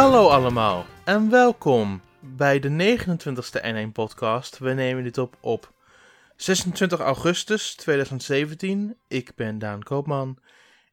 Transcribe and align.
Hallo 0.00 0.28
allemaal 0.28 0.86
en 1.04 1.30
welkom 1.30 2.00
bij 2.20 2.60
de 2.60 2.68
29e 2.68 3.64
N1 3.64 3.92
podcast. 3.92 4.58
We 4.58 4.72
nemen 4.72 5.02
dit 5.02 5.18
op 5.18 5.36
op 5.40 5.72
26 6.36 7.00
augustus 7.00 7.74
2017. 7.74 8.96
Ik 9.08 9.34
ben 9.34 9.58
Daan 9.58 9.82
Koopman 9.82 10.38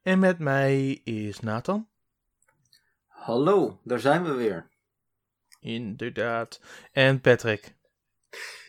en 0.03 0.19
met 0.19 0.39
mij 0.39 1.01
is 1.03 1.39
Nathan. 1.39 1.87
Hallo, 3.07 3.79
daar 3.83 3.99
zijn 3.99 4.23
we 4.23 4.33
weer. 4.33 4.69
Inderdaad. 5.59 6.61
En 6.91 7.21
Patrick. 7.21 7.75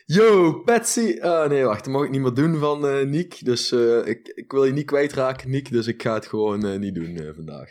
Yo, 0.05 0.61
Patsy! 0.63 1.19
Ah 1.21 1.49
nee, 1.49 1.63
wacht, 1.63 1.83
dat 1.83 1.93
mag 1.93 2.03
ik 2.03 2.09
niet 2.09 2.21
meer 2.21 2.33
doen 2.33 2.59
van 2.59 2.87
eh 2.87 3.05
Niek. 3.05 3.45
Dus 3.45 3.71
eh, 3.71 4.05
ik, 4.05 4.27
ik 4.27 4.51
wil 4.51 4.65
je 4.65 4.73
niet 4.73 4.85
kwijtraken, 4.85 5.49
Niek. 5.49 5.71
Dus 5.71 5.87
ik 5.87 6.01
ga 6.01 6.13
het 6.13 6.27
gewoon 6.27 6.65
eh, 6.65 6.79
niet 6.79 6.95
doen 6.95 7.33
vandaag. 7.35 7.69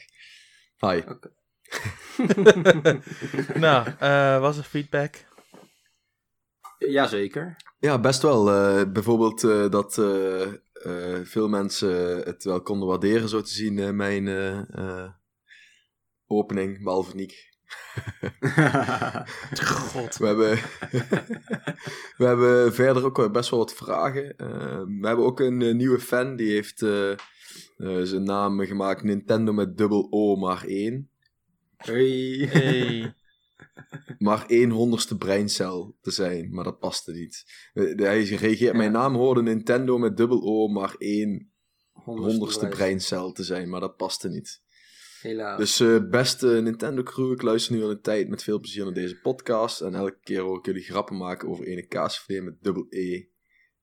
Hi. 0.78 1.03
nou, 3.64 3.88
eh 3.98 4.41
was 4.41 4.58
er 4.58 4.64
feedback? 4.64 5.27
Jazeker. 6.78 7.56
Ja, 7.78 8.00
best 8.00 8.22
wel. 8.22 8.50
eh, 8.50 8.92
bijvoorbeeld 8.92 9.44
eh, 9.44 9.70
dat 9.70 9.94
veel 11.22 11.48
mensen 11.48 12.19
het 12.19 12.44
wel 12.44 12.62
konden 12.62 12.88
waarderen, 12.88 13.28
zo 13.28 13.41
te 13.41 13.52
zien, 13.52 13.78
eh, 13.78 13.91
mijn 13.91 14.28
opening, 16.27 16.83
behalve 16.83 17.14
Niek. 17.16 17.48
God. 19.92 20.16
We 20.16 20.27
hebben, 20.27 20.58
we 22.19 22.25
hebben 22.25 22.75
verder 22.75 23.05
ook 23.05 23.32
best 23.32 23.50
wel 23.50 23.58
wat 23.58 23.75
vragen. 23.75 24.36
Eh, 24.36 24.82
we 25.00 25.06
hebben 25.06 25.25
ook 25.25 25.41
een 25.41 25.77
nieuwe 25.77 26.00
fan, 26.00 26.36
die 26.36 26.53
heeft 26.53 26.82
eh, 26.82 27.10
eh, 27.10 27.16
zijn 28.03 28.22
naam 28.22 28.60
gemaakt 28.60 29.03
Nintendo 29.03 29.53
met 29.53 29.77
dubbel 29.78 30.06
O 30.10 30.36
maar 30.36 30.64
één. 30.64 31.10
Hey. 31.79 32.48
Hey. 32.51 33.12
Maar 34.19 34.47
één 34.47 34.71
honderdste 34.71 35.17
breincel 35.17 35.97
te 36.01 36.11
zijn, 36.11 36.55
maar 36.55 36.65
dat 36.65 36.79
paste 36.79 37.12
niet. 37.12 37.45
Eh, 37.73 37.97
Hij 37.97 38.25
reageert, 38.25 38.77
mijn 38.77 38.93
naam 38.93 39.15
hoorde 39.15 39.43
Nintendo 39.43 39.99
met 39.99 40.17
dubbel 40.17 40.43
O 40.43 40.69
maar 40.69 40.95
één 40.99 41.53
honderdste 41.93 42.69
breincel 42.69 43.33
te 43.33 43.45
zijn, 43.45 43.69
maar 43.69 43.81
dat 43.81 43.97
paste 43.97 44.29
niet. 44.29 44.62
Helaas. 45.21 45.59
Dus 45.59 45.81
eh, 45.81 46.09
beste 46.11 46.47
Nintendo 46.47 47.03
crew, 47.03 47.33
ik 47.33 47.43
luister 47.43 47.75
nu 47.75 47.83
al 47.83 47.91
een 47.91 48.01
tijd 48.01 48.29
met 48.29 48.43
veel 48.43 48.59
plezier 48.61 48.84
naar 48.84 48.95
deze 48.95 49.21
podcast. 49.21 49.81
En 49.81 49.95
elke 49.95 50.19
keer 50.23 50.41
hoor 50.41 50.59
ik 50.59 50.67
jullie 50.67 50.83
grappen 50.83 51.17
maken 51.17 51.49
over 51.49 51.67
ene 51.67 51.87
kaasvleer 51.87 52.45
met 52.45 52.62
dubbel 52.62 52.87
E. 52.91 53.25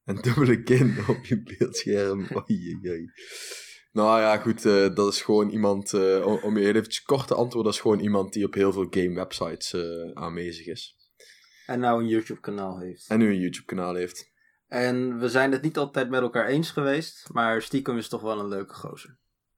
En 0.04 0.16
dubbele 0.16 0.64
kin 0.64 0.98
op 1.08 1.26
je 1.26 1.44
beeldscherm. 1.44 2.28
Oei. 2.50 3.10
Nou 3.96 4.20
ja, 4.20 4.38
goed, 4.38 4.66
eh, 4.66 4.96
dat 4.96 5.14
is 5.14 5.22
gewoon 5.22 5.50
iemand, 5.50 5.94
eh, 5.94 6.44
om, 6.44 6.58
je 6.58 6.68
eventjes 6.68 7.02
kort 7.04 7.28
te 7.28 7.34
antwoorden, 7.36 7.64
dat 7.64 7.74
is 7.74 7.80
gewoon 7.80 8.00
iemand 8.00 8.34
die 8.34 8.46
op 8.46 8.54
heel 8.54 8.72
veel 8.74 8.88
game 8.90 9.14
websites 9.16 9.74
eh, 9.74 10.11
aanwezig 10.14 10.66
is. 10.66 10.95
En 11.66 11.80
nou 11.80 12.02
een 12.02 12.08
YouTube 12.08 12.39
kanaal 12.39 12.80
heeft. 12.80 13.08
En 13.10 13.20
nu 13.20 13.30
een 13.30 13.39
YouTube 13.39 13.66
kanaal 13.66 13.95
heeft. 13.95 14.32
En 14.67 15.20
we 15.20 15.30
zijn 15.30 15.52
het 15.52 15.61
niet 15.61 15.78
altijd 15.78 16.10
met 16.10 16.22
elkaar 16.22 16.45
eens 16.48 16.72
geweest, 16.72 17.30
maar 17.32 17.61
stiekem 17.61 17.98
is 17.98 18.08
toch 18.10 18.22
wel 18.22 18.39
een 18.39 18.48
leuke 18.48 18.73
gozer. 18.73 19.17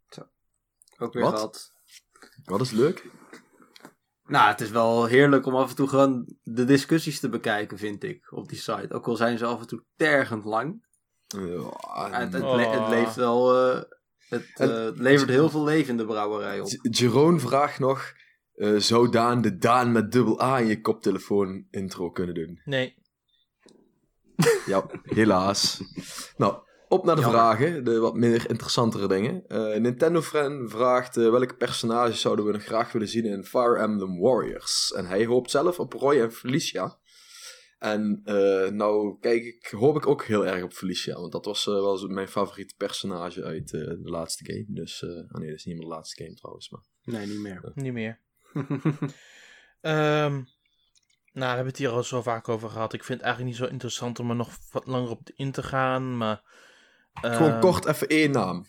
Zo. 0.09 0.21
Ook 0.97 1.13
weer 1.13 1.23
Wat? 1.23 1.33
gehad. 1.33 1.71
Wat 2.43 2.61
is 2.61 2.71
leuk? 2.71 3.05
Nou, 4.25 4.47
het 4.47 4.61
is 4.61 4.69
wel 4.69 5.05
heerlijk 5.05 5.45
om 5.45 5.55
af 5.55 5.69
en 5.69 5.75
toe 5.75 5.87
gewoon 5.87 6.35
de 6.43 6.65
discussies 6.65 7.19
te 7.19 7.29
bekijken, 7.29 7.77
vind 7.77 8.03
ik, 8.03 8.31
op 8.31 8.49
die 8.49 8.57
site. 8.57 8.93
Ook 8.93 9.07
al 9.07 9.15
zijn 9.15 9.37
ze 9.37 9.45
af 9.45 9.59
en 9.59 9.67
toe 9.67 9.83
tergend 9.95 10.45
lang. 10.45 10.85
Ja, 11.27 12.09
Het, 12.19 12.33
het, 12.33 12.43
Oh. 12.43 12.55
le- 12.55 12.79
het 12.81 12.89
leeft 12.89 13.15
wel... 13.15 13.55
eh, 14.29 14.39
het 14.39 14.45
En- 14.55 14.87
eh, 14.87 14.99
levert 15.01 15.29
heel 15.29 15.49
veel 15.49 15.63
leven 15.63 15.89
in 15.89 15.97
de 15.97 16.05
brouwerij 16.05 16.59
op. 16.59 16.67
Jeroen 16.81 17.39
vraagt 17.39 17.79
nog, 17.79 18.13
eh, 18.55 18.75
zou 18.75 19.09
Daan 19.09 19.41
de 19.41 19.57
Daan 19.57 19.91
met 19.91 20.11
dubbel 20.11 20.41
A 20.41 20.59
in 20.59 20.67
je 20.67 20.81
koptelefoon 20.81 21.67
intro 21.71 22.09
kunnen 22.11 22.35
doen? 22.35 22.61
Nee. 22.65 22.95
Ja, 24.65 24.85
helaas. 25.03 25.81
Nou, 26.37 26.57
op 26.87 27.05
naar 27.05 27.15
de 27.15 27.21
Jammer. 27.21 27.39
vragen, 27.39 27.83
de 27.83 27.99
wat 27.99 28.15
minder 28.15 28.49
interessantere 28.49 29.07
dingen. 29.07 29.43
Eh, 29.47 29.79
Nintendo 29.79 30.21
Friend 30.21 30.71
vraagt 30.71 31.15
welke 31.15 31.55
personages 31.55 32.21
zouden 32.21 32.45
we 32.45 32.51
nog 32.51 32.63
graag 32.63 32.91
willen 32.91 33.07
zien 33.07 33.25
in 33.25 33.43
Fire 33.43 33.77
Emblem 33.77 34.19
Warriors. 34.19 34.93
En 34.95 35.05
hij 35.05 35.25
hoopt 35.25 35.51
zelf 35.51 35.79
op 35.79 35.93
Roy 35.93 36.19
en 36.21 36.31
Felicia. 36.31 36.97
En 37.77 38.21
eh, 38.23 38.69
nou, 38.69 39.19
kijk, 39.19 39.43
ik 39.43 39.67
hoop 39.67 39.95
ik 39.95 40.07
ook 40.07 40.25
heel 40.25 40.45
erg 40.45 40.63
op 40.63 40.73
Felicia, 40.73 41.19
want 41.19 41.31
dat 41.31 41.45
was 41.45 41.67
eh, 41.67 41.73
wel 41.73 42.07
mijn 42.07 42.27
favoriete 42.27 42.73
personage 42.77 43.43
uit 43.43 43.73
eh, 43.73 43.79
de 43.79 43.99
laatste 44.09 44.45
game. 44.45 44.65
Dus, 44.67 45.03
eh 45.03 45.09
oh 45.09 45.31
nee, 45.31 45.49
dat 45.49 45.57
is 45.57 45.65
niet 45.65 45.75
meer 45.75 45.83
de 45.83 45.91
laatste 45.91 46.23
game 46.23 46.35
trouwens, 46.35 46.69
maar... 46.69 46.81
Nee, 47.03 47.27
niet 47.27 47.39
meer. 47.39 47.71
Niet 47.73 47.93
meer. 47.93 48.19
Ehm, 49.81 50.33
nou, 51.33 51.49
we 51.49 51.55
hebben 51.55 51.65
het 51.65 51.77
hier 51.77 51.89
al 51.89 52.03
zo 52.03 52.21
vaak 52.21 52.49
over 52.49 52.69
gehad. 52.69 52.93
Ik 52.93 53.03
vind 53.03 53.17
het 53.19 53.27
eigenlijk 53.27 53.57
niet 53.57 53.67
zo 53.67 53.71
interessant 53.73 54.19
om 54.19 54.29
er 54.29 54.35
nog 54.35 54.57
wat 54.71 54.87
langer 54.87 55.09
op 55.09 55.29
in 55.35 55.51
te 55.51 55.63
gaan. 55.63 56.17
Maar, 56.17 56.41
Gewoon 57.13 57.51
ehm, 57.51 57.59
kort 57.59 57.85
even 57.85 58.07
één 58.07 58.31
naam. 58.31 58.65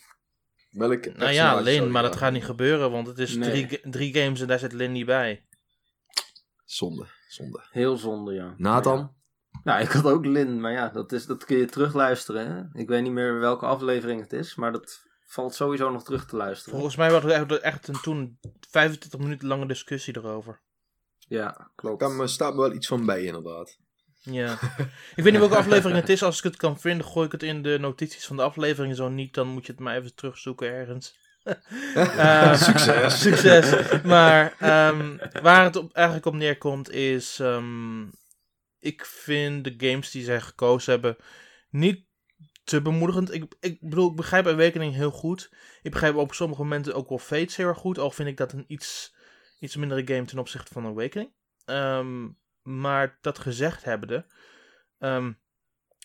Welke 0.71 1.13
Nou 1.17 1.33
ja, 1.33 1.69
je 1.69 1.83
maar 1.83 2.03
dat 2.03 2.17
gaat 2.17 2.33
niet 2.33 2.45
gebeuren, 2.45 2.91
want 2.91 3.07
het 3.07 3.19
is 3.19 3.35
Nee. 3.35 3.67
drie, 3.67 3.91
drie 3.91 4.15
games 4.15 4.41
en 4.41 4.47
daar 4.47 4.59
zit 4.59 4.73
Lin 4.73 4.93
niet 4.93 5.07
bij. 5.07 5.45
Zonde, 6.65 7.07
zonde. 7.33 7.67
Heel 7.71 7.97
zonde, 7.97 8.33
ja. 8.33 8.55
Nathan? 8.57 9.17
Nou, 9.65 9.81
ik 9.81 9.91
had 9.91 10.05
ook 10.05 10.27
Lin, 10.27 10.61
maar 10.61 10.73
ja, 10.73 10.89
dat, 10.89 11.13
is, 11.13 11.27
dat 11.27 11.45
kun 11.45 11.57
je 11.57 11.67
terugluisteren. 11.67 12.51
Hè? 12.57 12.81
Ik 12.81 12.89
weet 12.89 13.03
niet 13.03 13.13
meer 13.13 13.39
welke 13.39 13.67
aflevering 13.67 14.21
het 14.21 14.33
is, 14.33 14.55
maar 14.55 14.73
dat 14.73 15.07
valt 15.27 15.55
sowieso 15.55 15.91
nog 15.91 16.05
terug 16.05 16.27
te 16.27 16.37
luisteren. 16.37 16.75
Volgens 16.75 16.97
mij 16.97 17.11
hadden 17.11 17.49
we 17.49 17.61
echt- 17.61 17.89
een 17.89 18.01
toen 18.01 18.39
25 18.71 19.21
minuten 19.21 19.49
lange 19.49 19.67
discussie 19.67 20.17
erover. 20.17 20.61
Ja, 21.19 21.71
klopt. 21.75 22.01
Daar 22.01 22.29
staat 22.29 22.55
me 22.55 22.61
wel 22.61 22.73
iets 22.73 22.87
van 22.87 23.07
bij, 23.07 23.23
inderdaad. 23.25 23.79
Ja. 24.23 24.53
ik 25.17 25.23
weet 25.23 25.33
niet 25.33 25.39
welke 25.39 25.57
aflevering 25.57 26.01
het 26.01 26.09
is. 26.09 26.23
Als 26.23 26.39
ik 26.39 26.45
het 26.45 26.57
kan 26.57 26.81
vinden, 26.81 27.07
gooi 27.07 27.27
ik 27.27 27.33
het 27.33 27.43
in 27.43 27.63
de 27.63 27.79
notities 27.81 28.27
van 28.27 28.37
de 28.37 28.43
aflevering. 28.43 28.97
Zo 28.97 29.09
niet, 29.09 29.35
dan 29.35 29.49
moet 29.49 29.67
je 29.67 29.73
het 29.73 29.81
maar 29.81 29.97
even 29.97 30.15
terugzoeken 30.15 30.69
ergens. 30.69 31.19
Eh, 31.95 32.55
Succes. 32.55 33.21
Succes. 33.21 34.01
Maar 34.03 34.55
ehm, 34.59 35.17
waar 35.43 35.65
het 35.65 35.77
op, 35.77 35.93
eigenlijk 35.93 36.27
op 36.27 36.35
neerkomt 36.35 36.91
is... 36.91 37.39
ehm, 37.41 38.03
ik 38.79 39.05
vind 39.05 39.65
de 39.65 39.75
games 39.89 40.11
die 40.11 40.25
zij 40.25 40.41
gekozen 40.41 40.93
hebben 40.93 41.17
niet 41.71 42.07
te 42.65 42.83
bemoedigend. 42.83 43.35
Ik, 43.35 43.55
ik 43.61 43.81
bedoel, 43.81 44.11
ik 44.11 44.17
begrijp 44.17 44.47
Awakening 44.47 44.95
heel 44.95 45.11
goed. 45.11 45.51
Ik 45.83 45.91
begrijp 45.91 46.15
op 46.15 46.35
sommige 46.35 46.63
momenten 46.63 46.95
ook 46.95 47.09
wel 47.09 47.19
Fates 47.19 47.57
heel 47.57 47.67
erg 47.67 47.79
goed. 47.79 47.99
Al 47.99 48.11
vind 48.11 48.29
ik 48.29 48.37
dat 48.37 48.53
een 48.53 48.65
iets, 48.67 49.15
iets 49.61 49.77
mindere 49.77 50.15
game 50.15 50.25
ten 50.25 50.39
opzichte 50.39 50.73
van 50.73 50.87
Awakening. 50.87 51.31
Ehm, 51.65 52.29
maar 52.63 53.19
dat 53.21 53.39
gezegd 53.39 53.85
hebbende... 53.85 54.27
ehm 54.99 55.33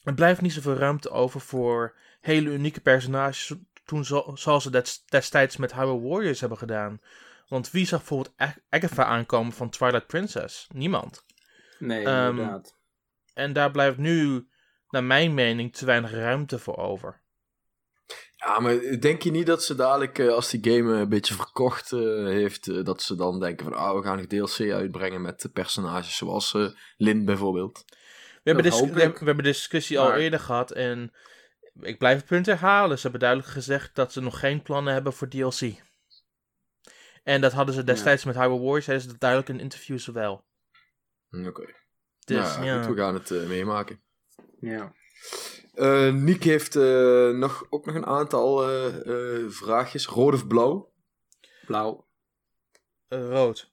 er 0.04 0.14
blijft 0.14 0.42
niet 0.42 0.54
zoveel 0.54 0.76
ruimte 0.76 1.10
over 1.10 1.42
voor 1.42 1.96
hele 2.22 2.50
unieke 2.50 2.82
personages... 2.82 3.54
Toen 3.86 4.06
zo, 4.06 4.32
zoals 4.34 4.64
ze 4.64 4.70
dat 4.70 5.04
destijds 5.06 5.58
met 5.58 5.74
Hyrule 5.74 6.08
Warriors 6.08 6.40
hebben 6.40 6.58
gedaan. 6.58 7.02
Want 7.48 7.72
wie 7.72 7.86
zag 7.86 8.00
bijvoorbeeld 8.00 8.34
Ag- 8.38 8.58
Agatha 8.70 9.04
aankomen 9.06 9.54
van 9.54 9.70
Twilight 9.70 10.08
Princess? 10.08 10.68
Niemand. 10.74 11.26
Nee, 11.80 12.06
Ehm, 12.06 12.30
inderdaad. 12.30 12.76
En 13.34 13.54
daar 13.54 13.72
blijft 13.72 13.98
nu, 13.98 14.48
naar 14.90 15.04
mijn 15.04 15.34
mening, 15.34 15.76
te 15.76 15.86
weinig 15.86 16.12
ruimte 16.12 16.60
voor 16.60 16.78
over. 16.78 17.22
Ja, 18.36 18.60
maar 18.60 19.00
denk 19.00 19.22
je 19.22 19.32
niet 19.32 19.46
dat 19.46 19.64
ze 19.64 19.76
dadelijk, 19.76 20.20
eh, 20.20 20.28
als 20.28 20.50
die 20.50 20.74
game 20.74 20.94
een 20.94 21.10
beetje 21.10 21.34
verkocht 21.34 21.92
eh, 21.92 22.00
heeft, 22.26 22.68
eh, 22.68 22.84
dat 22.84 23.02
ze 23.02 23.16
dan 23.16 23.40
denken 23.40 23.66
van, 23.66 23.74
ah, 23.74 23.96
we 23.96 24.04
gaan 24.04 24.18
nog 24.18 24.26
DLC 24.26 24.72
uitbrengen 24.72 25.22
met 25.22 25.42
de 25.42 25.50
personages 25.50 26.16
zoals 26.18 26.54
eh 26.54 26.68
Lin 26.98 27.26
bijvoorbeeld. 27.26 27.84
We 28.44 28.52
hebben, 28.52 28.72
we, 28.72 29.12
we 29.20 29.26
hebben 29.26 29.44
discussie 29.44 30.00
al 30.00 30.14
eerder 30.14 30.40
gehad 30.40 30.72
en 30.72 31.14
ik 31.82 31.98
blijf 31.98 32.18
het 32.18 32.26
punt 32.26 32.46
herhalen. 32.46 32.96
Ze 32.96 33.02
hebben 33.02 33.20
duidelijk 33.20 33.50
gezegd 33.52 33.96
dat 33.96 34.14
ze 34.14 34.22
nog 34.22 34.40
geen 34.40 34.62
plannen 34.62 34.94
hebben 34.94 35.14
voor 35.14 35.28
DLC. 35.28 35.82
En 37.24 37.42
dat 37.42 37.52
hadden 37.52 37.76
ze 37.76 37.84
destijds 37.84 38.24
met 38.24 38.36
Hyrule 38.36 38.60
Warriors, 38.60 38.86
zeiden 38.86 39.06
ze 39.06 39.12
dat 39.12 39.22
duidelijk 39.22 39.50
in 39.50 39.60
interviews 39.60 40.06
wel. 40.06 40.46
Oké. 41.32 41.66
Dus 42.26 42.56
ja, 42.56 42.64
ja, 42.64 42.84
goed, 42.84 42.96
we 42.96 43.02
gaan 43.02 43.14
het 43.14 43.32
eh, 43.32 43.48
meemaken. 43.48 44.02
Ja. 44.60 44.94
Eh 45.74 46.14
Niek 46.14 46.44
heeft 46.44 46.76
eh, 46.76 47.30
nog, 47.30 47.66
ook 47.70 47.86
nog 47.86 47.96
een 47.96 48.06
aantal 48.06 48.70
eh, 48.70 49.42
eh, 49.44 49.50
vraagjes. 49.50 50.06
Rood 50.06 50.34
of 50.34 50.48
blauw? 50.48 50.92
Blauw. 51.66 52.08
Eh, 53.08 53.30
rood. 53.30 53.72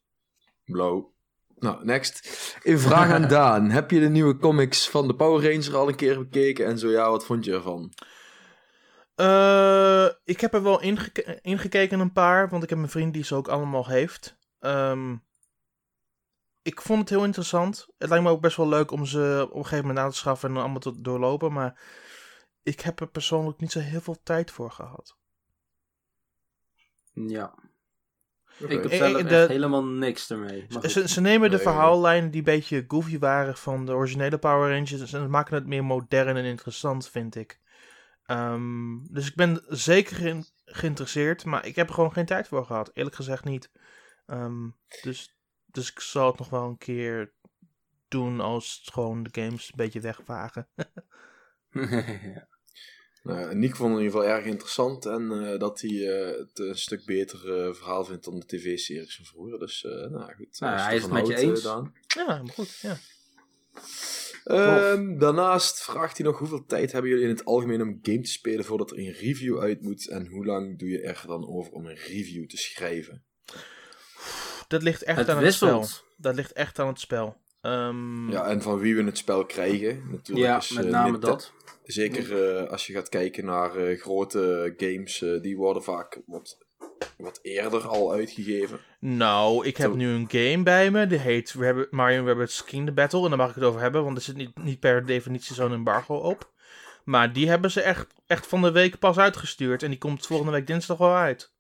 Blauw. 0.65 1.15
Nou, 1.61 1.85
next. 1.85 2.29
Een 2.63 2.79
vraag 2.79 3.11
aan 3.11 3.29
Daan. 3.39 3.71
Heb 3.71 3.91
je 3.91 4.01
de 4.01 4.09
nieuwe 4.09 4.37
comics 4.37 4.89
van 4.91 5.07
de 5.09 5.15
Power 5.15 5.53
Ranger 5.53 5.77
al 5.77 5.89
een 5.89 5.97
keer 5.97 6.19
bekeken? 6.19 6.67
En 6.67 6.79
zo 6.79 6.89
ja, 6.91 7.11
wat 7.11 7.25
vond 7.25 7.45
je 7.45 7.53
ervan? 7.53 7.93
Eh, 9.15 10.09
ik 10.25 10.41
heb 10.41 10.55
er 10.55 10.63
wel 10.63 10.81
ingeke- 10.81 11.39
ingekeken 11.43 12.01
een 12.01 12.13
paar, 12.13 12.49
want 12.49 12.63
ik 12.63 12.69
heb 12.71 12.79
een 12.79 12.89
vriend 12.89 13.13
die 13.15 13.25
ze 13.25 13.35
ook 13.35 13.49
allemaal 13.49 13.87
heeft. 13.87 14.37
Ehm, 14.59 15.17
ik 16.63 16.81
vond 16.81 17.01
het 17.01 17.09
heel 17.09 17.25
interessant. 17.25 17.89
Het 17.99 18.09
lijkt 18.09 18.25
me 18.25 18.31
ook 18.31 18.41
best 18.41 18.57
wel 18.57 18.69
leuk 18.69 18.91
om 18.91 19.07
ze 19.07 19.47
op 19.51 19.57
een 19.57 19.63
gegeven 19.63 19.87
moment 19.87 20.05
aan 20.05 20.11
te 20.11 20.17
schaffen 20.17 20.49
en 20.49 20.55
dan 20.55 20.63
allemaal 20.63 20.81
te 20.81 21.01
doorlopen, 21.01 21.53
maar 21.53 21.81
ik 22.63 22.81
heb 22.81 23.01
er 23.01 23.09
persoonlijk 23.09 23.61
niet 23.61 23.73
zo 23.73 23.79
heel 23.79 24.01
veel 24.01 24.21
tijd 24.23 24.51
voor 24.51 24.71
gehad. 24.71 25.17
Ja. 27.13 27.55
Ik 28.69 28.83
heb 28.83 28.93
zelf 28.93 29.23
echt 29.23 29.49
helemaal 29.49 29.85
niks 29.85 30.31
ermee. 30.31 30.67
Ze, 30.89 31.09
ze 31.09 31.21
nemen 31.21 31.51
de 31.51 31.59
verhaallijnen 31.59 32.31
die 32.31 32.39
een 32.39 32.45
beetje 32.45 32.85
goofy 32.89 33.19
waren 33.19 33.57
van 33.57 33.87
de 33.87 33.93
originele 33.93 34.39
Power 34.39 34.71
Rangers 34.75 35.13
en 35.13 35.31
maken 35.31 35.55
het 35.55 35.67
meer 35.67 35.85
modern 35.85 36.37
en 36.37 36.45
interessant, 36.45 37.09
vind 37.09 37.35
ik. 37.35 37.61
Ehm, 38.25 38.99
dus 39.11 39.27
ik 39.29 39.35
ben 39.35 39.65
zeker 39.69 40.17
geïn- 40.17 40.47
geïnteresseerd, 40.65 41.45
maar 41.45 41.67
ik 41.67 41.77
heb 41.77 41.89
er 41.89 41.95
gewoon 41.95 42.13
geen 42.13 42.27
tijd 42.27 42.49
voor 42.49 42.65
gehad. 42.67 42.91
Eerlijk 42.95 43.17
gezegd 43.17 43.45
niet. 43.45 43.71
Ehm, 44.27 44.69
dus, 45.03 45.37
dus 45.67 45.91
ik 45.91 46.01
zal 46.01 46.27
het 46.27 46.39
nog 46.39 46.49
wel 46.49 46.65
een 46.65 46.79
keer 46.79 47.33
doen 48.09 48.41
als 48.41 48.89
gewoon 48.93 49.23
de 49.23 49.41
games 49.43 49.67
een 49.67 49.77
beetje 49.77 50.01
wegvagen. 50.01 50.69
Ja. 52.35 52.49
Nou, 53.23 53.55
Nick 53.55 53.77
vond 53.77 53.91
het 53.91 53.99
in 54.01 54.05
ieder 54.05 54.21
geval 54.21 54.37
erg 54.37 54.45
interessant 54.47 55.07
en 55.07 55.33
eh, 55.53 55.59
dat 55.59 55.81
hij 55.81 55.91
eh, 55.91 56.39
het 56.39 56.59
een 56.59 56.79
stuk 56.79 57.05
beter 57.05 57.65
eh, 57.67 57.75
verhaal 57.75 58.05
vindt 58.05 58.25
dan 58.25 58.39
de 58.41 58.47
tv-series 58.47 59.17
van 59.17 59.25
vroeger. 59.25 59.59
Dus, 59.59 59.85
eh, 59.85 59.91
nou 59.93 60.35
goed. 60.35 60.61
Nou, 60.61 60.79
hij 60.81 60.97
is 60.97 61.03
het 61.03 61.13
met 61.13 61.27
je 61.27 61.37
eens. 61.37 61.63
Daan. 61.63 61.95
Ja, 62.17 62.27
maar 62.43 62.53
goed. 62.53 62.79
Ja. 62.83 62.97
Ehm, 64.45 65.19
daarnaast 65.19 65.83
vraagt 65.83 66.17
hij 66.17 66.27
nog 66.27 66.39
hoeveel 66.39 66.65
tijd 66.67 66.93
hebben 66.93 67.11
jullie 67.11 67.25
in 67.25 67.31
het 67.31 67.45
algemeen 67.45 67.83
om 67.83 67.99
game 68.03 68.21
te 68.21 68.31
spelen 68.31 68.65
voordat 68.65 68.91
er 68.91 68.99
een 68.99 69.13
review 69.13 69.61
uit 69.61 69.83
moet 69.83 70.09
en 70.09 70.27
hoe 70.27 70.45
lang 70.47 70.79
doe 70.79 70.89
je 70.89 71.01
er 71.01 71.23
dan 71.27 71.49
over 71.49 71.73
om 71.73 71.87
een 71.87 71.97
review 71.97 72.47
te 72.47 72.57
schrijven? 72.57 73.23
Dat 74.69 74.83
ligt 74.83 75.03
echt 75.03 75.19
Het 75.19 75.29
aan 75.29 75.45
het 75.45 75.55
spel. 75.55 75.79
wisselt. 75.79 76.05
Dat 76.17 76.35
ligt 76.35 76.53
echt 76.53 76.79
aan 76.79 76.87
het 76.87 77.01
spel. 77.01 77.37
Ehm, 77.61 78.31
Ja, 78.31 78.47
en 78.47 78.63
van 78.63 78.79
wie 78.79 78.97
we 78.97 79.03
het 79.03 79.19
spel 79.19 79.47
krijgen. 79.47 80.03
Natuurlijk 80.11 80.47
Ja, 80.47 80.57
is, 80.57 80.71
met 80.71 80.89
name 80.89 81.19
dat. 81.19 81.53
Zeker 81.91 82.57
eh, 82.59 82.71
als 82.71 82.87
je 82.87 82.93
gaat 82.93 83.09
kijken 83.09 83.45
naar 83.45 83.77
eh, 83.77 84.01
grote 84.01 84.75
games, 84.77 85.23
eh, 85.23 85.41
die 85.43 85.57
worden 85.57 85.83
vaak 85.83 86.21
wat, 86.27 86.59
wat 87.19 87.39
eerder 87.43 87.87
al 87.87 88.13
uitgegeven. 88.13 88.79
Nou, 89.01 89.67
ik 89.67 89.77
heb 89.77 89.95
nu 89.95 90.09
een 90.09 90.29
game 90.31 90.63
bij 90.63 90.91
me. 90.91 91.07
Die 91.07 91.19
heet 91.19 91.55
Rabbit, 91.59 91.91
Mario 91.91 92.25
Rabbids 92.25 92.65
Kingdom 92.65 92.95
Battle. 92.95 93.23
En 93.23 93.29
daar 93.29 93.39
mag 93.39 93.49
ik 93.49 93.55
het 93.55 93.65
over 93.65 93.81
hebben, 93.81 94.05
want 94.05 94.17
er 94.17 94.23
zit 94.23 94.37
niet, 94.37 94.63
niet 94.63 94.81
per 94.81 95.07
definitie 95.07 95.55
zo'n 95.55 95.73
embargo 95.73 96.15
op. 96.15 96.51
Maar 97.05 97.33
die 97.33 97.49
hebben 97.49 97.71
ze 97.71 97.81
echt, 97.81 98.07
echt 98.27 98.47
van 98.47 98.63
de 98.63 98.71
week 98.73 98.99
pas 98.99 99.19
uitgestuurd. 99.19 99.83
En 99.83 99.91
die 99.91 99.99
komt 99.99 100.27
volgende 100.27 100.53
week 100.53 100.67
dinsdag 100.67 100.99
wel 100.99 101.15
uit. 101.15 101.53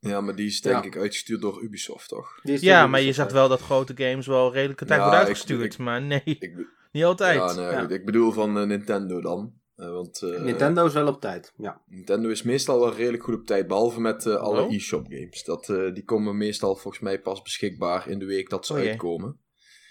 Ja, 0.00 0.20
maar 0.20 0.34
die 0.36 0.46
is 0.46 0.60
denk 0.60 0.76
Ja. 0.76 0.82
ik 0.90 0.96
uitgestuurd 0.96 1.40
door 1.40 1.62
Ubisoft, 1.62 2.08
toch? 2.08 2.38
Ja, 2.42 2.86
maar 2.86 3.00
je 3.00 3.12
zegt 3.12 3.32
wel 3.32 3.48
dat 3.48 3.60
grote 3.60 3.92
games 3.96 4.26
wel 4.26 4.52
redelijke 4.52 4.84
tijd 4.84 4.98
Ja, 5.00 5.04
worden 5.04 5.26
uitgestuurd. 5.26 5.72
ik- 5.72 5.78
maar 5.78 6.02
nee, 6.02 6.22
Ik, 6.24 6.66
niet 6.92 7.04
altijd. 7.04 7.54
ja, 7.56 7.70
Ja. 7.70 7.80
goed, 7.80 7.90
ik 7.90 8.04
bedoel 8.04 8.32
van 8.32 8.58
eh, 8.58 8.64
Nintendo 8.66 9.20
dan. 9.20 9.52
Eh, 9.76 9.90
want 9.90 10.22
eh, 10.22 10.42
Nintendo 10.42 10.86
is 10.86 10.92
wel 10.92 11.06
op 11.06 11.20
tijd. 11.20 11.52
Ja. 11.56 11.80
Nintendo 11.86 12.28
is 12.28 12.42
meestal 12.42 12.80
wel 12.80 12.94
redelijk 12.94 13.22
goed 13.22 13.34
op 13.34 13.46
tijd, 13.46 13.66
behalve 13.66 14.00
met 14.00 14.26
eh, 14.26 14.34
alle 14.36 14.62
Oh. 14.62 14.72
e-shop 14.72 15.06
games. 15.08 15.44
Dat, 15.44 15.68
eh, 15.68 15.92
die 15.92 16.04
komen 16.04 16.36
meestal 16.36 16.76
volgens 16.76 17.02
mij 17.02 17.20
pas 17.20 17.42
beschikbaar 17.42 18.08
in 18.08 18.18
de 18.18 18.24
week 18.24 18.48
dat 18.50 18.66
ze 18.66 18.72
Oh 18.72 18.78
uitkomen. 18.78 19.38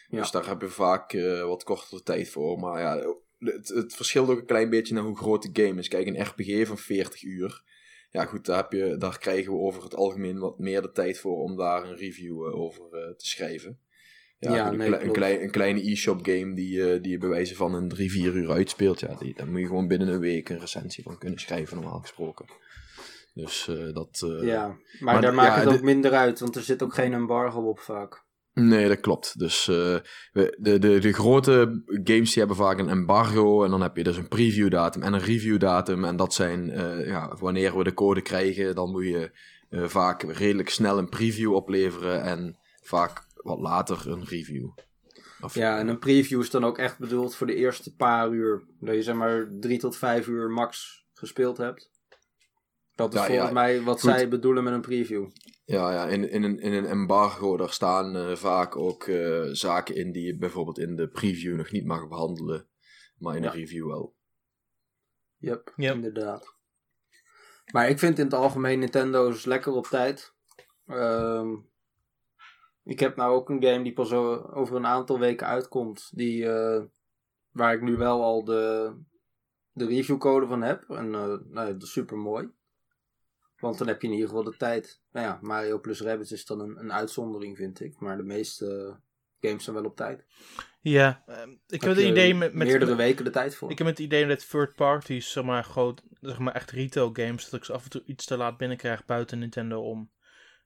Ja. 0.10 0.20
Dus 0.20 0.32
daar 0.32 0.48
heb 0.48 0.62
je 0.62 0.68
vaak 0.68 1.14
eh, 1.14 1.44
wat 1.46 1.64
kortere 1.64 2.04
tijd 2.04 2.30
voor. 2.30 2.60
Maar 2.60 2.80
ja, 2.82 3.16
het, 3.40 3.68
het 3.68 3.96
verschilt 3.96 4.30
ook 4.30 4.40
een 4.40 4.46
klein 4.46 4.70
beetje 4.70 4.94
naar 4.94 5.04
hoe 5.04 5.18
groot 5.18 5.54
de 5.54 5.64
game 5.64 5.80
is. 5.80 5.88
Kijk, 5.88 6.08
een 6.08 6.22
RPG 6.24 6.68
van 6.68 6.78
40 6.78 7.24
uur. 7.24 7.64
Ja 8.12 8.26
goed, 8.26 8.46
daar, 8.46 8.58
heb 8.58 8.72
je, 8.72 8.96
daar 8.98 9.18
krijgen 9.20 9.52
we 9.52 9.58
over 9.60 9.84
het 9.84 9.96
algemeen 9.96 10.40
wat 10.40 10.60
meer 10.60 10.82
de 10.82 10.92
tijd 10.92 11.20
voor 11.20 11.38
om 11.38 11.56
daar 11.58 11.84
een 11.84 11.96
review 11.96 12.56
over 12.56 12.84
eh, 12.84 13.16
te 13.16 13.26
schrijven. 13.28 13.80
Ja, 14.52 14.68
een, 14.72 14.78
nee, 14.78 15.02
een, 15.04 15.12
klein, 15.12 15.42
een 15.44 15.52
kleine 15.52 15.90
e-shop 15.92 16.20
game 16.26 16.56
die, 16.56 16.92
eh, 16.94 17.02
die 17.02 17.12
je 17.12 17.18
bij 17.18 17.30
wijze 17.30 17.56
van 17.56 17.74
een 17.74 17.90
3, 17.90 18.12
4 18.12 18.34
uur 18.34 18.52
uitspeelt. 18.52 19.00
Ja, 19.00 19.16
die, 19.20 19.34
daar 19.36 19.48
moet 19.48 19.60
je 19.60 19.68
gewoon 19.68 19.88
binnen 19.88 20.08
een 20.08 20.20
week 20.20 20.50
een 20.50 20.60
recensie 20.60 21.04
van 21.04 21.18
kunnen 21.18 21.40
schrijven, 21.40 21.78
normaal 21.82 22.00
gesproken. 22.00 22.46
Dus 23.34 23.68
eh, 23.68 23.94
dat... 23.94 24.22
eh, 24.40 24.48
ja. 24.48 24.68
Maar, 24.68 25.14
maar 25.14 25.22
daar 25.22 25.34
maakt 25.34 25.54
ja, 25.54 25.60
het 25.60 25.68
ook 25.68 25.74
dit- 25.74 25.84
minder 25.84 26.12
uit, 26.12 26.40
want 26.40 26.56
er 26.56 26.62
zit 26.62 26.84
ook 26.84 26.94
geen 26.94 27.14
embargo 27.14 27.60
op 27.70 27.80
vaak. 27.80 28.22
Nee, 28.54 28.88
dat 28.88 29.00
klopt. 29.00 29.40
Dus 29.40 29.66
we- 29.66 30.02
de, 30.60 30.80
de, 30.80 31.00
de 31.00 31.14
grote 31.14 31.84
games 31.86 32.30
die 32.30 32.38
hebben 32.40 32.56
vaak 32.56 32.80
een 32.80 32.90
embargo. 32.90 33.64
En 33.64 33.70
dan 33.72 33.82
heb 33.82 33.96
je 33.98 34.04
dus 34.04 34.18
een 34.18 34.28
preview 34.28 34.70
datum 34.72 35.02
en 35.02 35.14
een 35.14 35.20
review 35.20 35.60
datum. 35.60 36.06
En 36.06 36.16
dat 36.16 36.34
zijn, 36.34 36.66
ja, 37.06 37.36
wanneer 37.40 37.78
we 37.78 37.84
de 37.84 37.94
code 37.94 38.22
krijgen, 38.22 38.76
dan 38.76 38.92
moet 38.92 39.04
je 39.06 39.32
vaak 39.70 40.24
redelijk 40.24 40.70
snel 40.70 40.98
een 40.98 41.10
preview 41.10 41.54
opleveren. 41.54 42.22
En 42.24 42.58
vaak 42.82 43.26
wat 43.44 43.60
later 43.60 44.08
een 44.12 44.24
review. 44.26 44.70
Of, 45.42 45.54
Ja, 45.56 45.80
en 45.80 45.88
een 45.88 46.00
preview 46.00 46.42
is 46.42 46.50
dan 46.50 46.64
ook 46.66 46.78
echt 46.78 47.00
bedoeld 47.00 47.36
voor 47.36 47.48
de 47.48 47.56
eerste 47.56 47.96
paar 47.96 48.32
uur. 48.32 48.64
Dat 48.80 48.96
je 48.96 49.04
zeg 49.04 49.16
maar 49.16 49.50
drie 49.60 49.80
tot 49.80 49.98
vijf 49.98 50.28
uur 50.28 50.50
max 50.50 51.06
gespeeld 51.14 51.58
hebt. 51.58 51.92
Dat 52.96 53.14
is 53.14 53.20
Ja, 53.20 53.26
volgens 53.26 53.48
ja, 53.48 53.54
mij 53.54 53.82
wat 53.82 54.02
goed. 54.02 54.10
zij 54.12 54.28
bedoelen 54.30 54.64
met 54.64 54.74
een 54.74 54.82
preview. 54.82 55.28
Ja, 55.66 55.92
ja 55.94 56.08
in, 56.08 56.30
in, 56.30 56.44
een, 56.44 56.60
in 56.60 56.74
een 56.74 56.86
embargo 56.86 57.58
daar 57.58 57.70
staan 57.70 58.16
eh, 58.16 58.36
vaak 58.36 58.76
ook 58.76 59.04
eh, 59.04 59.44
zaken 59.52 59.96
in 59.96 60.12
die 60.12 60.26
je 60.26 60.38
bijvoorbeeld 60.38 60.80
in 60.80 60.96
de 60.96 61.08
preview 61.10 61.56
nog 61.56 61.72
niet 61.72 61.86
mag 61.86 62.08
behandelen. 62.08 62.68
Maar 63.18 63.36
in 63.36 63.42
de 63.42 63.48
Ja. 63.48 63.54
review 63.54 63.88
wel. 63.88 64.16
Yep, 65.38 65.74
Ja. 65.76 65.94
inderdaad. 65.94 66.56
Maar 67.72 67.90
ik 67.90 68.00
vind 68.00 68.20
in 68.20 68.26
het 68.26 68.34
algemeen 68.34 68.80
Nintendo's 68.80 69.46
lekker 69.46 69.72
op 69.74 69.86
tijd. 69.88 70.34
Ehm, 70.88 71.56
ik 72.84 73.00
heb 73.00 73.16
nou 73.16 73.34
ook 73.34 73.50
een 73.50 73.64
game 73.64 73.84
die 73.84 73.94
pas 73.94 74.14
over 74.14 74.76
een 74.76 74.86
aantal 74.86 75.20
weken 75.20 75.48
uitkomt. 75.48 76.12
Die, 76.14 76.50
eh, 76.50 76.84
waar 77.52 77.74
ik 77.74 77.82
nu 77.82 77.96
wel 77.96 78.24
al 78.24 78.44
de, 78.44 78.94
de 79.72 79.86
reviewcode 79.86 80.48
van 80.48 80.62
heb. 80.62 80.90
En 80.90 81.06
eh, 81.06 81.26
nou, 81.28 81.68
ja, 81.68 81.72
dat 81.72 81.84
is 81.84 81.92
super 81.92 82.18
mooi. 82.18 82.50
Want 83.58 83.78
dan 83.78 83.88
heb 83.88 84.02
je 84.02 84.08
in 84.08 84.14
ieder 84.14 84.28
geval 84.28 84.44
de 84.44 84.58
tijd. 84.58 85.02
Nou 85.12 85.28
ja, 85.28 85.40
Mario 85.42 85.80
plus 85.80 86.02
Rabbids 86.02 86.32
is 86.32 86.46
dan 86.46 86.60
een, 86.60 86.80
een 86.80 86.94
uitzondering, 86.94 87.58
vind 87.58 87.80
ik. 87.80 88.00
Maar 88.00 88.18
de 88.18 88.24
meeste 88.24 89.00
games 89.40 89.64
zijn 89.64 89.76
wel 89.76 89.86
op 89.86 89.96
tijd. 89.96 90.26
Ja, 90.82 91.24
ehm, 91.28 91.50
ik 91.68 91.82
heb 91.82 91.96
het 91.96 92.06
idee 92.06 92.36
met, 92.36 92.54
met 92.54 92.68
meerdere 92.68 92.96
weken 92.96 93.26
de 93.26 93.32
tijd 93.32 93.56
voor. 93.56 93.72
Ik 93.72 93.78
heb 93.78 93.88
het 93.88 94.00
idee 94.00 94.26
met 94.26 94.50
third 94.50 94.76
parties, 94.76 95.32
zeg 95.32 95.44
maar, 95.44 95.64
groot, 95.64 96.04
zeg 96.22 96.40
maar 96.40 96.54
echt 96.54 96.72
retail 96.72 97.10
games, 97.14 97.50
dat 97.50 97.60
ik 97.60 97.66
ze 97.66 97.74
af 97.74 97.84
en 97.84 97.90
toe 97.90 98.04
iets 98.06 98.26
te 98.26 98.38
laat 98.38 98.58
binnenkrijg 98.58 99.06
buiten 99.06 99.40
Nintendo 99.40 99.82
om. 99.82 100.12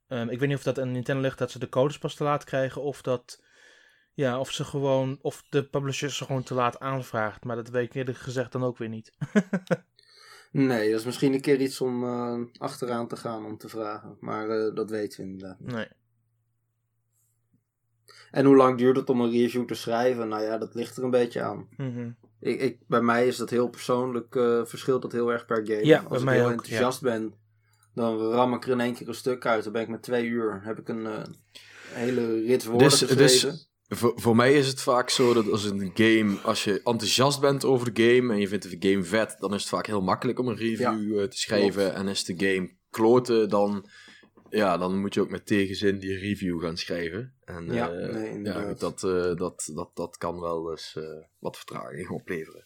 Ehm, 0.07 0.29
ik 0.29 0.39
weet 0.39 0.49
niet 0.49 0.57
of 0.57 0.63
dat 0.63 0.79
aan 0.79 0.91
Nintendo 0.91 1.21
ligt 1.21 1.37
dat 1.37 1.51
ze 1.51 1.59
de 1.59 1.69
codes 1.69 1.97
pas 1.97 2.15
te 2.15 2.23
laat 2.23 2.43
krijgen, 2.43 2.81
of 2.81 3.01
dat, 3.01 3.43
ja, 4.13 4.39
of 4.39 4.51
ze 4.51 4.63
gewoon, 4.63 5.17
of 5.21 5.43
de 5.49 5.63
publisher 5.63 6.11
ze 6.11 6.25
gewoon 6.25 6.43
te 6.43 6.53
laat 6.53 6.79
aanvraagt. 6.79 7.43
Maar 7.43 7.55
dat 7.55 7.69
weet 7.69 7.85
ik 7.85 7.93
eerlijk 7.93 8.17
gezegd 8.17 8.51
dan 8.51 8.63
ook 8.63 8.77
weer 8.77 8.89
niet. 8.89 9.11
Nee, 10.51 10.89
dat 10.91 10.99
is 10.99 11.05
misschien 11.05 11.33
een 11.33 11.41
keer 11.41 11.61
iets 11.61 11.81
om 11.81 12.03
eh, 12.03 12.39
achteraan 12.57 13.07
te 13.07 13.15
gaan 13.15 13.45
om 13.45 13.57
te 13.57 13.69
vragen. 13.69 14.17
Maar 14.19 14.49
eh, 14.49 14.75
dat 14.75 14.89
weten 14.89 15.19
we 15.19 15.25
inderdaad. 15.29 15.59
niet. 15.59 15.71
Nee. 15.71 15.87
En 18.31 18.45
hoe 18.45 18.55
lang 18.55 18.77
duurt 18.77 18.95
het 18.97 19.09
om 19.09 19.21
een 19.21 19.31
review 19.31 19.65
te 19.65 19.75
schrijven? 19.75 20.27
Nou 20.27 20.43
ja, 20.43 20.57
dat 20.57 20.75
ligt 20.75 20.97
er 20.97 21.03
een 21.03 21.09
beetje 21.09 21.41
aan. 21.41 21.67
Mhm. 21.77 22.09
Ik, 22.39 22.61
ik, 22.61 22.79
bij 22.87 23.01
mij 23.01 23.27
is 23.27 23.37
dat 23.37 23.49
heel 23.49 23.69
persoonlijk, 23.69 24.35
eh, 24.35 24.65
verschilt 24.65 25.01
dat 25.01 25.11
heel 25.11 25.31
erg 25.31 25.45
per 25.45 25.65
game. 25.67 25.85
Ja, 25.85 25.97
Als 25.97 26.07
bij 26.09 26.17
ik 26.17 26.25
mij 26.25 26.35
heel 26.35 26.45
ook, 26.45 26.51
enthousiast 26.51 27.01
ben, 27.01 27.33
dan 27.97 28.17
ram 28.31 28.53
ik 28.53 28.65
er 28.65 28.71
in 28.71 28.79
één 28.79 28.93
keer 28.93 29.07
een 29.07 29.13
stuk 29.13 29.45
uit. 29.45 29.63
Dan 29.63 29.73
ben 29.73 29.81
ik 29.81 29.87
met 29.87 30.03
twee 30.03 30.25
uur, 30.25 30.61
heb 30.63 30.79
ik 30.79 30.87
een 30.89 31.05
eh, 31.05 31.23
hele 31.89 32.41
rits 32.41 32.65
woorden 32.65 32.89
Dus- 32.89 32.99
geschreven. 32.99 33.49
dus- 33.51 33.65
Voor, 33.89 34.11
voor 34.15 34.35
mij 34.35 34.53
is 34.53 34.67
het 34.67 34.81
vaak 34.81 35.09
zo 35.09 35.33
dat 35.33 35.51
als 35.51 35.63
een 35.63 35.91
game, 35.93 36.37
als 36.43 36.63
je 36.63 36.73
enthousiast 36.83 37.39
bent 37.39 37.65
over 37.65 37.93
de 37.93 38.03
game 38.03 38.33
en 38.33 38.39
je 38.39 38.47
vindt 38.47 38.81
de 38.81 38.89
game 38.89 39.03
vet, 39.03 39.35
dan 39.39 39.53
is 39.53 39.59
het 39.61 39.69
vaak 39.69 39.85
heel 39.87 40.01
makkelijk 40.01 40.39
om 40.39 40.47
een 40.47 40.55
review 40.57 41.19
eh, 41.19 41.27
te 41.27 41.37
schrijven. 41.37 41.83
klopt. 41.83 41.97
En 41.97 42.07
is 42.07 42.23
de 42.23 42.33
game 42.37 42.75
kloten, 42.89 43.49
dan, 43.49 43.89
ja, 44.49 44.77
dan 44.77 44.99
moet 44.99 45.13
je 45.13 45.21
ook 45.21 45.29
met 45.29 45.45
tegenzin 45.45 45.99
die 45.99 46.17
review 46.17 46.61
gaan 46.61 46.77
schrijven. 46.77 47.33
En 47.45 47.65
Ja, 47.73 47.91
eh, 47.91 48.13
nee, 48.13 48.41
ja, 48.41 48.73
dat, 48.73 48.99
dat, 48.99 49.37
dat, 49.67 49.91
dat 49.93 50.17
kan 50.17 50.39
wel 50.39 50.71
eens 50.71 50.93
eh, 50.95 51.03
wat 51.39 51.57
vertraging 51.57 52.09
opleveren. 52.09 52.63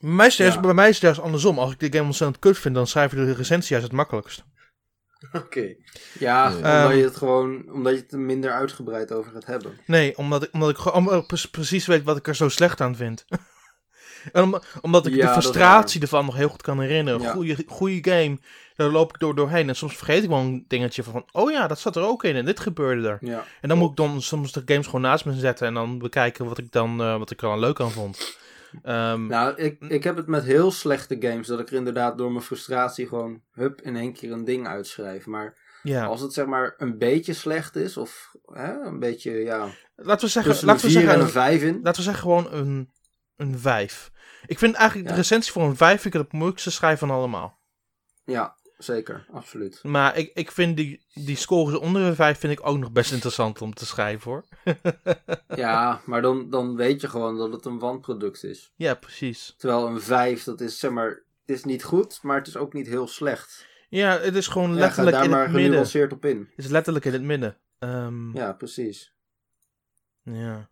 Bij, 0.00 0.10
mij 0.10 0.26
is 0.26 0.32
het 0.32 0.40
juist- 0.40 0.54
Ja. 0.54 0.60
bij 0.62 0.74
mij 0.74 0.88
is 0.88 0.94
het 0.94 1.02
juist 1.02 1.20
andersom. 1.20 1.58
Als 1.58 1.72
ik 1.72 1.78
de 1.80 1.92
game 1.92 2.04
ontzettend 2.06 2.38
kut 2.38 2.58
vind, 2.58 2.74
dan 2.74 2.86
schrijf 2.86 3.12
ik 3.12 3.18
de 3.18 3.32
recensie 3.32 3.70
juist 3.70 3.86
het 3.86 3.96
makkelijkst. 3.96 4.44
Oké. 5.32 5.74
Ja, 6.18 6.48
Nee. 6.48 6.56
omdat 6.56 6.72
Ehm, 6.90 6.96
je 6.96 7.04
het 7.04 7.16
gewoon, 7.16 7.72
omdat 7.72 7.92
je 7.94 7.98
het 8.00 8.12
er 8.12 8.18
minder 8.18 8.50
uitgebreid 8.52 9.12
over 9.12 9.32
gaat 9.32 9.46
hebben. 9.46 9.78
Nee, 9.86 10.16
omdat 10.18 10.42
ik, 10.42 10.48
omdat 10.52 10.70
ik 10.70 10.76
gewoon 10.76 11.26
precies 11.50 11.86
weet 11.86 12.02
wat 12.02 12.16
ik 12.16 12.28
er 12.28 12.36
zo 12.36 12.48
slecht 12.48 12.80
aan 12.80 12.96
vind. 12.96 13.24
en 14.32 14.42
om- 14.42 14.60
omdat 14.80 15.06
ik 15.06 15.14
Ja, 15.14 15.26
de 15.26 15.32
frustratie 15.32 16.00
ervan 16.00 16.24
nog 16.24 16.36
heel 16.36 16.48
goed 16.48 16.62
kan 16.62 16.80
herinneren. 16.80 17.20
Ja. 17.20 17.32
Goeie, 17.32 17.56
goede 17.68 18.10
game, 18.10 18.38
daar 18.76 18.88
loop 18.88 19.12
ik 19.14 19.20
door 19.20 19.34
doorheen. 19.34 19.68
En 19.68 19.76
soms 19.76 19.96
vergeet 19.96 20.22
ik 20.22 20.28
wel 20.28 20.38
een 20.38 20.64
dingetje 20.68 21.02
van, 21.02 21.24
oh 21.32 21.50
ja, 21.50 21.66
dat 21.66 21.78
zat 21.80 21.96
er 21.96 22.02
ook 22.02 22.24
in 22.24 22.36
en 22.36 22.44
dit 22.44 22.60
gebeurde 22.60 23.08
er. 23.08 23.18
Ja. 23.20 23.44
En 23.60 23.68
dan 23.68 23.78
moet 23.78 23.90
ik 23.90 23.96
dan 23.96 24.22
soms 24.22 24.52
de 24.52 24.62
games 24.66 24.86
gewoon 24.86 25.00
naast 25.00 25.24
me 25.24 25.34
zetten 25.38 25.66
en 25.66 25.74
dan 25.74 25.98
bekijken 25.98 26.44
wat 26.44 26.58
ik 26.58 26.72
dan 26.72 27.00
eh, 27.02 27.18
wat 27.18 27.30
ik 27.30 27.42
er 27.42 27.48
dan 27.48 27.58
leuk 27.58 27.80
aan 27.80 27.90
vond. 27.90 28.38
Ehm, 28.82 29.26
Nou, 29.26 29.54
ik, 29.56 29.80
ik 29.84 30.04
heb 30.04 30.16
het 30.16 30.26
met 30.26 30.44
heel 30.44 30.70
slechte 30.70 31.16
games, 31.20 31.46
dat 31.46 31.60
ik 31.60 31.68
er 31.68 31.74
inderdaad 31.74 32.18
door 32.18 32.30
mijn 32.32 32.44
frustratie 32.44 33.06
gewoon, 33.08 33.42
hup, 33.52 33.80
in 33.80 33.96
één 33.96 34.12
keer 34.12 34.32
een 34.32 34.44
ding 34.44 34.66
uitschrijf. 34.66 35.26
Maar 35.26 35.68
ja. 35.82 36.04
Als 36.04 36.20
het 36.20 36.32
zeg 36.32 36.46
maar 36.46 36.74
een 36.78 36.98
beetje 36.98 37.32
slecht 37.32 37.76
is, 37.76 37.96
of 37.96 38.34
hè, 38.44 38.80
een 38.80 38.98
beetje, 38.98 39.32
ja, 39.32 39.68
Laten 39.96 40.24
we 40.24 40.30
zeggen, 40.30 40.52
laten 40.66 40.86
we 40.86 40.90
4 40.90 40.90
zeggen, 40.90 41.10
en 41.12 41.18
een 41.18 41.24
een, 41.24 41.30
5 41.32 41.62
in. 41.62 41.74
laten 41.82 41.94
we 41.94 42.02
zeggen 42.02 42.22
gewoon 42.22 42.52
een, 42.52 42.92
een 43.36 43.58
5. 43.58 44.10
Ik 44.46 44.58
vind 44.58 44.74
eigenlijk 44.74 45.08
Ja. 45.08 45.14
de 45.14 45.20
recensie 45.20 45.52
voor 45.52 45.62
een 45.62 45.76
5 45.76 46.00
vind 46.00 46.14
ik 46.14 46.20
het 46.20 46.32
moeilijkste 46.32 46.70
schrijven 46.70 47.08
van 47.08 47.16
allemaal. 47.16 47.58
Ja, 48.24 48.56
zeker, 48.82 49.26
absoluut. 49.32 49.80
Maar 49.82 50.16
ik, 50.16 50.30
ik 50.34 50.50
vind 50.52 50.76
die, 50.76 51.04
die 51.14 51.36
scores 51.36 51.78
onder 51.78 52.02
een 52.02 52.14
5 52.14 52.38
vind 52.38 52.52
ik 52.52 52.66
ook 52.66 52.78
nog 52.78 52.92
best 52.92 53.12
interessant 53.12 53.62
om 53.62 53.74
te 53.74 53.86
schrijven 53.86 54.30
hoor. 54.30 54.44
Ja, 55.56 56.00
maar 56.04 56.22
dan, 56.22 56.50
dan 56.50 56.76
weet 56.76 57.00
je 57.00 57.08
gewoon 57.08 57.36
dat 57.36 57.52
het 57.52 57.64
een 57.64 57.78
wanproduct 57.78 58.44
is. 58.44 58.72
ja, 58.76 58.94
precies. 58.94 59.54
Terwijl 59.56 59.86
een 59.86 60.00
5, 60.00 60.44
dat 60.44 60.60
is 60.60 60.78
zeg 60.78 60.90
maar, 60.90 61.08
het 61.46 61.56
is 61.56 61.64
niet 61.64 61.84
goed, 61.84 62.18
maar 62.22 62.36
het 62.38 62.46
is 62.46 62.56
ook 62.56 62.72
niet 62.72 62.86
heel 62.86 63.08
slecht. 63.08 63.66
Ja, 63.88 64.18
het 64.18 64.34
is 64.34 64.46
gewoon 64.46 64.74
letterlijk 64.74 65.16
in 65.24 65.32
het 65.32 65.50
midden. 65.50 66.12
op 66.12 66.24
in. 66.24 66.48
Het 66.56 66.64
is 66.64 66.70
letterlijk 66.70 67.04
in 67.04 67.12
het 67.12 67.22
midden. 67.22 67.56
Ehm, 67.78 68.36
Ja, 68.36 68.52
precies. 68.52 69.12
Ja. 70.22 70.68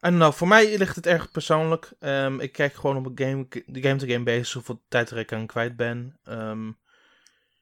En 0.00 0.16
nou, 0.16 0.34
voor 0.34 0.48
mij 0.48 0.78
ligt 0.78 0.96
het 0.96 1.06
erg 1.06 1.30
persoonlijk. 1.30 1.92
Ehm, 1.98 2.40
ik 2.40 2.52
kijk 2.52 2.74
gewoon 2.74 2.96
op 2.96 3.06
een 3.06 3.26
game, 3.26 3.46
de 3.66 3.82
game 3.82 3.96
to 3.96 4.06
game 4.06 4.24
basis 4.24 4.52
hoeveel 4.52 4.82
tijd 4.88 5.10
er 5.10 5.18
ik 5.18 5.32
aan 5.32 5.46
kwijt 5.46 5.76
ben. 5.76 6.18
Ehm, 6.24 6.68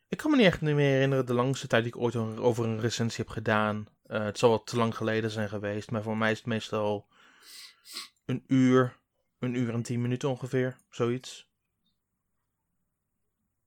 ik 0.09 0.16
kan 0.16 0.31
me 0.31 0.37
niet 0.37 0.47
echt 0.47 0.61
meer 0.61 0.76
herinneren 0.76 1.26
de 1.26 1.35
langste 1.35 1.66
tijd 1.66 1.83
die 1.83 1.93
ik 1.95 2.00
ooit 2.00 2.16
over 2.16 2.64
een 2.64 2.81
recensie 2.81 3.25
heb 3.25 3.33
gedaan. 3.33 3.88
Eh, 4.02 4.25
het 4.25 4.38
zal 4.38 4.50
wat 4.50 4.66
te 4.66 4.76
lang 4.76 4.97
geleden 4.97 5.31
zijn 5.31 5.49
geweest, 5.49 5.90
maar 5.90 6.02
voor 6.02 6.16
mij 6.16 6.31
is 6.31 6.38
het 6.38 6.47
meestal 6.47 7.07
een 8.25 8.45
uur, 8.47 8.97
een 9.38 9.55
uur 9.55 9.73
en 9.73 9.83
tien 9.83 10.00
minuten 10.00 10.28
ongeveer, 10.28 10.76
zoiets. 10.90 11.50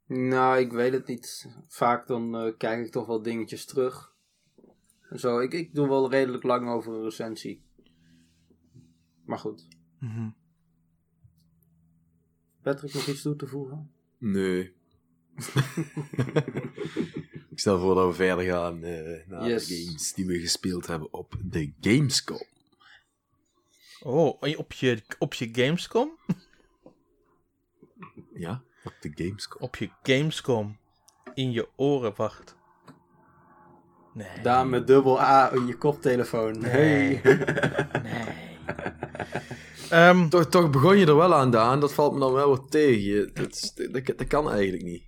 Nou, 0.06 0.60
ik 0.60 0.72
weet 0.72 0.94
het 0.94 1.08
niet. 1.08 1.48
Vaak 1.68 2.08
dan 2.08 2.36
eh, 2.38 2.54
kijk 2.58 2.86
ik 2.86 2.92
toch 2.92 3.06
wel 3.06 3.22
dingetjes 3.22 3.66
terug. 3.66 4.14
Zo, 5.16 5.40
ik, 5.40 5.54
ik 5.54 5.76
doe 5.76 5.88
wel 5.88 6.10
redelijk 6.10 6.44
lang 6.44 6.70
over 6.70 6.94
een 6.94 7.04
recensie. 7.04 7.69
Maar 9.30 9.40
goed. 9.40 9.68
Mhm. 10.00 10.30
Patrick, 12.62 12.94
nog 12.94 13.08
iets 13.08 13.22
toe 13.22 13.36
te 13.36 13.48
voegen? 13.48 13.92
Nee. 14.18 14.74
ik 17.50 17.60
stel 17.60 17.80
voor 17.80 17.96
dat 17.96 18.08
we 18.08 18.14
verder 18.14 18.46
gaan 18.46 18.84
eh, 18.84 19.28
naar 19.28 19.48
Yes. 19.48 19.68
de 19.68 19.76
games 19.84 20.14
die 20.14 20.26
we 20.26 20.40
gespeeld 20.40 20.88
hebben 20.88 21.14
op 21.14 21.36
de 21.44 21.74
Gamescom. 21.82 22.44
Oh, 24.04 24.42
op 24.58 24.74
je, 24.74 25.02
op 25.20 25.34
je 25.34 25.50
Gamescom? 25.52 26.12
Ja, 28.34 28.64
op 28.84 28.94
de 29.02 29.12
Gamescom. 29.16 29.62
Op 29.62 29.76
je 29.76 29.90
Gamescom. 30.04 30.78
In 31.34 31.52
je 31.52 31.68
oren, 31.76 32.16
wacht. 32.16 32.56
Nee. 34.14 34.42
Daan 34.42 34.70
met 34.70 34.88
dubbel 34.88 35.22
A 35.22 35.52
in 35.52 35.66
je 35.68 35.78
koptelefoon. 35.78 36.60
Nee. 36.60 36.72
Hey. 36.72 37.22
Nee. 37.24 37.38
Ehm, 39.90 40.30
Toch, 40.30 40.46
toch 40.46 40.70
begon 40.70 40.98
je 40.98 41.06
er 41.06 41.16
wel 41.16 41.36
aan, 41.36 41.52
Daan. 41.52 41.80
Dat 41.80 41.94
valt 41.94 42.14
me 42.14 42.20
dan 42.20 42.34
wel 42.34 42.50
wat 42.50 42.72
tegen. 42.72 43.32
Dat, 43.34 43.50
is- 43.52 43.74
dat, 43.92 44.06
dat 44.18 44.28
kan 44.28 44.52
eigenlijk 44.52 44.84
niet. 44.84 45.04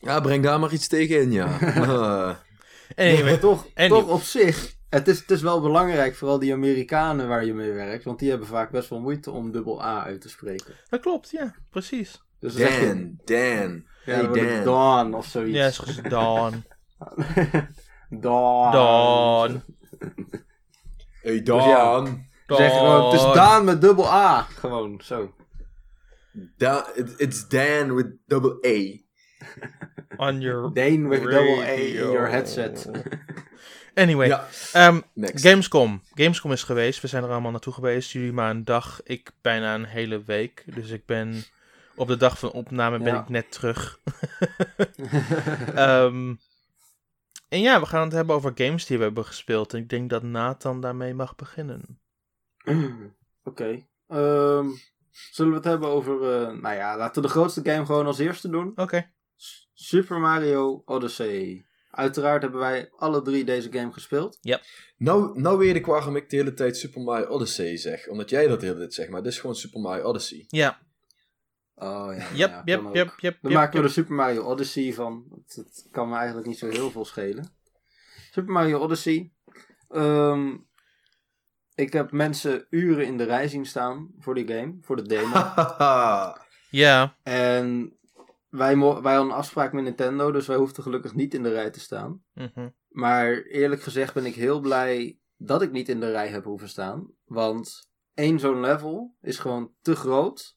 Ja, 0.00 0.20
breng 0.20 0.42
daar 0.42 0.60
maar 0.60 0.72
iets 0.72 0.88
tegen 0.88 1.20
in, 1.20 1.32
ja. 1.32 1.44
Ah. 1.60 2.36
anyway, 2.96 3.36
toch, 3.38 3.66
Anyway. 3.74 4.00
toch 4.00 4.08
op 4.10 4.22
zich. 4.22 4.72
Het 4.88 5.08
is, 5.08 5.18
het 5.20 5.30
is 5.30 5.42
wel 5.42 5.60
belangrijk, 5.60 6.14
vooral 6.16 6.38
die 6.38 6.52
Amerikanen 6.52 7.28
waar 7.28 7.44
je 7.44 7.54
mee 7.54 7.72
werkt. 7.72 8.04
Want 8.04 8.18
die 8.18 8.28
hebben 8.30 8.48
vaak 8.48 8.70
best 8.70 8.88
wel 8.88 9.00
moeite 9.00 9.30
om 9.30 9.52
dubbel 9.52 9.82
A 9.82 10.04
uit 10.04 10.20
te 10.20 10.28
spreken. 10.28 10.74
dat 10.88 11.00
klopt, 11.00 11.30
ja, 11.30 11.54
precies. 11.70 12.22
Dus 12.40 12.54
dan 12.54 12.70
Dan, 12.80 13.18
Dan. 13.24 13.84
Ja, 14.04 14.12
Hey, 14.14 14.22
dan 14.22 14.32
Dan. 14.32 14.64
Dawn 14.64 15.14
of 15.14 15.26
zoiets. 15.26 15.80
Ja, 16.02 16.08
Dawn. 16.08 16.64
Dawn. 18.10 18.72
Dawn. 18.72 19.62
Hey, 21.24 21.42
Dus 21.42 21.64
ja. 21.64 21.92
Dan. 21.94 22.26
Zeg 22.46 22.72
gewoon, 22.72 23.04
het 23.12 23.20
is 23.20 23.34
Daan 23.34 23.64
met 23.64 23.80
dubbel 23.80 24.06
A. 24.12 24.40
Gewoon, 24.42 25.00
zo. 25.04 25.34
Da- 26.56 26.86
it- 26.94 27.14
it's 27.20 27.48
Dan 27.48 27.94
with 27.94 28.06
double 28.26 28.58
A. 28.66 29.02
On 30.26 30.40
your 30.40 30.72
Dane 30.74 31.08
with 31.08 31.22
double 31.22 31.62
A 31.62 31.72
in 31.72 31.92
your 31.92 32.28
headset. 32.30 32.90
Anyway, 33.94 34.26
Ja, 34.26 34.46
ehm. 34.72 35.00
Gamescom. 35.16 36.02
Gamescom 36.14 36.52
is 36.52 36.62
geweest. 36.62 37.00
We 37.00 37.06
zijn 37.08 37.22
er 37.24 37.30
allemaal 37.30 37.50
naartoe 37.50 37.72
geweest. 37.72 38.10
Jullie 38.10 38.32
maar 38.32 38.50
een 38.50 38.64
dag. 38.64 39.00
Ik 39.04 39.30
bijna 39.42 39.74
een 39.74 39.84
hele 39.84 40.22
week. 40.24 40.64
Dus 40.74 40.90
ik 40.90 41.06
ben 41.06 41.42
op 41.96 42.08
de 42.08 42.16
dag 42.16 42.38
van 42.38 42.50
opname 42.50 42.98
ben 42.98 43.12
Ja. 43.14 43.20
ik 43.20 43.28
net 43.28 43.50
terug. 43.52 43.98
Ehm, 45.74 46.34
en 47.48 47.60
ja, 47.60 47.80
we 47.80 47.86
gaan 47.86 48.02
het 48.02 48.12
hebben 48.12 48.34
over 48.36 48.52
games 48.54 48.86
die 48.86 48.96
we 48.96 49.02
hebben 49.02 49.24
gespeeld. 49.24 49.74
En 49.74 49.80
ik 49.80 49.88
denk 49.88 50.10
dat 50.10 50.22
Nathan 50.22 50.80
daarmee 50.80 51.14
mag 51.14 51.36
beginnen. 51.36 52.00
Oké. 53.44 53.86
Ehm, 54.08 54.68
zullen 55.10 55.50
we 55.50 55.56
het 55.56 55.64
hebben 55.64 55.88
over... 55.88 56.14
eh, 56.14 56.60
nou 56.60 56.74
ja, 56.74 56.96
laten 56.96 57.22
we 57.22 57.28
de 57.28 57.34
grootste 57.34 57.60
game 57.64 57.86
gewoon 57.86 58.06
als 58.06 58.18
eerste 58.18 58.48
doen. 58.48 58.72
Oké. 58.74 59.10
Super 59.72 60.20
Mario 60.20 60.82
Odyssey. 60.84 61.66
Uiteraard 61.90 62.42
hebben 62.42 62.60
wij 62.60 62.90
alle 62.96 63.22
drie 63.22 63.44
deze 63.44 63.72
game 63.72 63.92
gespeeld. 63.92 64.38
Nou, 64.96 65.40
nou 65.40 65.58
weet 65.58 65.74
ik 65.76 65.86
waarom 65.86 66.16
ik 66.16 66.30
de 66.30 66.36
hele 66.36 66.54
tijd 66.54 66.76
Super 66.76 67.02
Mario 67.02 67.26
Odyssey 67.26 67.76
zeg. 67.76 68.08
Omdat 68.08 68.30
jij 68.30 68.46
dat 68.46 68.60
de 68.60 68.66
hele 68.66 68.78
tijd 68.78 68.94
zegt, 68.94 69.10
maar 69.10 69.22
dit 69.22 69.32
is 69.32 69.38
gewoon 69.38 69.56
Super 69.56 69.80
Mario 69.80 70.04
Odyssey. 70.04 70.44
Ja. 70.48 70.78
Oh 71.74 72.14
ja. 72.16 72.26
Yep, 72.34 72.50
ja, 72.50 72.62
yep, 72.64 72.94
yep, 72.94 73.12
yep, 73.16 73.38
Dan 73.40 73.50
yep, 73.50 73.60
maken 73.60 73.80
we 73.80 73.86
er 73.86 73.92
Super 73.92 74.14
Mario 74.14 74.42
Odyssey 74.42 74.92
van. 74.92 75.24
Het, 75.30 75.54
het 75.56 75.88
kan 75.90 76.08
me 76.08 76.16
eigenlijk 76.16 76.46
niet 76.46 76.58
zo 76.58 76.68
heel 76.68 76.90
veel 76.90 77.04
schelen. 77.04 77.52
Super 78.30 78.52
Mario 78.52 78.78
Odyssey. 78.78 79.32
Ehm, 79.88 80.56
ik 81.74 81.92
heb 81.92 82.12
mensen 82.12 82.66
uren 82.70 83.06
in 83.06 83.16
de 83.16 83.24
rij 83.24 83.48
zien 83.48 83.66
staan 83.66 84.10
voor 84.18 84.34
die 84.34 84.48
game, 84.48 84.76
voor 84.80 84.96
de 84.96 85.02
demo. 85.02 85.32
Ja. 86.70 87.16
en 87.22 87.98
wij, 88.48 88.78
wij 88.78 89.14
hadden 89.14 89.20
een 89.20 89.30
afspraak 89.30 89.72
met 89.72 89.84
Nintendo, 89.84 90.32
dus 90.32 90.46
wij 90.46 90.56
hoefden 90.56 90.82
gelukkig 90.82 91.14
niet 91.14 91.34
in 91.34 91.42
de 91.42 91.52
rij 91.52 91.70
te 91.70 91.80
staan. 91.80 92.22
Mhm. 92.32 92.68
Maar 92.88 93.42
eerlijk 93.42 93.82
gezegd 93.82 94.14
ben 94.14 94.26
ik 94.26 94.34
heel 94.34 94.60
blij 94.60 95.18
dat 95.36 95.62
ik 95.62 95.70
niet 95.70 95.88
in 95.88 96.00
de 96.00 96.10
rij 96.10 96.28
heb 96.28 96.44
hoeven 96.44 96.68
staan. 96.68 97.10
Want 97.24 97.90
één 98.14 98.38
zo'n 98.38 98.60
level 98.60 99.16
is 99.20 99.38
gewoon 99.38 99.72
te 99.80 99.96
groot 99.96 100.56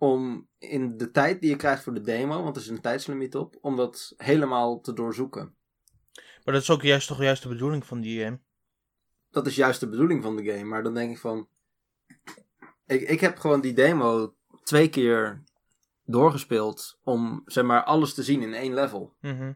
om 0.00 0.48
in 0.58 0.96
de 0.96 1.10
tijd 1.10 1.40
die 1.40 1.50
je 1.50 1.56
krijgt 1.56 1.82
voor 1.82 1.94
de 1.94 2.00
demo, 2.00 2.42
want 2.42 2.56
er 2.56 2.62
is 2.62 2.68
een 2.68 2.80
tijdslimiet 2.80 3.36
op, 3.36 3.58
om 3.60 3.76
dat 3.76 4.14
helemaal 4.16 4.80
te 4.80 4.92
doorzoeken. 4.92 5.54
Maar 6.44 6.54
dat 6.54 6.62
is 6.62 6.70
ook 6.70 6.82
juist 6.82 7.08
toch 7.08 7.22
juist 7.22 7.42
de 7.42 7.48
bedoeling 7.48 7.86
van 7.86 8.00
die 8.00 8.24
game. 8.24 8.38
Dat 9.30 9.46
is 9.46 9.56
juist 9.56 9.80
de 9.80 9.88
bedoeling 9.88 10.22
van 10.22 10.36
de 10.36 10.44
game, 10.44 10.64
maar 10.64 10.82
dan 10.82 10.94
denk 10.94 11.10
ik 11.10 11.18
van... 11.18 11.48
Ik, 12.86 13.00
ik 13.00 13.20
heb 13.20 13.38
gewoon 13.38 13.60
die 13.60 13.72
demo 13.72 14.34
twee 14.62 14.88
keer 14.88 15.42
doorgespeeld 16.04 16.98
om, 17.02 17.42
zeg 17.44 17.64
maar, 17.64 17.84
alles 17.84 18.14
te 18.14 18.22
zien 18.22 18.42
in 18.42 18.54
één 18.54 18.74
level. 18.74 19.14
Mhm. 19.20 19.52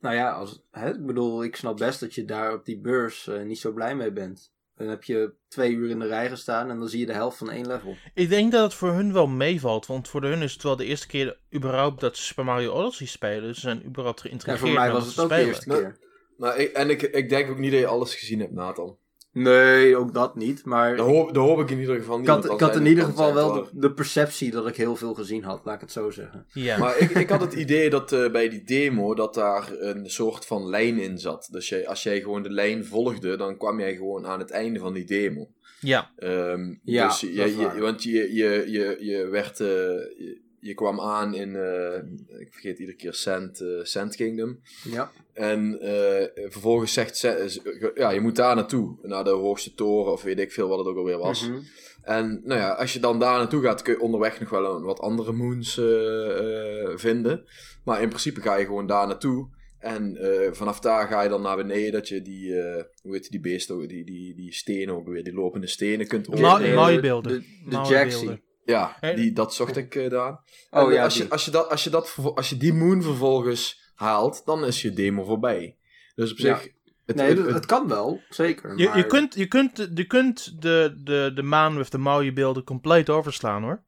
Nou 0.00 0.14
ja, 0.14 0.32
als, 0.32 0.62
hè, 0.70 0.90
ik 0.90 1.06
bedoel, 1.06 1.44
ik 1.44 1.56
snap 1.56 1.76
best 1.76 2.00
dat 2.00 2.14
je 2.14 2.24
daar 2.24 2.52
op 2.52 2.64
die 2.64 2.80
beurs 2.80 3.26
eh, 3.26 3.42
niet 3.42 3.58
zo 3.58 3.72
blij 3.72 3.96
mee 3.96 4.12
bent. 4.12 4.53
Dan 4.76 4.88
heb 4.88 5.04
je 5.04 5.32
twee 5.48 5.72
uur 5.72 5.90
in 5.90 5.98
de 5.98 6.06
rij 6.06 6.28
gestaan 6.28 6.70
en 6.70 6.78
dan 6.78 6.88
zie 6.88 7.00
je 7.00 7.06
de 7.06 7.12
helft 7.12 7.36
van 7.36 7.50
één 7.50 7.66
level. 7.66 7.96
Ik 8.14 8.28
denk 8.28 8.52
dat 8.52 8.62
het 8.62 8.74
voor 8.74 8.92
hun 8.92 9.12
wel 9.12 9.26
meevalt, 9.26 9.86
want 9.86 10.08
voor 10.08 10.22
hun 10.22 10.42
is 10.42 10.52
het 10.52 10.62
wel 10.62 10.76
de 10.76 10.84
eerste 10.84 11.06
keer 11.06 11.38
überhaupt 11.54 12.00
dat 12.00 12.16
ze 12.16 12.22
Super 12.22 12.44
Mario 12.44 12.72
Odyssey 12.72 13.06
spelen. 13.06 13.42
Dus 13.42 13.54
ze 13.54 13.60
zijn 13.60 13.84
überhaupt 13.86 14.20
En 14.22 14.26
geïnteresseerd 14.26 14.70
voor 14.70 14.80
mij 14.80 14.92
was 14.92 15.06
het 15.06 15.18
ook 15.18 15.28
de 15.28 15.46
eerste 15.46 15.68
keer. 15.68 15.98
Maar 16.36 16.58
ik, 16.58 16.72
en 16.72 16.90
ik, 16.90 17.02
ik 17.02 17.28
denk 17.28 17.50
ook 17.50 17.58
niet 17.58 17.70
dat 17.70 17.80
je 17.80 17.86
alles 17.86 18.14
gezien 18.14 18.40
hebt, 18.40 18.52
Nathan. 18.52 18.98
Nee, 19.34 19.96
ook 19.96 20.14
dat 20.14 20.34
niet. 20.36 20.64
Maar 20.64 20.96
Dat 20.96 21.06
hoop, 21.06 21.34
dat 21.34 21.44
hoop 21.46 21.60
ik 21.60 21.70
in 21.70 21.78
ieder 21.80 21.96
geval 21.96 22.18
niet. 22.18 22.26
ik 22.28 22.32
had, 22.34 22.44
ik 22.44 22.60
had 22.60 22.76
in 22.76 22.86
ieder 22.86 23.04
geval 23.04 23.34
wel 23.34 23.52
de, 23.52 23.66
de 23.72 23.92
perceptie 23.92 24.50
dat 24.50 24.66
ik 24.68 24.76
heel 24.76 24.96
veel 24.96 25.14
gezien 25.14 25.44
had, 25.44 25.60
laat 25.64 25.74
ik 25.74 25.80
het 25.80 25.92
zo 25.92 26.10
zeggen. 26.10 26.46
Ja. 26.52 26.78
Maar 26.78 26.98
ik, 26.98 27.10
ik 27.10 27.28
had 27.28 27.40
het 27.40 27.52
idee 27.52 27.90
dat 27.90 28.12
eh, 28.12 28.30
bij 28.30 28.48
die 28.48 28.64
demo 28.64 29.14
dat 29.14 29.34
daar 29.34 29.72
een 29.78 30.10
soort 30.10 30.46
van 30.46 30.68
lijn 30.68 30.98
in 30.98 31.18
zat. 31.18 31.48
Dus 31.50 31.68
jij, 31.68 31.88
als 31.88 32.02
jij 32.02 32.20
gewoon 32.20 32.42
de 32.42 32.50
lijn 32.50 32.84
volgde, 32.84 33.36
dan 33.36 33.56
kwam 33.56 33.80
jij 33.80 33.94
gewoon 33.96 34.26
aan 34.26 34.38
het 34.38 34.50
einde 34.50 34.78
van 34.78 34.92
die 34.92 35.04
demo. 35.04 35.48
ja. 35.80 36.10
Ehm, 36.16 36.74
Ja, 36.84 37.06
dus 37.08 37.20
je, 37.20 37.32
je- 37.34 37.80
want 37.80 38.02
je, 38.02 38.34
je, 38.34 38.64
je, 38.70 38.96
je 39.00 39.26
werd. 39.26 39.60
eh, 39.60 39.66
je, 39.66 40.40
je 40.60 40.74
kwam 40.74 41.00
aan 41.00 41.34
in. 41.34 41.56
eh, 41.56 41.96
ik 42.40 42.48
vergeet 42.52 42.78
iedere 42.78 42.96
keer 42.96 43.14
Sand, 43.14 43.64
Sand 43.82 44.16
Kingdom. 44.16 44.60
Ja. 44.84 45.10
En 45.34 45.80
eh, 45.80 46.48
vervolgens 46.50 46.92
zegt 46.92 47.16
ze, 47.16 47.90
ja, 47.94 48.10
je 48.10 48.20
moet 48.20 48.36
daar 48.36 48.54
naartoe, 48.54 48.98
naar 49.02 49.24
de 49.24 49.30
hoogste 49.30 49.74
toren 49.74 50.12
of 50.12 50.22
weet 50.22 50.38
ik 50.38 50.52
veel 50.52 50.68
wat 50.68 50.78
het 50.78 50.86
ook 50.86 50.96
alweer 50.96 51.18
was. 51.18 51.48
Mhm. 51.48 51.58
En 52.02 52.40
nou 52.44 52.60
ja, 52.60 52.70
als 52.70 52.92
je 52.92 53.00
dan 53.00 53.18
daar 53.18 53.38
naartoe 53.38 53.62
gaat, 53.62 53.82
kun 53.82 53.94
je 53.94 54.00
onderweg 54.00 54.40
nog 54.40 54.50
wel 54.50 54.76
een, 54.76 54.82
wat 54.82 55.00
andere 55.00 55.32
moons 55.32 55.78
eh, 55.78 56.82
eh, 56.82 56.98
vinden. 56.98 57.44
Maar 57.84 58.02
in 58.02 58.08
principe 58.08 58.40
ga 58.40 58.56
je 58.56 58.64
gewoon 58.64 58.86
daar 58.86 59.06
naartoe. 59.06 59.48
En 59.78 60.16
eh, 60.16 60.52
vanaf 60.52 60.80
daar 60.80 61.08
ga 61.08 61.22
je 61.22 61.28
dan 61.28 61.42
naar 61.42 61.56
beneden, 61.56 61.92
dat 61.92 62.08
je 62.08 62.22
die, 62.22 62.54
hoe 63.02 63.12
heet 63.14 63.30
die 63.30 63.40
beesten, 63.40 63.74
ook, 63.74 63.88
die, 63.88 64.04
die, 64.04 64.34
die 64.34 64.52
stenen 64.52 64.94
ook 64.94 65.08
weer, 65.08 65.24
die 65.24 65.34
lopende 65.34 65.66
stenen 65.66 66.06
kunt. 66.06 66.28
Eh, 66.28 66.40
mooie 66.74 67.00
beelden. 67.00 67.32
De, 67.32 67.44
de. 67.70 68.38
Ja, 68.64 68.96
die, 69.14 69.32
dat 69.32 69.54
zocht 69.54 69.76
ik 69.76 69.94
eh, 69.94 70.10
daar. 70.10 70.40
Oh 70.70 70.82
En, 70.88 70.92
ja, 70.92 71.04
als, 71.04 71.16
je, 71.16 71.28
als, 71.28 71.44
je 71.44 71.50
dat, 71.50 71.68
als, 71.70 71.84
je 71.84 71.90
dat, 71.90 72.10
vervol- 72.10 72.36
als 72.36 72.48
je 72.48 72.56
die 72.56 72.72
moon 72.72 73.02
vervolgens 73.02 73.83
haalt, 73.94 74.42
dan 74.44 74.64
is 74.64 74.82
je 74.82 74.92
demo 74.92 75.24
voorbij. 75.24 75.76
Dus 76.14 76.32
op 76.32 76.38
Ja. 76.38 76.56
zich... 76.58 76.72
Het, 77.06 77.16
Nee, 77.16 77.28
het- 77.28 77.36
het, 77.36 77.46
het- 77.46 77.54
het 77.54 77.66
kan 77.66 77.88
wel, 77.88 78.20
zeker. 78.28 78.78
Je, 78.78 78.86
maar- 78.88 78.96
je 78.96 79.06
kunt, 79.06 79.34
je 79.34 79.46
kunt, 79.46 79.88
je 79.94 80.04
kunt 80.06 80.62
de, 80.62 81.00
de, 81.04 81.30
de 81.34 81.42
maan 81.42 81.76
met 81.76 81.90
de 81.90 81.98
mooie 81.98 82.32
beelden 82.32 82.64
compleet 82.64 83.10
overslaan 83.10 83.62
hoor. 83.62 83.82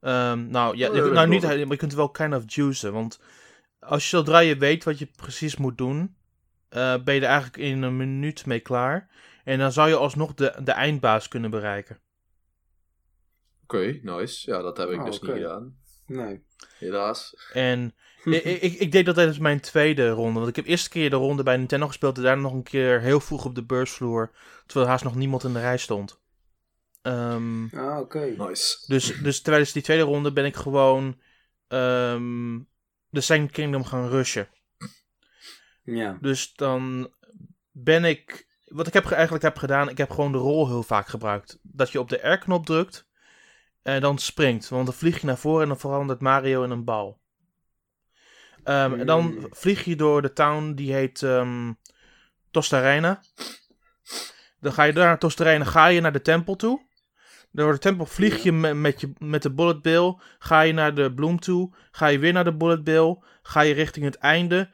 Ehm, 0.00 0.46
nou, 0.50 0.76
ja, 0.76 0.88
Oh, 0.88 0.94
je- 0.94 1.02
ja, 1.02 1.08
nou 1.08 1.28
niet, 1.28 1.42
maar 1.42 1.56
je 1.56 1.76
kunt 1.76 1.94
wel 1.94 2.10
kind 2.10 2.34
of 2.34 2.42
juicen. 2.46 2.92
Want 2.92 3.20
als 3.78 4.02
je 4.10 4.16
zodra 4.16 4.38
je 4.38 4.56
weet 4.56 4.84
wat 4.84 4.98
je 4.98 5.06
precies 5.06 5.56
moet 5.56 5.78
doen, 5.78 6.16
eh, 6.68 7.02
ben 7.02 7.14
je 7.14 7.20
er 7.20 7.26
eigenlijk 7.26 7.56
in 7.56 7.82
een 7.82 7.96
minuut 7.96 8.46
mee 8.46 8.60
klaar. 8.60 9.08
En 9.44 9.58
dan 9.58 9.72
zou 9.72 9.88
je 9.88 9.96
alsnog 9.96 10.34
de, 10.34 10.54
de 10.64 10.72
eindbaas 10.72 11.28
kunnen 11.28 11.50
bereiken. 11.50 12.00
Oké, 13.62 13.98
nice. 14.02 14.50
Ja, 14.50 14.62
dat 14.62 14.76
heb 14.76 14.88
ik 14.90 14.98
Oh, 14.98 15.04
dus 15.04 15.20
niet 15.20 15.30
gedaan. 15.30 15.76
Nee. 16.06 16.44
Helaas. 16.78 17.34
En 17.52 17.94
ik, 18.24 18.44
ik, 18.44 18.74
ik 18.78 18.92
deed 18.92 19.06
dat 19.06 19.14
tijdens 19.14 19.38
mijn 19.38 19.60
tweede 19.60 20.08
ronde. 20.10 20.38
Want 20.38 20.48
ik 20.50 20.56
heb 20.56 20.66
eerst 20.66 20.88
keer 20.88 21.10
de 21.10 21.16
ronde 21.16 21.42
bij 21.42 21.56
Nintendo 21.56 21.86
gespeeld. 21.86 22.16
En 22.16 22.22
daarna 22.22 22.42
nog 22.42 22.52
een 22.52 22.62
keer 22.62 23.00
heel 23.00 23.20
vroeg 23.20 23.44
op 23.44 23.54
de 23.54 23.64
beursvloer. 23.64 24.30
Terwijl 24.66 24.90
haast 24.90 25.04
nog 25.04 25.14
niemand 25.14 25.44
in 25.44 25.52
de 25.52 25.60
rij 25.60 25.76
stond. 25.78 26.20
Ehm, 27.02 27.64
Ah, 27.76 27.98
oké. 27.98 28.34
Nice. 28.38 28.84
dus, 28.86 29.18
dus 29.22 29.40
tijdens 29.40 29.72
die 29.72 29.82
tweede 29.82 30.02
ronde 30.04 30.32
ben 30.32 30.44
ik 30.44 30.56
gewoon 30.56 31.20
ehm, 31.68 32.58
de 33.08 33.20
Second 33.20 33.50
Kingdom 33.50 33.84
gaan 33.84 34.08
rushen. 34.08 34.48
Ja. 35.82 36.18
Dus 36.20 36.54
dan 36.54 37.12
ben 37.70 38.04
ik. 38.04 38.48
Wat 38.64 38.86
ik 38.86 38.92
heb, 38.92 39.04
ge- 39.04 39.14
eigenlijk 39.14 39.44
heb 39.44 39.56
gedaan, 39.56 39.88
ik 39.88 39.98
heb 39.98 40.10
gewoon 40.10 40.32
de 40.32 40.38
rol 40.38 40.68
heel 40.68 40.82
vaak 40.82 41.06
gebruikt. 41.08 41.58
Dat 41.62 41.90
je 41.90 42.00
op 42.00 42.08
de 42.08 42.28
R-knop 42.32 42.66
drukt 42.66 43.08
en 43.82 44.00
dan 44.00 44.18
springt. 44.18 44.68
Want 44.68 44.86
dan 44.86 44.94
vlieg 44.94 45.20
je 45.20 45.26
naar 45.26 45.38
voren 45.38 45.62
en 45.62 45.68
dan 45.68 45.78
verandert 45.78 46.20
Mario 46.20 46.62
in 46.62 46.70
een 46.70 46.84
bal. 46.84 47.19
Ehm, 48.64 49.00
En 49.00 49.06
dan 49.06 49.24
Mm. 49.34 49.46
vlieg 49.50 49.84
je 49.84 49.96
door 49.96 50.22
de 50.22 50.32
town 50.32 50.72
die 50.74 50.92
heet 50.92 51.22
ehm 51.22 51.72
Tostarena. 52.50 53.20
Dan 54.60 54.72
ga 54.72 54.82
je 54.82 54.92
daar 54.92 55.06
naar 55.06 55.18
Tostarena, 55.18 55.64
ga 55.64 55.86
je 55.86 56.00
naar 56.00 56.12
de 56.12 56.22
tempel 56.22 56.56
toe. 56.56 56.88
Door 57.52 57.72
de 57.72 57.78
tempel 57.78 58.06
vlieg 58.06 58.42
je 58.42 58.52
met, 58.52 58.74
met, 58.76 59.00
je 59.00 59.12
met 59.18 59.42
de 59.42 59.50
bullet 59.54 59.82
bill. 59.82 60.16
Ga 60.38 60.60
je 60.60 60.72
naar 60.72 60.94
de 60.94 61.14
bloem 61.14 61.40
toe. 61.40 61.74
Ga 61.90 62.06
je 62.06 62.18
weer 62.18 62.32
naar 62.32 62.44
de 62.44 62.56
bullet 62.56 62.84
bill. 62.84 63.18
Ga 63.42 63.60
je 63.60 63.74
richting 63.74 64.04
het 64.04 64.16
einde. 64.16 64.70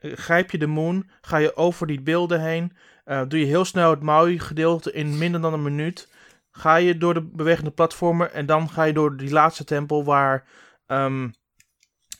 Grijp 0.00 0.50
je 0.50 0.58
de 0.58 0.66
moon. 0.66 1.10
Ga 1.20 1.36
je 1.36 1.56
over 1.56 1.86
die 1.86 2.00
beelden 2.02 2.40
heen. 2.40 2.76
eh, 3.04 3.22
doe 3.28 3.38
je 3.40 3.46
heel 3.46 3.64
snel 3.64 3.90
het 3.90 4.02
Maui 4.02 4.38
gedeelte 4.38 4.92
in 4.92 5.18
minder 5.18 5.40
dan 5.40 5.52
een 5.52 5.62
minuut. 5.62 6.12
Ga 6.50 6.76
je 6.76 6.98
door 6.98 7.14
de 7.14 7.22
bewegende 7.22 7.70
platformen. 7.70 8.32
En 8.32 8.46
dan 8.46 8.70
ga 8.70 8.82
je 8.82 8.92
door 8.92 9.16
die 9.16 9.30
laatste 9.30 9.64
tempel 9.64 10.04
waar... 10.04 10.44
ehm, 10.86 11.28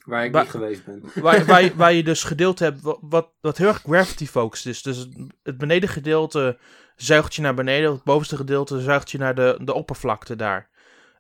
Waar 0.04 0.24
ik 0.24 0.32
niet 0.32 0.50
geweest 0.50 0.84
ben. 0.84 1.02
waar, 1.22 1.44
waar, 1.44 1.62
je, 1.62 1.74
waar 1.76 1.92
je 1.92 2.02
dus 2.02 2.24
gedeelte 2.24 2.64
hebt 2.64 2.80
wat, 3.00 3.32
wat, 3.40 3.56
heel 3.56 3.68
erg 3.68 3.82
gravity 3.82 4.26
focused 4.26 4.66
is. 4.66 4.82
Dus 4.82 5.08
het, 5.42 5.58
benedengedeelte 5.58 6.58
zuigt 6.96 7.34
je 7.34 7.42
naar 7.42 7.54
beneden, 7.54 7.92
het 7.92 8.02
bovenste 8.02 8.36
gedeelte 8.36 8.80
zuigt 8.80 9.10
je 9.10 9.18
naar 9.18 9.34
de, 9.34 9.58
de 9.62 9.74
oppervlakte 9.74 10.36
daar. 10.36 10.70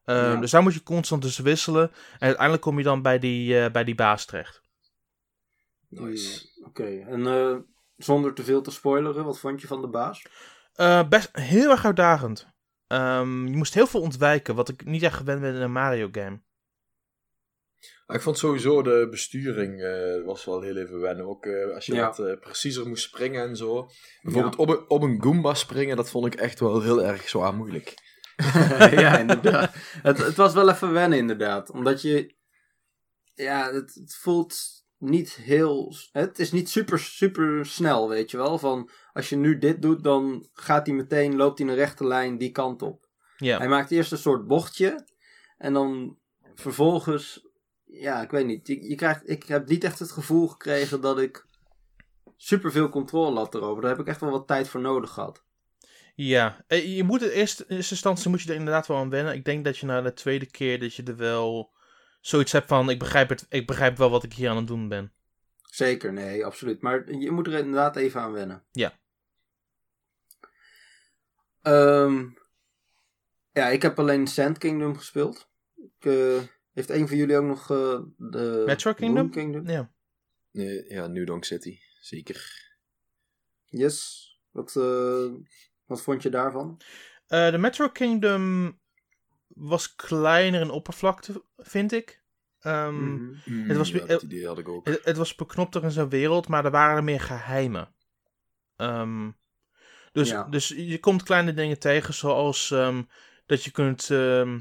Ehm, 0.04 0.18
Ja. 0.18 0.36
Dus 0.36 0.50
daar 0.50 0.62
moet 0.62 0.74
je 0.74 0.82
constant 0.82 1.22
tussen 1.22 1.44
wisselen. 1.44 1.90
En 2.12 2.26
uiteindelijk 2.26 2.62
kom 2.62 2.78
je 2.78 2.84
dan 2.84 3.02
bij 3.02 3.18
die, 3.18 3.60
eh, 3.60 3.70
bij 3.70 3.84
die 3.84 3.94
baas 3.94 4.24
terecht. 4.24 4.62
Nice. 5.88 6.48
Oké. 6.64 7.04
En 7.08 7.26
eh, 7.26 7.56
zonder 7.96 8.34
te 8.34 8.44
veel 8.44 8.62
te 8.62 8.70
spoileren, 8.70 9.24
wat 9.24 9.38
vond 9.38 9.60
je 9.60 9.66
van 9.66 9.80
de 9.80 9.88
baas? 9.88 10.26
Eh, 10.74 11.08
best 11.08 11.28
heel 11.32 11.70
erg 11.70 11.84
uitdagend. 11.84 12.48
Ehm, 12.86 13.46
je 13.46 13.56
moest 13.56 13.74
heel 13.74 13.86
veel 13.86 14.00
ontwijken, 14.00 14.54
wat 14.54 14.68
ik 14.68 14.84
niet 14.84 15.02
echt 15.02 15.16
gewend 15.16 15.40
ben 15.40 15.54
in 15.54 15.60
een 15.60 15.72
Mario 15.72 16.08
game. 16.12 16.40
Ik 18.06 18.20
vond 18.20 18.38
sowieso 18.38 18.82
de 18.82 19.06
besturing 19.10 19.82
eh, 19.82 20.24
was 20.24 20.44
wel 20.44 20.60
heel 20.60 20.76
even 20.76 21.00
wennen. 21.00 21.26
Ook 21.26 21.46
eh, 21.46 21.74
als 21.74 21.86
je 21.86 21.94
Ja. 21.94 22.06
wat 22.06 22.18
eh, 22.18 22.38
preciezer 22.40 22.88
moest 22.88 23.02
springen 23.02 23.48
en 23.48 23.56
zo. 23.56 23.88
Bijvoorbeeld 24.22 24.56
op, 24.56 24.68
een, 24.68 24.90
op 24.90 25.02
een 25.02 25.22
Goomba 25.22 25.54
springen, 25.54 25.96
dat 25.96 26.10
vond 26.10 26.26
ik 26.26 26.34
echt 26.34 26.60
wel 26.60 26.82
heel 26.82 27.04
erg 27.04 27.28
zwaar 27.28 27.54
moeilijk. 27.54 27.94
ja, 28.90 29.18
inderdaad. 29.18 29.74
Het, 30.02 30.18
het 30.18 30.36
was 30.36 30.54
wel 30.54 30.68
even 30.68 30.92
wennen, 30.92 31.18
inderdaad. 31.18 31.70
Omdat 31.70 32.02
je... 32.02 32.34
Ja, 33.34 33.72
het, 33.72 33.94
het 33.94 34.14
voelt 34.14 34.56
niet 34.98 35.34
heel... 35.34 35.94
Het 36.12 36.38
is 36.38 36.52
niet 36.52 36.70
super, 36.70 36.98
super 36.98 37.66
snel, 37.66 38.08
weet 38.08 38.30
je 38.30 38.36
wel. 38.36 38.58
Van, 38.58 38.90
als 39.12 39.28
je 39.28 39.36
nu 39.36 39.58
dit 39.58 39.82
doet, 39.82 40.04
dan 40.04 40.48
gaat 40.52 40.86
hij 40.86 40.94
meteen, 40.96 41.36
loopt 41.36 41.58
hij 41.58 41.68
een 41.68 41.74
rechte 41.74 42.06
lijn 42.06 42.38
die 42.38 42.50
kant 42.50 42.82
op. 42.82 43.08
Ja, 43.36 43.58
Hij 43.58 43.68
maakt 43.68 43.90
eerst 43.90 44.12
een 44.12 44.18
soort 44.18 44.46
bochtje. 44.46 45.06
En 45.58 45.72
dan 45.72 46.18
vervolgens... 46.54 47.43
Ja, 48.00 48.22
ik 48.22 48.30
weet 48.30 48.46
niet. 48.46 48.66
Je, 48.66 48.88
je 48.88 48.94
krijgt, 48.94 49.28
ik 49.28 49.44
heb 49.44 49.68
niet 49.68 49.84
echt 49.84 49.98
het 49.98 50.10
gevoel 50.10 50.48
gekregen 50.48 51.00
dat 51.00 51.18
ik 51.18 51.46
super 52.36 52.72
veel 52.72 52.88
controle 52.88 53.38
had 53.38 53.54
erover. 53.54 53.82
Daar 53.82 53.90
heb 53.90 54.00
ik 54.00 54.06
echt 54.06 54.20
wel 54.20 54.30
wat 54.30 54.46
tijd 54.46 54.68
voor 54.68 54.80
nodig 54.80 55.10
gehad. 55.10 55.42
ja. 56.14 56.64
Eh, 56.66 56.96
je 56.96 57.02
moet 57.02 57.20
het 57.20 57.30
eerst, 57.30 57.60
in 57.60 57.76
eerste 57.76 57.94
instantie 57.94 58.30
moet 58.30 58.42
je 58.42 58.48
er 58.48 58.54
inderdaad 58.58 58.86
wel 58.86 58.96
aan 58.96 59.10
wennen. 59.10 59.34
Ik 59.34 59.44
denk 59.44 59.64
dat 59.64 59.78
je 59.78 59.86
na 59.86 60.00
de 60.02 60.12
tweede 60.12 60.46
keer 60.46 60.80
dat 60.80 60.94
je 60.94 61.02
er 61.02 61.16
wel 61.16 61.72
zoiets 62.20 62.52
hebt 62.52 62.68
van, 62.68 62.90
ik 62.90 62.98
begrijp, 62.98 63.28
het, 63.28 63.46
ik 63.48 63.66
begrijp 63.66 63.96
wel 63.96 64.10
wat 64.10 64.24
ik 64.24 64.32
hier 64.32 64.50
aan 64.50 64.56
het 64.56 64.66
doen 64.66 64.88
ben. 64.88 65.12
Zeker, 65.62 66.12
nee, 66.12 66.44
absoluut. 66.44 66.82
Maar 66.82 67.12
je 67.12 67.30
moet 67.30 67.46
er 67.46 67.52
inderdaad 67.52 67.96
even 67.96 68.20
aan 68.20 68.32
wennen. 68.32 68.62
Ja. 68.72 68.92
Ehm, 71.62 72.28
ja, 73.52 73.66
ik 73.68 73.82
heb 73.82 73.98
alleen 73.98 74.26
Sand 74.26 74.58
Kingdom 74.58 74.96
gespeeld. 74.96 75.48
Ik, 75.76 76.04
eh, 76.04 76.42
heeft 76.74 76.90
een 76.90 77.08
van 77.08 77.16
jullie 77.16 77.36
ook 77.36 77.44
nog 77.44 77.70
eh, 77.70 78.00
de... 78.16 78.62
Metro 78.66 78.92
Kingdom? 78.94 79.68
Ja. 79.68 79.90
Nee, 80.50 80.84
ja, 80.88 81.06
New 81.06 81.26
Donk 81.26 81.44
City. 81.44 81.78
Zeker. 82.00 82.62
Yes. 83.64 84.22
Wat, 84.50 84.76
eh, 84.76 85.26
wat 85.86 86.02
vond 86.02 86.22
je 86.22 86.30
daarvan? 86.30 86.80
Eh, 87.26 87.50
de 87.50 87.58
Metro 87.58 87.88
Kingdom 87.88 88.78
was 89.48 89.94
kleiner 89.94 90.60
in 90.60 90.70
oppervlakte, 90.70 91.44
vind 91.56 91.92
ik. 91.92 92.22
Ehm, 92.60 93.14
Mhm. 93.14 93.68
Het 93.68 93.76
was- 93.76 93.90
ja, 93.90 94.06
dat 94.06 94.22
idee 94.22 94.46
had 94.46 94.58
ik 94.58 94.68
ook. 94.68 94.86
het, 94.86 95.04
het 95.04 95.16
was 95.16 95.34
beknopter 95.34 95.82
in 95.82 95.90
zijn 95.90 96.08
wereld, 96.08 96.48
maar 96.48 96.64
er 96.64 96.70
waren 96.70 96.96
er 96.96 97.04
meer 97.04 97.20
geheimen. 97.20 97.94
Ehm, 98.76 99.30
dus, 100.12 100.28
Ja. 100.28 100.44
dus 100.44 100.68
je 100.68 100.98
komt 101.00 101.22
kleine 101.22 101.54
dingen 101.54 101.78
tegen, 101.78 102.14
zoals 102.14 102.70
ehm, 102.70 103.02
dat 103.46 103.64
je 103.64 103.70
kunt 103.70 104.10
ehm, 104.10 104.60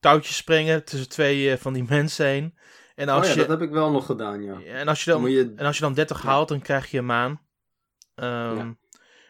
touwtjes 0.00 0.36
springen 0.36 0.84
tussen 0.84 1.08
twee 1.08 1.50
eh, 1.50 1.58
van 1.58 1.72
die 1.72 1.84
mensen 1.88 2.26
heen. 2.26 2.54
En 2.94 3.08
als, 3.08 3.20
oh 3.20 3.34
ja, 3.34 3.40
je, 3.40 3.46
dat 3.46 3.58
heb 3.58 3.68
ik 3.68 3.74
wel 3.74 3.90
nog 3.90 4.06
gedaan, 4.06 4.42
ja. 4.42 4.60
en 4.60 4.88
als 4.88 5.04
je 5.04 5.10
Dan 5.10 5.22
dan, 5.22 5.30
moet 5.30 5.38
je... 5.38 5.52
en 5.56 5.66
als 5.66 5.76
je 5.76 5.82
dan 5.82 5.94
30 5.94 6.22
Ja. 6.22 6.28
haalt, 6.28 6.48
dan 6.48 6.60
krijg 6.60 6.90
je 6.90 6.98
een 6.98 7.06
maan. 7.06 7.40
Ja. 8.14 8.76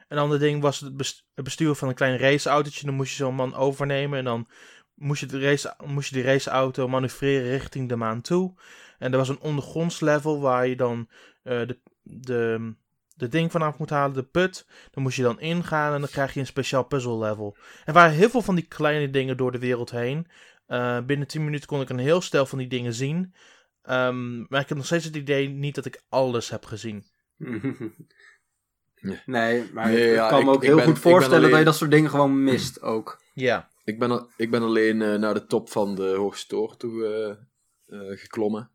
Een 0.09 0.19
ander 0.19 0.39
ding 0.39 0.63
was 0.63 0.81
het 0.81 0.97
besturen 1.35 1.77
van 1.77 1.89
een 1.89 1.95
klein 1.95 2.19
raceautootje. 2.19 2.87
Dan 2.87 2.95
moest 2.95 3.11
je 3.11 3.17
zo'n 3.17 3.35
man 3.35 3.55
overnemen 3.55 4.19
en 4.19 4.25
dan 4.25 4.49
moest 4.95 5.21
je, 5.21 5.27
de 5.27 5.41
race, 5.41 5.75
moest 5.87 6.09
je 6.09 6.15
die 6.15 6.25
raceauto 6.25 6.89
manoeuvreren 6.89 7.51
richting 7.51 7.89
de 7.89 7.97
maan 7.97 8.21
toe. 8.21 8.55
En 8.99 9.13
er 9.13 9.19
was 9.19 9.29
een 9.29 9.41
ondergronds 9.41 10.01
level 10.01 10.41
waar 10.41 10.67
je 10.67 10.77
dan 10.77 11.09
eh, 11.43 11.67
de, 11.67 11.79
de, 12.03 12.75
de 13.15 13.29
ding 13.29 13.51
vanaf 13.51 13.79
moet 13.79 13.91
halen, 13.91 14.15
de 14.15 14.23
put. 14.23 14.67
Dan 14.91 15.03
moest 15.03 15.17
je 15.17 15.23
dan 15.23 15.41
ingaan 15.41 15.95
en 15.95 16.01
dan 16.01 16.11
krijg 16.11 16.35
je 16.35 16.41
een 16.41 16.47
speciaal 16.47 16.85
puzzle 16.85 17.19
level. 17.19 17.57
Er 17.85 17.93
waren 17.93 18.13
heel 18.13 18.31
veel 18.31 18.43
van 18.43 18.55
die 18.55 18.67
kleine 18.67 19.11
dingen 19.11 19.37
door 19.37 19.53
de 19.53 19.59
wereld 19.59 19.91
heen. 19.91 20.27
Eh, 20.69 21.01
binnen 21.05 21.27
10 21.27 21.45
minuten 21.45 21.67
kon 21.69 21.81
ik 21.81 21.89
een 21.89 21.99
heel 21.99 22.21
stel 22.21 22.47
van 22.47 22.59
die 22.59 22.67
dingen 22.69 22.95
zien. 22.95 23.35
Ehm, 23.83 24.39
maar 24.39 24.61
ik 24.61 24.69
heb 24.69 24.77
nog 24.77 24.87
steeds 24.87 25.05
het 25.05 25.17
idee 25.17 25.49
niet 25.49 25.75
dat 25.75 25.85
ik 25.85 26.03
alles 26.09 26.51
heb 26.51 26.65
gezien. 26.65 27.05
Nee, 29.27 29.71
maar 29.73 29.87
Nee, 29.91 30.09
ik 30.09 30.15
ja, 30.15 30.29
kan 30.29 30.45
me 30.45 30.51
ook 30.51 30.63
ik 30.63 30.69
heel 30.69 30.77
ben- 30.77 30.85
goed 30.85 30.99
voorstellen 30.99 31.51
dat 31.51 31.59
je 31.59 31.65
dat 31.65 31.77
soort 31.77 31.91
dingen 31.91 32.11
gewoon 32.11 32.43
mist 32.45 32.83
ook. 32.95 33.23
Ja. 33.35 33.69
Ik 33.85 33.99
ben, 33.99 34.11
al- 34.11 34.29
ik 34.37 34.51
ben 34.51 34.63
alleen 34.63 35.03
eh, 35.03 35.15
naar 35.15 35.35
de 35.35 35.47
top 35.47 35.71
van 35.71 35.95
de 35.95 36.15
hoogste 36.15 36.47
toren 36.47 36.79
toe 36.79 37.05
eh, 37.07 38.01
eh, 38.01 38.19
geklommen. 38.19 38.71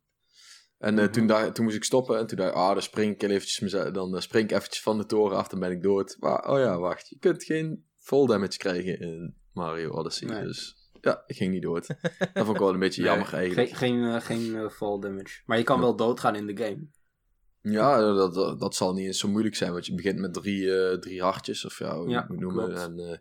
En 0.77 0.97
eh, 0.97 1.03
Mhm. 1.03 1.13
toen, 1.13 1.27
dacht- 1.27 1.55
toen 1.55 1.63
moest 1.65 1.75
ik 1.75 1.83
stoppen 1.83 2.17
en 2.17 2.27
toen 2.27 2.37
dacht 2.37 2.49
ik, 2.49 2.55
ah, 2.55 2.73
dan 2.73 2.81
spring 2.81 3.13
ik 3.13 3.23
eventjes, 3.23 3.71
dan 3.93 4.21
spring 4.21 4.49
ik 4.49 4.55
eventjes 4.57 4.81
van 4.83 4.97
de 4.97 5.05
toren 5.05 5.37
af, 5.37 5.47
dan 5.47 5.59
ben 5.59 5.71
ik 5.71 5.81
dood. 5.81 6.15
Maar, 6.19 6.49
oh 6.49 6.59
ja, 6.59 6.77
wacht, 6.79 7.09
je 7.09 7.17
kunt 7.19 7.43
geen 7.43 7.85
full 7.97 8.25
damage 8.27 8.57
krijgen 8.57 8.99
in 8.99 9.35
Mario 9.53 9.89
Odyssey. 9.89 10.27
Nee. 10.27 10.43
Dus 10.43 10.82
ja, 11.03 11.23
ik 11.27 11.35
ging 11.35 11.51
niet 11.51 11.61
dood. 11.61 11.87
Dat 11.87 12.29
vond 12.33 12.49
ik 12.49 12.57
wel 12.57 12.73
een 12.73 12.79
beetje 12.79 13.03
jammer 13.09 13.29
Nee, 13.31 13.41
eigenlijk. 13.41 13.75
Geen, 13.75 14.01
geen, 14.01 14.13
eh, 14.15 14.21
geen 14.21 14.55
eh, 14.55 14.69
fall 14.69 14.99
damage. 14.99 15.41
Maar 15.45 15.57
je 15.57 15.63
kan 15.63 15.79
wel 15.79 15.95
doodgaan 15.95 16.35
in 16.35 16.47
de 16.47 16.57
game. 16.57 16.87
Ja, 17.61 17.99
dat, 17.99 18.33
dat, 18.33 18.59
dat 18.59 18.75
zal 18.75 18.93
niet 18.93 19.05
eens 19.05 19.19
zo 19.19 19.27
moeilijk 19.27 19.55
zijn, 19.55 19.71
want 19.71 19.85
je 19.85 19.95
begint 19.95 20.19
met 20.19 20.33
drie, 20.33 20.75
eh, 20.77 20.97
drie 20.97 21.21
hartjes, 21.21 21.65
of 21.65 21.79
ja, 21.79 21.95
hoe 21.95 22.05
je 22.05 22.11
Ja, 22.13 22.19
het 22.19 22.29
moet 22.29 22.39
noemen. 22.39 22.65
klopt. 22.65 22.79
En 22.79 22.99
eh, 22.99 23.17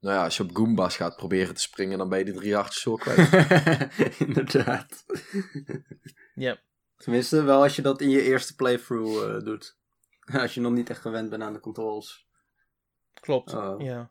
nou 0.00 0.16
ja, 0.16 0.24
als 0.24 0.36
je 0.36 0.42
op 0.42 0.56
Goombas 0.56 0.96
gaat 0.96 1.16
proberen 1.16 1.54
te 1.54 1.60
springen, 1.60 1.98
dan 1.98 2.08
ben 2.08 2.18
je 2.18 2.24
die 2.24 2.34
drie 2.34 2.54
hartjes 2.54 2.82
zo 2.82 2.94
kwijt. 2.96 3.32
Inderdaad. 4.26 5.04
Ja. 6.34 6.60
Tenminste, 6.96 7.42
wel 7.42 7.62
als 7.62 7.76
je 7.76 7.82
dat 7.82 8.00
in 8.00 8.10
je 8.10 8.22
eerste 8.22 8.54
playthrough 8.54 9.36
eh, 9.36 9.44
doet. 9.44 9.76
Als 10.42 10.54
je 10.54 10.60
nog 10.60 10.72
niet 10.72 10.90
echt 10.90 11.00
gewend 11.00 11.30
bent 11.30 11.42
aan 11.42 11.52
de 11.52 11.60
controls. 11.60 12.26
Klopt. 13.20 13.54
Oh. 13.54 13.80
Ja. 13.80 14.10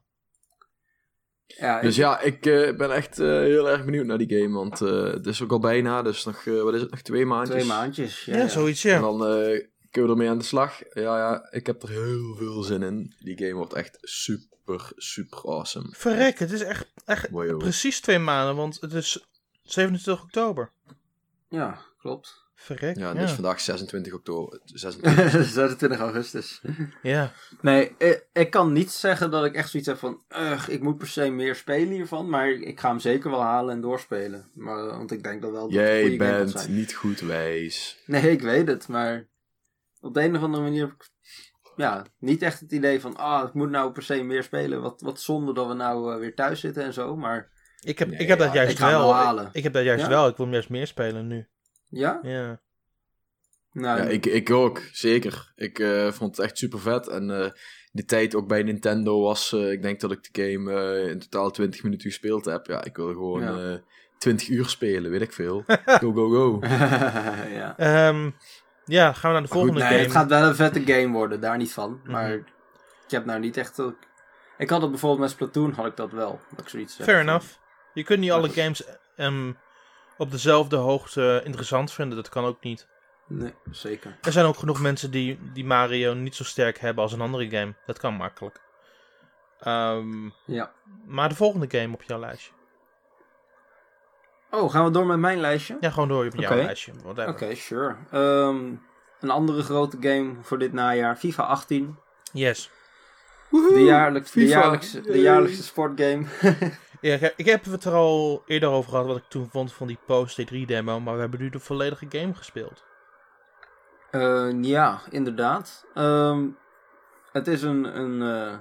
Ja, 1.57 1.81
Dus 1.81 1.95
ik- 1.95 2.01
ja, 2.01 2.19
ik 2.19 2.45
eh, 2.45 2.75
ben 2.77 2.91
echt 2.91 3.19
eh, 3.19 3.27
heel 3.27 3.69
erg 3.69 3.85
benieuwd 3.85 4.05
naar 4.05 4.17
die 4.17 4.37
game. 4.41 4.53
Want 4.53 4.81
eh, 4.81 5.03
het 5.03 5.25
is 5.25 5.41
ook 5.41 5.51
al 5.51 5.59
bijna, 5.59 6.01
dus 6.01 6.23
nog, 6.25 6.45
eh, 6.45 6.61
wat 6.61 6.73
is 6.73 6.81
het, 6.81 6.91
nog 6.91 7.01
twee 7.01 7.25
maandjes. 7.25 7.55
twee 7.55 7.67
maandjes. 7.67 8.25
Ja, 8.25 8.33
Ja, 8.35 8.41
ja. 8.41 8.47
zoiets, 8.47 8.83
En 8.83 8.91
ja. 8.91 8.99
dan 8.99 9.25
eh, 9.27 9.65
kunnen 9.91 10.09
we 10.09 10.15
ermee 10.15 10.29
aan 10.29 10.37
de 10.37 10.43
slag. 10.43 10.79
Ja, 10.93 11.17
ja, 11.17 11.47
ik 11.51 11.65
heb 11.65 11.83
er 11.83 11.89
heel 11.89 12.35
veel 12.35 12.61
zin 12.63 12.81
in. 12.83 13.15
Die 13.19 13.37
game 13.37 13.53
wordt 13.53 13.73
echt 13.73 13.97
super, 14.01 14.91
super 14.95 15.37
awesome. 15.45 15.87
Verrek, 15.91 16.39
het 16.39 16.51
is 16.51 16.61
echt, 16.61 16.91
echt 17.05 17.29
Wow. 17.29 17.57
precies 17.57 17.99
twee 17.99 18.19
maanden, 18.19 18.55
want 18.55 18.81
het 18.81 18.93
is 18.93 19.25
27 19.63 20.23
oktober. 20.23 20.71
Ja, 21.49 21.81
klopt. 21.97 22.42
Verrek. 22.63 22.97
Ja, 22.97 23.07
Ja, 23.13 23.13
dus 23.21 23.31
vandaag 23.31 23.59
26 23.59 24.13
oktober. 24.13 24.59
26. 24.65 25.45
26 25.45 25.99
augustus. 25.99 26.61
ja. 27.01 27.31
Nee, 27.61 27.95
ik, 27.97 28.27
ik 28.33 28.49
kan 28.49 28.71
niet 28.73 28.91
zeggen 28.91 29.31
dat 29.31 29.45
ik 29.45 29.55
echt 29.55 29.69
zoiets 29.69 29.89
heb 29.89 29.97
van... 29.97 30.23
"Ugh, 30.29 30.69
ik 30.69 30.81
moet 30.81 30.97
per 30.97 31.07
se 31.07 31.29
meer 31.29 31.55
spelen 31.55 31.93
hiervan. 31.93 32.29
Maar 32.29 32.49
ik 32.49 32.79
ga 32.79 32.89
hem 32.89 32.99
zeker 32.99 33.29
wel 33.29 33.41
halen 33.41 33.75
en 33.75 33.81
doorspelen. 33.81 34.49
Maar, 34.53 34.85
want 34.85 35.11
ik 35.11 35.23
denk 35.23 35.41
dat 35.41 35.51
wel 35.51 35.61
dat 35.63 35.71
Jij 35.73 36.17
bent 36.17 36.51
zijn. 36.51 36.75
niet 36.75 36.93
goed 36.93 37.19
wijs. 37.19 38.01
Nee, 38.05 38.31
ik 38.31 38.41
weet 38.41 38.67
het. 38.67 38.87
Maar 38.87 39.27
op 40.01 40.13
de 40.13 40.21
een 40.23 40.35
of 40.35 40.41
andere 40.41 40.63
manier 40.63 40.81
heb 40.81 40.91
ik... 40.91 41.09
Ja, 41.75 42.05
niet 42.19 42.41
echt 42.41 42.59
het 42.59 42.71
idee 42.71 43.01
van... 43.01 43.15
Ah, 43.17 43.47
ik 43.47 43.53
moet 43.53 43.69
nou 43.69 43.91
per 43.91 44.03
se 44.03 44.23
meer 44.23 44.43
spelen. 44.43 44.81
Wat, 44.81 45.01
wat 45.01 45.21
zonde 45.21 45.53
dat 45.53 45.67
we 45.67 45.73
nou 45.73 46.13
eh, 46.13 46.19
weer 46.19 46.35
thuis 46.35 46.59
zitten 46.59 46.83
en 46.83 46.93
zo. 46.93 47.15
Maar 47.15 47.51
Ik 47.81 47.99
heb, 47.99 48.07
Nee, 48.09 48.19
ik 48.19 48.27
heb 48.27 48.39
dat 48.39 48.53
juist 48.53 48.71
ik 48.71 48.77
wel. 48.77 49.39
Ik, 49.41 49.49
ik 49.51 49.63
heb 49.63 49.73
dat 49.73 49.83
juist 49.83 50.03
Ja? 50.03 50.09
wel. 50.09 50.27
Ik 50.27 50.37
wil 50.37 50.47
juist 50.51 50.69
meer 50.69 50.87
spelen 50.87 51.27
nu. 51.27 51.47
Ja? 51.93 52.19
Ja. 52.21 52.59
Nou, 53.71 53.97
Ja, 54.01 54.03
ik, 54.07 54.25
ik 54.25 54.49
ook, 54.51 54.81
zeker. 54.91 55.51
Ik 55.55 55.79
eh, 55.79 56.11
vond 56.11 56.35
het 56.37 56.45
echt 56.45 56.57
super 56.57 56.79
vet. 56.79 57.07
En 57.07 57.29
eh 57.43 57.51
de 57.91 58.05
tijd 58.05 58.35
ook 58.35 58.47
bij 58.47 58.63
Nintendo 58.63 59.21
was, 59.21 59.53
eh, 59.53 59.71
ik 59.71 59.81
denk 59.81 59.99
dat 59.99 60.11
ik 60.11 60.33
de 60.33 60.41
game 60.51 60.73
eh, 60.73 61.09
in 61.09 61.19
totaal 61.19 61.51
20 61.51 61.83
minuten 61.83 62.09
gespeeld 62.09 62.45
heb. 62.45 62.65
Ja, 62.65 62.83
ik 62.83 62.95
wil 62.95 63.07
gewoon 63.07 63.41
Ja. 63.41 63.73
eh 63.73 63.79
20 64.17 64.49
uur 64.49 64.65
spelen, 64.69 65.11
weet 65.11 65.21
ik 65.21 65.33
veel. 65.33 65.63
Go, 65.85 66.13
go, 66.13 66.29
go. 66.29 66.59
ja. 67.59 67.77
Ehm, 67.77 68.29
ja, 68.85 69.13
gaan 69.13 69.29
we 69.31 69.37
naar 69.39 69.47
de 69.47 69.53
goed, 69.53 69.57
volgende 69.57 69.79
Nee, 69.79 69.89
game. 69.89 70.01
het 70.01 70.11
gaat 70.11 70.29
wel 70.29 70.43
een 70.47 70.55
vette 70.55 70.81
game 70.85 71.11
worden, 71.13 71.41
daar 71.41 71.57
niet 71.57 71.73
van. 71.73 71.99
Mhm. 72.03 72.11
Maar 72.11 72.33
ik 72.33 72.43
heb 73.07 73.25
nou 73.25 73.39
niet 73.39 73.57
echt... 73.57 73.79
Ik 74.57 74.69
had 74.69 74.81
het 74.81 74.89
bijvoorbeeld 74.89 75.21
met 75.21 75.29
Splatoon, 75.29 75.71
had 75.71 75.85
ik 75.85 75.95
dat 75.95 76.11
wel. 76.11 76.39
Dat 76.49 76.59
ik 76.59 76.69
zoiets 76.69 76.97
heb 76.97 77.05
Fair 77.07 77.19
enough. 77.19 77.45
Je 77.93 78.03
kunt 78.03 78.19
niet 78.19 78.31
alle 78.31 78.49
games 78.49 78.83
ehm, 79.15 79.51
op 80.23 80.31
dezelfde 80.31 80.75
hoogte 80.75 81.41
interessant 81.45 81.91
vinden. 81.91 82.17
Dat 82.17 82.29
kan 82.29 82.45
ook 82.45 82.63
niet. 82.63 82.87
Nee, 83.27 83.53
zeker. 83.71 84.17
Er 84.21 84.31
zijn 84.31 84.45
ook 84.45 84.57
genoeg 84.57 84.81
mensen 84.81 85.11
die, 85.11 85.39
die 85.53 85.65
Mario 85.65 86.13
niet 86.13 86.35
zo 86.35 86.43
sterk 86.43 86.79
hebben 86.79 87.03
als 87.03 87.13
een 87.13 87.21
andere 87.21 87.49
game. 87.49 87.73
Dat 87.85 87.99
kan 87.99 88.13
makkelijk. 88.13 88.61
Ehm, 89.59 90.29
Ja. 90.45 90.71
maar 91.05 91.29
de 91.29 91.35
volgende 91.35 91.79
game 91.79 91.93
op 91.93 92.03
jouw 92.03 92.19
lijstje. 92.19 92.51
Oh, 94.51 94.71
gaan 94.71 94.85
we 94.85 94.91
door 94.91 95.05
met 95.05 95.17
mijn 95.19 95.39
lijstje? 95.39 95.77
Ja, 95.79 95.89
gewoon 95.89 96.07
door 96.07 96.25
op 96.25 96.35
jouw 96.35 96.51
Oké. 96.51 96.61
lijstje. 96.61 96.91
Whatever. 97.03 97.29
Oké, 97.31 97.55
sure. 97.55 97.95
Ehm, 98.11 98.71
een 99.19 99.29
andere 99.29 99.63
grote 99.63 99.97
game 99.99 100.33
voor 100.41 100.59
dit 100.59 100.73
najaar, 100.73 101.15
FIFA 101.15 101.43
18. 101.43 101.97
Yes. 102.33 102.69
De, 103.49 103.83
jaarlijks, 103.85 104.31
de, 104.31 104.45
jaarlijkse, 104.45 105.01
de 105.01 105.21
jaarlijkse 105.21 105.63
sportgame. 105.63 106.25
Ja, 107.03 107.29
ik- 107.35 107.45
heb 107.45 107.65
het 107.65 107.83
er 107.85 107.93
al 107.93 108.43
eerder 108.45 108.69
over 108.69 108.89
gehad 108.89 109.05
wat 109.05 109.17
ik 109.17 109.23
toen 109.27 109.49
vond 109.49 109.73
van 109.73 109.87
die 109.87 109.99
Post 110.05 110.47
3 110.47 110.65
demo. 110.65 110.99
Maar 110.99 111.13
we 111.13 111.19
hebben 111.19 111.39
nu 111.39 111.49
de 111.49 111.59
volledige 111.59 112.05
game 112.09 112.33
gespeeld. 112.33 112.83
Eh, 114.11 114.49
ja, 114.61 114.99
inderdaad. 115.09 115.85
Ehm, 115.93 116.47
het 117.31 117.47
is 117.47 117.61
een, 117.61 117.99
een 117.99 118.21
eh, 118.51 118.57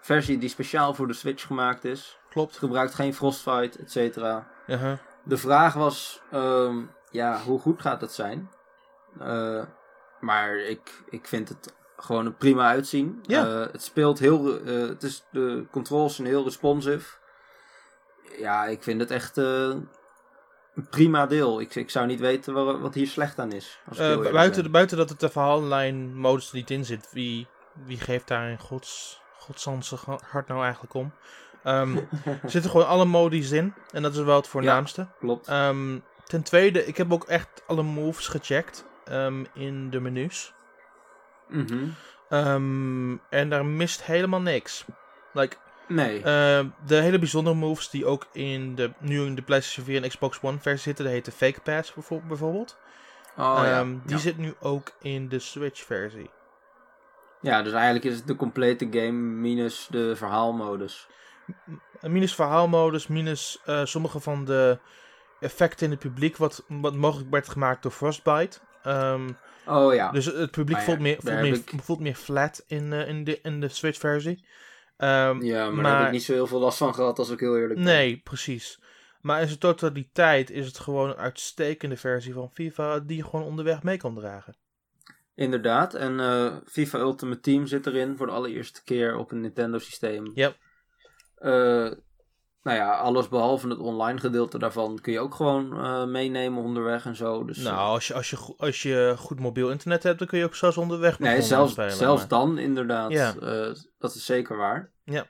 versie 0.00 0.38
die 0.38 0.48
speciaal 0.48 0.94
voor 0.94 1.06
de 1.06 1.12
Switch 1.12 1.46
gemaakt 1.46 1.84
is. 1.84 2.18
Het 2.22 2.32
Klopt. 2.32 2.58
gebruikt 2.58 2.94
geen 2.94 3.14
Frostbite, 3.14 3.78
et 3.78 3.90
cetera. 3.90 4.46
Uh-huh. 4.66 4.98
De 5.24 5.36
vraag 5.36 5.74
was, 5.74 6.22
ehm, 6.30 6.82
ja, 7.10 7.40
hoe 7.42 7.58
goed 7.60 7.80
gaat 7.80 8.00
het 8.00 8.12
zijn? 8.12 8.50
Eh, 9.20 9.62
maar 10.20 10.56
ik, 10.56 11.02
ik 11.10 11.26
vind 11.26 11.48
het 11.48 11.74
gewoon 11.96 12.26
een 12.26 12.36
prima 12.36 12.68
uitzien. 12.68 13.18
Ja. 13.22 13.46
Het 13.46 13.82
speelt 13.82 14.18
heel, 14.18 14.44
het 14.64 15.02
is, 15.02 15.24
de 15.30 15.66
controls 15.70 16.14
zijn 16.16 16.28
heel 16.28 16.44
responsive. 16.44 17.16
Ja, 18.38 18.64
ik 18.66 18.82
vind 18.82 19.00
het 19.00 19.10
echt 19.10 19.38
eh, 19.38 19.44
een 20.74 20.88
prima 20.90 21.26
deel. 21.26 21.60
Ik, 21.60 21.74
ik 21.74 21.90
zou 21.90 22.06
niet 22.06 22.20
weten 22.20 22.54
wa- 22.54 22.78
wat 22.78 22.94
hier 22.94 23.06
slecht 23.06 23.38
aan 23.38 23.52
is. 23.52 23.80
Als 23.88 23.98
Eh, 23.98 24.30
buiten, 24.32 24.62
ben. 24.62 24.70
buiten 24.72 24.96
dat 24.96 25.08
het 25.08 25.20
de 25.20 25.28
verhaallijn 25.30 26.16
modus 26.18 26.52
niet 26.52 26.70
in 26.70 26.84
zit, 26.84 27.08
wie, 27.12 27.46
wie 27.84 28.00
geeft 28.00 28.28
daar 28.28 28.50
in 28.50 28.58
gods, 28.58 29.20
godsandse 29.38 29.96
hart 30.30 30.48
nou 30.48 30.62
eigenlijk 30.62 30.94
om? 30.94 31.12
Ehm, 31.62 31.96
er 31.96 32.38
zitten 32.50 32.70
gewoon 32.70 32.86
alle 32.86 33.04
modus 33.04 33.50
in 33.50 33.74
en 33.92 34.02
dat 34.02 34.14
is 34.14 34.20
wel 34.22 34.36
het 34.36 34.46
voornaamste. 34.48 35.06
Klopt. 35.18 35.48
Ehm, 35.48 35.98
ten 36.24 36.42
tweede, 36.42 36.86
ik 36.86 36.96
heb 36.96 37.12
ook 37.12 37.24
echt 37.24 37.62
alle 37.66 37.82
moves 37.82 38.28
gecheckt 38.28 38.84
ehm, 39.04 39.44
in 39.54 39.90
de 39.90 40.00
menus. 40.00 40.52
Mhm. 41.48 41.88
Ehm, 42.28 43.16
en 43.30 43.50
daar 43.50 43.64
mist 43.66 44.02
helemaal 44.04 44.40
niks. 44.40 44.84
Like, 45.32 45.56
Nee. 45.88 46.16
eh, 46.22 46.64
de 46.86 46.94
hele 46.96 47.18
bijzondere 47.18 47.56
moves 47.56 47.90
die 47.90 48.06
ook 48.06 48.26
in 48.32 48.74
de, 48.74 48.90
nu 48.98 49.20
in 49.24 49.34
de 49.34 49.42
PlayStation 49.42 49.84
4 49.86 50.02
en 50.02 50.08
Xbox 50.08 50.38
One 50.42 50.58
versie 50.58 50.82
zitten, 50.82 51.04
dat 51.04 51.14
heet 51.14 51.24
de 51.24 51.32
Fake 51.32 51.60
Pass 51.60 51.94
bijvo- 51.94 52.22
bijvoorbeeld. 52.28 52.78
oh, 53.36 53.60
ja. 53.64 53.78
Ehm, 53.78 53.90
die 54.04 54.14
ja. 54.16 54.18
zit 54.18 54.36
nu 54.38 54.54
ook 54.60 54.92
in 55.02 55.28
de 55.28 55.38
Switch 55.38 55.82
versie. 55.84 56.30
ja, 57.40 57.62
dus 57.62 57.72
eigenlijk 57.72 58.04
is 58.04 58.14
het 58.16 58.26
de 58.26 58.36
complete 58.36 58.86
game 58.90 59.10
minus 59.12 59.86
de 59.90 60.16
verhaalmodus. 60.16 61.06
Minus 62.00 62.34
verhaalmodus, 62.34 63.06
minus 63.06 63.60
eh, 63.64 63.84
sommige 63.84 64.20
van 64.20 64.44
de 64.44 64.78
effecten 65.40 65.84
in 65.84 65.90
het 65.90 66.00
publiek, 66.00 66.36
wat, 66.36 66.64
wat 66.68 66.94
mogelijk 66.94 67.30
werd 67.30 67.48
gemaakt 67.48 67.82
door 67.82 67.92
Frostbite. 67.92 68.58
Ehm, 68.82 69.28
Oh 69.68 69.94
ja. 69.94 70.10
Dus 70.10 70.24
het 70.24 70.50
publiek 70.50 70.76
ja, 70.76 70.82
voelt, 70.82 70.98
meer, 70.98 71.16
voelt, 71.20 71.40
meer, 71.40 71.52
ik- 71.54 71.72
voelt 71.82 72.00
meer 72.00 72.14
flat 72.14 72.64
in, 72.66 72.92
eh, 72.92 73.08
in, 73.08 73.24
de, 73.24 73.40
in 73.42 73.60
de 73.60 73.68
Switch 73.68 73.98
versie. 73.98 74.44
Ehm, 74.96 75.42
ja, 75.42 75.70
maar, 75.70 75.84
daar 75.84 75.98
heb 75.98 76.06
ik 76.06 76.12
niet 76.12 76.22
zo 76.22 76.32
heel 76.32 76.46
veel 76.46 76.60
last 76.60 76.78
van 76.78 76.94
gehad 76.94 77.18
als 77.18 77.30
ik 77.30 77.40
heel 77.40 77.56
eerlijk 77.56 77.74
ben. 77.74 77.84
nee, 77.84 78.20
precies. 78.24 78.80
Maar 79.20 79.40
in 79.40 79.46
zijn 79.46 79.58
totaliteit 79.58 80.50
is 80.50 80.66
het 80.66 80.78
gewoon 80.78 81.08
een 81.08 81.16
uitstekende 81.16 81.96
versie 81.96 82.32
van 82.32 82.50
FIFA 82.52 82.98
die 82.98 83.16
je 83.16 83.24
gewoon 83.24 83.46
onderweg 83.46 83.82
mee 83.82 83.96
kan 83.96 84.14
dragen. 84.14 84.56
Inderdaad. 85.34 85.94
En 85.94 86.20
eh, 86.20 86.56
FIFA 86.66 86.98
Ultimate 86.98 87.40
Team 87.40 87.66
zit 87.66 87.86
erin 87.86 88.16
voor 88.16 88.26
de 88.26 88.32
allereerste 88.32 88.84
keer 88.84 89.16
op 89.16 89.30
een 89.30 89.40
Nintendo 89.40 89.78
systeem. 89.78 90.30
Yep. 90.34 90.56
Eh, 91.34 91.90
nou 92.66 92.78
ja, 92.78 92.94
alles 92.96 93.28
behalve 93.28 93.68
het 93.68 93.78
online 93.78 94.18
gedeelte 94.18 94.58
daarvan 94.58 94.98
kun 95.00 95.12
je 95.12 95.20
ook 95.20 95.34
gewoon 95.34 95.78
eh, 95.84 96.04
meenemen 96.04 96.62
onderweg 96.62 97.04
en 97.04 97.16
zo. 97.16 97.44
Dus, 97.44 97.58
nou, 97.58 97.76
eh, 97.76 97.88
als 97.88 98.06
je, 98.06 98.14
als, 98.14 98.30
je, 98.30 98.54
als 98.56 98.82
je 98.82 99.14
goed 99.18 99.40
mobiel 99.40 99.70
internet 99.70 100.02
hebt, 100.02 100.18
dan 100.18 100.28
kun 100.28 100.38
je 100.38 100.44
ook 100.44 100.54
zelfs 100.54 100.76
onderweg 100.76 101.18
nee, 101.18 101.42
zelfs, 101.42 101.72
spelen, 101.72 101.92
zelfs 101.92 102.20
maar- 102.20 102.28
dan 102.28 102.58
inderdaad. 102.58 103.10
Ja. 103.12 103.34
Eh, 103.34 103.74
dat 103.98 104.14
is 104.14 104.24
zeker 104.24 104.56
waar. 104.56 104.92
Ja. 105.04 105.26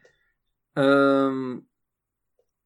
Ehm, 0.72 1.58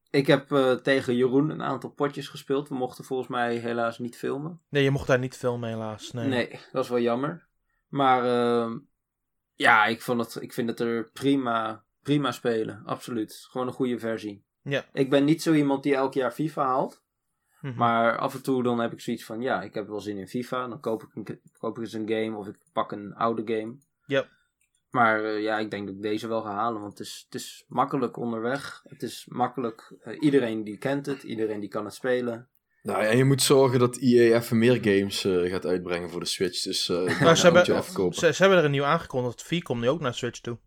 ik 0.09 0.27
heb 0.27 0.47
tegen 0.83 1.15
Jeroen 1.15 1.49
een 1.49 1.63
aantal 1.63 1.89
potjes 1.89 2.27
gespeeld. 2.27 2.69
We 2.69 2.75
mochten 2.75 3.03
volgens 3.03 3.29
mij 3.29 3.55
helaas 3.55 3.99
niet 3.99 4.17
filmen. 4.17 4.61
Nee, 4.69 4.83
je 4.83 4.91
mocht 4.91 5.07
daar 5.07 5.19
niet 5.19 5.37
filmen 5.37 5.69
helaas. 5.69 6.11
Nee. 6.11 6.27
Nee, 6.27 6.59
dat 6.71 6.83
is 6.83 6.89
wel 6.89 6.99
jammer. 6.99 7.47
Maar 7.87 8.25
ehm, 8.25 8.77
ja, 9.55 9.85
ik, 9.85 10.01
vond 10.01 10.19
het, 10.21 10.43
ik 10.43 10.53
vind 10.53 10.69
het 10.69 10.79
er 10.79 11.09
prima, 11.13 11.83
prima 12.01 12.31
spelen. 12.31 12.81
Absoluut. 12.85 13.47
Gewoon 13.49 13.67
een 13.67 13.73
goede 13.73 13.99
versie. 13.99 14.49
Ja. 14.63 14.85
Ik 14.93 15.09
ben 15.09 15.23
niet 15.25 15.41
zo 15.41 15.53
iemand 15.53 15.83
die 15.83 15.95
elk 15.95 16.13
jaar 16.13 16.31
FIFA 16.31 16.65
haalt. 16.65 17.01
Mhm. 17.61 17.77
Maar 17.77 18.17
af 18.17 18.33
en 18.33 18.43
toe 18.43 18.63
dan 18.63 18.79
heb 18.79 18.91
ik 18.91 18.99
zoiets 19.01 19.25
van, 19.25 19.41
ja, 19.41 19.61
ik 19.61 19.73
heb 19.73 19.87
wel 19.87 19.99
zin 19.99 20.17
in 20.17 20.27
FIFA. 20.27 20.67
Dan 20.67 20.79
koop 20.79 21.03
ik, 21.03 21.09
een, 21.15 21.41
koop 21.57 21.77
ik 21.77 21.83
eens 21.83 21.93
een 21.93 22.09
game 22.09 22.37
of 22.37 22.47
ik 22.47 22.55
pak 22.73 22.91
een 22.91 23.15
oude 23.15 23.55
game. 23.55 23.75
Ja. 24.05 24.25
Maar 24.89 25.23
eh, 25.23 25.41
ja, 25.41 25.59
ik 25.59 25.71
denk 25.71 25.85
dat 25.87 25.95
ik 25.95 26.01
deze 26.01 26.27
wel 26.27 26.41
ga 26.41 26.53
halen. 26.53 26.81
Want 26.81 26.97
het 26.97 27.07
is, 27.07 27.21
het 27.25 27.35
is 27.41 27.65
makkelijk 27.67 28.17
onderweg. 28.17 28.81
Het 28.87 29.03
is 29.03 29.25
makkelijk. 29.29 29.93
eh, 30.03 30.17
iedereen 30.19 30.63
die 30.63 30.77
kent 30.77 31.05
het. 31.05 31.23
Iedereen 31.23 31.59
die 31.59 31.69
kan 31.69 31.85
het 31.85 31.93
spelen. 31.93 32.49
Nou 32.81 33.03
ja, 33.03 33.11
je 33.11 33.23
moet 33.23 33.41
zorgen 33.41 33.79
dat 33.79 33.97
EA 33.97 34.37
even 34.37 34.57
meer 34.57 34.75
games 34.75 35.23
eh, 35.25 35.51
gaat 35.51 35.65
uitbrengen 35.65 36.09
voor 36.09 36.19
de 36.19 36.25
Switch. 36.25 36.63
Dus 36.63 36.89
eh 36.89 36.95
Maar 36.97 37.19
dat 37.23 37.37
ze, 37.37 37.43
hebben, 37.43 37.75
afkopen. 37.75 38.17
ze, 38.17 38.33
ze 38.33 38.41
hebben 38.41 38.59
er 38.59 38.65
een 38.65 38.71
nieuw 38.71 38.83
aangekondigd. 38.83 39.43
4 39.43 39.63
komt 39.63 39.81
nu 39.81 39.89
ook 39.89 40.01
naar 40.01 40.13
Switch 40.13 40.39
toe. 40.39 40.57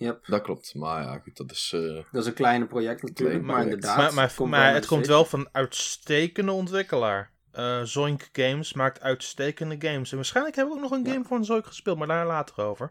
Yep. 0.00 0.26
Dat 0.26 0.42
klopt. 0.42 0.74
Maar 0.74 1.02
ja, 1.02 1.18
goed, 1.18 1.36
dat 1.36 1.50
is... 1.50 1.72
eh, 1.74 1.80
Dat 2.12 2.22
is 2.22 2.26
een 2.26 2.34
kleine 2.34 2.66
project 2.66 3.02
natuurlijk. 3.02 3.28
Klein 3.28 3.44
maar 3.44 3.54
project. 3.60 3.74
inderdaad. 3.74 3.96
maar 3.96 4.14
maar, 4.14 4.24
het 4.26 4.34
komt 4.36 4.50
maar 4.50 4.60
wel 4.64 4.74
het 4.74 4.86
komt 4.86 5.06
van 5.28 5.40
een 5.40 5.48
uitstekende 5.52 6.52
ontwikkelaar. 6.52 7.32
Eh 7.52 7.82
Zoink 7.82 8.28
Games 8.32 8.72
maakt 8.72 9.00
uitstekende 9.00 9.76
games. 9.88 10.10
En 10.10 10.16
waarschijnlijk 10.16 10.56
hebben 10.56 10.74
we 10.74 10.82
ook 10.82 10.90
nog 10.90 10.98
een 10.98 11.04
Ja. 11.06 11.12
game 11.12 11.24
van 11.24 11.44
Zoink 11.44 11.66
gespeeld, 11.66 11.98
maar 11.98 12.06
daar 12.06 12.26
later 12.26 12.64
over. 12.64 12.90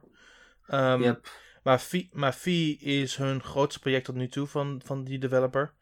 Ehm, 0.67 1.01
Yep. 1.01 1.29
Maar 1.63 1.79
Vi 1.81 2.09
maar 2.13 2.37
is 2.79 3.15
hun 3.15 3.43
grootste 3.43 3.79
project 3.79 4.05
tot 4.05 4.15
nu 4.15 4.27
toe 4.27 4.47
van, 4.47 4.81
van 4.85 5.03
die 5.03 5.19
developer. 5.19 5.73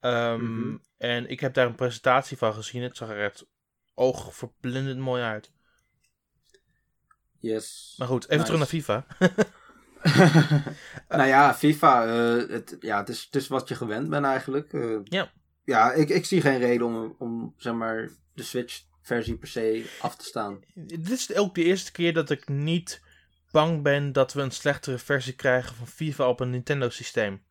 Ehm, 0.00 0.44
Mhm. 0.60 0.76
En 0.98 1.28
ik 1.28 1.40
heb 1.40 1.54
daar 1.54 1.66
een 1.66 1.74
presentatie 1.74 2.36
van 2.36 2.54
gezien. 2.54 2.82
Het 2.82 2.96
zag 2.96 3.08
er 3.08 3.24
echt 3.24 3.46
oogverblindend 3.94 4.98
mooi 4.98 5.22
uit. 5.22 5.52
Yes. 7.40 7.94
Maar 7.98 8.08
goed, 8.08 8.24
even 8.24 8.36
Nice. 8.36 8.44
terug 8.52 8.58
naar 8.58 8.68
FIFA. 8.80 9.06
nou 11.08 11.28
ja, 11.28 11.54
FIFA, 11.54 12.06
eh, 12.06 12.48
het, 12.48 12.76
ja, 12.80 12.98
het, 12.98 13.08
is, 13.08 13.24
het 13.24 13.36
is 13.36 13.48
wat 13.48 13.68
je 13.68 13.74
gewend 13.74 14.10
bent 14.10 14.24
eigenlijk. 14.24 14.72
Eh, 14.72 14.98
Ja. 15.04 15.32
Ja, 15.64 15.92
ik, 15.92 16.08
ik 16.08 16.24
zie 16.24 16.40
geen 16.40 16.58
reden 16.58 16.86
om, 16.86 17.14
om 17.18 17.54
zeg 17.56 17.74
maar, 17.74 18.10
de 18.34 18.42
Switch-versie 18.42 19.36
per 19.36 19.48
se 19.48 19.90
af 20.00 20.16
te 20.16 20.24
staan. 20.24 20.60
Dit 20.74 21.10
is 21.10 21.34
ook 21.34 21.54
de 21.54 21.64
eerste 21.64 21.92
keer 21.92 22.14
dat 22.14 22.30
ik 22.30 22.48
niet 22.48 23.02
bang 23.50 23.82
ben 23.82 24.12
dat 24.12 24.32
we 24.32 24.42
een 24.42 24.50
slechtere 24.50 24.98
versie 24.98 25.34
krijgen 25.34 25.76
van 25.76 25.86
FIFA 25.86 26.28
op 26.28 26.40
een 26.40 26.50
Nintendo 26.50 26.88
systeem. 26.88 27.42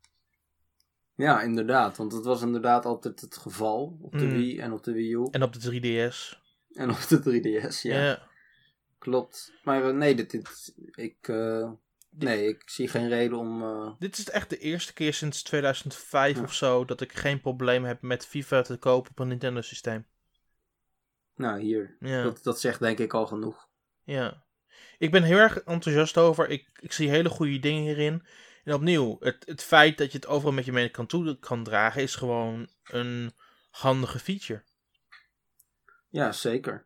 Ja, 1.15 1.41
inderdaad. 1.41 1.97
Want 1.97 2.11
het 2.11 2.25
was 2.25 2.41
inderdaad 2.41 2.85
altijd 2.85 3.21
het 3.21 3.37
geval 3.37 3.97
op 4.01 4.11
de 4.11 4.25
Mm. 4.25 4.31
Wii 4.31 4.59
en 4.59 4.73
op 4.73 4.83
de 4.83 4.91
Wii 4.91 5.13
U. 5.13 5.27
En 5.31 5.43
op 5.43 5.53
de 5.53 5.59
3DS. 5.59 6.43
En 6.73 6.89
op 6.89 7.07
de 7.07 7.19
3DS, 7.19 7.81
ja. 7.81 8.03
Ja. 8.03 8.27
Klopt. 8.99 9.53
Maar 9.63 9.87
eh, 9.87 9.93
nee, 9.95 10.15
dit, 10.15 10.31
dit, 10.31 10.75
ik, 10.91 11.27
nee, 12.17 12.47
ik 12.47 12.69
zie 12.69 12.87
geen 12.87 13.07
reden 13.09 13.37
om... 13.37 13.63
eh, 13.63 13.91
Dit 13.99 14.17
is 14.17 14.29
echt 14.29 14.49
de 14.49 14.57
eerste 14.57 14.93
keer 14.93 15.13
sinds 15.13 15.43
2005 15.43 16.35
Ja. 16.37 16.43
of 16.43 16.53
zo 16.53 16.85
dat 16.85 17.01
ik 17.01 17.13
geen 17.13 17.41
probleem 17.41 17.83
heb 17.83 18.01
met 18.01 18.25
FIFA 18.25 18.61
te 18.61 18.77
kopen 18.77 19.11
op 19.11 19.19
een 19.19 19.27
Nintendo 19.27 19.61
systeem. 19.61 20.05
nou, 21.35 21.59
hier. 21.59 21.95
Ja. 21.99 22.23
Dat, 22.23 22.43
dat 22.43 22.59
zegt 22.59 22.79
denk 22.79 22.99
ik 22.99 23.13
al 23.13 23.27
genoeg. 23.27 23.67
Ja. 24.03 24.43
Ik 24.97 25.11
ben 25.11 25.23
heel 25.23 25.37
erg 25.37 25.57
enthousiast 25.57 26.17
over. 26.17 26.49
Ik, 26.49 26.69
ik 26.79 26.91
zie 26.91 27.09
hele 27.09 27.29
goede 27.29 27.59
dingen 27.59 27.81
hierin. 27.83 28.25
En 28.63 28.73
opnieuw, 28.73 29.17
het, 29.19 29.43
het 29.45 29.63
feit 29.63 29.97
dat 29.97 30.11
je 30.11 30.17
het 30.17 30.27
overal 30.27 30.53
met 30.53 30.65
je 30.65 30.71
mee 30.71 30.89
kan, 30.89 31.05
toe, 31.05 31.39
kan 31.39 31.63
dragen 31.63 32.01
is 32.01 32.15
gewoon 32.15 32.69
een 32.83 33.31
handige 33.69 34.19
feature. 34.19 34.63
Ja, 36.09 36.31
zeker. 36.31 36.85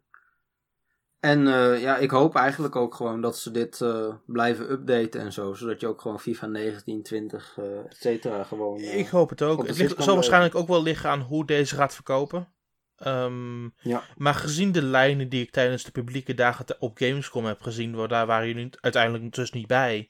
En 1.19 1.47
eh, 1.47 1.82
ja, 1.82 1.97
ik 1.97 2.12
hoop 2.12 2.36
eigenlijk 2.36 2.75
ook 2.75 2.95
gewoon 2.95 3.21
dat 3.21 3.38
ze 3.38 3.51
dit 3.51 3.82
eh, 3.82 4.13
blijven 4.25 4.71
updaten 4.71 5.21
en 5.21 5.34
zo. 5.34 5.53
Zodat 5.53 5.79
je 5.82 5.88
ook 5.88 6.01
gewoon 6.01 6.19
FIFA 6.19 6.45
19, 6.47 7.03
20, 7.03 7.55
eh 7.58 7.77
et 7.79 7.95
cetera 7.99 8.43
gewoon... 8.43 8.79
eh, 8.79 8.97
Ik 8.99 9.08
hoop 9.08 9.29
het 9.29 9.41
ook. 9.41 9.67
Het 9.67 9.77
ligt, 9.77 10.03
zal 10.03 10.13
waarschijnlijk 10.15 10.55
ook 10.55 10.67
wel 10.67 10.84
liggen 10.84 11.10
aan 11.10 11.21
hoe 11.21 11.45
deze 11.45 11.75
gaat 11.75 11.93
verkopen. 11.93 12.53
Ehm, 12.95 13.63
Ja. 13.63 14.03
Maar 14.17 14.34
gezien 14.34 14.71
de 14.71 14.82
lijnen 14.82 15.29
die 15.29 15.41
ik 15.43 15.51
tijdens 15.51 15.84
de 15.84 15.91
publieke 15.91 16.34
dagen 16.34 16.65
te- 16.65 16.75
op 16.79 16.97
Gamescom 16.97 17.45
heb 17.45 17.62
gezien, 17.62 17.95
waar 17.95 18.08
daar 18.08 18.25
waren 18.25 18.47
jullie 18.47 18.69
uiteindelijk 18.79 19.34
dus 19.34 19.51
niet 19.51 19.67
bij. 19.67 20.10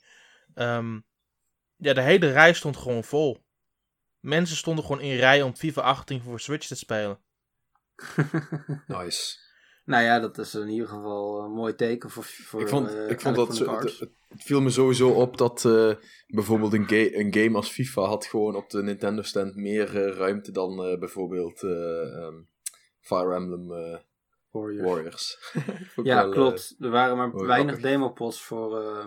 ehm, 0.53 0.99
ja, 1.75 1.93
de 1.93 2.01
hele 2.01 2.31
rij 2.31 2.53
stond 2.53 2.77
gewoon 2.77 3.03
vol. 3.03 3.43
Mensen 4.19 4.57
stonden 4.57 4.85
gewoon 4.85 5.01
in 5.01 5.15
rij 5.17 5.41
om 5.41 5.55
FIFA 5.55 5.81
18 5.81 6.21
voor 6.21 6.39
Switch 6.39 6.67
te 6.67 6.75
spelen. 6.75 7.19
Nice. 8.87 9.47
Nou 9.89 10.04
ja, 10.04 10.19
dat 10.19 10.38
is 10.38 10.56
in 10.56 10.67
ieder 10.69 10.88
geval 10.88 11.43
een 11.43 11.52
mooi 11.52 11.75
teken 11.75 12.10
voor, 12.10 12.23
voor 12.23 12.62
ik 12.62 12.67
vond, 12.67 12.93
eh, 12.93 13.10
ik 13.10 13.21
vond 13.21 13.36
dat 13.36 13.56
zo, 13.56 13.75
het, 13.78 14.10
viel 14.30 14.62
me 14.62 14.69
sowieso 14.69 15.10
op 15.10 15.38
dat 15.38 15.65
eh, 15.65 15.91
bijvoorbeeld 16.28 16.73
een, 16.73 16.88
ga- 16.88 17.17
een 17.17 17.34
game 17.34 17.56
als 17.56 17.69
FIFA 17.69 18.02
had 18.02 18.25
gewoon 18.25 18.56
op 18.56 18.69
de 18.69 18.84
Nintendo 18.84 19.21
stand 19.21 19.56
meer 19.56 19.97
eh, 20.06 20.17
ruimte 20.17 20.52
dan 20.52 20.84
eh, 20.86 20.99
bijvoorbeeld 20.99 21.63
eh, 21.63 22.02
ehm, 22.15 22.36
Fire 22.99 23.34
Emblem 23.36 23.71
eh, 23.73 23.97
Warriors. 24.52 24.88
Warriors. 24.88 25.38
Ja, 26.04 26.21
wel, 26.23 26.32
klopt. 26.32 26.75
Er 26.80 26.89
waren 26.89 27.17
maar 27.17 27.45
weinig 27.45 27.80
demopods 27.80 28.41
voor, 28.43 28.82
eh, 28.82 29.06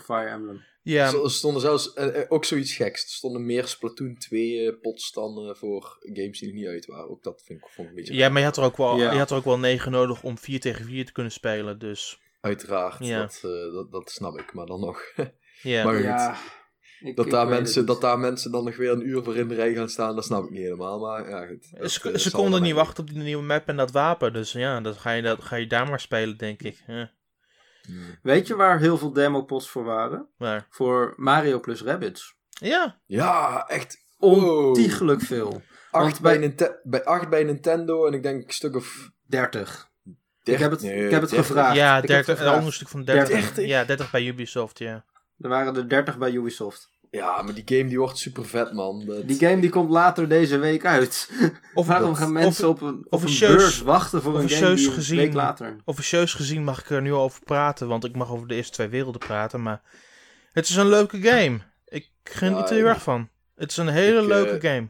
voor 0.00 0.16
Fire 0.16 0.30
Emblem. 0.30 0.62
Ja, 0.82 1.12
Er 1.12 1.30
stonden 1.30 1.60
zelfs 1.60 1.92
eh, 1.92 2.20
eh, 2.20 2.26
ook 2.28 2.44
zoiets 2.44 2.72
geks. 2.72 3.02
Er 3.02 3.08
stonden 3.10 3.46
meer 3.46 3.66
Splatoon 3.66 4.16
2 4.18 4.66
eh, 4.66 4.80
pots 4.80 5.12
dan 5.12 5.48
eh, 5.48 5.54
voor 5.54 5.98
games 6.00 6.38
die 6.38 6.48
nog 6.48 6.56
niet 6.56 6.66
uit 6.66 6.86
waren. 6.86 7.10
Ook 7.10 7.22
dat 7.22 7.42
vind 7.44 7.58
ik, 7.58 7.64
vond 7.68 7.78
ik 7.78 7.88
een 7.88 7.94
beetje 7.94 8.14
ja 8.14 8.28
maar 8.28 8.38
je 8.38 8.44
had, 8.46 8.56
er 8.56 8.62
ook 8.64 8.76
wel, 8.76 8.96
Ja. 8.96 9.12
je 9.12 9.18
had 9.18 9.30
er 9.30 9.36
ook 9.36 9.44
wel 9.44 9.58
9 9.58 9.92
nodig 9.92 10.22
om 10.22 10.38
4 10.38 10.60
tegen 10.60 10.84
4 10.84 11.04
te 11.04 11.12
kunnen 11.12 11.32
spelen. 11.32 11.78
Dus 11.78 12.20
Uiteraard, 12.40 13.06
Ja. 13.06 13.18
dat, 13.20 13.40
eh, 13.42 13.72
dat, 13.72 13.92
dat 13.92 14.10
snap 14.10 14.38
ik. 14.38 14.52
Maar 14.52 14.66
dan 14.66 14.80
nog. 14.80 15.00
ja. 15.62 15.84
Maar 15.84 15.94
goed, 15.94 16.04
Ja, 16.04 16.36
ik, 17.00 17.16
dat, 17.16 17.24
ik 17.24 17.30
daar 17.30 17.48
mensen, 17.48 17.86
dat 17.86 18.00
daar 18.00 18.18
mensen 18.18 18.50
dan 18.52 18.64
nog 18.64 18.76
weer 18.76 18.90
een 18.90 19.06
uur 19.08 19.22
voor 19.24 19.36
in 19.36 19.48
de 19.48 19.54
rij 19.54 19.74
gaan 19.74 19.88
staan, 19.88 20.14
dat 20.14 20.24
snap 20.24 20.44
ik 20.44 20.50
niet 20.50 20.62
helemaal. 20.62 20.98
Maar 21.00 21.28
ja, 21.28 21.46
goed. 21.46 21.70
Dat, 21.78 22.20
Ze, 22.20 22.30
konden 22.30 22.62
niet 22.62 22.74
wachten 22.74 23.04
op 23.04 23.10
die 23.10 23.22
nieuwe 23.22 23.42
map 23.42 23.68
en 23.68 23.76
dat 23.76 23.90
wapen. 23.90 24.32
Dus 24.32 24.52
ja, 24.52 24.80
dat 24.80 24.96
ga 24.96 25.12
je, 25.12 25.22
dat 25.22 25.42
ga 25.42 25.56
je 25.56 25.66
daar 25.66 25.88
maar 25.88 26.00
spelen, 26.00 26.36
denk 26.36 26.62
ik. 26.62 26.82
Ja. 26.86 27.10
Hmm. 27.86 28.18
Weet 28.22 28.46
je 28.46 28.56
waar 28.56 28.78
heel 28.78 28.98
veel 28.98 29.12
demopods 29.12 29.70
voor 29.70 29.84
waren? 29.84 30.28
Voor 30.70 31.12
Mario 31.16 31.60
plus 31.60 31.82
Rabbids. 31.82 32.34
ja, 32.48 32.98
Ja, 33.06 33.64
echt. 33.68 34.02
Ontiegelijk 34.18 35.20
veel. 35.20 35.62
Acht 35.90 36.20
bij, 36.20 36.30
bij- 36.32 36.40
Ninte- 36.40 36.80
bij, 36.82 37.04
acht 37.04 37.28
bij 37.28 37.44
Nintendo 37.44 38.06
en 38.06 38.12
ik 38.12 38.22
denk 38.22 38.44
een 38.46 38.52
stuk 38.52 38.76
of 38.76 39.10
30. 39.26 39.90
30. 40.42 40.62
heb 40.62 40.70
het- 40.70 40.82
Nee, 40.82 41.04
ik 41.04 41.10
heb 41.10 41.20
het 41.20 41.30
30. 41.30 41.46
gevraagd. 41.46 41.76
ja 41.76 41.88
ik 41.96 42.00
heb 42.00 42.10
30, 42.10 42.38
het 42.38 42.46
een 42.48 42.54
onderstuk 42.58 42.88
van 42.88 43.04
30. 43.04 43.28
30? 43.40 43.66
Ja, 43.66 43.84
30 43.84 44.10
bij 44.10 44.24
Ubisoft, 44.26 44.78
ja. 44.78 45.04
Er 45.38 45.48
waren 45.48 45.76
er 45.76 45.88
30 45.88 46.18
bij 46.18 46.32
Ubisoft. 46.32 46.90
Ja, 47.14 47.42
maar 47.42 47.54
die 47.54 47.62
game 47.66 47.88
die 47.88 47.98
wordt 47.98 48.18
super 48.18 48.44
vet, 48.46 48.72
man. 48.72 49.04
Dat- 49.06 49.28
Die 49.28 49.38
game 49.38 49.60
die 49.60 49.70
komt 49.70 49.90
later 49.90 50.28
deze 50.28 50.58
week 50.58 50.84
uit. 50.84 51.30
Of, 51.74 51.86
Waarom 51.92 52.08
dat- 52.08 52.18
gaan 52.18 52.32
mensen 52.32 52.68
op 52.68 52.80
een, 52.80 53.06
op 53.08 53.22
een 53.22 53.36
beurs 53.38 53.80
wachten 53.80 54.22
voor 54.22 54.38
een 54.38 54.48
game 54.48 54.74
die 54.74 54.90
een 54.96 55.16
week 55.16 55.32
later? 55.32 55.76
officieus 55.84 56.34
gezien 56.34 56.64
mag 56.64 56.80
ik 56.80 56.90
er 56.90 57.02
nu 57.02 57.12
al 57.12 57.22
over 57.22 57.42
praten, 57.44 57.88
want 57.88 58.04
ik 58.04 58.16
mag 58.16 58.30
over 58.30 58.48
de 58.48 58.54
eerste 58.54 58.72
twee 58.72 58.88
werelden 58.88 59.20
praten. 59.20 59.62
Maar 59.62 59.82
het 60.52 60.68
is 60.68 60.76
een 60.76 60.88
leuke 60.88 61.20
game. 61.22 61.58
Ik 61.84 62.10
geniet 62.24 62.58
er 62.70 62.74
heel 62.74 62.84
Ja, 62.84 62.88
erg 62.90 63.02
van. 63.02 63.28
Het 63.54 63.70
is 63.70 63.76
een 63.76 63.88
hele 63.88 64.20
ik, 64.20 64.26
leuke 64.28 64.58
eh, 64.68 64.72
game. 64.74 64.88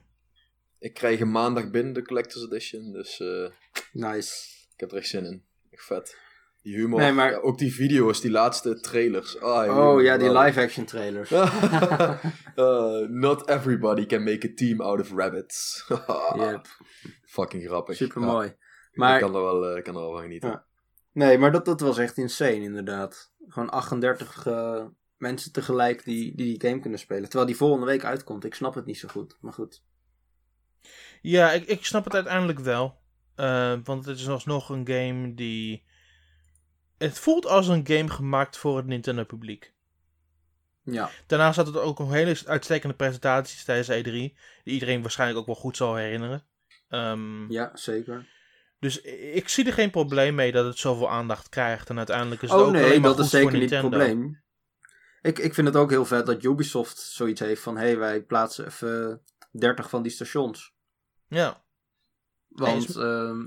Ik 0.78 0.94
krijg 0.94 1.18
hem 1.18 1.30
maandag 1.30 1.70
binnen, 1.70 1.92
de 1.92 2.02
Collector's 2.02 2.44
Edition. 2.44 2.92
Dus 2.92 3.20
eh, 3.20 3.46
Nice. 3.92 4.32
ik 4.74 4.80
heb 4.80 4.90
er 4.92 4.96
echt 4.98 5.08
zin 5.08 5.24
in. 5.24 5.42
Echt 5.70 5.84
vet. 5.84 6.16
Die 6.64 6.74
humor. 6.76 7.00
Nee, 7.00 7.12
maar- 7.12 7.30
ja, 7.30 7.36
ook 7.38 7.58
die 7.58 7.74
video's, 7.74 8.20
die 8.20 8.30
laatste 8.30 8.80
trailers. 8.80 9.40
Ah, 9.40 9.76
Oh 9.78 10.02
ja, 10.02 10.16
die 10.16 10.32
live-action 10.32 10.84
trailers. 10.84 11.30
Uh, 11.30 12.18
not 13.24 13.48
everybody 13.48 14.06
can 14.06 14.22
make 14.22 14.48
a 14.48 14.52
team 14.54 14.80
out 14.80 15.00
of 15.00 15.12
rabbits. 15.12 15.84
Yep, 16.36 16.66
Fucking 17.24 17.64
grappig. 17.66 17.96
super 17.96 18.20
Ja, 18.20 18.26
mooi. 18.26 18.46
ik 18.48 18.56
Maar 18.92 19.18
kan 19.20 19.34
er 19.34 19.42
wel, 19.42 19.66
eh, 19.76 19.82
kan 19.82 19.94
er 19.94 20.00
wel 20.00 20.12
van 20.12 20.20
genieten. 20.22 20.48
Ja. 20.50 20.64
nee, 21.12 21.38
maar 21.38 21.52
dat, 21.52 21.64
dat 21.64 21.80
was 21.80 21.98
echt 21.98 22.16
insane 22.18 22.52
inderdaad. 22.62 23.32
Gewoon 23.48 23.70
38 23.70 24.46
eh, 24.46 24.84
mensen 25.16 25.52
tegelijk 25.52 26.04
die, 26.04 26.36
die 26.36 26.58
die 26.58 26.68
game 26.68 26.80
kunnen 26.80 26.98
spelen. 26.98 27.22
Terwijl 27.24 27.46
die 27.46 27.56
volgende 27.56 27.86
week 27.86 28.04
uitkomt. 28.04 28.44
Ik 28.44 28.54
snap 28.54 28.74
het 28.74 28.86
niet 28.86 28.98
zo 28.98 29.08
goed. 29.08 29.36
Maar 29.40 29.52
goed. 29.52 29.82
Ja, 31.22 31.52
ik, 31.52 31.64
ik 31.66 31.84
snap 31.84 32.04
het 32.04 32.14
uiteindelijk 32.14 32.58
wel. 32.58 32.98
Eh, 33.34 33.74
want 33.84 34.04
het 34.06 34.18
is 34.18 34.28
alsnog 34.28 34.68
een 34.68 34.86
game 34.88 35.34
die... 35.34 35.84
Het 36.98 37.18
voelt 37.18 37.46
als 37.46 37.68
een 37.68 37.86
game 37.86 38.08
gemaakt 38.08 38.56
voor 38.56 38.76
het 38.76 38.86
Nintendo 38.86 39.24
publiek. 39.24 39.72
Ja, 40.82 41.10
Daarnaast 41.26 41.56
had 41.56 41.66
het 41.66 41.76
ook 41.76 41.98
een 41.98 42.10
hele 42.10 42.36
uitstekende 42.46 42.94
presentaties 42.94 43.64
tijdens 43.64 43.88
E3. 43.88 44.02
Die 44.02 44.34
iedereen 44.64 45.02
waarschijnlijk 45.02 45.40
ook 45.40 45.46
wel 45.46 45.54
goed 45.54 45.76
zal 45.76 45.94
herinneren. 45.94 46.44
Ehm, 46.88 47.52
ja 47.52 47.70
zeker. 47.74 48.28
Dus 48.78 49.00
ik 49.00 49.48
zie 49.48 49.66
er 49.66 49.72
geen 49.72 49.90
probleem 49.90 50.34
mee 50.34 50.52
dat 50.52 50.66
het 50.66 50.78
zoveel 50.78 51.10
aandacht 51.10 51.48
krijgt. 51.48 51.90
En 51.90 51.96
uiteindelijk 51.96 52.42
is 52.42 52.50
het 52.50 52.60
Oh 52.60 52.66
ook 52.66 52.72
nee, 52.72 52.84
alleen 52.84 53.00
maar 53.00 53.10
dat 53.10 53.16
goed 53.16 53.24
is 53.24 53.30
zeker 53.30 53.50
voor 53.50 53.58
niet 53.58 53.70
het 53.70 53.80
probleem. 53.80 54.42
Ik, 55.22 55.38
ik 55.38 55.54
vind 55.54 55.66
het 55.66 55.76
ook 55.76 55.90
heel 55.90 56.04
vet 56.04 56.26
dat 56.26 56.44
Ubisoft 56.44 56.98
zoiets 56.98 57.40
heeft 57.40 57.62
van... 57.62 57.76
Hé, 57.76 57.84
hey, 57.84 57.98
wij 57.98 58.22
plaatsen 58.22 58.66
even 58.66 59.20
30 59.50 59.88
van 59.88 60.02
die 60.02 60.12
stations. 60.12 60.74
Ja. 61.28 61.64
Want, 62.48 62.96
ehm, 62.96 63.46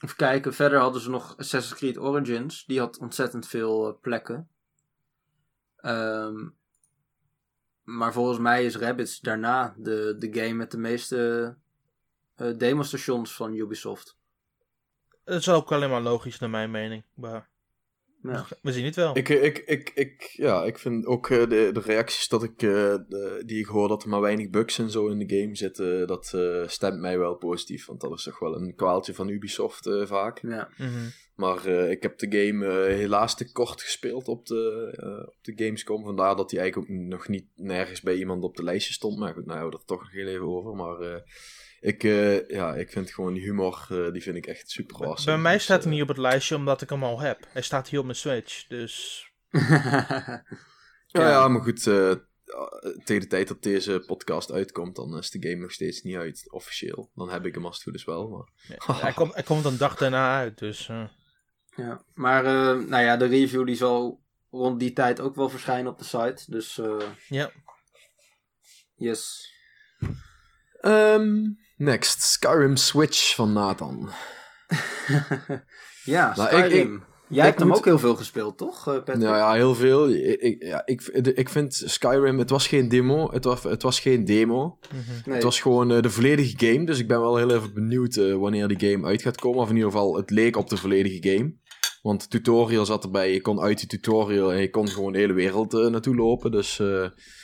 even 0.00 0.16
kijken, 0.16 0.54
verder 0.54 0.78
hadden 0.78 1.00
ze 1.00 1.10
nog 1.10 1.36
Assassin's 1.36 1.78
Creed 1.78 1.98
Origins. 1.98 2.64
Die 2.64 2.78
had 2.78 2.98
ontzettend 2.98 3.48
veel 3.48 3.88
eh, 3.88 4.00
plekken. 4.00 4.48
Ehm, 5.76 6.48
maar 7.82 8.12
volgens 8.12 8.38
mij 8.38 8.64
is 8.64 8.76
Rabbids 8.76 9.20
daarna 9.20 9.74
de, 9.76 10.16
de 10.18 10.40
game 10.40 10.54
met 10.54 10.70
de 10.70 10.78
meeste 10.78 11.56
demostations 12.56 13.34
van 13.34 13.54
Ubisoft. 13.54 14.16
Dat 15.24 15.40
is 15.40 15.48
ook 15.48 15.72
alleen 15.72 15.90
maar 15.90 16.00
logisch 16.00 16.38
naar 16.38 16.50
mijn 16.50 16.70
mening. 16.70 17.04
Maar 17.14 17.49
Ja. 18.22 18.46
we 18.62 18.72
zien 18.72 18.84
het 18.84 18.96
wel. 18.96 19.16
Ik, 19.16 19.28
ik, 19.28 19.58
ik, 19.58 19.90
ik, 19.94 20.22
ja, 20.36 20.64
ik 20.64 20.78
vind 20.78 21.06
ook 21.06 21.30
eh, 21.30 21.38
de, 21.38 21.70
de 21.72 21.80
reacties 21.80 22.28
dat 22.28 22.42
ik, 22.42 22.62
eh, 22.62 22.68
de- 23.08 23.42
die 23.46 23.58
ik 23.58 23.66
hoor 23.66 23.88
dat 23.88 24.02
er 24.02 24.08
maar 24.08 24.20
weinig 24.20 24.50
bugs 24.50 24.78
en 24.78 24.90
zo 24.90 25.08
in 25.08 25.26
de 25.26 25.36
game 25.40 25.56
zitten, 25.56 26.06
dat 26.06 26.32
eh, 26.34 26.68
stemt 26.68 27.00
mij 27.00 27.18
wel 27.18 27.34
positief. 27.34 27.86
Want 27.86 28.00
dat 28.00 28.12
is 28.12 28.22
toch 28.22 28.38
wel 28.38 28.56
een 28.56 28.74
kwaaltje 28.74 29.14
van 29.14 29.28
Ubisoft 29.28 29.86
eh, 29.86 30.06
vaak. 30.06 30.38
Ja. 30.42 30.68
Mhm. 30.76 31.08
Maar 31.34 31.64
eh, 31.66 31.90
ik 31.90 32.02
heb 32.02 32.18
de 32.18 32.26
game 32.38 32.66
eh, 32.66 32.94
helaas 32.96 33.36
te 33.36 33.52
kort 33.52 33.82
gespeeld 33.82 34.28
op 34.28 34.46
de, 34.46 34.92
eh, 34.96 35.28
op 35.28 35.36
de 35.42 35.64
Gamescom. 35.64 36.04
Vandaar 36.04 36.36
dat 36.36 36.50
hij 36.50 36.60
eigenlijk 36.60 36.90
ook 36.92 36.96
nog 36.98 37.28
niet 37.28 37.46
nergens 37.54 38.00
bij 38.00 38.14
iemand 38.14 38.42
op 38.44 38.56
de 38.56 38.62
lijstje 38.62 38.92
stond. 38.92 39.18
Maar 39.18 39.34
goed, 39.34 39.46
nou 39.46 39.58
hebben 39.58 39.70
we 39.70 39.76
het 39.80 39.90
er 39.90 39.96
toch 39.96 40.02
nog 40.04 40.12
heel 40.12 40.26
even 40.26 40.46
over. 40.46 40.74
Maar 40.74 41.00
eh, 41.00 41.20
ik, 41.80 42.04
eh, 42.04 42.48
ja, 42.48 42.74
ik 42.74 42.90
vind 42.90 43.10
gewoon 43.10 43.32
die 43.34 43.42
humor, 43.42 43.86
eh, 43.88 44.12
die 44.12 44.22
vind 44.22 44.36
ik 44.36 44.46
echt 44.46 44.70
super 44.70 44.96
awesome. 44.96 45.24
Bij 45.32 45.38
mij 45.42 45.52
Dus, 45.52 45.62
staat 45.62 45.76
hij 45.82 45.86
eh, 45.86 45.92
niet 45.92 46.02
op 46.02 46.08
het 46.08 46.18
lijstje 46.18 46.56
omdat 46.56 46.82
ik 46.82 46.90
hem 46.90 47.04
al 47.04 47.20
heb. 47.20 47.46
Hij 47.48 47.62
staat 47.62 47.88
hier 47.88 47.98
op 47.98 48.04
mijn 48.04 48.16
Switch. 48.16 48.66
Dus 48.66 49.24
Ja, 49.50 49.60
Ja. 51.06 51.28
ja, 51.28 51.48
maar 51.48 51.62
goed. 51.62 51.86
eh, 51.86 52.12
tegen 53.04 53.22
de 53.22 53.26
tijd 53.26 53.48
dat 53.48 53.62
deze 53.62 54.02
podcast 54.06 54.52
uitkomt, 54.52 54.96
dan 54.96 55.16
is 55.18 55.30
de 55.30 55.48
game 55.48 55.60
nog 55.60 55.72
steeds 55.72 56.02
niet 56.02 56.16
uit, 56.16 56.46
officieel. 56.52 57.10
Dan 57.14 57.30
heb 57.30 57.46
ik 57.46 57.54
hem 57.54 57.64
als 57.66 57.74
het 57.74 57.84
goed 57.84 57.94
is 57.94 58.04
wel. 58.04 58.28
Maar... 58.28 58.76
ja, 58.86 59.00
hij, 59.00 59.12
komt, 59.12 59.34
hij 59.34 59.42
komt 59.42 59.64
een 59.64 59.76
dag 59.76 59.96
daarna 59.96 60.36
uit. 60.38 60.58
Dus 60.58 60.88
eh, 60.88 61.08
ja. 61.76 62.04
Maar 62.14 62.44
eh, 62.44 62.86
nou 62.86 63.02
ja, 63.04 63.16
de 63.16 63.26
review 63.26 63.66
die 63.66 63.76
zal 63.76 64.22
rond 64.50 64.80
die 64.80 64.92
tijd 64.92 65.20
ook 65.20 65.34
wel 65.34 65.48
verschijnen 65.48 65.92
op 65.92 65.98
de 65.98 66.04
site. 66.04 66.42
Dus 66.46 66.78
eh, 66.78 67.08
ja. 67.28 67.50
yes. 68.94 69.52
Ehm, 70.80 71.38
next, 71.80 72.22
Skyrim 72.22 72.76
Switch 72.76 73.34
van 73.34 73.52
Nathan. 73.52 74.10
ja, 76.04 76.32
Nou, 76.36 76.56
ik- 76.56 76.64
Skyrim. 76.64 77.08
Jij 77.28 77.44
hebt 77.44 77.58
hem 77.60 77.72
ook 77.74 77.84
heel 77.84 77.98
veel 77.98 78.16
gespeeld, 78.16 78.58
toch, 78.58 78.78
eh, 78.88 78.94
Patrick? 78.94 79.16
Nou 79.16 79.36
ja, 79.36 79.52
heel 79.52 79.74
veel. 79.74 80.08
Ik, 80.10 80.40
ik- 80.40 80.62
ja, 80.64 80.82
ik, 80.86 81.02
ik 81.34 81.48
vind 81.48 81.82
Skyrim, 81.86 82.38
het 82.38 82.50
was 82.50 82.66
geen 82.66 82.88
demo. 82.88 83.30
Het 83.32 83.44
was, 83.44 83.62
het 83.62 83.82
was 83.82 84.00
geen 84.00 84.24
demo. 84.24 84.78
Mhm. 84.90 84.98
Nee. 85.24 85.34
Het 85.34 85.42
was 85.44 85.60
gewoon 85.60 85.90
eh, 85.92 86.02
de 86.02 86.10
volledige 86.10 86.66
game. 86.66 86.84
Dus 86.86 86.98
ik 86.98 87.08
ben 87.08 87.20
wel 87.20 87.36
heel 87.36 87.50
even 87.50 87.74
benieuwd 87.74 88.16
eh, 88.16 88.34
wanneer 88.34 88.68
die 88.68 88.90
game 88.90 89.06
uit 89.06 89.22
gaat 89.22 89.40
komen. 89.40 89.60
Of 89.60 89.68
in 89.68 89.74
ieder 89.76 89.90
geval, 89.90 90.16
het 90.16 90.30
leek 90.30 90.56
op 90.56 90.68
de 90.68 90.76
volledige 90.76 91.28
game. 91.30 91.54
Want 92.02 92.22
de 92.22 92.28
tutorial 92.28 92.86
zat 92.86 93.04
erbij. 93.04 93.32
Je 93.32 93.40
kon 93.40 93.60
uit 93.60 93.78
die 93.78 93.88
tutorial 93.88 94.52
en 94.52 94.60
je 94.60 94.70
kon 94.70 94.88
gewoon 94.88 95.12
de 95.12 95.18
hele 95.18 95.32
wereld 95.32 95.72
naartoe 95.72 96.14
lopen. 96.16 96.50
Dus 96.50 96.76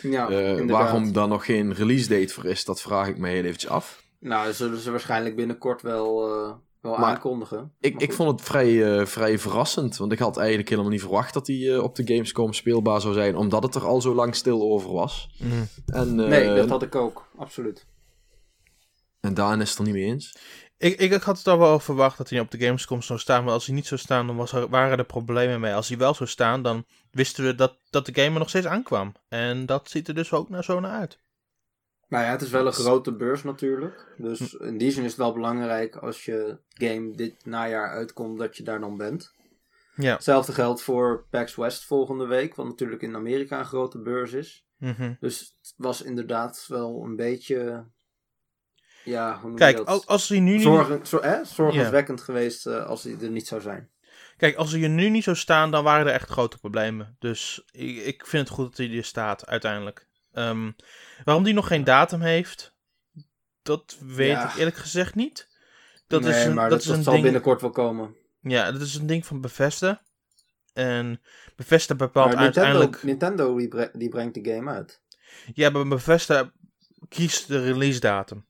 ja, 0.02 0.28
waarom 0.72 1.12
daar 1.12 1.28
nog 1.28 1.44
geen 1.44 1.74
release 1.74 2.08
date 2.08 2.32
voor 2.32 2.44
is, 2.44 2.64
dat 2.64 2.80
vraag 2.80 3.08
ik 3.08 3.18
me 3.18 3.28
heel 3.28 3.44
eventjes 3.44 3.70
af. 3.70 4.04
Nou, 4.20 4.46
dat 4.46 4.54
zullen 4.54 4.78
ze 4.78 4.90
waarschijnlijk 4.90 5.36
binnenkort 5.36 5.82
wel, 5.82 6.28
eh, 6.28 6.52
wel 6.80 6.98
Maar 6.98 7.14
aankondigen. 7.14 7.72
Ik, 7.80 7.92
Maar 7.94 8.02
ik 8.02 8.12
vond 8.12 8.30
het 8.30 8.48
vrij, 8.48 8.98
eh, 8.98 9.06
vrij 9.06 9.38
verrassend. 9.38 9.96
Want 9.96 10.12
ik 10.12 10.18
had 10.18 10.36
eigenlijk 10.36 10.68
helemaal 10.68 10.90
niet 10.90 11.00
verwacht 11.00 11.34
dat 11.34 11.46
die 11.46 11.72
eh, 11.72 11.82
op 11.82 11.94
de 11.94 12.06
Gamescom 12.06 12.52
speelbaar 12.52 13.00
zou 13.00 13.14
zijn. 13.14 13.36
Omdat 13.36 13.62
het 13.62 13.74
er 13.74 13.84
al 13.86 14.00
zo 14.00 14.14
lang 14.14 14.34
stil 14.34 14.62
over 14.62 14.92
was. 14.92 15.30
Mhm. 15.38 15.64
En, 15.86 16.20
eh, 16.20 16.28
Nee, 16.28 16.54
dat 16.54 16.68
had 16.68 16.82
ik 16.82 16.94
ook. 16.94 17.28
Absoluut. 17.36 17.86
en 19.20 19.34
Daan 19.34 19.60
is 19.60 19.70
het 19.70 19.78
er 19.78 19.84
niet 19.84 19.94
mee 19.94 20.04
eens. 20.04 20.36
Ik, 20.78 21.00
ik, 21.00 21.10
ik 21.12 21.22
had 21.22 21.38
het 21.38 21.46
al 21.46 21.58
wel 21.58 21.78
verwacht 21.78 22.18
dat 22.18 22.30
hij 22.30 22.40
op 22.40 22.50
de 22.50 22.58
Gamescom 22.58 23.02
zou 23.02 23.18
staan, 23.18 23.44
maar 23.44 23.52
als 23.52 23.66
hij 23.66 23.74
niet 23.74 23.86
zou 23.86 24.00
staan, 24.00 24.26
dan 24.26 24.36
was 24.36 24.52
er, 24.52 24.68
waren 24.68 24.98
er 24.98 25.04
problemen 25.04 25.60
mee. 25.60 25.74
Als 25.74 25.88
hij 25.88 25.98
wel 25.98 26.14
zou 26.14 26.28
staan, 26.28 26.62
dan 26.62 26.84
wisten 27.10 27.44
we 27.44 27.54
dat, 27.54 27.78
dat 27.90 28.06
de 28.06 28.14
game 28.14 28.32
er 28.32 28.38
nog 28.38 28.48
steeds 28.48 28.66
aankwam. 28.66 29.12
En 29.28 29.66
dat 29.66 29.90
ziet 29.90 30.08
er 30.08 30.14
dus 30.14 30.32
ook 30.32 30.48
naar 30.48 30.64
zo 30.64 30.80
naar 30.80 30.90
uit. 30.90 31.18
Nou 32.08 32.24
ja, 32.24 32.30
het 32.30 32.42
is 32.42 32.50
wel 32.50 32.66
een 32.66 32.72
grote 32.72 33.12
beurs 33.12 33.42
natuurlijk. 33.42 34.14
Dus 34.16 34.54
in 34.54 34.78
die 34.78 34.90
zin 34.90 35.04
is 35.04 35.10
het 35.10 35.20
wel 35.20 35.32
belangrijk 35.32 35.96
als 35.96 36.24
je 36.24 36.58
game 36.68 37.16
dit 37.16 37.44
najaar 37.44 37.90
uitkomt, 37.90 38.38
dat 38.38 38.56
je 38.56 38.62
daar 38.62 38.80
dan 38.80 38.96
bent. 38.96 39.34
Ja. 39.96 40.12
Hetzelfde 40.12 40.52
geldt 40.52 40.82
voor 40.82 41.26
PAX 41.30 41.54
West 41.54 41.84
volgende 41.84 42.26
week, 42.26 42.54
wat 42.54 42.66
natuurlijk 42.66 43.02
in 43.02 43.14
Amerika 43.14 43.58
een 43.58 43.64
grote 43.64 43.98
beurs 43.98 44.32
is. 44.32 44.66
Mhm. 44.76 45.14
Dus 45.20 45.54
het 45.60 45.74
was 45.76 46.02
inderdaad 46.02 46.64
wel 46.68 47.02
een 47.04 47.16
beetje... 47.16 47.84
Ja, 49.04 49.32
hoe 49.32 49.42
noem 49.42 49.52
je 49.52 49.58
Kijk, 49.58 49.76
dat? 49.76 50.06
als, 50.06 50.28
hij 50.28 50.40
nu 50.40 50.52
niet... 50.52 50.62
Zorgen, 50.62 51.06
zor- 51.06 51.24
hè? 51.24 51.44
Zorgwekkend 51.44 52.20
geweest 52.20 52.66
eh, 52.66 52.86
als 52.86 53.02
hij 53.02 53.16
er 53.20 53.30
niet 53.30 53.46
zou 53.46 53.60
zijn. 53.60 53.90
Kijk, 54.36 54.56
als 54.56 54.72
hij 54.72 54.82
er 54.82 54.88
nu 54.88 55.08
niet 55.08 55.24
zou 55.24 55.36
staan, 55.36 55.70
dan 55.70 55.84
waren 55.84 56.06
er 56.06 56.12
echt 56.12 56.28
grote 56.28 56.58
problemen. 56.58 57.16
Dus 57.18 57.62
ik, 57.70 57.96
ik 57.96 58.26
vind 58.26 58.48
het 58.48 58.56
goed 58.56 58.66
dat 58.66 58.76
hij 58.76 58.96
er 58.96 59.04
staat, 59.04 59.46
uiteindelijk. 59.46 60.06
Ehm, 60.36 60.70
waarom 61.24 61.44
die 61.44 61.54
nog 61.54 61.66
geen 61.66 61.84
datum 61.84 62.20
heeft, 62.20 62.74
dat 63.62 63.96
weet 64.00 64.28
Ja. 64.30 64.50
ik 64.50 64.56
eerlijk 64.56 64.76
gezegd 64.76 65.14
niet. 65.14 65.48
Dat 66.06 66.22
nee, 66.22 66.30
is 66.30 66.44
een, 66.44 66.54
maar 66.54 66.70
dat 66.70 66.70
dat, 66.70 66.80
is 66.80 66.86
dat 66.86 66.96
een 66.96 67.02
zal 67.02 67.12
ding... 67.12 67.24
binnenkort 67.24 67.60
wel 67.60 67.70
komen. 67.70 68.16
Ja, 68.40 68.72
dat 68.72 68.80
is 68.80 68.94
een 68.94 69.06
ding 69.06 69.26
van 69.26 69.40
Bethesda. 69.40 70.02
En 70.72 71.22
Bethesda 71.56 71.94
bepaalt 71.94 72.32
Maar 72.34 72.42
uiteindelijk... 72.42 73.02
Nintendo 73.02 73.56
die, 73.56 73.68
bre- 73.68 73.90
die 73.92 74.08
brengt 74.08 74.34
de 74.34 74.52
game 74.52 74.70
uit. 74.70 75.02
Ja, 75.54 75.70
maar 75.70 75.88
Bethesda 75.88 76.52
kiest 77.08 77.48
de 77.48 77.62
release 77.64 78.00
datum. 78.00 78.46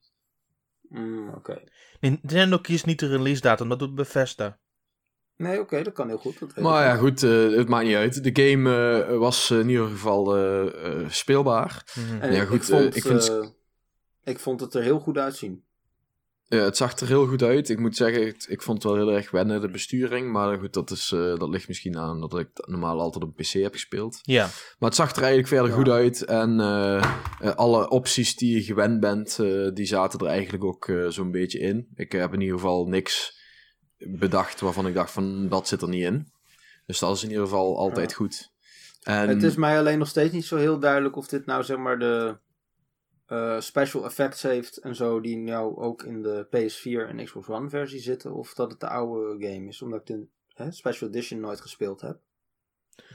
Mm, 0.88 1.28
oké. 1.28 1.62
Nintendo 2.00 2.58
kiest 2.58 2.86
niet 2.86 2.98
de 2.98 3.08
release 3.08 3.40
datum, 3.40 3.68
dat 3.68 3.78
doet 3.78 3.94
Bethesda. 3.94 4.58
Nee, 5.36 5.60
oké, 5.60 5.82
dat 5.82 5.92
kan 5.92 6.08
heel 6.08 6.18
goed. 6.18 6.38
Dat 6.38 6.56
Maar 6.56 6.84
ja, 6.84 6.92
wel. 6.92 6.98
goed, 7.00 7.22
eh, 7.22 7.50
het 7.56 7.68
maakt 7.68 7.86
niet 7.86 7.94
uit. 7.96 8.34
De 8.34 8.42
game 8.48 9.00
eh, 9.04 9.16
was 9.18 9.50
in 9.50 9.68
ieder 9.68 9.88
geval 9.88 10.36
eh, 10.36 10.86
eh, 11.00 11.08
speelbaar. 11.10 11.84
Mhm. 11.94 12.20
En 12.22 12.32
Ja, 12.32 12.42
ik, 12.42 12.48
goed, 12.48 12.56
ik, 12.56 12.62
vond, 12.64 12.80
eh, 12.90 12.96
ik 12.96 13.02
vind- 13.02 13.28
eh, 13.30 13.46
ik 14.24 14.38
vond 14.38 14.60
het 14.60 14.74
er 14.74 14.82
heel 14.82 14.98
goed 14.98 15.18
uitzien. 15.18 15.64
Eh, 16.48 16.60
het 16.60 16.76
zag 16.76 16.98
er 16.98 17.06
heel 17.06 17.26
goed 17.26 17.42
uit. 17.42 17.68
Ik 17.68 17.78
moet 17.78 17.96
zeggen, 17.96 18.26
ik, 18.26 18.44
ik 18.48 18.62
vond 18.62 18.82
het 18.82 18.92
wel 18.92 19.02
heel 19.06 19.12
erg 19.16 19.30
wennen, 19.30 19.60
de 19.60 19.68
besturing. 19.70 20.32
Maar 20.32 20.58
goed, 20.58 20.72
dat, 20.72 20.90
is, 20.90 21.12
eh, 21.14 21.20
dat 21.38 21.48
ligt 21.48 21.68
misschien 21.68 21.96
aan 21.98 22.20
dat 22.20 22.38
ik 22.38 22.48
normaal 22.54 23.00
altijd 23.00 23.24
op 23.24 23.36
PC 23.36 23.46
heb 23.52 23.72
gespeeld. 23.72 24.18
Ja, 24.22 24.42
Maar 24.78 24.88
het 24.88 24.94
zag 24.98 25.10
er 25.10 25.16
eigenlijk 25.18 25.48
verder 25.48 25.68
Ja. 25.70 25.74
goed 25.76 25.88
uit. 25.88 26.24
En 26.24 26.60
eh, 26.60 26.96
eh, 27.40 27.54
alle 27.54 27.88
opties 27.90 28.36
die 28.36 28.54
je 28.54 28.62
gewend 28.62 29.00
bent, 29.00 29.38
eh, 29.38 29.68
die 29.74 29.86
zaten 29.86 30.20
er 30.20 30.26
eigenlijk 30.26 30.64
ook 30.64 30.88
eh, 30.88 31.06
zo'n 31.08 31.30
beetje 31.30 31.58
in. 31.58 31.88
Ik 31.94 32.12
heb 32.12 32.32
in 32.32 32.40
ieder 32.40 32.56
geval 32.56 32.86
niks 32.86 33.35
bedacht 33.98 34.60
waarvan 34.60 34.86
ik 34.86 34.94
dacht 34.94 35.10
van 35.10 35.48
dat 35.48 35.68
zit 35.68 35.82
er 35.82 35.88
niet 35.88 36.02
in. 36.04 36.32
Dus 36.86 36.98
dat 36.98 37.16
is 37.16 37.22
in 37.22 37.28
ieder 37.28 37.44
geval 37.44 37.78
altijd 37.78 38.10
Ja. 38.10 38.16
goed. 38.16 38.50
En, 39.02 39.28
Het 39.28 39.42
is 39.42 39.56
mij 39.56 39.78
alleen 39.78 39.98
nog 39.98 40.08
steeds 40.08 40.32
niet 40.32 40.44
zo 40.44 40.56
heel 40.56 40.78
duidelijk 40.78 41.16
of 41.16 41.26
dit 41.26 41.46
nou 41.46 41.62
zeg 41.64 41.76
maar 41.76 41.98
de 41.98 42.36
eh, 43.26 43.60
special 43.60 44.04
effects 44.04 44.42
heeft 44.42 44.76
en 44.76 44.94
zo, 44.94 45.20
die 45.20 45.36
nou 45.36 45.76
ook 45.76 46.02
in 46.02 46.22
de 46.22 46.46
PS4 46.46 47.08
en 47.08 47.24
Xbox 47.24 47.48
One 47.48 47.68
versie 47.68 48.00
zitten, 48.00 48.32
of 48.34 48.54
dat 48.54 48.70
het 48.70 48.80
de 48.80 48.88
oude 48.88 49.46
game 49.46 49.68
is, 49.68 49.82
omdat 49.82 50.00
ik 50.00 50.06
de 50.06 50.26
hè, 50.54 50.72
special 50.72 51.08
edition 51.08 51.40
nooit 51.40 51.60
gespeeld 51.60 52.00
heb. 52.00 52.18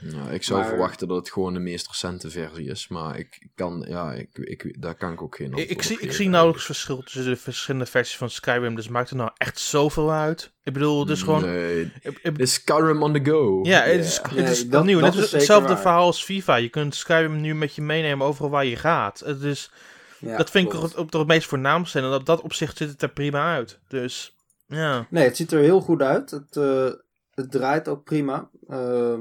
Nou, 0.00 0.30
ik 0.30 0.42
zou 0.42 0.60
Maar- 0.60 0.68
verwachten 0.68 1.08
dat 1.08 1.16
het 1.16 1.30
gewoon 1.32 1.52
de 1.54 1.58
meest 1.60 1.86
recente 1.86 2.30
versie 2.30 2.68
is. 2.68 2.88
Maar 2.88 3.18
ik 3.18 3.36
ik 3.40 3.50
kan, 3.54 3.84
ja, 3.88 4.12
ik, 4.12 4.28
ik, 4.38 4.82
daar 4.82 4.94
kan 4.94 5.12
ik 5.12 5.22
ook 5.22 5.36
geen 5.36 5.46
ik, 5.46 5.52
antwoord 5.52 5.70
ik, 5.70 5.76
op 5.78 5.82
zie, 5.84 6.00
ik 6.00 6.12
zie 6.12 6.28
nauwelijks 6.28 6.64
verschil 6.66 7.02
tussen 7.02 7.24
de 7.24 7.36
verschillende 7.36 7.86
versies 7.86 8.16
van 8.16 8.30
Skyrim, 8.30 8.74
dus 8.74 8.88
maakt 8.88 9.08
het 9.08 9.18
nou 9.18 9.30
echt 9.36 9.58
zoveel 9.58 10.12
uit? 10.12 10.52
Ik 10.62 10.72
bedoel, 10.72 11.00
het 11.00 11.10
is 11.10 11.22
gewoon... 11.22 11.40
Nee, 11.44 11.80
ik- 11.82 11.92
ik- 12.02 12.18
het 12.22 12.38
is 12.38 12.52
Skyrim 12.52 13.02
on 13.02 13.12
the 13.12 13.30
go. 13.30 13.60
ja, 13.62 13.80
het 13.82 14.04
is, 14.04 14.16
het 14.16 14.30
Nee, 14.34 14.44
is 14.44 14.68
dat 14.68 14.84
Net 14.84 15.14
is 15.14 15.32
hetzelfde 15.32 15.68
waar. 15.68 15.80
verhaal 15.80 16.06
als 16.06 16.24
FIFA. 16.24 16.56
Je 16.56 16.68
kunt 16.68 16.94
Skyrim 16.94 17.40
nu 17.40 17.54
met 17.54 17.74
je 17.74 17.82
meenemen 17.82 18.26
overal 18.26 18.50
waar 18.50 18.64
je 18.66 18.76
gaat. 18.76 19.20
Het 19.20 19.42
is, 19.42 19.70
Ja, 20.18 20.36
dat 20.36 20.50
vind 20.50 20.68
klopt. 20.68 20.92
ik 20.92 20.98
op, 20.98 21.12
op 21.12 21.18
het 21.18 21.26
meest 21.28 21.46
voornaamste. 21.48 21.98
En 21.98 22.12
op 22.12 22.26
dat 22.26 22.40
opzicht 22.40 22.76
ziet 22.76 22.88
het 22.88 23.02
er 23.02 23.08
prima 23.12 23.54
uit. 23.54 23.78
Dus, 23.88 24.36
ja. 24.66 25.06
Nee, 25.10 25.24
het 25.24 25.36
ziet 25.36 25.52
er 25.52 25.60
heel 25.60 25.80
goed 25.80 26.02
uit. 26.02 26.30
Het, 26.30 26.56
eh, 26.56 26.90
het 27.34 27.50
draait 27.50 27.88
ook 27.88 28.04
prima. 28.04 28.48
Ehm 28.68 29.20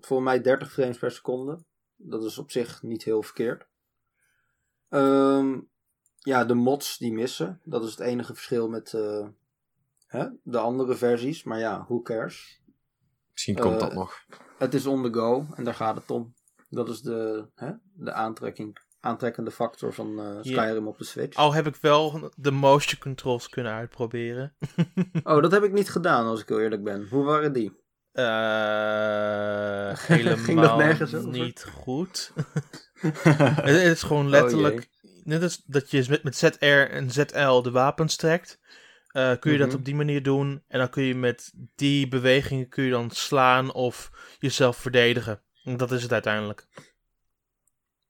voor 0.00 0.22
mij 0.22 0.40
30 0.40 0.72
frames 0.72 0.98
per 0.98 1.10
seconde. 1.10 1.58
Dat 1.96 2.24
is 2.24 2.38
op 2.38 2.50
zich 2.50 2.82
niet 2.82 3.04
heel 3.04 3.22
verkeerd. 3.22 3.66
Ehm, 4.88 5.60
ja, 6.18 6.44
de 6.44 6.54
mods 6.54 6.98
die 6.98 7.12
missen. 7.12 7.60
Dat 7.64 7.84
is 7.84 7.90
het 7.90 8.00
enige 8.00 8.34
verschil 8.34 8.68
met 8.68 8.94
eh, 8.94 9.26
hè, 10.06 10.26
de 10.42 10.58
andere 10.58 10.94
versies. 10.94 11.42
Maar 11.42 11.58
ja, 11.58 11.84
who 11.88 12.02
cares? 12.02 12.62
Misschien 13.32 13.56
komt 13.58 13.74
Eh, 13.74 13.80
dat 13.80 13.94
nog. 13.94 14.24
Het 14.58 14.74
is 14.74 14.86
on 14.86 15.02
the 15.02 15.12
go 15.12 15.46
en 15.54 15.64
daar 15.64 15.74
gaat 15.74 15.96
het 15.96 16.10
om. 16.10 16.34
Dat 16.68 16.88
is 16.88 17.00
de, 17.00 17.46
hè, 17.54 17.72
de 17.92 18.12
aantrekking, 18.12 18.78
aantrekkende 19.00 19.50
factor 19.50 19.92
van 19.92 20.20
eh, 20.20 20.38
Skyrim 20.40 20.86
op 20.86 20.98
de 20.98 21.04
Switch. 21.04 21.36
Al 21.36 21.54
heb 21.54 21.66
ik 21.66 21.76
wel 21.76 22.30
de 22.36 22.50
motion 22.50 23.00
controls 23.00 23.48
kunnen 23.48 23.72
uitproberen. 23.72 24.54
Oh, 25.22 25.42
dat 25.42 25.52
heb 25.52 25.62
ik 25.62 25.72
niet 25.72 25.90
gedaan 25.90 26.26
als 26.26 26.40
ik 26.40 26.48
heel 26.48 26.60
eerlijk 26.60 26.84
ben. 26.84 27.08
Hoe 27.08 27.24
waren 27.24 27.52
die? 27.52 27.72
Eh 28.12 29.98
helemaal 30.06 30.76
nergens 30.76 31.12
niet 31.12 31.64
goed. 31.64 32.32
het, 33.62 33.74
is 33.74 34.02
gewoon 34.02 34.28
letterlijk... 34.28 34.88
net 35.24 35.42
als 35.42 35.62
dat 35.66 35.90
je 35.90 36.06
met, 36.08 36.22
met 36.22 36.36
ZR 36.36 36.64
en 36.66 37.10
ZL 37.10 37.62
de 37.62 37.70
wapens 37.70 38.16
trekt... 38.16 38.60
eh, 39.08 39.32
kun 39.38 39.52
je 39.52 39.58
dat 39.58 39.68
Mhm. 39.68 39.76
op 39.76 39.84
die 39.84 39.94
manier 39.94 40.22
doen. 40.22 40.64
En 40.68 40.78
dan 40.78 40.90
kun 40.90 41.02
je 41.02 41.14
met 41.14 41.52
die 41.74 42.08
bewegingen 42.08 42.68
kun 42.68 42.84
je 42.84 42.90
dan 42.90 43.10
slaan 43.10 43.72
of 43.72 44.10
jezelf 44.38 44.76
verdedigen. 44.76 45.42
En 45.64 45.76
dat 45.76 45.92
is 45.92 46.02
het 46.02 46.12
uiteindelijk. 46.12 46.66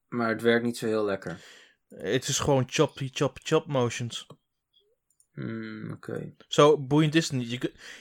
Maar 0.09 0.29
het 0.29 0.43
werkt 0.43 0.65
niet 0.65 0.79
zo 0.79 0.87
heel 0.87 1.05
lekker. 1.05 1.41
Het 1.89 2.29
is 2.29 2.39
gewoon 2.39 2.65
choppy, 2.67 3.09
chop, 3.13 3.39
chop 3.43 3.67
motions. 3.67 4.27
Hmm, 5.35 5.91
Oké. 5.93 6.33
Zo 6.49 6.79
boeiend 6.79 7.15
is 7.15 7.29
het 7.29 7.37
niet. 7.39 7.51
Je, 7.51 7.59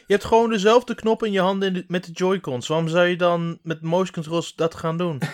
je 0.07 0.13
hebt 0.13 0.23
gewoon 0.25 0.49
dezelfde 0.49 0.95
knop 0.95 1.23
in 1.23 1.31
je 1.31 1.39
handen 1.41 1.67
in 1.67 1.73
de- 1.73 1.85
met 1.87 2.05
de 2.05 2.11
Joy-Cons. 2.11 2.67
Waarom 2.67 2.87
zou 2.87 3.07
je 3.07 3.15
dan 3.17 3.59
met 3.63 3.81
motion 3.81 4.13
controls 4.13 4.55
dat 4.55 4.75
gaan 4.75 4.97
doen? 4.97 5.21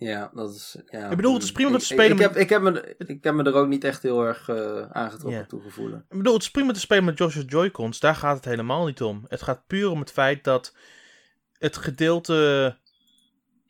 Ja, 0.00 0.30
dat 0.34 0.54
is. 0.54 0.76
Ja, 0.90 1.10
Ik 1.10 1.16
bedoel, 1.16 1.34
het 1.34 1.42
is 1.42 1.52
prima 1.52 1.68
om 1.68 1.74
Ik- 1.74 1.80
te 1.80 1.86
spelen 1.86 2.10
Ik, 2.10 2.16
met- 2.16 2.26
heb, 2.26 2.36
ik, 2.36 2.48
heb 2.48 2.62
me, 2.62 2.94
ik 2.98 3.24
heb 3.24 3.34
me 3.34 3.42
er 3.42 3.54
ook 3.54 3.68
niet 3.68 3.84
echt 3.84 4.02
heel 4.02 4.22
erg 4.22 4.48
eh, 4.48 4.90
aangetrokken 4.90 5.40
Ja. 5.40 5.46
toe 5.46 5.60
gevoelen. 5.62 6.04
Ik 6.08 6.16
bedoel, 6.16 6.32
het 6.32 6.42
is 6.42 6.50
prima 6.50 6.72
te 6.72 6.80
spelen 6.80 7.04
met 7.04 7.18
Joshua 7.18 7.42
Joy-Cons. 7.42 8.00
Daar 8.00 8.14
gaat 8.14 8.36
het 8.36 8.44
helemaal 8.44 8.86
niet 8.86 9.02
om. 9.02 9.24
Het 9.28 9.42
gaat 9.42 9.66
puur 9.66 9.90
om 9.90 10.00
het 10.00 10.12
feit 10.12 10.44
dat 10.44 10.76
het 11.52 11.76
gedeelte 11.76 12.76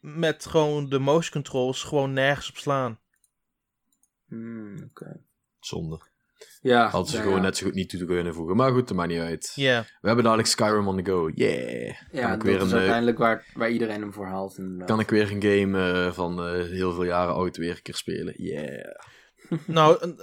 met 0.00 0.46
gewoon 0.46 0.88
de 0.88 0.98
motion 0.98 1.32
controls 1.32 1.82
gewoon 1.82 2.12
nergens 2.12 2.48
op 2.50 2.56
slaan. 2.56 2.98
Hmm, 4.28 4.82
Oké. 4.90 5.20
Zonde. 5.60 6.00
Ja, 6.60 6.88
Hadden 6.88 7.10
ze 7.12 7.20
gewoon 7.20 7.36
ja. 7.36 7.40
net 7.42 7.56
zo 7.56 7.64
goed 7.66 7.74
niet 7.74 7.88
toe 7.88 7.98
te 7.98 8.04
kunnen 8.04 8.34
voegen. 8.34 8.56
Maar 8.56 8.72
goed, 8.72 8.88
dat 8.88 8.96
maakt 8.96 9.08
niet 9.08 9.20
uit. 9.20 9.52
Ja. 9.54 9.84
We 10.00 10.06
hebben 10.06 10.24
dadelijk 10.24 10.48
Skyrim 10.48 10.88
on 10.88 11.02
the 11.02 11.10
go. 11.10 11.30
Yeah. 11.34 11.94
Ja, 12.12 12.20
kan 12.20 12.32
ik 12.32 12.36
dat 12.36 12.42
weer 12.42 12.56
is 12.56 12.62
een, 12.62 12.68
eh, 12.68 12.74
uiteindelijk 12.76 13.18
waar, 13.18 13.46
waar 13.54 13.70
iedereen 13.70 14.00
hem 14.00 14.12
voor 14.12 14.26
haalt. 14.26 14.58
inderdaad. 14.58 14.86
Kan 14.88 15.00
ik 15.00 15.10
weer 15.10 15.30
een 15.32 15.42
game 15.42 15.92
eh, 16.06 16.12
van 16.12 16.38
eh, 16.44 16.52
heel 16.52 16.92
veel 16.92 17.04
jaren 17.04 17.34
oud 17.34 17.56
weer 17.56 17.70
een 17.70 17.82
keer 17.82 17.94
spelen. 17.94 18.34
Yeah. 18.42 18.94
nou, 19.66 20.14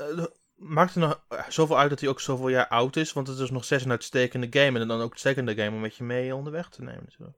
maakt 0.55 0.93
het 0.93 1.03
nou 1.03 1.15
zoveel 1.49 1.79
uit 1.79 1.89
dat 1.89 1.99
hij 1.99 2.09
ook 2.09 2.21
zoveel 2.21 2.49
jaar 2.49 2.67
oud 2.67 2.95
is? 2.95 3.13
Want 3.13 3.27
het 3.27 3.39
is 3.39 3.49
nog 3.49 3.63
steeds 3.65 3.85
een 3.85 3.91
uitstekende 3.91 4.47
game. 4.49 4.79
En 4.79 4.87
dan 4.87 4.97
ook 4.97 5.03
een 5.03 5.09
uitstekende 5.09 5.55
game 5.55 5.75
om 5.75 5.81
met 5.81 5.95
je 5.95 6.03
mee 6.03 6.35
onderweg 6.35 6.69
te 6.69 6.81
nemen. 6.83 7.03
natuurlijk. 7.05 7.37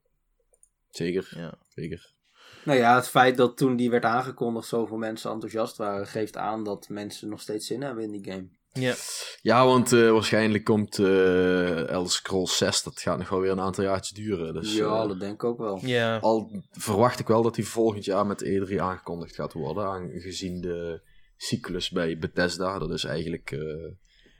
Zeker, 0.89 1.28
Ja. 1.36 1.53
zeker. 1.67 2.15
Nou 2.63 2.80
ja, 2.80 2.95
het 2.95 3.07
feit 3.09 3.38
dat 3.38 3.57
toen 3.57 3.75
die 3.75 3.89
werd 3.89 4.03
aangekondigd 4.05 4.67
zoveel 4.67 4.97
mensen 4.97 5.32
enthousiast 5.32 5.78
waren, 5.78 6.07
geeft 6.07 6.38
aan 6.38 6.63
dat 6.63 6.89
mensen 6.89 7.30
nog 7.30 7.41
steeds 7.41 7.67
zin 7.67 7.82
hebben 7.82 8.03
in 8.03 8.11
die 8.11 8.32
game. 8.32 8.47
Ja. 8.80 8.95
Ja, 9.41 9.65
want 9.65 9.91
eh, 9.91 10.11
waarschijnlijk 10.11 10.63
komt 10.63 10.99
eh 10.99 11.88
Elder 11.89 12.11
Scrolls 12.11 12.57
6, 12.57 12.84
dat 12.84 12.99
gaat 12.99 13.17
nog 13.17 13.30
wel 13.30 13.39
weer 13.39 13.51
een 13.51 13.59
aantal 13.59 13.84
jaartjes 13.84 14.17
duren. 14.17 14.53
Dus 14.53 14.75
ja, 14.75 15.01
eh, 15.01 15.07
dat 15.07 15.19
denk 15.19 15.34
ik 15.34 15.43
ook 15.43 15.57
wel. 15.57 15.80
Ja. 15.82 16.17
al 16.17 16.63
verwacht 16.71 17.19
ik 17.19 17.28
wel 17.28 17.41
dat 17.41 17.55
hij 17.55 17.65
volgend 17.65 18.05
jaar 18.05 18.25
met 18.25 18.43
E3 18.43 18.75
aangekondigd 18.80 19.36
gaat 19.36 19.53
worden, 19.53 19.86
aangezien 19.86 20.61
de 20.61 21.01
cyclus 21.38 21.89
bij 21.89 22.17
Bethesda, 22.17 22.80
dat 22.80 22.91
is 22.91 23.03
eigenlijk 23.03 23.51
eh, 23.51 23.86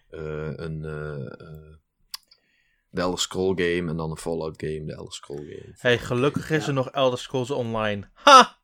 eh, 0.10 0.54
een 0.56 0.82
de 2.90 3.02
Elder 3.02 3.20
Scroll 3.20 3.56
game 3.56 3.90
en 3.90 3.98
dan 3.98 4.12
een 4.12 4.18
Fallout 4.18 4.62
game, 4.62 4.86
de 4.86 4.94
Elder 4.94 5.14
Scroll 5.14 5.38
game. 5.38 5.74
Hey, 5.78 5.98
gelukkig 5.98 6.50
is 6.50 6.68
er 6.68 6.74
nog 6.74 6.90
Elder 6.90 7.20
Scrolls 7.20 7.52
Online. 7.52 8.10
Ha! 8.14 8.58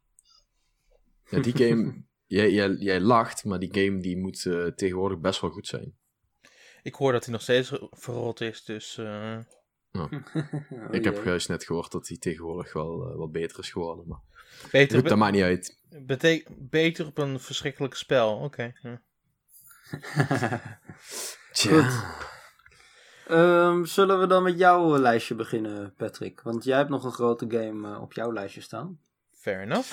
Ja, 1.29 1.39
die 1.39 1.57
game, 1.57 2.03
jij, 2.33 2.51
jij, 2.51 2.69
jij 2.69 2.99
lacht, 2.99 3.45
maar 3.45 3.59
die 3.59 3.73
game 3.73 3.99
die 4.01 4.17
moet 4.17 4.45
eh, 4.45 4.65
tegenwoordig 4.65 5.19
best 5.19 5.41
wel 5.41 5.49
goed 5.51 5.67
zijn. 5.67 5.95
Ik 6.83 6.95
hoor 6.95 7.11
dat 7.11 7.23
hij 7.23 7.33
nog 7.33 7.41
steeds 7.41 7.71
verrot 7.91 8.41
is, 8.41 8.63
dus... 8.63 8.97
eh, 8.97 9.37
Oh, 10.01 10.11
ik 10.91 11.03
heb 11.03 11.15
jee. 11.15 11.23
juist 11.23 11.49
net 11.49 11.63
gehoord 11.63 11.91
dat 11.91 12.07
hij 12.07 12.17
tegenwoordig 12.17 12.73
wel 12.73 13.09
eh, 13.09 13.15
wat 13.17 13.31
beter 13.31 13.59
is 13.59 13.71
geworden, 13.71 14.07
maar 14.07 14.19
beter, 14.71 14.99
goed, 14.99 15.09
dat 15.09 15.17
maakt 15.17 15.33
niet 15.33 15.43
uit. 15.43 15.77
bete- 15.89 16.45
beter 16.49 17.05
op 17.05 17.17
een 17.17 17.39
verschrikkelijk 17.39 17.93
spel, 17.95 18.37
oké. 18.37 18.73
ja. 18.81 19.01
Tja. 21.51 22.03
Ehm, 23.27 23.83
zullen 23.85 24.19
we 24.19 24.27
dan 24.27 24.43
met 24.43 24.57
jouw 24.57 24.97
lijstje 24.97 25.35
beginnen, 25.35 25.93
Patrick? 25.97 26.41
Want 26.41 26.63
jij 26.63 26.77
hebt 26.77 26.89
nog 26.89 27.03
een 27.03 27.11
grote 27.11 27.45
game 27.49 27.99
op 27.99 28.13
jouw 28.13 28.33
lijstje 28.33 28.61
staan. 28.61 28.99
Fair 29.31 29.61
enough. 29.61 29.91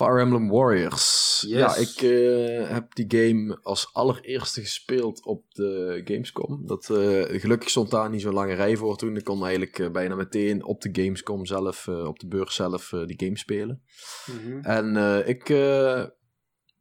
Fire 0.00 0.20
Emblem 0.20 0.48
Warriors. 0.48 1.44
Yes. 1.46 1.58
Ja, 1.58 1.76
ik 1.76 2.02
eh, 2.02 2.70
heb 2.70 2.94
die 2.94 3.04
game 3.08 3.58
als 3.62 3.90
allereerste 3.92 4.60
gespeeld 4.60 5.24
op 5.24 5.44
de 5.48 6.00
Gamescom. 6.04 6.66
Dat, 6.66 6.90
eh, 6.90 7.40
gelukkig 7.40 7.70
stond 7.70 7.90
daar 7.90 8.10
niet 8.10 8.20
zo'n 8.20 8.32
lange 8.32 8.54
rij 8.54 8.76
voor 8.76 8.96
toen. 8.96 9.16
Ik 9.16 9.24
kon 9.24 9.42
eigenlijk 9.42 9.78
eh, 9.78 9.90
bijna 9.90 10.14
meteen 10.14 10.64
op 10.64 10.80
de 10.80 11.02
Gamescom 11.02 11.46
zelf, 11.46 11.88
op 11.88 12.18
de 12.18 12.26
beurs 12.26 12.54
zelf, 12.54 12.88
die 12.88 13.20
game 13.24 13.38
spelen. 13.38 13.82
Mhm. 14.26 14.60
En 14.60 14.96
ik 15.26 15.48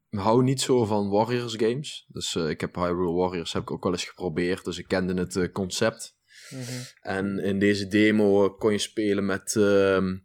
hou 0.09 0.43
niet 0.43 0.61
zo 0.61 0.85
van 0.85 1.09
Warriors 1.09 1.55
games. 1.57 2.05
Dus 2.07 2.35
ik 2.35 2.61
heb 2.61 2.75
Hyrule 2.75 3.13
Warriors 3.13 3.53
heb 3.53 3.61
ik 3.61 3.71
ook 3.71 3.83
wel 3.83 3.91
eens 3.91 4.05
geprobeerd. 4.05 4.65
Dus 4.65 4.77
ik 4.77 4.87
kende 4.87 5.13
het 5.13 5.51
concept. 5.51 6.17
Mhm. 6.49 6.61
En 7.01 7.39
in 7.39 7.59
deze 7.59 7.87
demo 7.87 8.49
kon 8.49 8.71
je 8.71 8.77
spelen 8.77 9.25
met, 9.25 9.55
ehm, 9.55 10.17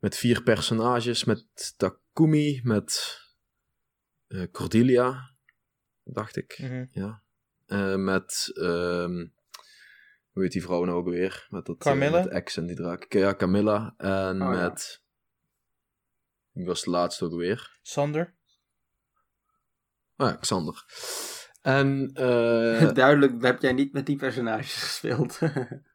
met 0.00 0.16
vier 0.16 0.42
personages. 0.42 1.24
Met 1.24 1.74
Takumi, 2.12 2.60
met 2.64 3.20
eh, 4.28 4.42
Cordelia, 4.52 5.30
dacht 6.04 6.36
ik. 6.36 6.58
Mhm. 6.58 6.84
Ja. 6.90 7.22
Eh, 7.66 7.94
met, 7.94 8.50
ehm, 8.54 9.26
hoe 10.32 10.42
heet 10.42 10.52
die 10.52 10.62
vrouw 10.62 10.84
nou 10.84 10.98
ook 10.98 11.08
weer? 11.08 11.46
Met 11.50 11.66
dat, 11.66 11.76
eh, 11.76 11.82
Carmilla? 11.82 12.24
met 12.24 12.44
X 12.44 12.56
en 12.56 12.66
die 12.66 12.76
draak. 12.76 13.12
Ja, 13.12 13.34
Camilla. 13.34 13.94
En 13.96 14.42
Oh, 14.42 14.54
ja. 14.54 14.62
met, 14.62 15.02
wie 16.50 16.66
was 16.66 16.82
de 16.82 16.90
laatste 16.90 17.24
ook 17.24 17.34
weer? 17.34 17.78
Sander? 17.82 18.34
Ah, 20.16 20.28
ja, 20.28 20.36
Xander. 20.36 20.84
En, 21.62 22.10
eh, 22.14 22.92
Duidelijk 23.02 23.42
heb 23.42 23.62
jij 23.62 23.72
niet 23.72 23.92
met 23.92 24.06
die 24.06 24.16
personages 24.16 24.74
gespeeld. 24.74 25.38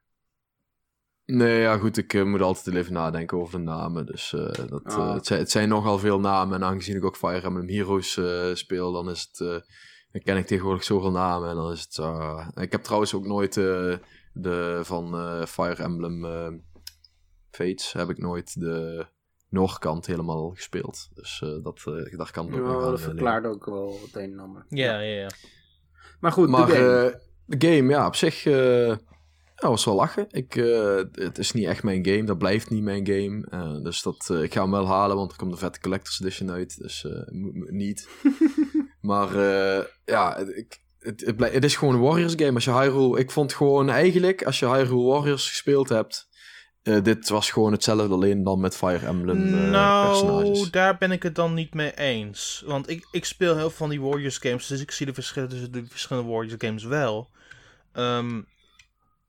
Nee, 1.30 1.60
ja 1.60 1.78
goed, 1.78 1.98
ik 1.98 2.14
eh, 2.14 2.24
moet 2.24 2.42
altijd 2.42 2.76
even 2.76 2.94
nadenken 2.94 3.38
over 3.38 3.58
de 3.58 3.64
namen. 3.64 4.06
Dus 4.06 4.34
eh, 4.34 4.68
dat, 4.70 4.82
eh, 4.86 4.98
Ah. 4.98 5.14
het, 5.14 5.26
zijn, 5.26 5.40
het 5.40 5.52
zijn 5.52 5.70
nogal 5.70 6.00
veel 6.00 6.20
namen. 6.20 6.56
En 6.56 6.68
aangezien 6.68 6.96
ik 6.96 7.06
ook 7.06 7.16
Fire 7.18 7.42
Emblem 7.42 7.68
Heroes 7.70 8.18
eh, 8.18 8.54
speel, 8.54 8.92
dan 8.92 9.10
is 9.10 9.22
het... 9.32 9.40
eh, 9.42 9.48
dan 10.12 10.22
ken 10.24 10.38
ik 10.38 10.46
tegenwoordig 10.48 10.84
zoveel 10.84 11.12
namen. 11.12 11.50
En 11.50 11.56
dan 11.56 11.72
is 11.72 11.82
het... 11.90 11.98
ik 12.64 12.72
heb 12.72 12.84
trouwens 12.84 13.14
ook 13.14 13.26
nooit 13.26 13.58
eh, 13.58 13.94
de 14.34 14.80
van 14.84 15.14
eh, 15.16 15.46
Fire 15.46 15.84
Emblem 15.84 16.26
eh, 16.26 16.48
Fates... 17.52 17.94
heb 17.94 18.10
ik 18.10 18.18
nooit 18.18 18.60
de 18.60 19.06
Noordkant 19.50 20.06
helemaal 20.06 20.50
gespeeld. 20.50 21.10
Dus 21.14 21.42
eh, 21.42 21.64
dat, 21.64 21.82
daar 22.18 22.32
kan 22.32 22.48
ik 22.48 22.54
ook 22.56 22.60
nog 22.66 22.84
aan 22.84 22.92
dat 22.92 23.02
verklaart 23.02 23.46
ook 23.46 23.66
wel 23.66 24.00
het 24.06 24.16
een 24.16 24.32
en 24.32 24.40
ander. 24.40 24.66
Ja, 24.70 25.00
ja, 25.00 25.20
ja. 25.22 25.30
Maar 26.20 26.32
goed, 26.32 26.50
maar 26.50 26.66
de 26.66 26.74
game. 26.74 27.12
eh, 27.12 27.20
de 27.46 27.68
game, 27.68 27.90
ja, 27.92 28.08
op 28.08 28.16
zich 28.16 28.46
eh, 28.46 28.96
ja, 29.62 29.70
was 29.70 29.86
wel 29.86 29.96
lachen. 29.96 30.26
Ik, 30.30 30.56
eh, 30.56 31.02
het 31.12 31.38
is 31.38 31.52
niet 31.52 31.66
echt 31.66 31.84
mijn 31.84 32.06
game, 32.06 32.24
dat 32.24 32.38
blijft 32.38 32.70
niet 32.70 32.84
mijn 32.84 33.08
game. 33.08 33.48
Eh, 33.50 33.84
dus 33.84 34.02
dat, 34.02 34.28
eh, 34.32 34.42
ik 34.44 34.54
ga 34.54 34.62
hem 34.62 34.72
wel 34.72 34.88
halen, 34.88 35.16
want 35.16 35.32
er 35.32 35.38
komt 35.38 35.52
een 35.52 35.58
vette 35.58 35.80
Collector's 35.80 36.20
Edition 36.22 36.52
uit. 36.52 36.78
Dus 36.78 37.06
niet. 37.70 38.08
maar 39.02 39.36
ja, 40.06 40.36
het- 40.38 40.58
ik, 40.58 40.82
het, 41.00 41.22
het, 41.26 41.54
het 41.54 41.64
is 41.64 41.76
gewoon 41.76 41.94
een 41.94 42.02
Warriors 42.02 42.34
game. 42.36 42.54
Als 42.54 42.66
je 42.66 42.72
Hyrule, 42.72 43.20
ik 43.20 43.32
vond 43.32 43.54
gewoon 43.54 43.90
eigenlijk, 43.90 44.44
als 44.44 44.60
je 44.60 44.66
Hyrule 44.66 45.04
Warriors 45.04 45.50
gespeeld 45.50 45.90
hebt... 45.90 46.28
dit 47.04 47.30
was 47.30 47.52
gewoon 47.52 47.72
hetzelfde, 47.72 48.14
alleen 48.14 48.44
dan 48.44 48.60
met 48.60 48.76
Fire 48.76 49.06
Emblem 49.06 49.70
nou, 49.70 50.08
personages. 50.08 50.72
daar 50.72 50.98
ben 50.98 51.12
ik 51.12 51.24
het 51.24 51.36
dan 51.36 51.54
niet 51.54 51.74
mee 51.74 51.98
eens. 51.98 52.64
Want 52.66 52.90
ik, 52.90 53.08
ik 53.12 53.26
speel 53.26 53.54
heel 53.56 53.70
veel 53.70 53.78
van 53.78 53.90
die 53.90 54.02
Warriors 54.02 54.38
games, 54.38 54.68
dus 54.68 54.82
ik 54.82 54.92
zie 54.92 55.06
de 55.06 55.14
verschillen 55.14 55.50
tussen 55.50 55.72
de 55.72 55.86
verschillende 55.90 56.30
Warriors 56.30 56.56
games 56.58 56.84
wel. 56.84 57.30
Ehm, 57.94 58.42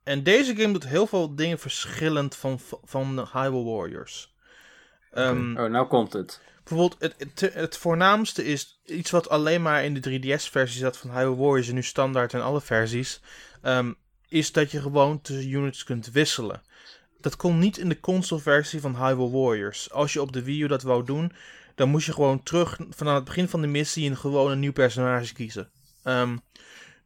en 0.09 0.23
deze 0.23 0.57
game 0.57 0.73
doet 0.73 0.87
heel 0.87 1.07
veel 1.07 1.35
dingen 1.35 1.59
verschillend 1.59 2.37
van, 2.37 2.61
van 2.85 3.17
de 3.17 3.27
Hyrule 3.33 3.65
Warriors. 3.65 4.35
Ehm, 5.13 5.57
Oh, 5.59 5.71
nou 5.71 5.87
komt 5.87 6.13
het. 6.13 6.41
Bijvoorbeeld, 6.65 7.01
het, 7.01 7.15
het, 7.19 7.55
het 7.55 7.77
voornaamste 7.77 8.45
is 8.45 8.81
iets 8.85 9.11
wat 9.11 9.29
alleen 9.29 9.63
maar 9.63 9.85
in 9.85 9.95
de 9.95 10.21
3DS-versie 10.21 10.81
zat 10.81 10.97
van 10.97 11.11
Hyrule 11.11 11.37
Warriors 11.37 11.69
en 11.69 11.75
nu 11.75 11.83
standaard 11.83 12.33
in 12.33 12.41
alle 12.41 12.61
versies. 12.61 13.21
ehm, 13.63 13.93
is 14.29 14.53
dat 14.53 14.71
je 14.71 14.81
gewoon 14.81 15.21
tussen 15.21 15.51
units 15.51 15.85
kunt 15.85 16.11
wisselen. 16.11 16.63
Dat 17.21 17.37
kon 17.37 17.59
niet 17.59 17.79
in 17.79 17.89
de 17.89 18.01
console-versie 18.01 18.81
van 18.81 18.97
Hyrule 18.97 19.31
Warriors. 19.31 19.91
Als 19.91 20.13
je 20.13 20.21
op 20.23 20.33
de 20.33 20.43
Wii 20.43 20.63
U 20.63 20.67
dat 20.67 20.83
wou 20.83 21.05
doen, 21.05 21.33
dan 21.75 21.89
moest 21.89 22.07
je 22.07 22.13
gewoon 22.13 22.43
terug 22.43 22.79
vanaf 22.91 23.15
het 23.15 23.25
begin 23.25 23.49
van 23.49 23.61
de 23.61 23.67
missie 23.67 24.11
en 24.11 24.17
gewoon 24.17 24.51
een 24.51 24.61
nieuw 24.61 24.73
personage 24.73 25.35
kiezen. 25.35 25.71
Ehm, 26.03 26.37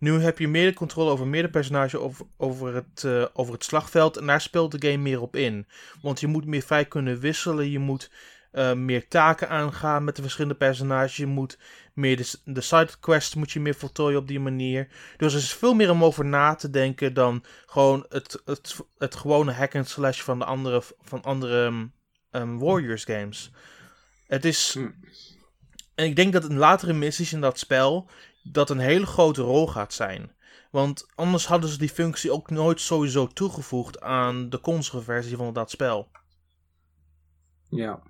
nu 0.02 0.20
heb 0.20 0.38
je 0.38 0.48
meer 0.48 0.66
de 0.66 0.76
controle 0.76 1.10
over 1.10 1.26
meerdere 1.26 1.52
personages 1.52 1.94
over, 1.94 2.26
over, 2.36 2.74
het, 2.74 3.04
eh, 3.04 3.24
over 3.32 3.52
het 3.52 3.64
slagveld 3.64 4.16
en 4.16 4.26
daar 4.26 4.40
speelt 4.40 4.80
de 4.80 4.88
game 4.88 5.02
meer 5.02 5.20
op 5.20 5.36
in. 5.36 5.66
Want 6.00 6.20
je 6.20 6.26
moet 6.26 6.46
meer 6.46 6.62
vrij 6.62 6.84
kunnen 6.84 7.18
wisselen, 7.18 7.70
je 7.70 7.78
moet 7.78 8.10
eh, 8.52 8.72
meer 8.72 9.08
taken 9.08 9.48
aangaan 9.48 10.04
met 10.04 10.16
de 10.16 10.22
verschillende 10.22 10.56
personages. 10.56 11.16
Je 11.16 11.26
moet 11.26 11.58
meer 11.92 12.16
de, 12.16 12.34
de 12.44 12.60
sidequests 12.60 13.34
moet 13.34 13.52
je 13.52 13.60
meer 13.60 13.74
voltooien 13.74 14.18
op 14.18 14.28
die 14.28 14.40
manier. 14.40 14.88
Dus 15.16 15.32
er 15.32 15.38
is 15.38 15.52
veel 15.52 15.74
meer 15.74 15.90
om 15.90 16.04
over 16.04 16.24
na 16.24 16.54
te 16.54 16.70
denken 16.70 17.14
dan 17.14 17.44
gewoon 17.66 18.06
het, 18.08 18.42
het, 18.44 18.76
het 18.98 19.14
gewone 19.14 19.52
hack 19.52 19.74
and 19.74 19.88
slash 19.88 20.20
van 20.20 20.38
de 20.38 20.44
andere, 20.44 20.82
van 21.02 21.22
andere 21.22 21.64
ehm, 21.66 21.86
ehm, 22.30 22.58
Warriors 22.58 23.04
games. 23.04 23.50
Het 24.26 24.44
is... 24.44 24.74
Hm. 24.78 24.90
En 25.94 26.04
ik 26.04 26.16
denk 26.16 26.32
dat 26.32 26.48
in 26.48 26.56
latere 26.56 26.92
missies 26.92 27.32
in 27.32 27.40
dat 27.40 27.58
spel 27.58 28.08
dat 28.42 28.70
een 28.70 28.78
hele 28.78 29.06
grote 29.06 29.42
rol 29.42 29.66
gaat 29.66 29.92
zijn. 29.92 30.32
Want 30.70 31.06
anders 31.14 31.46
hadden 31.46 31.70
ze 31.70 31.78
die 31.78 31.88
functie 31.88 32.32
ook 32.32 32.50
nooit 32.50 32.80
sowieso 32.80 33.26
toegevoegd 33.26 34.00
aan 34.00 34.50
de 34.50 34.60
console 34.60 35.02
versie 35.02 35.36
van 35.36 35.52
dat 35.52 35.70
spel. 35.70 36.08
Ja. 37.68 38.02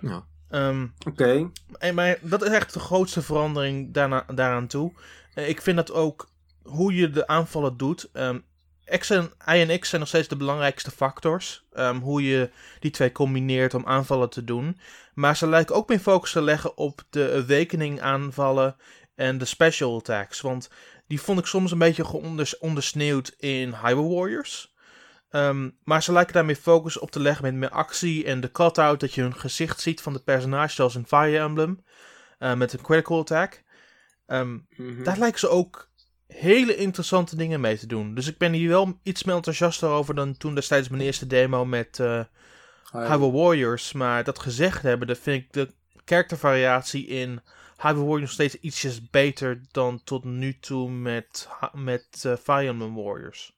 Ja. 0.00 0.24
Ehm, 0.48 0.86
Oké. 1.06 1.50
En 1.78 1.94
maar 1.94 2.18
dat 2.20 2.42
is 2.42 2.50
echt 2.50 2.72
de 2.72 2.80
grootste 2.80 3.22
verandering 3.22 3.92
daarna, 3.92 4.26
daaraan 4.34 4.66
toe. 4.66 4.92
Eh, 5.34 5.48
ik 5.48 5.62
vind 5.62 5.76
dat 5.76 5.92
ook 5.92 6.28
hoe 6.62 6.94
je 6.94 7.10
de 7.10 7.26
aanvallen 7.26 7.76
doet. 7.76 8.08
Ehm, 8.12 8.38
X 8.98 9.10
en 9.10 9.32
I 9.48 9.60
en 9.60 9.78
X 9.78 9.88
zijn 9.88 10.00
nog 10.00 10.08
steeds 10.08 10.28
de 10.28 10.36
belangrijkste 10.36 10.90
factors. 10.90 11.64
Ehm, 11.72 11.98
hoe 11.98 12.22
je 12.22 12.50
die 12.80 12.90
twee 12.90 13.12
combineert 13.12 13.74
om 13.74 13.86
aanvallen 13.86 14.30
te 14.30 14.44
doen. 14.44 14.78
Maar 15.14 15.36
ze 15.36 15.46
lijken 15.46 15.74
ook 15.74 15.88
meer 15.88 15.98
focus 15.98 16.32
te 16.32 16.42
leggen 16.42 16.76
op 16.76 17.02
de 17.10 17.44
awakening 17.46 18.00
aanvallen 18.00 18.76
en 19.14 19.38
de 19.38 19.44
special 19.44 19.96
attacks. 19.96 20.40
Want 20.40 20.68
die 21.06 21.20
vond 21.20 21.38
ik 21.38 21.46
soms 21.46 21.70
een 21.72 21.78
beetje 21.78 22.06
ondersneeuwd 22.60 23.34
in 23.38 23.74
Hyrule 23.82 24.14
Warriors. 24.14 24.72
Ehm, 25.30 25.70
maar 25.84 26.02
ze 26.02 26.12
lijken 26.12 26.34
daar 26.34 26.44
meer 26.44 26.56
focus 26.56 26.98
op 26.98 27.10
te 27.10 27.20
leggen 27.20 27.44
met 27.44 27.54
meer 27.54 27.70
actie 27.70 28.24
en 28.24 28.40
de 28.40 28.50
cut-out 28.50 29.00
dat 29.00 29.14
je 29.14 29.20
hun 29.20 29.36
gezicht 29.36 29.80
ziet 29.80 30.00
van 30.00 30.12
de 30.12 30.18
personage 30.22 30.74
zoals 30.74 30.94
in 30.94 31.06
Fire 31.06 31.38
Emblem. 31.38 31.84
eh, 32.38 32.54
met 32.54 32.72
een 32.72 32.80
critical 32.82 33.18
attack. 33.18 33.62
Mhm. 34.76 35.02
daar 35.02 35.18
lijken 35.18 35.38
ze 35.38 35.48
ook 35.48 35.90
hele 36.26 36.76
interessante 36.76 37.36
dingen 37.36 37.60
mee 37.60 37.78
te 37.78 37.86
doen. 37.86 38.14
Dus 38.14 38.26
ik 38.26 38.38
ben 38.38 38.52
hier 38.52 38.68
wel 38.68 39.00
iets 39.02 39.24
meer 39.24 39.34
enthousiaster 39.34 39.88
over 39.88 40.14
dan 40.14 40.36
toen 40.36 40.54
destijds 40.54 40.88
mijn 40.88 41.02
eerste 41.02 41.26
demo 41.26 41.64
met 41.64 41.98
Hyrule 42.92 43.32
Warriors. 43.32 43.92
Maar 43.92 44.24
dat 44.24 44.38
gezegd 44.38 44.82
hebben, 44.82 45.06
dan 45.06 45.16
vind 45.16 45.42
ik 45.42 45.52
de 45.52 45.74
karaktervariatie 46.04 47.06
in 47.06 47.40
Hyrule 47.76 47.98
Warriors 48.04 48.20
nog 48.20 48.30
steeds 48.30 48.54
ietsjes 48.60 49.10
beter 49.10 49.60
dan 49.70 50.02
tot 50.04 50.24
nu 50.24 50.58
toe 50.58 50.90
met, 50.90 51.48
met 51.72 52.06
eh, 52.24 52.36
Fire 52.36 52.66
Emblem 52.68 52.94
Warriors. 52.94 53.52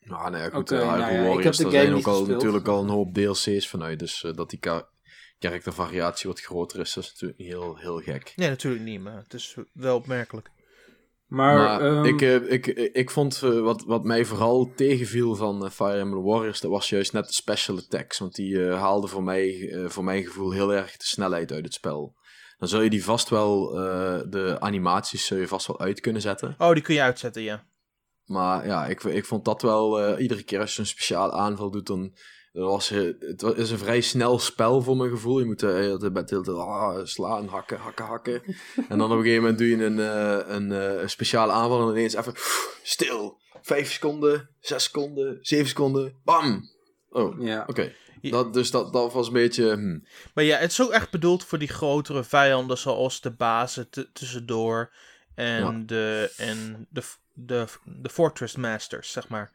Nou, 0.00 0.30
nee, 0.30 0.50
goed, 0.50 0.72
Oké, 0.72 0.80
eh, 0.80 0.86
nou 0.86 1.12
ja, 1.12 1.22
Warriors, 1.22 1.56
daar 1.58 1.70
zijn 1.70 1.94
ook 1.94 2.06
al 2.06 2.16
gespeeld. 2.18 2.28
natuurlijk 2.28 2.68
al 2.68 2.82
een 2.82 2.88
hoop 2.88 3.14
DLC's 3.14 3.68
vanuit. 3.68 3.98
Dus 3.98 4.24
eh, 4.24 4.32
dat 4.34 4.50
die 4.50 4.58
ka- 4.58 4.88
karaktervariatie 5.38 6.28
wat 6.28 6.40
groter 6.40 6.80
is. 6.80 6.94
Dat 6.94 7.04
is 7.04 7.10
natuurlijk 7.10 7.38
niet 7.38 7.48
heel, 7.48 7.76
heel 7.76 7.98
gek. 8.00 8.32
Nee, 8.36 8.48
natuurlijk 8.48 8.84
niet, 8.84 9.00
maar 9.00 9.16
het 9.16 9.34
is 9.34 9.56
wel 9.72 9.96
opmerkelijk. 9.96 10.50
Maar, 11.34 11.56
Maar 11.56 11.80
ehm, 11.80 12.04
ik, 12.04 12.22
eh, 12.22 12.52
ik, 12.52 12.66
ik 12.92 13.10
vond 13.10 13.42
eh, 13.42 13.60
wat, 13.60 13.84
wat 13.86 14.04
mij 14.04 14.24
vooral 14.24 14.72
tegenviel 14.76 15.34
van 15.34 15.64
eh, 15.64 15.70
Fire 15.70 15.98
Emblem 15.98 16.22
Warriors, 16.22 16.60
dat 16.60 16.70
was 16.70 16.88
juist 16.88 17.12
net 17.12 17.26
de 17.26 17.32
special 17.32 17.76
attacks. 17.78 18.18
Want 18.18 18.34
die 18.34 18.66
eh, 18.66 18.80
haalden 18.80 19.10
voor 19.10 19.22
mij, 19.22 19.70
eh, 19.72 19.88
voor 19.88 20.04
mijn 20.04 20.24
gevoel, 20.24 20.50
heel 20.52 20.74
erg 20.74 20.96
de 20.96 21.04
snelheid 21.04 21.52
uit 21.52 21.64
het 21.64 21.74
spel. 21.74 22.14
Dan 22.58 22.68
zul 22.68 22.80
je 22.80 22.90
die 22.90 23.04
vast 23.04 23.28
wel, 23.28 23.78
eh, 23.78 24.20
de 24.28 24.56
animaties 24.60 25.26
zul 25.26 25.38
je 25.38 25.48
vast 25.48 25.66
wel 25.66 25.80
uit 25.80 26.00
kunnen 26.00 26.22
zetten. 26.22 26.54
Oh, 26.58 26.72
die 26.72 26.82
kun 26.82 26.94
je 26.94 27.02
uitzetten, 27.02 27.42
ja. 27.42 27.64
Maar 28.24 28.66
ja, 28.66 28.86
ik, 28.86 29.02
ik 29.04 29.24
vond 29.24 29.44
dat 29.44 29.62
wel, 29.62 30.00
eh, 30.00 30.22
iedere 30.22 30.42
keer 30.42 30.60
als 30.60 30.74
je 30.74 30.80
een 30.80 30.86
speciaal 30.86 31.32
aanval 31.32 31.70
doet, 31.70 31.86
dan 31.86 32.16
dat 32.54 32.68
was, 32.68 32.90
eh, 32.90 33.12
het 33.20 33.42
is 33.42 33.70
een 33.70 33.78
vrij 33.78 34.00
snel 34.00 34.38
spel 34.38 34.82
voor 34.82 34.96
mijn 34.96 35.10
gevoel. 35.10 35.38
Je 35.38 35.44
moet 35.44 35.62
eh, 35.62 35.74
heel 35.74 35.98
de 35.98 36.10
hele 36.12 36.24
tijd 36.24 36.48
ah, 36.48 37.04
slaan, 37.04 37.48
hakken, 37.48 37.78
hakken, 37.78 38.04
hakken. 38.04 38.42
en 38.88 38.98
dan 38.98 39.12
op 39.12 39.16
een 39.16 39.22
gegeven 39.22 39.40
moment 39.42 39.58
doe 39.58 39.68
je 39.68 39.84
een, 39.84 39.98
eh, 40.00 40.54
een, 40.54 40.72
eh, 40.72 41.00
een 41.02 41.10
speciale 41.10 41.52
aanval 41.52 41.82
en 41.82 41.96
ineens 41.96 42.14
even 42.14 42.32
stil. 42.82 43.40
Vijf 43.62 43.92
seconden, 43.92 44.48
zes 44.60 44.84
seconden, 44.84 45.38
zeven 45.40 45.66
seconden, 45.66 46.20
bam! 46.24 46.70
Oh, 47.10 47.40
ja. 47.42 47.64
oké. 47.66 47.92
Dat, 48.22 48.54
dus 48.54 48.70
dat, 48.70 48.92
dat 48.92 49.12
was 49.12 49.26
een 49.26 49.32
beetje... 49.32 49.72
hm. 49.72 49.98
Maar 50.34 50.44
ja, 50.44 50.58
het 50.58 50.70
is 50.70 50.82
ook 50.82 50.90
echt 50.90 51.10
bedoeld 51.10 51.44
voor 51.44 51.58
die 51.58 51.68
grotere 51.68 52.24
vijanden, 52.24 52.78
zoals 52.78 53.20
de 53.20 53.30
bazen 53.30 53.88
tussendoor 54.12 54.92
en, 55.34 55.60
Ja. 55.60 55.82
de, 55.86 56.32
en 56.36 56.86
de, 56.90 57.02
de, 57.32 57.66
de 57.84 58.08
Fortress 58.08 58.56
Masters, 58.56 59.12
zeg 59.12 59.28
maar. 59.28 59.52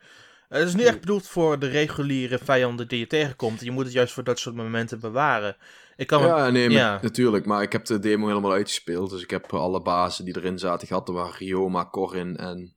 Het 0.49 0.67
is 0.67 0.75
niet 0.75 0.85
echt 0.85 0.99
bedoeld 0.99 1.27
voor 1.27 1.59
de 1.59 1.67
reguliere 1.67 2.37
vijanden 2.37 2.87
die 2.87 2.99
je 2.99 3.07
tegenkomt. 3.07 3.61
Je 3.61 3.71
moet 3.71 3.83
het 3.83 3.93
juist 3.93 4.13
voor 4.13 4.23
dat 4.23 4.39
soort 4.39 4.55
momenten 4.55 4.99
bewaren. 4.99 5.57
Ik 5.95 6.07
kan 6.07 6.21
me- 6.21 6.27
Ja, 6.27 6.49
nee, 6.49 6.67
maar- 6.69 6.77
ja. 6.77 6.99
natuurlijk. 7.01 7.45
Maar 7.45 7.61
ik 7.61 7.71
heb 7.71 7.85
de 7.85 7.99
demo 7.99 8.27
helemaal 8.27 8.51
uitgespeeld. 8.51 9.09
Dus 9.09 9.21
ik 9.23 9.29
heb 9.29 9.53
alle 9.53 9.81
bazen 9.81 10.25
die 10.25 10.37
erin 10.37 10.59
zaten 10.59 10.87
gehad. 10.87 11.07
Er 11.07 11.13
waren 11.13 11.33
Ryoma, 11.37 11.85
Corrin 11.85 12.37
en... 12.37 12.75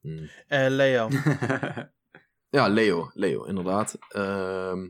hm. 0.00 0.24
eh, 0.48 0.66
Leo. 0.68 1.08
Ja, 2.50 2.66
Leo. 2.68 3.10
Leo, 3.14 3.44
inderdaad. 3.44 3.98
Ehm, 4.08 4.88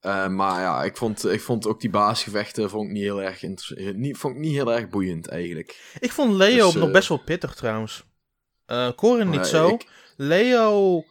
eh, 0.00 0.28
maar 0.28 0.60
ja, 0.60 0.82
ik 0.84 0.96
vond, 0.96 1.24
ik 1.24 1.40
vond 1.40 1.66
ook 1.66 1.80
die 1.80 1.90
baasgevechten 1.90 2.70
vond 2.70 2.86
ik 2.86 2.92
niet 2.92 3.02
heel 3.02 3.22
erg, 3.22 3.42
eh, 3.42 3.94
niet, 3.94 4.16
vond 4.16 4.34
ik 4.34 4.40
niet 4.40 4.52
heel 4.54 4.72
erg 4.72 4.88
boeiend 4.88 5.28
eigenlijk. 5.28 5.94
Ik 6.00 6.12
vond 6.12 6.34
Leo 6.34 6.66
Dus, 6.66 6.74
nog 6.74 6.86
eh, 6.86 6.92
best 6.92 7.08
wel 7.08 7.18
pittig 7.18 7.54
trouwens. 7.54 8.04
Eh 8.66 8.90
Corin 8.96 9.30
niet 9.30 9.46
zo. 9.46 9.68
ik- 9.68 9.88
Leo 10.26 11.04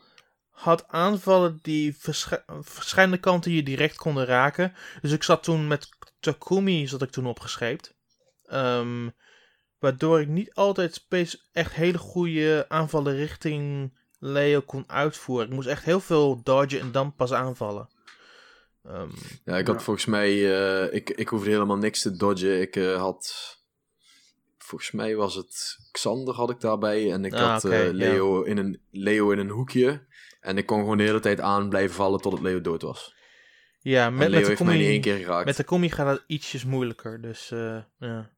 had 0.49 0.87
aanvallen 0.87 1.59
die 1.61 1.95
verschi- 1.97 2.43
verschillende 2.59 3.17
kanten 3.17 3.51
je 3.51 3.63
direct 3.63 3.95
konden 3.97 4.25
raken. 4.25 4.73
Dus 5.01 5.11
ik 5.11 5.23
zat 5.23 5.43
toen 5.43 5.67
met 5.67 5.89
Takumi 6.19 6.87
zat 6.87 7.01
ik 7.01 7.09
toen 7.11 7.25
opgescheept. 7.25 7.93
Ehm, 8.45 9.09
waardoor 9.79 10.21
ik 10.21 10.27
niet 10.27 10.53
altijd 10.53 11.05
echt 11.51 11.73
hele 11.73 11.97
goede 11.97 12.65
aanvallen 12.67 13.15
richting 13.15 13.93
Leo 14.19 14.61
kon 14.61 14.83
uitvoeren. 14.87 15.47
Ik 15.47 15.53
moest 15.53 15.67
echt 15.67 15.83
heel 15.83 15.99
veel 15.99 16.43
dodgen 16.43 16.79
en 16.79 16.91
dan 16.91 17.15
pas 17.15 17.33
aanvallen. 17.33 17.89
Ehm, 18.83 19.09
Ja, 19.45 19.57
ik 19.57 19.67
had 19.67 19.75
Ja. 19.75 19.81
volgens 19.81 20.05
mij, 20.05 20.29
eh, 20.29 20.93
ik, 20.93 21.09
ik 21.09 21.27
hoefde 21.27 21.49
helemaal 21.49 21.77
niks 21.77 22.01
te 22.01 22.15
dodgen. 22.15 22.61
Ik 22.61 22.75
eh, 22.75 22.95
had, 22.99 23.57
volgens 24.71 24.91
mij 24.91 25.15
was 25.15 25.35
het 25.35 25.77
Xander 25.91 26.33
had 26.33 26.49
ik 26.49 26.59
daarbij. 26.59 27.11
En 27.11 27.25
ik 27.25 27.33
Ah, 27.33 27.39
had 27.51 27.63
eh, 27.65 27.85
ja. 27.85 27.93
Leo, 27.93 28.41
in 28.41 28.57
een, 28.57 28.81
Leo 28.91 29.31
in 29.31 29.39
een 29.39 29.49
hoekje. 29.49 30.05
En 30.41 30.57
ik 30.57 30.65
kon 30.65 30.79
gewoon 30.79 30.97
de 30.97 31.03
hele 31.03 31.19
tijd 31.19 31.39
aan 31.39 31.69
blijven 31.69 31.95
vallen 31.95 32.19
totdat 32.21 32.41
Leo 32.41 32.61
dood 32.61 32.81
was. 32.81 33.15
ja, 33.79 34.05
En 34.05 34.15
met, 34.15 34.27
Leo 34.29 34.39
met 34.39 34.47
heeft 34.47 34.63
mij 34.63 34.77
niet 34.77 34.85
één 34.87 35.01
keer 35.01 35.17
geraakt. 35.17 35.45
met 35.45 35.55
Takumi 35.55 35.89
gaat 35.89 36.07
het 36.07 36.23
ietsjes 36.27 36.65
moeilijker. 36.65 37.21
Dus 37.21 37.51
eh 37.51 37.77
ja. 37.99 38.29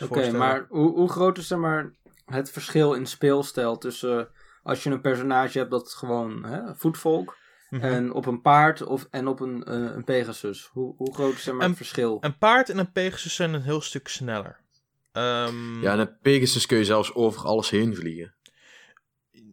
Oké, 0.00 0.30
maar 0.30 0.66
hoe, 0.68 0.90
hoe 0.94 1.08
groot 1.10 1.38
is 1.38 1.46
zeg 1.46 1.58
maar, 1.58 1.92
het 2.24 2.50
verschil 2.50 2.94
in 2.94 3.06
speelstijl 3.06 3.78
tussen 3.78 4.18
eh, 4.18 4.24
als 4.62 4.82
je 4.82 4.90
een 4.90 5.00
personage 5.00 5.58
hebt 5.58 5.70
dat 5.70 5.92
gewoon 5.92 6.44
hè, 6.44 6.74
voetvolk 6.74 7.40
Mhm. 7.70 7.84
en 7.84 8.12
op 8.12 8.26
een 8.26 8.40
paard 8.40 8.82
of, 8.82 9.06
en 9.10 9.26
op 9.28 9.40
een, 9.40 9.64
eh, 9.64 9.74
een 9.74 10.04
Pegasus? 10.04 10.68
Hoe, 10.72 10.94
hoe 10.96 11.14
groot 11.14 11.32
is 11.32 11.42
zeg 11.42 11.54
maar, 11.54 11.62
Een- 11.62 11.68
het 11.68 11.76
verschil? 11.78 12.18
Een 12.20 12.38
paard 12.38 12.68
en 12.68 12.78
een 12.78 12.92
Pegasus 12.92 13.34
zijn 13.34 13.54
een 13.54 13.62
heel 13.62 13.80
stuk 13.80 14.08
sneller. 14.08 14.60
Ehm, 15.12 15.80
Ja, 15.82 15.92
en 15.92 15.98
een 15.98 16.18
Pegasus 16.18 16.66
kun 16.66 16.78
je 16.78 16.84
zelfs 16.84 17.14
over 17.14 17.44
alles 17.46 17.70
heen 17.70 17.94
vliegen. 17.96 18.34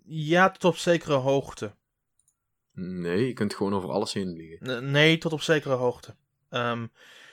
ja, 0.05 0.49
tot 0.51 0.64
op 0.64 0.76
zekere 0.78 1.14
hoogte. 1.14 1.76
Nee, 2.74 3.28
je 3.28 3.34
kunt 3.34 3.55
gewoon 3.55 3.74
over 3.74 3.89
alles 3.89 4.14
heen 4.14 4.34
vliegen. 4.34 4.84
N- 4.84 4.91
nee, 4.91 5.18
tot 5.18 5.34
op 5.34 5.41
zekere 5.41 5.74
hoogte. 5.76 6.16
Ehm, 6.49 6.88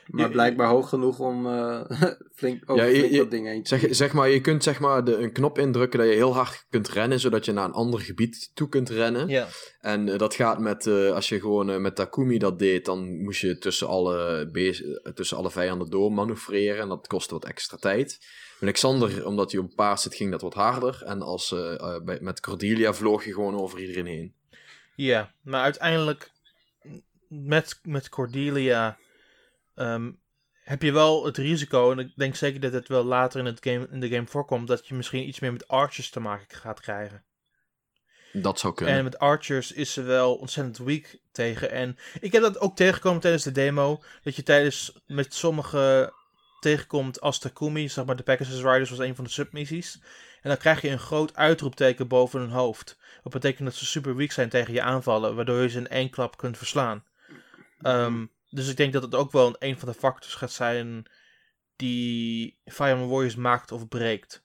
maar 0.06 0.30
blijkbaar 0.30 0.68
hoog 0.68 0.88
genoeg 0.88 1.18
om 1.18 1.46
eh, 1.46 1.80
flink 2.38 2.70
over 2.70 2.84
Ja, 2.84 2.90
je- 2.90 2.96
flink 2.98 3.12
je- 3.12 3.18
dat 3.18 3.30
ding 3.30 3.46
heen 3.46 3.62
te 3.62 3.78
Zeg, 3.78 3.94
zeg 3.94 4.12
maar, 4.12 4.28
je 4.28 4.40
kunt 4.40 4.62
zeg 4.62 4.80
maar 4.80 5.04
de, 5.04 5.16
een 5.16 5.32
knop 5.32 5.58
indrukken 5.58 5.98
dat 5.98 6.08
je 6.08 6.14
heel 6.14 6.34
hard 6.34 6.66
kunt 6.70 6.88
rennen, 6.88 7.20
zodat 7.20 7.44
je 7.44 7.52
naar 7.52 7.64
een 7.64 7.72
ander 7.72 8.00
gebied 8.00 8.50
toe 8.54 8.68
kunt 8.68 8.88
rennen. 8.90 9.28
ja. 9.28 9.46
En 9.80 10.08
eh, 10.08 10.18
dat 10.18 10.34
gaat 10.34 10.58
met, 10.58 10.86
eh, 10.86 11.10
als 11.12 11.28
je 11.28 11.40
gewoon 11.40 11.80
met 11.80 11.94
Takumi 11.96 12.38
dat 12.38 12.58
deed, 12.58 12.84
dan 12.84 13.22
moest 13.22 13.40
je 13.40 13.58
tussen 13.58 13.86
alle, 13.88 14.50
tussen 15.14 15.36
alle 15.36 15.50
vijanden 15.50 15.90
door 15.90 16.12
manoeuvreren 16.12 16.82
en 16.82 16.88
dat 16.88 17.06
kostte 17.06 17.34
wat 17.34 17.44
extra 17.44 17.76
tijd. 17.76 18.18
Met 18.52 18.62
Alexander, 18.62 19.26
omdat 19.26 19.52
hij 19.52 19.60
op 19.60 19.72
paard 19.74 20.00
zit, 20.00 20.14
ging 20.14 20.30
dat 20.30 20.40
wat 20.40 20.54
harder. 20.54 21.02
En 21.04 21.22
als, 21.22 21.54
bij, 22.04 22.18
met 22.20 22.40
Cordelia 22.40 22.94
vloog 22.94 23.24
je 23.24 23.32
gewoon 23.32 23.60
over 23.60 23.80
iedereen 23.80 24.06
heen. 24.06 24.34
ja, 24.96 25.32
maar 25.42 25.62
uiteindelijk 25.62 26.30
met, 27.28 27.78
met 27.82 28.08
Cordelia 28.08 28.98
ehm, 29.76 30.10
heb 30.64 30.82
je 30.82 30.92
wel 30.92 31.24
het 31.24 31.36
risico, 31.36 31.92
en 31.92 31.98
ik 31.98 32.12
denk 32.16 32.34
zeker 32.34 32.60
dat 32.60 32.72
het 32.72 32.88
wel 32.88 33.04
later 33.04 33.40
in, 33.40 33.46
het 33.46 33.58
game, 33.60 33.88
in 33.90 34.00
de 34.00 34.08
game 34.08 34.26
voorkomt, 34.26 34.68
dat 34.68 34.86
je 34.86 34.94
misschien 34.94 35.28
iets 35.28 35.40
meer 35.40 35.52
met 35.52 35.68
archers 35.68 36.10
te 36.10 36.20
maken 36.20 36.56
gaat 36.56 36.80
krijgen. 36.80 37.24
Dat 38.32 38.58
zou 38.58 38.74
kunnen. 38.74 38.94
En 38.94 39.04
met 39.04 39.18
archers 39.18 39.72
is 39.72 39.92
ze 39.92 40.02
wel 40.02 40.34
ontzettend 40.34 40.78
weak 40.78 41.18
tegen. 41.32 41.70
En 41.70 41.96
ik 42.20 42.32
heb 42.32 42.42
dat 42.42 42.60
ook 42.60 42.76
tegengekomen 42.76 43.20
tijdens 43.20 43.42
de 43.42 43.52
demo. 43.52 44.02
Dat 44.22 44.36
je 44.36 44.42
tijdens 44.42 44.92
met 45.06 45.34
sommige 45.34 46.12
tegenkomt 46.60 47.20
als 47.20 47.38
Takumi, 47.38 47.88
zeg 47.88 48.04
maar 48.04 48.16
de 48.16 48.22
Pegasus 48.22 48.62
Riders 48.62 48.90
was 48.90 48.98
een 48.98 49.14
van 49.14 49.24
de 49.24 49.30
submissies. 49.30 50.00
En 50.42 50.48
dan 50.48 50.56
krijg 50.56 50.80
je 50.80 50.88
een 50.88 50.98
groot 50.98 51.36
uitroepteken 51.36 52.08
boven 52.08 52.40
hun 52.40 52.50
hoofd. 52.50 52.98
Dat 53.22 53.32
betekent 53.32 53.68
dat 53.68 53.76
ze 53.76 53.86
super 53.86 54.16
weak 54.16 54.30
zijn 54.30 54.48
tegen 54.48 54.72
je 54.72 54.82
aanvallen, 54.82 55.34
waardoor 55.34 55.62
je 55.62 55.68
ze 55.68 55.78
in 55.78 55.88
één 55.88 56.10
klap 56.10 56.36
kunt 56.36 56.58
verslaan. 56.58 57.04
Ehm, 57.80 58.24
dus 58.50 58.68
ik 58.68 58.76
denk 58.76 58.92
dat 58.92 59.02
het 59.02 59.14
ook 59.14 59.32
wel 59.32 59.46
een, 59.46 59.56
een 59.58 59.78
van 59.78 59.88
de 59.88 59.94
factors 59.94 60.34
gaat 60.34 60.52
zijn 60.52 61.06
die 61.76 62.58
Fire 62.64 62.90
Emblem 62.90 63.08
Warriors 63.08 63.36
maakt 63.36 63.72
of 63.72 63.88
breekt. 63.88 64.44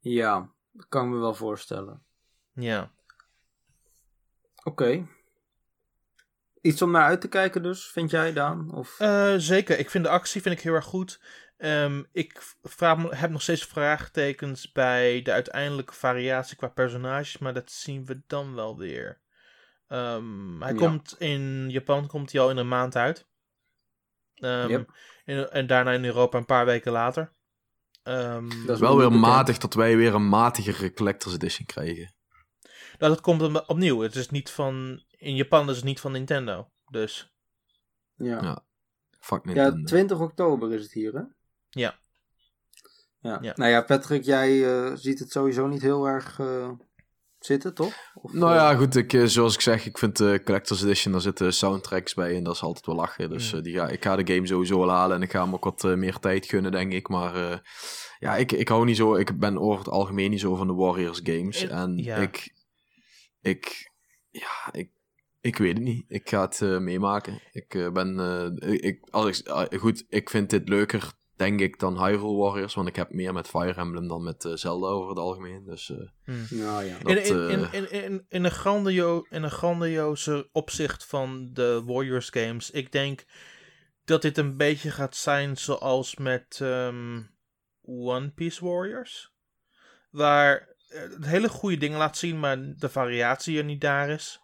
Ja, 0.00 0.50
dat 0.72 0.86
kan 0.88 1.04
ik 1.04 1.10
me 1.10 1.18
wel 1.18 1.34
voorstellen. 1.34 2.02
Ja. 2.52 2.90
Oké. 4.64 5.06
Iets 6.60 6.82
om 6.82 6.90
naar 6.90 7.04
uit 7.04 7.20
te 7.20 7.28
kijken 7.28 7.62
dus, 7.62 7.86
vind 7.86 8.10
jij 8.10 8.32
Daan? 8.32 8.74
Of... 8.74 9.00
Eh, 9.00 9.34
zeker. 9.36 9.78
Ik 9.78 9.90
vind 9.90 10.04
de 10.04 10.10
actie 10.10 10.42
vind 10.42 10.54
ik 10.54 10.60
heel 10.60 10.74
erg 10.74 10.84
goed. 10.84 11.20
Ehm, 11.56 12.02
ik 12.12 12.42
vraag, 12.62 13.20
heb 13.20 13.30
nog 13.30 13.42
steeds 13.42 13.64
vraagtekens 13.64 14.72
bij 14.72 15.22
de 15.22 15.32
uiteindelijke 15.32 15.94
variatie 15.94 16.56
qua 16.56 16.68
personages, 16.68 17.38
maar 17.38 17.54
dat 17.54 17.70
zien 17.70 18.04
we 18.04 18.20
dan 18.26 18.54
wel 18.54 18.76
weer. 18.76 19.20
Ehm, 19.88 20.60
hij 20.60 20.72
Ja. 20.72 20.78
komt 20.78 21.14
in 21.18 21.70
Japan 21.70 22.06
komt 22.06 22.32
hij 22.32 22.40
al 22.40 22.50
in 22.50 22.56
een 22.56 22.68
maand 22.68 22.96
uit. 22.96 23.26
Ehm, 24.34 24.68
Yep. 24.68 24.90
in- 25.24 25.48
en 25.48 25.66
daarna 25.66 25.92
in 25.92 26.04
Europa 26.04 26.38
een 26.38 26.44
paar 26.46 26.64
weken 26.64 26.92
later. 26.92 27.32
Ehm, 28.02 28.48
Dat 28.66 28.74
is 28.74 28.80
wel 28.80 28.96
weer 28.96 29.04
bekend. 29.06 29.20
matig 29.26 29.58
dat 29.58 29.74
wij 29.74 29.96
weer 29.96 30.14
een 30.14 30.28
matigere 30.28 30.92
Collector's 30.92 31.34
Edition 31.34 31.66
krijgen. 31.66 32.14
nou, 32.98 33.12
dat 33.12 33.20
komt 33.20 33.42
om- 33.42 33.56
opnieuw. 33.66 34.00
Het 34.00 34.14
is 34.16 34.28
niet 34.30 34.50
van. 34.50 35.02
In 35.10 35.34
Japan 35.36 35.70
is 35.70 35.76
het 35.76 35.84
niet 35.84 36.00
van 36.00 36.12
Nintendo. 36.12 36.70
Dus 36.90 37.32
Ja. 38.14 38.42
Ja. 38.42 38.64
Fuck 39.20 39.44
Ja, 39.44 39.52
Nintendo. 39.52 39.84
20 39.86 40.18
oktober 40.20 40.72
is 40.72 40.82
het 40.82 40.92
hier, 40.92 41.12
hè? 41.14 41.22
Ja. 41.70 41.98
Ja. 43.20 43.38
Ja. 43.40 43.52
Nou 43.56 43.70
ja, 43.70 43.82
Patrick, 43.82 44.22
jij 44.24 44.64
eh, 44.64 44.94
ziet 44.96 45.18
het 45.18 45.30
sowieso 45.32 45.66
niet 45.66 45.82
heel 45.82 46.06
erg 46.06 46.38
eh, 46.38 46.70
zitten, 47.38 47.74
toch? 47.74 47.94
Of, 48.14 48.32
Nou 48.32 48.50
eh, 48.52 48.56
ja, 48.58 48.74
goed, 48.74 48.96
ik, 48.96 49.12
eh, 49.12 49.24
zoals 49.24 49.54
ik 49.54 49.60
zeg, 49.60 49.86
ik 49.86 49.98
vind 49.98 50.16
de 50.16 50.40
Collector's 50.44 50.82
Edition, 50.82 51.12
daar 51.12 51.20
zitten 51.20 51.52
soundtracks 51.52 52.14
bij 52.14 52.36
en 52.36 52.42
dat 52.44 52.54
is 52.54 52.62
altijd 52.62 52.86
wel 52.86 52.94
lachen. 52.94 53.30
Dus 53.30 53.52
Mm. 53.52 53.58
eh, 53.58 53.64
die 53.64 53.74
ga, 53.74 53.88
ik 53.88 54.02
ga 54.04 54.16
de 54.16 54.34
game 54.34 54.46
sowieso 54.46 54.78
wel 54.78 54.90
halen 54.90 55.16
en 55.16 55.22
ik 55.22 55.30
ga 55.30 55.42
hem 55.44 55.54
ook 55.54 55.64
wat 55.64 55.84
eh, 55.84 55.94
meer 55.94 56.18
tijd 56.18 56.46
gunnen, 56.46 56.72
denk 56.72 56.92
ik. 56.92 57.08
Maar 57.08 57.50
eh, 57.50 57.58
ja, 58.18 58.36
ik, 58.36 58.52
ik 58.52 58.68
hou 58.68 58.84
niet 58.84 58.96
zo, 58.96 59.14
ik 59.14 59.38
ben 59.38 59.58
over 59.58 59.78
het 59.78 59.88
algemeen 59.88 60.30
niet 60.30 60.40
zo 60.40 60.54
van 60.56 60.66
de 60.66 60.72
Warriors 60.74 61.20
games. 61.22 61.62
En- 61.62 61.70
En 61.70 61.96
ja. 61.96 62.16
ik, 62.16 62.54
ik, 63.40 63.90
ja, 64.30 64.68
ik, 64.72 64.90
ik 65.40 65.56
weet 65.58 65.74
het 65.74 65.82
niet. 65.82 66.04
Ik 66.08 66.28
ga 66.28 66.40
het 66.40 66.60
eh, 66.62 66.78
meemaken. 66.78 67.40
Ik 67.52 67.74
eh, 67.74 67.90
ben, 67.90 68.18
eh, 68.60 68.72
ik, 68.72 69.08
als 69.10 69.42
ik, 69.42 69.78
goed, 69.78 70.04
ik 70.08 70.30
vind 70.30 70.50
dit 70.50 70.68
leuker 70.68 71.12
denk 71.38 71.60
ik, 71.60 71.78
dan 71.78 72.04
Hyrule 72.04 72.36
Warriors. 72.36 72.74
Want 72.74 72.88
ik 72.88 72.96
heb 72.96 73.12
meer 73.12 73.32
met 73.32 73.48
Fire 73.48 73.80
Emblem 73.80 74.08
dan 74.08 74.22
met 74.22 74.44
eh, 74.44 74.52
Zelda 74.52 74.86
over 74.86 75.08
het 75.08 75.18
algemeen. 75.18 75.64
Dus 75.64 75.92
Hmm. 76.24 76.46
Nou 76.50 76.84
ja. 76.84 76.98
dat, 76.98 77.16
In, 77.16 77.50
in, 77.50 77.72
in, 77.72 77.88
eh, 77.88 78.04
in, 78.28 78.44
een 78.44 78.50
grandio 78.50 79.26
in 79.30 79.42
een 79.42 79.50
grandioze 79.50 80.48
opzicht 80.52 81.04
van 81.04 81.50
de 81.52 81.82
Warriors 81.86 82.30
games. 82.30 82.70
Ik 82.70 82.92
denk 82.92 83.24
dat 84.04 84.22
dit 84.22 84.38
een 84.38 84.56
beetje 84.56 84.90
gaat 84.90 85.16
zijn 85.16 85.56
zoals 85.56 86.16
met 86.16 86.58
ehm, 86.62 87.22
One 87.82 88.30
Piece 88.30 88.64
Warriors. 88.64 89.32
Waar 90.10 90.76
het 90.88 91.26
hele 91.26 91.48
goede 91.48 91.76
dingen 91.76 91.98
laat 91.98 92.16
zien, 92.16 92.40
maar 92.40 92.74
de 92.76 92.88
variatie 92.88 93.58
er 93.58 93.64
niet 93.64 93.80
daar 93.80 94.08
is. 94.08 94.40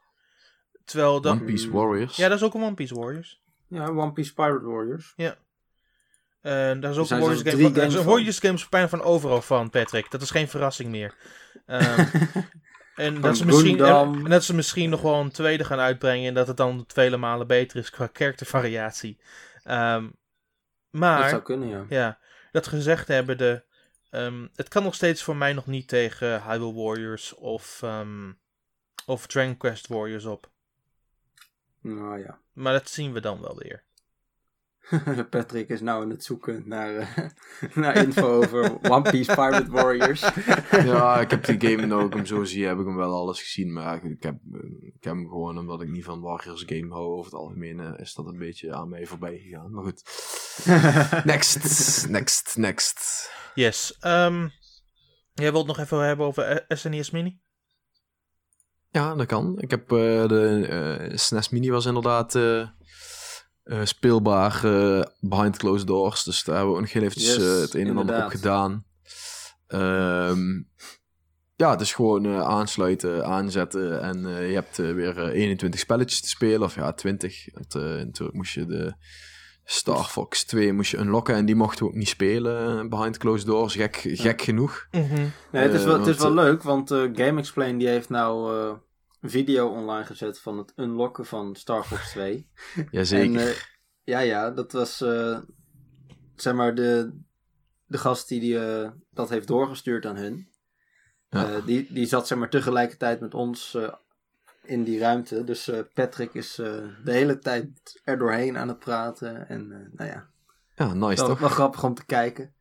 Terwijl 0.85 1.21
dat... 1.21 1.33
One 1.33 1.45
Piece 1.45 1.71
Warriors. 1.71 2.17
Ja, 2.17 2.29
dat 2.29 2.37
is 2.37 2.45
ook 2.45 2.55
een 2.55 2.63
One 2.63 2.75
Piece 2.75 2.95
Warriors. 2.95 3.43
Ja, 3.69 3.89
One 3.89 4.13
Piece 4.13 4.35
Pirate 4.35 4.65
Warriors. 4.65 5.13
En 6.45 6.81
daar 6.81 6.91
is 6.91 6.97
ook 6.97 7.11
een 7.11 7.21
Warriors 7.21 7.43
game 7.43 7.63
van, 7.63 7.71
is 7.71 7.77
games 7.77 7.95
een 7.95 8.03
van. 8.03 8.11
Warriors 8.11 8.39
games 8.39 8.69
bijna 8.69 8.89
van 8.89 9.03
overal 9.03 9.43
van, 9.43 9.71
Patrick. 9.71 10.11
Dat 10.11 10.23
is 10.23 10.31
geen 10.31 10.49
verrassing 10.49 10.91
meer. 10.91 11.15
Ehm, 11.67 12.07
en, 12.97 13.21
dat 13.21 13.37
ze 13.37 13.45
misschien, 13.47 13.79
en, 13.79 13.85
Gundam. 13.85 14.25
en 14.25 14.31
dat 14.31 14.45
ze 14.45 14.55
misschien 14.55 14.91
nog 14.91 15.01
wel 15.01 15.21
een 15.21 15.31
tweede 15.31 15.65
gaan 15.65 15.79
uitbrengen. 15.79 16.29
En 16.29 16.35
dat 16.35 16.47
het 16.47 16.57
dan 16.57 16.85
vele 16.87 17.17
malen 17.17 17.47
beter 17.47 17.79
is 17.79 17.91
qua 17.91 18.07
karaktervariatie. 18.07 19.19
Ehm, 19.63 20.03
Dat 20.03 20.13
maar, 20.91 21.29
zou 21.29 21.43
kunnen, 21.43 21.69
ja. 21.69 21.87
ja, 21.89 22.19
dat 22.53 22.67
gezegd 22.67 23.09
hebben, 23.09 23.39
de, 23.39 23.65
ehm, 24.11 24.47
het 24.55 24.69
kan 24.69 24.83
nog 24.83 24.95
steeds 24.95 25.23
voor 25.23 25.37
mij 25.37 25.53
nog 25.53 25.67
niet 25.67 25.89
tegen 25.89 26.43
Hyrule 26.43 26.75
Warriors 26.75 27.35
of, 27.35 27.85
of 29.07 29.27
Dragon 29.27 29.57
Quest 29.57 29.87
Warriors 29.87 30.25
op. 30.25 30.51
Nou 31.81 32.19
ja. 32.19 32.39
Maar 32.53 32.73
dat 32.73 32.89
zien 32.89 33.13
we 33.13 33.21
dan 33.21 33.41
wel 33.41 33.57
weer. 33.59 33.83
Patrick 35.31 35.69
is 35.69 35.81
nou 35.81 36.03
aan 36.03 36.11
het 36.11 36.25
zoeken 36.25 36.63
naar, 36.67 36.97
eh, 36.97 37.29
naar 37.83 37.97
info 37.97 38.37
over 38.37 38.91
One 38.91 39.11
Piece 39.11 39.35
Pirate 39.35 39.71
Warriors. 39.71 40.21
Ja, 40.71 41.21
ik 41.21 41.31
heb 41.31 41.45
die 41.45 41.71
game 41.71 41.87
nou 41.87 42.03
ook 42.03 42.15
hem 42.15 42.27
zo 42.27 42.45
zie, 42.45 42.67
heb 42.67 42.79
ik 42.79 42.87
hem 42.87 42.97
wel 42.97 43.15
alles 43.15 43.41
gezien. 43.41 43.73
Maar 43.73 44.05
ik 44.05 44.23
heb, 44.23 44.37
ik 44.81 45.05
heb 45.05 45.15
hem 45.15 45.29
gewoon, 45.29 45.59
omdat 45.59 45.83
ik 45.83 45.89
niet 45.89 46.05
van 46.05 46.21
Warriors 46.21 46.63
game 46.67 46.93
hou 46.93 47.07
over 47.07 47.25
het 47.25 47.41
algemeen, 47.41 47.81
eh, 47.81 47.93
is 47.97 48.15
dat 48.15 48.27
een 48.27 48.39
beetje 48.39 48.75
aan 48.75 48.89
mij 48.89 49.07
voorbij 49.07 49.39
gegaan. 49.39 49.71
Maar 49.71 49.85
goed. 49.85 50.03
Next, 51.25 52.09
next, 52.09 52.57
next. 52.57 53.31
Yes. 53.55 53.97
ehm, 54.01 54.49
jij 55.35 55.53
wilt 55.53 55.67
nog 55.67 55.79
even 55.79 55.99
hebben 55.99 56.27
over 56.27 56.45
eh, 56.45 56.77
SNES 56.77 57.11
Mini? 57.11 57.41
Ja, 58.91 59.15
dat 59.15 59.27
kan. 59.27 59.59
Ik 59.59 59.71
heb 59.71 59.93
eh, 59.93 60.29
de 60.29 60.67
eh, 60.67 61.17
SNES 61.17 61.49
Mini 61.49 61.71
was 61.71 61.87
inderdaad 61.87 62.39
speelbaar 63.85 64.65
eh, 64.65 65.03
behind 65.21 65.57
closed 65.57 65.87
doors. 65.87 66.25
Dus 66.25 66.45
daar 66.45 66.55
hebben 66.57 66.73
we 66.75 66.79
ook 66.81 66.85
nog 66.85 66.95
heel 66.95 67.03
eventjes 67.03 67.37
Yes, 67.37 67.55
eh, 67.55 67.61
het 67.61 67.75
een 67.75 67.87
en 67.87 67.97
ander 67.97 68.25
op 68.25 68.31
gedaan. 68.31 68.85
Ehm, 69.67 70.63
ja, 71.57 71.71
het 71.71 71.81
is 71.81 71.93
gewoon 71.93 72.25
eh, 72.25 72.41
aansluiten, 72.41 73.25
aanzetten 73.27 74.03
en 74.03 74.27
eh, 74.27 74.49
je 74.49 74.55
hebt 74.55 74.79
eh, 74.79 74.93
weer 74.93 75.19
eh, 75.19 75.41
21 75.41 75.81
spelletjes 75.81 76.21
te 76.21 76.29
spelen. 76.29 76.63
Of 76.63 76.75
ja, 76.75 76.93
20. 76.93 77.47
Want, 77.53 77.75
eh, 77.75 77.83
natuurlijk 77.83 78.37
moest 78.37 78.55
je 78.55 78.67
de 78.67 78.95
Star 79.65 80.05
Fox 80.05 80.45
2 80.45 80.73
moest 80.73 80.91
je 80.91 80.97
unlocken 80.99 81.35
en 81.35 81.45
die 81.47 81.55
mochten 81.55 81.85
we 81.85 81.91
ook 81.91 81.97
niet 81.99 82.09
spelen 82.09 82.79
eh, 82.79 82.89
behind 82.89 83.19
closed 83.19 83.47
doors. 83.47 83.75
Gek, 83.75 84.01
gek 84.05 84.43
genoeg. 84.43 84.87
Nee, 84.91 85.03
het 85.51 85.73
is 85.75 85.85
wel, 85.85 85.95
Eh, 85.95 85.99
het 86.01 86.09
is 86.17 86.23
wel 86.23 86.35
leuk, 86.35 86.63
want 86.63 86.91
eh 86.91 86.99
Game 87.13 87.39
Explain 87.41 87.79
die 87.79 87.89
heeft 87.89 88.09
nou 88.09 88.57
eh, 88.57 88.73
video 89.31 89.69
online 89.69 90.05
gezet 90.05 90.41
van 90.41 90.59
het 90.59 90.73
unlocken 90.77 91.27
van 91.27 91.57
Star 91.57 91.85
Fox 91.85 92.11
2. 92.11 92.49
Jazeker. 92.91 93.41
En, 93.41 93.49
eh, 93.49 93.57
ja, 94.05 94.19
ja, 94.19 94.51
dat 94.51 94.73
was 94.73 95.01
eh, 95.01 95.39
zeg 96.37 96.55
maar 96.55 96.75
de, 96.75 97.19
de 97.87 97.99
gast 97.99 98.29
die, 98.29 98.41
die 98.41 98.59
eh, 98.59 98.91
dat 99.11 99.29
heeft 99.29 99.47
doorgestuurd 99.47 100.07
aan 100.07 100.17
hun. 100.17 100.49
Ja. 101.31 101.61
Die, 101.61 101.93
die 101.93 102.07
zat 102.07 102.27
zeg 102.27 102.39
maar 102.39 102.51
tegelijkertijd 102.51 103.21
met 103.21 103.35
ons 103.35 103.79
in 104.63 104.85
die 104.85 104.99
ruimte. 104.99 105.45
Dus 105.45 105.71
Patrick 105.95 106.35
is 106.35 106.55
de 106.55 106.95
hele 107.05 107.39
tijd 107.39 108.01
er 108.05 108.19
doorheen 108.19 108.59
aan 108.59 108.69
het 108.69 108.79
praten. 108.79 109.49
En 109.49 109.69
nou 109.93 110.11
ja, 110.11 110.29
ja, 110.75 110.95
nice 110.95 111.17
wel, 111.21 111.27
toch? 111.27 111.39
wel 111.39 111.49
grappig 111.49 111.85
om 111.85 111.95
te 111.95 112.07
kijken. 112.07 112.55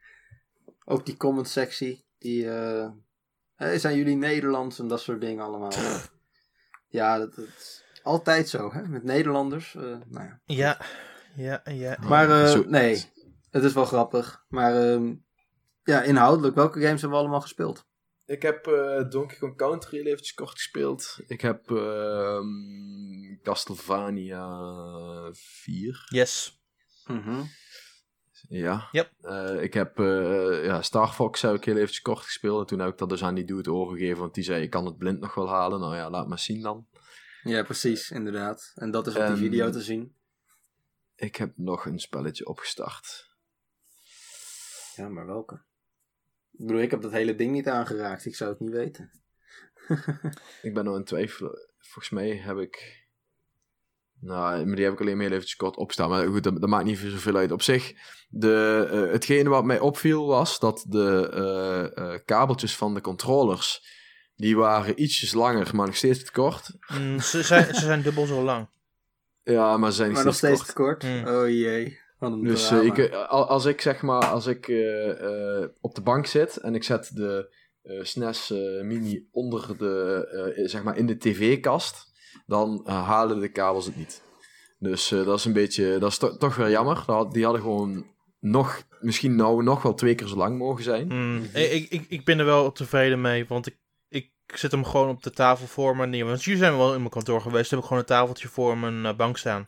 Ook 0.86 1.06
die 1.06 1.18
comment 1.18 1.48
sectie. 1.48 2.06
Die, 2.18 2.42
zijn 3.58 3.98
jullie 3.98 4.16
Nederlands 4.16 4.80
en 4.80 4.88
dat 4.88 5.02
soort 5.02 5.22
dingen 5.22 5.44
allemaal. 5.44 5.72
ja, 6.94 7.18
dat, 7.18 7.36
dat 7.36 7.46
is 7.58 7.84
altijd 8.04 8.50
zo, 8.50 8.72
hè? 8.72 8.88
Met 8.88 9.04
Nederlanders. 9.04 9.76
eh, 9.76 9.82
nou 9.82 10.26
ja. 10.26 10.42
Ja, 10.46 10.78
ja, 11.36 11.62
ja. 11.64 11.98
Maar 12.02 12.44
eh, 12.44 12.60
nee, 12.66 13.04
het 13.50 13.64
is 13.64 13.74
wel 13.74 13.86
grappig. 13.86 14.46
Maar 14.50 14.76
ehm, 14.76 15.14
ja, 15.84 16.02
inhoudelijk, 16.02 16.56
welke 16.56 16.80
games 16.82 17.02
hebben 17.02 17.10
we 17.10 17.24
allemaal 17.24 17.42
gespeeld? 17.42 17.86
Ik 18.26 18.42
heb 18.42 18.68
eh, 18.68 19.10
Donkey 19.10 19.38
Kong 19.38 19.58
Country 19.58 19.98
heel 19.98 20.06
eventjes 20.06 20.34
kort 20.34 20.52
gespeeld. 20.52 21.20
Ik 21.28 21.42
heb 21.42 21.72
ehm, 21.72 23.42
Castlevania 23.42 24.50
4. 25.34 26.06
Yes. 26.10 26.62
Ja. 28.50 28.88
Yep. 28.92 29.12
Eh, 29.22 29.62
ik 29.64 29.74
heb 29.74 30.00
eh, 30.00 30.66
ja, 30.66 30.82
Star 30.82 31.08
Fox 31.08 31.42
heb 31.42 31.56
ik 31.56 31.64
heel 31.64 31.76
eventjes 31.76 32.02
kort 32.02 32.20
gespeeld. 32.20 32.60
En 32.60 32.66
toen 32.66 32.80
heb 32.80 32.92
ik 32.92 32.98
dat 32.98 33.10
dus 33.10 33.24
aan 33.24 33.36
die 33.36 33.46
dude 33.46 33.72
overgegeven. 33.72 34.20
Want 34.20 34.34
die 34.34 34.44
zei, 34.44 34.64
ik 34.64 34.70
kan 34.70 34.86
het 34.86 34.98
blind 34.98 35.20
nog 35.20 35.34
wel 35.36 35.50
halen. 35.50 35.80
Nou 35.80 35.96
ja, 35.96 36.10
laat 36.10 36.28
maar 36.28 36.40
zien 36.40 36.62
dan. 36.62 36.88
Ja, 37.44 37.64
precies, 37.64 38.12
inderdaad. 38.12 38.72
En 38.76 38.92
dat 38.92 39.08
is 39.08 39.16
op 39.16 39.22
die 39.22 39.30
Ehm, 39.30 39.38
video 39.38 39.70
te 39.70 39.82
zien. 39.82 40.16
Ik 41.16 41.36
heb 41.36 41.54
nog 41.56 41.86
een 41.86 42.00
spelletje 42.00 42.48
opgestart. 42.48 43.32
Ja, 44.96 45.10
maar 45.10 45.26
welke? 45.26 45.56
Ik 46.52 46.66
bedoel, 46.66 46.82
ik 46.82 46.92
heb 46.92 47.02
dat 47.02 47.12
hele 47.12 47.36
ding 47.36 47.52
niet 47.52 47.68
aangeraakt. 47.68 48.26
Ik 48.26 48.36
zou 48.36 48.50
het 48.50 48.60
niet 48.60 48.72
weten. 48.72 49.12
Ik 50.62 50.74
ben 50.74 50.84
nog 50.84 50.96
in 50.96 51.04
twijfel. 51.04 51.58
Volgens 51.78 52.10
mij 52.10 52.36
heb 52.38 52.58
ik... 52.58 53.03
Nou, 54.26 54.66
maar 54.66 54.76
die 54.76 54.84
heb 54.84 54.94
ik 54.94 55.00
alleen 55.02 55.18
maar 55.18 55.26
eventjes 55.26 55.56
kort 55.56 55.76
opstaan. 55.78 56.10
Maar 56.10 56.28
goed, 56.28 56.44
dat, 56.44 56.60
dat 56.62 56.70
maakt 56.70 56.86
niet 56.86 56.98
zoveel 56.98 57.36
uit. 57.36 57.52
Op 57.52 57.62
zich, 57.62 57.94
de, 58.30 58.88
eh, 58.92 59.12
hetgene 59.12 59.50
wat 59.50 59.64
mij 59.64 59.80
opviel 59.80 60.26
was 60.28 60.60
dat 60.60 60.86
de 60.90 61.30
eh, 61.34 62.14
eh, 62.14 62.20
kabeltjes 62.26 62.76
van 62.76 62.94
de 62.94 63.02
controllers... 63.02 63.92
Die 64.36 64.58
waren 64.58 65.02
ietsjes 65.02 65.34
langer, 65.34 65.76
maar 65.76 65.86
nog 65.86 65.96
steeds 65.96 66.24
te 66.24 66.32
kort. 66.32 66.70
Mm, 67.00 67.20
ze, 67.20 67.44
zijn, 67.44 67.76
ze 67.76 67.82
zijn 67.86 68.02
dubbel 68.02 68.26
zo 68.26 68.44
lang. 68.44 68.68
Ja, 69.44 69.78
maar 69.78 69.90
ze 69.90 69.96
zijn 69.96 70.08
nog 70.08 70.18
Maar 70.18 70.26
nog 70.26 70.36
steeds 70.36 70.54
steeds 70.56 70.74
te 70.76 70.82
kort. 70.82 71.00
te 71.00 71.08
kort. 71.08 71.26
Hmm. 71.28 71.36
Oh 71.42 71.50
jee, 71.50 72.00
Dus 72.42 72.72
ik, 72.72 73.12
al- 73.12 73.48
als 73.48 73.66
ik 73.66 73.82
zeg 73.82 74.02
maar, 74.02 74.26
als 74.26 74.46
ik 74.46 74.68
eh, 74.68 75.10
eh, 75.62 75.70
op 75.82 75.96
de 75.96 76.02
bank 76.02 76.26
zit 76.26 76.58
en 76.58 76.76
ik 76.76 76.84
zet 76.84 77.16
de 77.16 77.56
eh, 77.82 78.04
SNES 78.04 78.52
eh, 78.52 78.82
Mini 78.84 79.28
onder 79.32 79.78
de, 79.78 80.26
eh, 80.56 80.68
zeg 80.68 80.84
maar 80.84 80.98
in 80.98 81.06
de 81.06 81.18
tv-kast, 81.18 82.12
dan 82.46 82.82
eh, 82.86 83.08
halen 83.08 83.40
de 83.40 83.50
kabels 83.52 83.86
het 83.86 83.96
niet. 83.96 84.22
Dus 84.80 85.12
eh, 85.12 85.26
dat 85.26 85.40
is 85.40 85.46
een 85.46 85.54
beetje, 85.54 85.98
dat 86.00 86.10
is 86.12 86.18
to- 86.18 86.38
toch 86.38 86.56
weer 86.56 86.70
jammer. 86.70 87.04
Die 87.32 87.44
hadden 87.44 87.62
gewoon 87.62 88.06
nog, 88.40 88.84
misschien 89.00 89.36
nou 89.36 89.64
nog 89.64 89.82
wel 89.82 89.94
twee 89.94 90.16
keer 90.16 90.28
zo 90.28 90.36
lang 90.36 90.58
mogen 90.58 90.84
zijn. 90.84 91.08
Mm, 91.08 91.44
ik, 91.54 91.90
ik, 91.90 92.06
ik 92.10 92.26
ben 92.26 92.40
er 92.40 92.46
wel 92.46 92.72
tevreden 92.72 93.22
mee, 93.22 93.46
want 93.48 93.68
ik, 93.68 93.78
ik 94.10 94.32
zet 94.46 94.72
hem 94.72 94.86
gewoon 94.86 95.10
op 95.10 95.24
de 95.24 95.32
tafel 95.32 95.68
voor 95.68 95.96
me 95.98 96.06
neer. 96.06 96.26
Want 96.26 96.44
jullie 96.44 96.60
zijn 96.60 96.78
wel 96.78 96.92
in 96.94 96.98
mijn 97.00 97.10
kantoor 97.10 97.42
geweest, 97.42 97.70
heb 97.70 97.80
ik 97.80 97.86
gewoon 97.86 98.00
een 98.00 98.06
tafeltje 98.08 98.48
voor 98.48 98.78
mijn 98.78 99.06
eh, 99.06 99.16
bank 99.16 99.38
staan. 99.38 99.68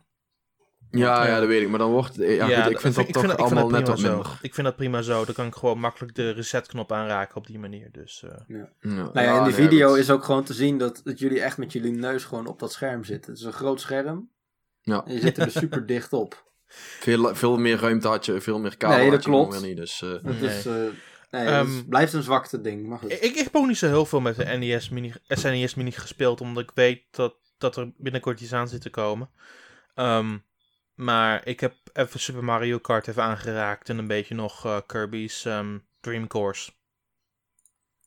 Ja, 0.98 1.24
Ja. 1.24 1.28
ja, 1.28 1.40
dat 1.40 1.48
weet 1.48 1.62
ik. 1.62 1.70
Maar 1.70 1.80
dan 1.80 1.92
wordt, 1.92 2.16
ja, 2.16 2.46
goed, 2.64 2.72
ik 2.72 2.80
vind 2.80 2.96
dat 2.96 3.06
toch 3.14 3.24
ik 3.24 3.30
vind 3.30 3.38
allemaal 3.40 3.70
net 3.70 3.84
prima 3.84 3.90
wat 3.90 4.00
zo. 4.00 4.08
minder. 4.16 4.40
Ik 4.42 4.54
vind 4.54 4.68
dat 4.68 4.76
prima 4.76 5.02
zo. 5.02 5.26
Dan 5.26 5.34
kan 5.36 5.46
ik 5.48 5.56
gewoon 5.56 5.80
makkelijk 5.80 6.16
de 6.16 6.30
resetknop 6.32 6.92
aanraken 6.92 7.36
op 7.36 7.48
die 7.48 7.60
manier. 7.60 7.90
Dus, 7.92 8.24
eh, 8.24 8.32
Ja, 8.48 8.70
Nou 8.82 9.10
ja, 9.14 9.38
in 9.38 9.44
die 9.44 9.54
video 9.54 9.94
is 9.94 10.10
ook 10.10 10.24
gewoon 10.24 10.44
te 10.44 10.54
zien 10.54 10.78
dat, 10.78 11.02
dat 11.04 11.20
jullie 11.20 11.42
echt 11.42 11.58
met 11.58 11.74
jullie 11.74 11.92
neus 11.92 12.24
gewoon 12.24 12.48
op 12.48 12.60
dat 12.60 12.72
scherm 12.72 13.04
zitten. 13.04 13.32
Het 13.32 13.40
is 13.40 13.46
een 13.46 13.54
groot 13.54 13.82
scherm. 13.82 14.30
Ja. 14.82 15.04
En 15.06 15.14
je 15.14 15.20
zit 15.20 15.38
er 15.38 15.44
dus 15.44 15.54
super 15.64 15.86
dicht 15.86 16.14
op. 16.14 16.44
Veel, 17.00 17.36
veel 17.36 17.58
meer 17.58 17.80
ruimte 17.80 18.08
had 18.08 18.26
je, 18.26 18.42
veel 18.42 18.60
meer 18.60 18.78
kabel 18.78 18.96
Nee, 18.98 19.06
dat 19.06 19.14
had 19.16 19.24
je 19.24 19.30
gewoon 19.30 19.50
klopt. 19.50 19.66
niet. 19.66 19.78
Dus, 19.78 20.02
eh, 20.02 20.10
Het 20.10 20.24
Nee. 20.42 20.58
is, 20.58 20.66
eh, 20.66 20.74
nee, 21.32 21.46
Ehm, 21.46 21.66
het 21.66 21.68
is- 21.68 21.84
blijft 21.90 22.14
een 22.14 22.24
zwakte 22.24 22.62
ding. 22.62 22.88
Maar 22.88 22.98
goed. 23.00 23.12
ik, 23.12 23.22
ik 23.22 23.36
heb 23.38 23.56
ook 23.56 23.68
niet 23.68 23.78
zo 23.78 23.88
heel 23.88 24.06
veel 24.06 24.20
met 24.22 24.36
de 24.36 24.44
NES 24.46 24.90
Mini, 24.90 25.14
SNES 25.28 25.76
Mini 25.76 25.92
gespeeld, 25.92 26.42
omdat 26.42 26.64
ik 26.64 26.72
weet 26.74 27.04
dat, 27.12 27.36
dat 27.58 27.76
er 27.78 27.92
binnenkort 27.98 28.42
iets 28.42 28.54
aan 28.54 28.68
zit 28.68 28.82
te 28.82 28.90
komen. 28.90 29.30
Ehm, 29.96 30.38
maar 30.96 31.48
ik 31.48 31.60
heb 31.60 31.76
even 31.94 32.20
Super 32.20 32.44
Mario 32.44 32.80
Kart 32.80 33.08
even 33.08 33.24
aangeraakt 33.24 33.90
en 33.90 33.98
een 33.98 34.08
beetje 34.08 34.36
nog 34.36 34.66
eh, 34.66 34.78
Kirby's 34.86 35.46
ehm, 35.46 35.78
Dream 36.00 36.28
Course. 36.28 36.72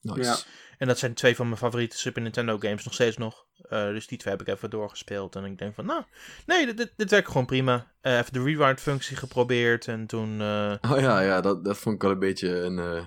nice. 0.01 0.23
Ja. 0.23 0.37
En 0.79 0.87
dat 0.87 0.99
zijn 0.99 1.15
twee 1.15 1.37
van 1.37 1.47
mijn 1.47 1.59
favoriete 1.59 1.99
Super 1.99 2.23
Nintendo 2.23 2.59
games 2.59 2.85
nog 2.85 2.95
steeds 2.95 3.17
nog. 3.17 3.47
Eh, 3.69 3.85
dus 3.85 4.07
die 4.07 4.19
twee 4.19 4.37
heb 4.37 4.47
ik 4.47 4.55
even 4.55 4.71
doorgespeeld. 4.71 5.37
En 5.37 5.45
ik 5.45 5.59
denk 5.59 5.75
van, 5.75 5.87
nou, 5.87 6.03
nee, 6.47 6.67
dit, 6.67 6.77
dit, 6.77 6.93
dit 6.97 7.11
werkt 7.11 7.27
gewoon 7.27 7.47
prima. 7.47 7.93
Eh, 8.01 8.19
even 8.19 8.33
de 8.33 8.43
rewind 8.43 8.81
functie 8.81 9.17
geprobeerd. 9.17 9.87
En 9.87 10.07
toen, 10.07 10.41
eh, 10.41 10.75
Oh 10.91 11.01
ja, 11.01 11.21
ja 11.21 11.41
dat, 11.41 11.65
dat 11.65 11.79
vond 11.79 11.95
ik 11.95 12.03
wel 12.03 12.11
een 12.11 12.19
beetje 12.19 12.49
een, 12.49 12.79
eh, 12.79 13.07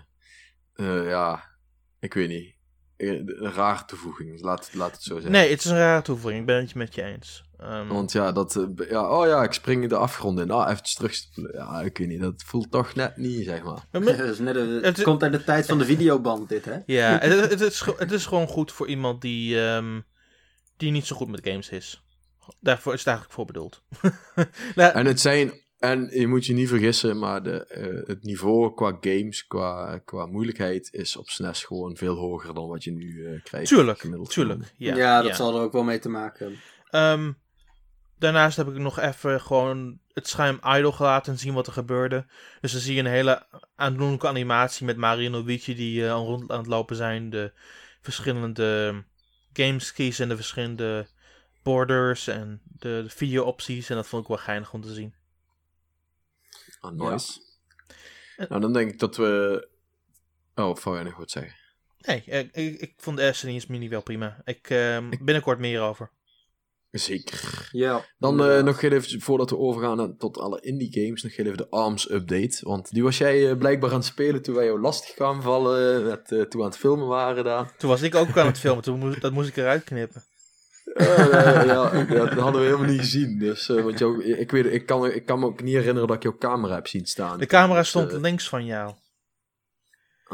eh, 0.73 1.09
ja, 1.09 1.43
ik 1.99 2.13
weet 2.13 2.29
niet, 2.29 2.55
een 2.97 3.51
rare 3.53 3.86
toevoeging. 3.86 4.41
Laat, 4.41 4.69
laat 4.73 4.91
het 4.91 5.03
zo 5.03 5.19
zijn. 5.19 5.32
nee, 5.32 5.49
het 5.49 5.59
is 5.59 5.65
een 5.65 5.77
rare 5.77 6.01
toevoeging. 6.01 6.39
Ik 6.39 6.47
ben 6.47 6.61
het 6.61 6.75
met 6.75 6.95
je 6.95 7.03
eens. 7.03 7.49
Ehm, 7.62 7.88
Want 7.88 8.12
ja, 8.12 8.32
dat, 8.32 8.55
eh, 8.55 8.89
ja, 8.89 9.09
oh 9.20 9.26
ja, 9.28 9.43
ik 9.43 9.53
spring 9.53 9.89
de 9.89 9.95
afgrond 9.95 10.39
in. 10.39 10.51
Ah, 10.51 10.70
even 10.72 10.84
terug. 10.84 11.16
Ja, 11.53 11.82
ik 11.82 11.97
weet 11.97 12.07
niet, 12.07 12.22
dat 12.22 12.43
voelt 12.45 12.72
toch 12.72 12.95
net 12.95 13.18
niet, 13.18 13.43
zeg 13.45 13.64
maar. 13.64 13.86
is 14.30 14.39
net 14.39 14.55
een- 14.55 14.70
Het 14.70 14.86
het 14.86 15.01
komt 15.03 15.24
uit 15.24 15.32
de 15.32 15.43
tijd 15.43 15.66
van 15.66 15.78
de 15.78 15.86
videoband, 15.86 16.49
dit, 16.49 16.66
hè? 16.66 16.78
Ja, 16.86 17.18
het, 17.20 17.49
het, 17.49 17.62
is, 17.62 17.84
het 17.97 18.12
is 18.12 18.26
gewoon 18.26 18.47
goed 18.47 18.72
voor 18.72 18.88
iemand 18.88 19.22
die, 19.22 19.62
ehm, 19.66 19.99
die 20.78 20.91
niet 20.91 21.05
zo 21.05 21.16
goed 21.16 21.30
met 21.30 21.47
games 21.47 21.70
is. 21.70 22.03
Daarvoor 22.59 22.93
is 22.93 22.99
het 22.99 23.07
eigenlijk 23.07 23.38
voor 23.38 23.45
bedoeld. 23.45 23.84
Nou, 24.76 24.93
En 24.93 25.05
het 25.05 25.20
zijn, 25.20 25.51
en 25.80 26.07
je 26.20 26.28
moet 26.28 26.45
je 26.45 26.53
niet 26.53 26.68
vergissen, 26.68 27.20
maar 27.20 27.43
de, 27.43 27.66
eh, 27.66 28.07
het 28.07 28.24
niveau 28.24 28.74
qua 28.74 28.97
games, 29.01 29.47
qua, 29.47 29.97
qua 30.05 30.26
moeilijkheid, 30.26 30.89
is 30.93 31.18
op 31.18 31.30
SNES 31.30 31.64
gewoon 31.64 31.95
veel 31.97 32.16
hoger 32.16 32.53
dan 32.53 32.68
wat 32.68 32.84
je 32.84 32.91
nu 32.91 33.26
eh, 33.26 33.43
krijgt. 33.43 33.68
tuurlijk, 33.68 34.07
tuurlijk. 34.30 34.74
Ja, 34.78 34.95
Ja, 34.95 35.22
dat 35.22 35.36
zal 35.36 35.55
er 35.55 35.62
ook 35.62 35.72
wel 35.74 35.84
mee 35.84 35.99
te 35.99 36.09
maken 36.09 36.39
hebben. 36.45 36.59
Ehm, 36.89 37.32
daarnaast 38.22 38.57
heb 38.57 38.67
ik 38.67 38.78
nog 38.78 38.99
even 38.99 39.41
gewoon 39.41 39.99
het 40.13 40.28
schuim 40.28 40.59
idle 40.63 40.91
gelaten 40.91 41.34
en 41.34 41.39
zien 41.39 41.53
wat 41.53 41.67
er 41.67 41.74
gebeurde. 41.74 42.26
Dus 42.61 42.72
dan 42.72 42.82
zie 42.82 42.93
je 42.93 42.99
een 42.99 43.05
hele 43.05 43.45
aandoenlijke 43.76 44.28
animatie 44.28 44.86
met 44.86 44.97
Mario 44.97 45.26
en 45.26 45.32
Luigi 45.32 45.76
die 45.76 46.05
eh, 46.05 46.11
al 46.11 46.26
rond 46.26 46.51
aan 46.51 46.57
het 46.57 46.67
lopen 46.67 46.95
zijn. 46.95 47.30
De 47.30 47.51
verschillende 48.01 49.03
games 49.53 49.93
kiezen 49.93 50.24
en 50.24 50.30
de 50.30 50.36
verschillende 50.36 51.07
borders 51.63 52.28
en 52.28 52.61
de, 52.65 53.01
de 53.03 53.09
video-opties. 53.09 53.89
En 53.89 53.95
dat 53.95 54.07
vond 54.07 54.22
ik 54.22 54.28
wel 54.28 54.38
geinig 54.38 54.74
om 54.74 54.82
te 54.82 54.93
zien. 54.93 55.13
Ah, 56.80 56.91
nice. 56.91 57.41
Ja. 58.38 58.45
Nou, 58.49 58.61
dan 58.61 58.74
denk 58.74 58.91
ik 58.91 58.99
dat 58.99 59.17
we... 59.17 59.67
Oh, 60.55 60.78
wou 60.78 60.95
jij 60.95 61.03
nog 61.03 61.17
wat 61.17 61.32
zeggen? 61.32 61.55
Nee, 61.97 62.24
ik, 62.26 62.55
ik, 62.55 62.80
ik 62.80 62.93
vond 62.97 63.17
de 63.17 63.34
SNES 63.34 63.67
Mini 63.67 63.89
wel 63.89 64.01
prima. 64.01 64.41
Ik 64.43 64.69
ehm, 64.69 65.09
binnenkort 65.09 65.59
meer 65.59 65.82
over. 65.82 66.11
Zeker. 66.91 67.69
Ja. 67.71 68.05
Dan 68.17 68.45
eh, 68.45 68.63
nog 68.63 68.81
heel 68.81 68.91
even, 68.91 69.21
voordat 69.21 69.49
we 69.49 69.57
overgaan 69.57 70.17
tot 70.17 70.37
alle 70.37 70.61
indie 70.61 71.03
games, 71.03 71.23
nog 71.23 71.35
heel 71.35 71.45
even 71.45 71.57
de 71.57 71.69
ARMS 71.69 72.11
update. 72.11 72.57
Want 72.61 72.91
die 72.91 73.03
was 73.03 73.17
jij 73.17 73.49
eh, 73.49 73.57
blijkbaar 73.57 73.89
aan 73.89 73.95
het 73.95 74.05
spelen 74.05 74.41
toen 74.41 74.55
wij 74.55 74.65
jou 74.65 74.79
lastig 74.79 75.15
kwamen 75.15 75.43
vallen, 75.43 76.05
met, 76.05 76.31
eh, 76.31 76.41
toen 76.41 76.49
we 76.49 76.57
aan 76.57 76.71
het 76.71 76.77
filmen 76.77 77.07
waren 77.07 77.43
daar. 77.43 77.73
Toen 77.77 77.89
was 77.89 78.01
ik 78.01 78.15
ook 78.15 78.37
aan 78.37 78.45
het 78.45 78.59
filmen, 78.59 78.83
toen 78.83 78.99
moest, 78.99 79.21
dat 79.21 79.31
moest 79.31 79.49
ik 79.49 79.57
eruit 79.57 79.83
knippen. 79.83 80.23
Ja, 80.93 81.63
ja, 81.63 82.03
dat 82.03 82.29
hadden 82.29 82.61
we 82.61 82.67
helemaal 82.67 82.89
niet 82.89 82.99
gezien. 82.99 83.39
Dus, 83.39 83.69
eh, 83.69 83.83
want 83.83 83.99
jou, 83.99 84.23
ik, 84.23 84.51
weet, 84.51 84.65
ik, 84.65 84.85
kan, 84.85 85.05
ik 85.05 85.25
kan 85.25 85.39
me 85.39 85.45
ook 85.45 85.63
niet 85.63 85.75
herinneren 85.75 86.07
dat 86.07 86.17
ik 86.17 86.23
jouw 86.23 86.37
camera 86.37 86.75
heb 86.75 86.87
zien 86.87 87.05
staan. 87.05 87.39
De 87.39 87.45
camera 87.45 87.79
Dus, 87.79 87.89
stond 87.89 88.11
links 88.11 88.49
van 88.49 88.65
jou. 88.65 88.93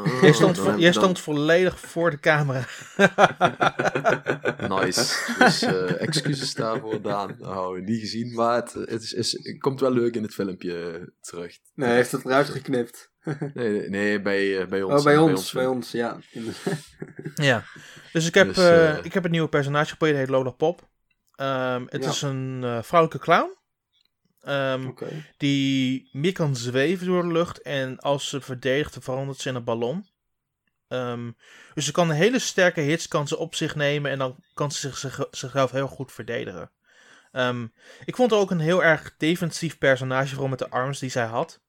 Ah, 0.05 0.21
Jij 0.21 0.33
stond, 0.33 0.59
jij 0.77 0.91
stond 0.91 1.19
volledig 1.19 1.79
voor 1.79 2.11
de 2.11 2.19
camera. 2.19 2.65
Nice. 4.67 5.33
Dus 5.39 5.61
eh, 5.61 6.01
excuses 6.07 6.53
daarvoor, 6.53 7.01
Daan. 7.01 7.35
Nou, 7.39 7.81
niet 7.81 7.99
gezien, 7.99 8.33
maar 8.33 8.55
het, 8.55 8.73
het, 8.73 9.01
is, 9.01 9.13
is, 9.13 9.31
het 9.31 9.59
komt 9.59 9.79
wel 9.79 9.91
leuk 9.91 10.15
in 10.15 10.23
het 10.23 10.33
filmpje 10.33 10.91
eh, 10.91 11.07
terug. 11.21 11.57
Nee, 11.75 11.87
hij 11.87 11.97
heeft 11.97 12.11
het 12.11 12.25
eruit 12.25 12.49
geknipt. 12.49 13.09
Nee, 13.53 13.69
nee, 13.71 13.89
nee 13.89 14.21
bij, 14.21 14.61
eh, 14.61 14.67
bij 14.67 14.81
ons. 14.81 14.99
Oh, 14.99 15.03
bij 15.03 15.17
ons, 15.17 15.51
bij 15.51 15.65
ons, 15.65 15.91
ja. 15.91 16.17
Ja, 17.35 17.63
dus 18.13 18.27
ik 18.27 18.33
heb, 18.33 18.53
Dus, 18.53 18.99
ik 19.03 19.13
heb 19.13 19.25
een 19.25 19.31
nieuwe 19.31 19.49
personage 19.49 19.85
gespeeld, 19.89 20.11
die 20.11 20.19
heet 20.19 20.29
Lola 20.29 20.49
Pop. 20.49 20.87
Ehm, 21.35 21.83
het 21.89 22.03
Ja. 22.03 22.09
is 22.09 22.21
een 22.21 22.59
eh, 22.63 22.81
vrouwelijke 22.83 23.25
clown. 23.25 23.56
Ehm, 24.41 24.81
die 25.37 26.09
meer 26.11 26.31
kan 26.33 26.55
zweven 26.55 27.05
door 27.07 27.21
de 27.21 27.31
lucht. 27.31 27.61
En 27.61 27.99
als 27.99 28.29
ze 28.29 28.41
verdedigt, 28.41 28.97
verandert 28.99 29.39
ze 29.39 29.49
in 29.49 29.55
een 29.55 29.63
ballon. 29.63 30.07
Ehm, 30.87 31.31
dus 31.73 31.85
ze 31.85 31.91
kan 31.91 32.11
hele 32.11 32.39
sterke 32.39 32.81
hits 32.81 33.07
kan 33.07 33.27
ze 33.27 33.37
op 33.37 33.55
zich 33.55 33.75
nemen. 33.75 34.11
En 34.11 34.17
dan 34.17 34.43
kan 34.53 34.71
ze 34.71 34.79
zich, 34.79 34.97
zich- 34.97 35.27
zichzelf 35.31 35.71
heel 35.71 35.87
goed 35.87 36.11
verdedigen. 36.11 36.71
Ehm, 37.31 37.67
ik 38.05 38.15
vond 38.15 38.31
haar 38.31 38.39
ook 38.39 38.51
een 38.51 38.59
heel 38.59 38.83
erg 38.83 39.15
defensief 39.17 39.77
personage, 39.77 40.29
vooral 40.29 40.47
met 40.49 40.59
de 40.59 40.69
arms 40.69 40.99
die 40.99 41.09
zij 41.09 41.25
had. 41.25 41.61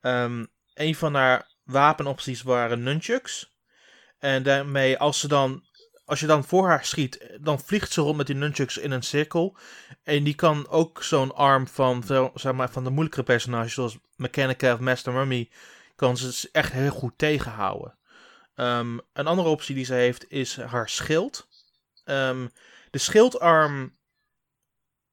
Een 0.00 0.94
van 0.94 1.14
haar 1.14 1.48
wapenopties 1.64 2.42
waren 2.42 2.82
nunchucks. 2.82 3.54
En 4.18 4.42
daarmee, 4.42 4.98
als 4.98 5.20
ze 5.20 5.28
dan, 5.28 5.64
als 6.10 6.20
je 6.20 6.26
dan 6.26 6.44
voor 6.44 6.68
haar 6.68 6.84
schiet, 6.84 7.26
dan 7.40 7.60
vliegt 7.60 7.92
ze 7.92 8.00
rond 8.00 8.16
met 8.16 8.26
die 8.26 8.36
nunchucks 8.36 8.78
in 8.78 8.90
een 8.90 9.02
cirkel. 9.02 9.56
En 10.02 10.24
die 10.24 10.34
kan 10.34 10.68
ook 10.68 11.02
zo'n 11.02 11.34
arm 11.34 11.68
van, 11.68 12.04
zeg 12.34 12.52
maar, 12.52 12.70
van 12.70 12.84
de 12.84 12.90
moeilijkere 12.90 13.22
personages, 13.24 13.74
zoals 13.74 13.98
Mechanica 14.16 14.72
of 14.72 14.80
Master 14.80 15.12
Mummy, 15.12 15.50
kan 15.96 16.16
ze 16.16 16.48
echt 16.52 16.72
heel 16.72 16.90
goed 16.90 17.12
tegenhouden. 17.16 17.98
Ehm, 18.54 18.98
een 19.12 19.26
andere 19.26 19.48
optie 19.48 19.74
die 19.74 19.84
ze 19.84 19.94
heeft 19.94 20.30
is 20.30 20.56
haar 20.56 20.88
schild. 20.88 21.48
Ehm, 22.04 22.46
de 22.90 22.98
schildarm 22.98 23.96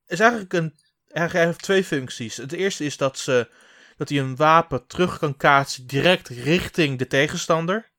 is 0.08 0.20
eigenlijk 0.20 0.54
een. 0.54 0.76
Heeft 1.08 1.62
twee 1.62 1.84
functies. 1.84 2.38
Het 2.38 2.52
eerste 2.52 2.86
is 2.86 2.98
dat 2.98 3.18
ze 3.18 3.50
dat 3.98 4.10
hij 4.10 4.20
een 4.20 4.36
wapen 4.36 4.88
terug 4.88 5.20
kan 5.20 5.38
kaatsen 5.38 5.88
direct 5.88 6.28
richting 6.28 6.98
de 6.98 7.08
tegenstander. 7.08 7.90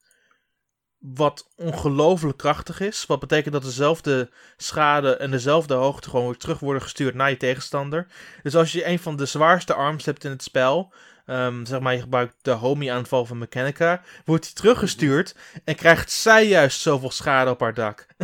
Wat 0.99 1.49
ongelooflijk 1.57 2.37
krachtig 2.39 2.81
is. 2.81 3.07
Wat 3.07 3.21
betekent 3.21 3.53
dat 3.55 3.63
dezelfde 3.63 4.31
schade 4.57 5.17
en 5.17 5.31
dezelfde 5.31 5.75
hoogte 5.75 6.11
gewoon 6.11 6.27
weer 6.27 6.37
terug 6.37 6.59
worden 6.59 6.83
gestuurd 6.83 7.15
naar 7.15 7.31
je 7.31 7.37
tegenstander. 7.37 8.07
Dus 8.43 8.57
als 8.57 8.73
je 8.73 8.87
een 8.87 8.99
van 8.99 9.17
de 9.17 9.27
zwaarste 9.27 9.75
arms 9.75 10.05
hebt 10.05 10.25
in 10.25 10.31
het 10.31 10.43
spel. 10.43 10.93
ehm, 11.27 11.65
zeg 11.65 11.81
maar, 11.81 11.95
je 11.95 12.01
gebruikt 12.01 12.35
de 12.43 12.51
homie-aanval 12.51 13.25
van 13.27 13.39
Mechanica. 13.39 14.03
Wordt 14.25 14.45
die 14.45 14.53
teruggestuurd. 14.55 15.35
En 15.65 15.75
krijgt 15.75 16.11
zij 16.11 16.47
juist 16.47 16.81
zoveel 16.81 17.11
schade 17.11 17.51
op 17.51 17.61
haar 17.61 17.75
dak. 17.75 18.07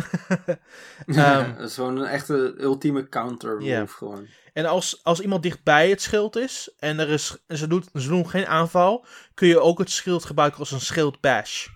Ehm, 1.05 1.55
dat 1.57 1.67
is 1.69 1.75
gewoon 1.75 1.97
een 1.97 2.07
echte 2.07 2.55
ultieme 2.59 3.09
counter 3.09 3.57
move 3.61 3.87
gewoon. 3.87 4.27
En 4.53 4.65
als, 4.65 4.99
als 5.03 5.19
iemand 5.19 5.43
dichtbij 5.43 5.89
het 5.89 6.01
schild 6.01 6.35
is 6.35 6.69
en 6.79 6.99
er 6.99 7.09
is, 7.09 7.37
en 7.47 7.57
ze, 7.57 7.67
doet, 7.67 7.89
ze 7.93 8.07
doen 8.07 8.29
geen 8.29 8.47
aanval, 8.47 9.05
kun 9.33 9.47
je 9.47 9.59
ook 9.59 9.79
het 9.79 9.89
schild 9.91 10.25
gebruiken 10.25 10.59
als 10.59 10.71
een 10.71 10.81
schildbash. 10.81 11.67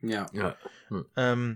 Ja. 0.00 0.28
Ja. 0.32 0.56
Ehm, 1.14 1.54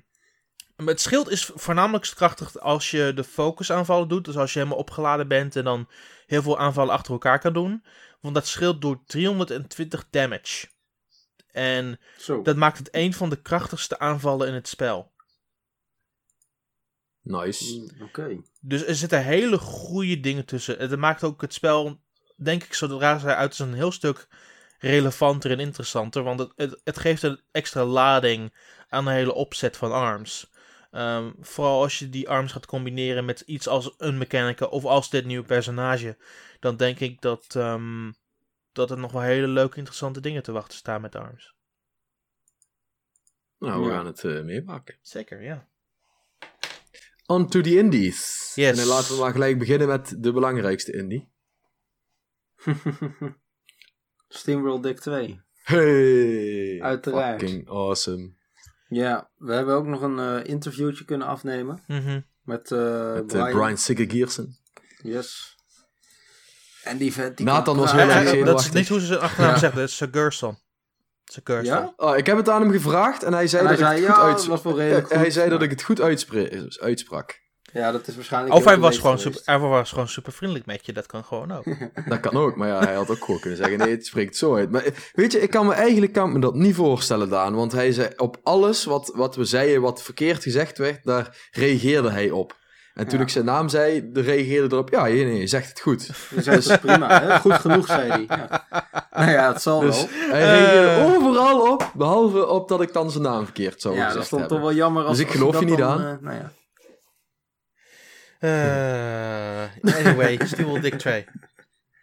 maar 0.76 0.86
het 0.86 1.00
schild 1.00 1.30
is 1.30 1.50
voornamelijk 1.54 2.12
krachtig 2.14 2.58
als 2.58 2.90
je 2.90 3.12
de 3.14 3.24
focusaanvallen 3.24 4.08
doet. 4.08 4.24
Dus 4.24 4.36
als 4.36 4.52
je 4.52 4.58
helemaal 4.58 4.78
opgeladen 4.78 5.28
bent 5.28 5.56
en 5.56 5.64
dan 5.64 5.88
heel 6.26 6.42
veel 6.42 6.58
aanvallen 6.58 6.94
achter 6.94 7.12
elkaar 7.12 7.38
kan 7.38 7.52
doen. 7.52 7.84
Want 8.20 8.34
dat 8.34 8.46
schild 8.46 8.80
doet 8.80 9.08
320 9.08 10.06
damage. 10.10 10.68
En 11.50 12.00
Zo. 12.18 12.42
dat 12.42 12.56
maakt 12.56 12.78
het 12.78 12.88
een 12.90 13.14
van 13.14 13.30
de 13.30 13.42
krachtigste 13.42 13.98
aanvallen 13.98 14.48
in 14.48 14.54
het 14.54 14.68
spel. 14.68 15.12
Nice. 17.22 17.78
Mm, 17.78 18.02
Oké. 18.02 18.40
Dus 18.60 18.86
er 18.86 18.94
zitten 18.94 19.24
hele 19.24 19.58
goede 19.58 20.20
dingen 20.20 20.44
tussen. 20.44 20.78
Het 20.78 20.98
maakt 20.98 21.24
ook 21.24 21.40
het 21.40 21.54
spel, 21.54 22.00
denk 22.36 22.62
ik, 22.64 22.74
zodra 22.74 23.18
zij 23.18 23.34
uit 23.34 23.52
is, 23.52 23.58
een 23.58 23.74
heel 23.74 23.92
stuk 23.92 24.28
relevanter 24.82 25.50
en 25.50 25.60
interessanter. 25.60 26.22
Want 26.22 26.38
het, 26.38 26.52
het, 26.56 26.80
het 26.84 26.98
geeft 26.98 27.22
een 27.22 27.40
extra 27.50 27.84
lading 27.84 28.54
aan 28.88 29.04
de 29.04 29.10
hele 29.10 29.32
opzet 29.34 29.76
van 29.76 29.92
ARMS. 29.92 30.50
Ehm, 30.90 31.32
vooral 31.40 31.82
als 31.82 31.98
je 31.98 32.08
die 32.08 32.28
ARMS 32.28 32.52
gaat 32.52 32.66
combineren 32.66 33.24
met 33.24 33.40
iets 33.40 33.68
als 33.68 33.94
een 33.98 34.18
mechanica 34.18 34.66
of 34.66 34.84
als 34.84 35.10
dit 35.10 35.24
nieuwe 35.24 35.46
personage. 35.46 36.16
Dan 36.60 36.76
denk 36.76 36.98
ik 37.00 37.20
dat, 37.20 37.54
ehm, 37.56 38.12
dat 38.72 38.90
er 38.90 38.98
nog 38.98 39.12
wel 39.12 39.22
hele 39.22 39.46
leuke, 39.48 39.76
interessante 39.76 40.20
dingen 40.20 40.42
te 40.42 40.52
wachten 40.52 40.78
staan 40.78 41.00
met 41.00 41.14
ARMS. 41.16 41.54
Nou, 43.58 43.82
we 43.82 43.88
Ja. 43.88 43.94
gaan 43.96 44.06
het 44.06 44.24
eh, 44.24 44.42
meemaken. 44.42 44.98
Zeker, 45.02 45.42
ja. 45.42 45.68
On 47.26 47.48
to 47.48 47.60
the 47.60 47.76
indies. 47.78 48.52
Yes. 48.54 48.70
En 48.70 48.76
dan 48.76 48.86
laten 48.86 49.14
we 49.14 49.20
maar 49.20 49.32
gelijk 49.32 49.58
beginnen 49.58 49.88
met 49.88 50.14
de 50.22 50.32
belangrijkste 50.32 50.92
indie. 50.92 51.28
Steamworld 54.36 54.82
Deck 54.82 55.00
2. 55.00 55.40
Hey! 55.62 56.82
Uiteraard. 56.82 57.40
Fucking 57.40 57.68
awesome. 57.68 58.32
Ja, 58.88 59.30
we 59.36 59.52
hebben 59.52 59.74
ook 59.74 59.86
nog 59.86 60.00
een 60.02 60.18
eh, 60.18 60.50
interviewtje 60.50 61.04
kunnen 61.04 61.26
afnemen 61.26 61.82
Mhm. 61.86 62.20
met, 62.42 62.70
eh 62.70 63.12
Met 63.12 63.34
eh, 63.34 63.42
Brian. 63.42 63.50
Brian 63.60 63.76
Sigge-Giersen. 63.78 64.58
Yes. 65.02 65.56
En 66.82 66.96
die 66.98 67.12
vent 67.12 67.36
die 67.36 67.46
Nathan 67.46 67.76
was 67.76 67.92
heel 67.92 68.08
erg 68.08 68.44
dat 68.44 68.60
is 68.60 68.70
niet 68.70 68.88
hoe 68.88 69.00
ze 69.00 69.06
zijn 69.06 69.20
achternaam 69.20 69.52
Ja. 69.52 69.58
zeggen, 69.58 69.78
dat 69.80 69.88
is 69.88 69.96
Sigurdsson. 69.96 70.58
Sigurdsson. 71.24 71.76
Ja? 71.76 71.92
Oh, 71.96 72.16
ik 72.16 72.26
heb 72.26 72.36
het 72.36 72.48
aan 72.48 72.62
hem 72.62 72.70
gevraagd 72.70 73.22
en 73.22 73.32
hij 73.32 73.46
zei 73.46 73.62
En 73.62 73.68
hij 73.68 73.76
dat 73.76 73.86
zei, 73.86 74.00
ik 74.00 74.06
het 74.06 74.14
goed 74.16 74.24
dat 74.24 74.32
uits- 74.34 74.46
was 74.46 74.62
wel 74.62 74.78
redelijk 74.78 75.10
Hij 75.22 75.30
zei 75.30 75.50
dat 75.50 75.62
ik 75.62 75.70
het 75.70 75.82
goed 75.82 76.00
uitspre- 76.00 76.68
uitsprak. 76.80 77.40
Ja, 77.72 77.92
dat 77.92 78.08
is 78.08 78.14
waarschijnlijk... 78.14 78.54
Of 78.54 78.64
hij 78.64 78.78
was, 78.78 78.98
gewoon 78.98 79.18
geweest. 79.18 79.36
super, 79.44 79.60
hij 79.60 79.68
was 79.68 79.90
gewoon 79.90 80.08
super 80.08 80.32
vriendelijk 80.32 80.66
met 80.66 80.86
je, 80.86 80.92
dat 80.92 81.06
kan 81.06 81.24
gewoon 81.24 81.52
ook. 81.52 81.64
Dat 82.08 82.20
kan 82.20 82.36
ook, 82.36 82.56
maar 82.56 82.68
ja, 82.68 82.78
hij 82.78 82.94
had 82.94 83.10
ook 83.10 83.24
gewoon 83.24 83.40
kunnen 83.40 83.58
zeggen: 83.58 83.78
nee, 83.78 83.90
het 83.90 84.06
spreekt 84.06 84.36
zo 84.36 84.56
uit. 84.56 84.70
Maar 84.70 84.84
weet 85.12 85.32
je, 85.32 85.40
ik 85.40 85.50
kan 85.50 85.66
me 85.66 85.72
eigenlijk 85.72 86.12
kan 86.12 86.32
me 86.32 86.38
dat 86.38 86.54
niet 86.54 86.74
voorstellen, 86.74 87.28
Daan. 87.28 87.54
Want 87.54 87.72
hij 87.72 87.92
zei 87.92 88.08
op 88.16 88.36
alles 88.42 88.84
wat, 88.84 89.12
wat 89.14 89.36
we 89.36 89.44
zeiden, 89.44 89.80
wat 89.80 90.02
verkeerd 90.02 90.42
gezegd 90.42 90.78
werd, 90.78 91.04
daar 91.04 91.36
reageerde 91.52 92.10
hij 92.10 92.30
op. 92.30 92.60
En 92.94 93.06
toen 93.08 93.18
Ja. 93.18 93.24
ik 93.24 93.30
zijn 93.30 93.44
naam 93.44 93.68
zei, 93.68 94.12
de 94.12 94.20
reageerde 94.20 94.74
erop: 94.74 94.90
ja, 94.90 95.02
nee, 95.02 95.24
nee, 95.24 95.38
je 95.40 95.46
zegt 95.46 95.68
het 95.68 95.80
goed. 95.80 96.06
Je 96.34 96.42
zei, 96.42 96.56
dat 96.56 96.64
is 96.70 96.76
prima, 96.86 97.20
hè? 97.22 97.38
goed 97.38 97.52
genoeg, 97.54 97.86
zei 97.86 98.08
hij. 98.10 98.24
Ja. 98.28 98.66
Nou 99.16 99.30
ja, 99.30 99.52
het 99.52 99.62
zal 99.62 99.80
Dus 99.80 99.96
wel. 99.96 100.08
hij 100.30 100.40
reageerde 100.42 100.88
Eh. 100.88 101.14
overal 101.14 101.72
op, 101.72 101.90
behalve 101.94 102.46
op 102.46 102.68
dat 102.68 102.80
ik 102.82 102.92
dan 102.92 103.10
zijn 103.10 103.22
naam 103.22 103.44
verkeerd 103.44 103.80
zou 103.80 103.94
Ja, 103.94 104.00
dat 104.00 104.08
gezegd 104.10 104.26
stond 104.26 104.48
toch 104.48 104.60
wel 104.60 104.72
jammer 104.72 105.04
als 105.04 105.16
Dus 105.16 105.26
ik 105.26 105.32
geloof 105.32 105.52
dat 105.52 105.60
je 105.60 105.66
niet 105.68 105.78
dan, 105.78 105.90
aan. 105.90 106.06
eh, 106.06 106.14
nou 106.20 106.36
ja. 106.36 106.52
Eh, 108.42 109.68
anyway, 109.96 110.38
SteamWorld 110.46 110.82
Dick 110.82 110.98
2. 110.98 111.24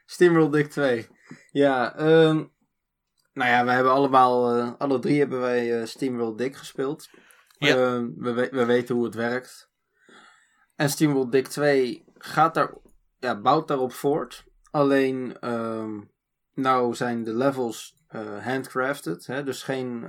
SteamWorld 0.06 0.52
Dick 0.54 0.70
2. 0.70 1.08
Ja, 1.52 1.96
ehm 1.96 2.44
nou 3.34 3.50
ja, 3.52 3.66
we 3.66 3.72
hebben 3.72 3.92
allemaal, 3.92 4.56
eh, 4.58 4.72
alle 4.78 5.00
drie 5.00 5.20
hebben 5.20 5.40
wij 5.40 5.80
eh, 5.80 5.86
SteamWorld 5.86 6.38
Dick 6.38 6.56
gespeeld. 6.56 7.10
Ja. 7.58 7.76
Ehm, 7.76 8.10
we, 8.16 8.32
we- 8.34 8.50
we 8.52 8.66
weten 8.66 8.96
hoe 8.96 9.06
het 9.06 9.16
werkt. 9.16 9.70
En 10.76 10.90
SteamWorld 10.90 11.32
Dick 11.32 11.48
2 11.48 12.04
gaat 12.18 12.54
daar, 12.54 12.74
ja, 13.20 13.40
bouwt 13.42 13.68
daarop 13.68 13.94
voort. 13.94 14.44
Alleen, 14.72 15.38
ehm, 15.40 16.00
nou 16.54 16.96
zijn 16.96 17.24
de 17.24 17.36
levels 17.36 17.98
handcrafted, 18.42 19.26
hè, 19.26 19.44
dus 19.44 19.64
geen 19.64 20.06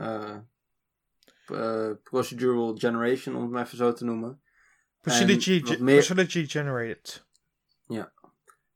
procedural 2.02 2.74
generation, 2.76 3.34
om 3.36 3.42
het 3.42 3.50
maar 3.50 3.64
even 3.64 3.76
zo 3.76 3.92
te 3.92 4.04
noemen. 4.04 4.42
Ge- 5.66 5.82
meer- 5.82 5.94
procedure 6.04 6.48
generated. 6.48 7.28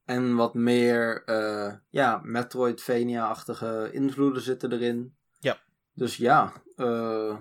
En 0.05 0.35
wat 0.35 0.55
meer, 0.55 1.23
eh, 1.25 1.73
ja, 1.91 2.21
Metroidvania-achtige 2.25 3.89
invloeden 3.93 4.43
zitten 4.43 4.73
erin. 4.73 5.15
Ja. 5.39 5.59
Dus 5.95 6.17
ja, 6.17 6.53
eh, 6.77 7.37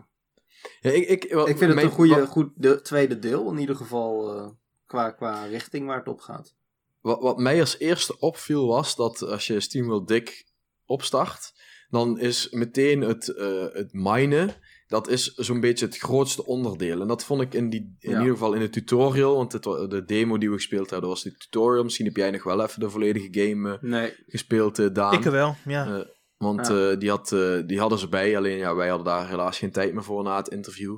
Ja, 0.82 0.92
ik, 0.92 1.08
ik, 1.08 1.32
wel- 1.32 1.48
ik 1.48 1.58
vind 1.58 1.74
het 1.74 1.84
een 1.84 1.90
goede, 1.90 2.16
wat- 2.20 2.28
goed 2.30 2.52
de, 2.56 2.82
tweede 2.82 3.20
deel. 3.20 3.52
In 3.52 3.58
ieder 3.58 3.76
geval 3.76 4.38
eh, 4.38 4.50
qua, 4.86 5.12
qua 5.12 5.46
richting 5.46 5.88
waar 5.88 5.98
het 5.98 6.08
op 6.08 6.20
gaat. 6.22 6.56
Wat, 7.02 7.22
wat 7.22 7.38
mij 7.38 7.60
als 7.60 7.78
eerste 7.80 8.20
opviel 8.20 8.68
was 8.68 8.96
dat 8.96 9.22
als 9.22 9.48
je 9.48 9.60
SteamWorld 9.60 10.08
Dick 10.08 10.46
opstart, 10.86 11.53
dan 11.94 12.20
is 12.20 12.48
meteen 12.52 13.02
het, 13.02 13.28
eh, 13.28 13.64
het 13.74 13.90
minen, 13.94 14.50
dat 14.88 15.08
is 15.08 15.34
zo'n 15.34 15.60
beetje 15.60 15.86
het 15.86 15.98
grootste 15.98 16.46
onderdeel. 16.46 17.02
En 17.02 17.08
dat 17.08 17.24
vond 17.24 17.42
ik 17.42 17.54
in, 17.54 17.70
die, 17.70 17.96
in 18.00 18.12
Ja. 18.12 18.18
ieder 18.20 18.34
geval 18.34 18.54
in 18.54 18.60
de 18.60 18.70
tutorial, 18.70 19.36
want 19.36 19.52
het, 19.52 19.64
de 19.64 20.04
demo 20.06 20.38
die 20.38 20.50
we 20.50 20.56
gespeeld 20.56 20.90
hebben, 20.90 21.10
was 21.10 21.24
die 21.24 21.38
tutorial. 21.38 21.84
Misschien 21.84 22.06
heb 22.06 22.16
jij 22.16 22.32
nog 22.32 22.44
wel 22.44 22.62
even 22.64 22.80
de 22.80 22.90
volledige 22.90 23.28
game 23.32 23.74
eh, 23.74 23.82
Nee, 23.82 24.14
gespeeld, 24.28 24.80
eh, 24.80 24.88
Daan. 24.94 25.14
Ik 25.14 25.24
wel, 25.24 25.56
ja. 25.66 26.06
Want 26.38 26.68
Ja. 26.68 26.90
eh, 26.92 27.00
die, 27.00 27.10
had, 27.10 27.36
die 27.66 27.80
hadden 27.80 28.00
ze 28.00 28.08
bij, 28.10 28.38
alleen 28.38 28.58
ja, 28.58 28.76
wij 28.76 28.88
hadden 28.88 29.06
daar 29.08 29.30
helaas 29.30 29.58
geen 29.58 29.72
tijd 29.72 29.94
meer 29.94 30.04
voor 30.04 30.24
na 30.24 30.38
het 30.38 30.48
interview. 30.48 30.98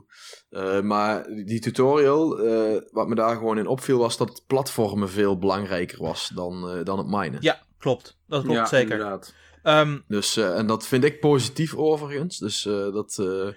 Eh, 0.50 0.82
maar 0.82 1.28
die 1.46 1.60
tutorial, 1.60 2.40
eh, 2.40 2.82
wat 2.92 3.08
me 3.08 3.16
daar 3.16 3.36
gewoon 3.36 3.58
in 3.58 3.68
opviel, 3.68 3.98
was 3.98 4.18
dat 4.18 4.30
het 4.30 4.44
platformen 4.48 5.10
veel 5.10 5.38
belangrijker 5.38 5.98
was 6.02 6.32
dan, 6.36 6.70
eh, 6.70 6.84
dan 6.84 6.98
het 6.98 7.08
minen. 7.08 7.38
ja, 7.42 7.62
klopt. 7.78 8.18
Dat 8.28 8.42
klopt 8.44 8.58
ja, 8.58 8.66
zeker. 8.66 8.92
inderdaad. 8.92 9.34
Ehm, 9.66 9.98
Dus, 10.08 10.38
eh, 10.38 10.58
en 10.58 10.68
dat 10.68 10.88
vind 10.88 11.04
ik 11.04 11.20
positief 11.20 11.76
overigens. 11.76 12.38
Dus 12.38 12.66
eh, 12.66 12.74
dat, 12.94 13.18
eh, 13.20 13.48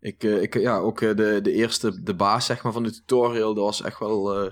ik, 0.00 0.24
eh, 0.24 0.42
ik, 0.42 0.54
ja, 0.54 0.78
ook 0.78 1.00
eh, 1.00 1.16
de, 1.16 1.40
de 1.42 1.52
eerste, 1.52 2.02
de 2.02 2.14
baas 2.14 2.46
zeg 2.46 2.62
maar, 2.62 2.72
van 2.72 2.82
de 2.82 2.90
tutorial, 2.92 3.54
dat 3.54 3.64
was 3.64 3.82
echt 3.82 3.98
wel, 3.98 4.44
eh, 4.44 4.50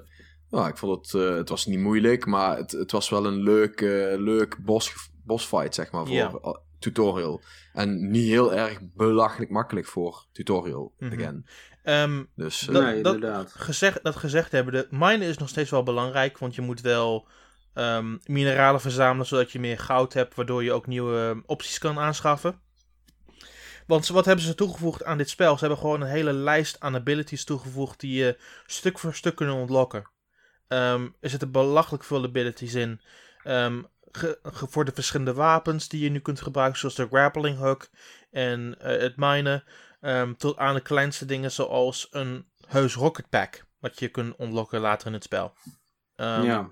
ja, 0.51 0.69
ik 0.69 0.77
vond 0.77 1.07
het, 1.13 1.23
eh, 1.23 1.35
het 1.37 1.49
was 1.49 1.67
niet 1.67 1.79
moeilijk, 1.79 2.27
maar 2.27 2.57
het, 2.57 2.71
het 2.71 2.91
was 2.93 3.09
wel 3.09 3.27
een 3.27 3.43
leuk, 3.43 3.81
leuk 4.19 4.57
bos, 4.65 4.93
bosfight, 5.25 5.75
zeg 5.75 5.91
maar, 5.93 6.07
voor 6.07 6.61
tutorial. 6.79 7.41
En 7.73 8.11
niet 8.11 8.27
heel 8.29 8.55
erg 8.55 8.79
belachelijk 8.95 9.51
makkelijk 9.51 9.87
voor 9.87 10.25
tutorial, 10.33 10.93
Mhm. 10.99 11.13
again. 11.13 11.47
ehm, 11.83 12.23
Dus, 12.37 12.61
Dat- 12.61 12.83
nee, 12.83 13.03
dat- 13.03 13.15
inderdaad. 13.15 13.53
gezegd, 13.57 13.99
dat 14.03 14.17
gezegd 14.17 14.53
hebben, 14.53 14.73
de 14.73 14.87
minen 14.91 15.29
is 15.29 15.39
nog 15.39 15.49
steeds 15.49 15.71
wel 15.71 15.83
belangrijk, 15.83 16.39
want 16.39 16.55
je 16.55 16.61
moet 16.63 16.81
wel 16.81 17.27
ehm, 17.75 18.17
mineralen 18.25 18.81
verzamelen 18.81 19.27
zodat 19.27 19.53
je 19.53 19.61
meer 19.61 19.79
goud 19.79 20.13
hebt, 20.13 20.35
waardoor 20.35 20.65
je 20.65 20.73
ook 20.73 20.87
nieuwe 20.87 21.19
ehm, 21.19 21.41
opties 21.47 21.79
kan 21.79 21.99
aanschaffen. 21.99 22.61
Want 23.87 24.09
wat 24.09 24.25
hebben 24.25 24.45
ze 24.45 24.55
toegevoegd 24.55 25.05
aan 25.05 25.19
dit 25.19 25.31
spel? 25.31 25.55
Ze 25.55 25.61
hebben 25.61 25.79
gewoon 25.79 26.01
een 26.01 26.09
hele 26.09 26.33
lijst 26.33 26.81
aan 26.81 26.95
abilities 26.95 27.45
toegevoegd 27.45 28.01
die 28.01 28.15
je 28.15 28.39
stuk 28.67 28.99
voor 28.99 29.15
stuk 29.15 29.35
kunnen 29.35 29.55
ontlokken. 29.55 30.11
Ehm, 30.69 31.09
er 31.21 31.31
zitten 31.31 31.51
belachelijk 31.51 32.05
veel 32.05 32.25
abilities 32.25 32.75
in. 32.75 33.01
Voor 34.43 34.85
de 34.85 34.93
verschillende 34.95 35.35
wapens 35.35 35.89
die 35.89 36.03
je 36.03 36.11
nu 36.11 36.19
kunt 36.19 36.41
gebruiken, 36.41 36.79
zoals 36.79 36.95
de 36.95 37.07
grappling 37.07 37.59
hook 37.59 37.89
en 38.31 38.75
eh, 38.79 39.01
het 39.01 39.17
minen. 39.17 39.65
Tot 40.37 40.57
aan 40.57 40.75
de 40.75 40.81
kleinste 40.81 41.25
dingen 41.25 41.53
zoals 41.53 42.09
een 42.11 42.47
heus 42.67 42.95
rocket 42.95 43.29
pack. 43.29 43.65
Wat 43.79 43.99
je 43.99 44.09
kunt 44.09 44.37
ontlokken 44.37 44.81
later 44.81 45.07
in 45.07 45.13
het 45.13 45.25
spel. 45.25 45.55
Ja. 46.17 46.69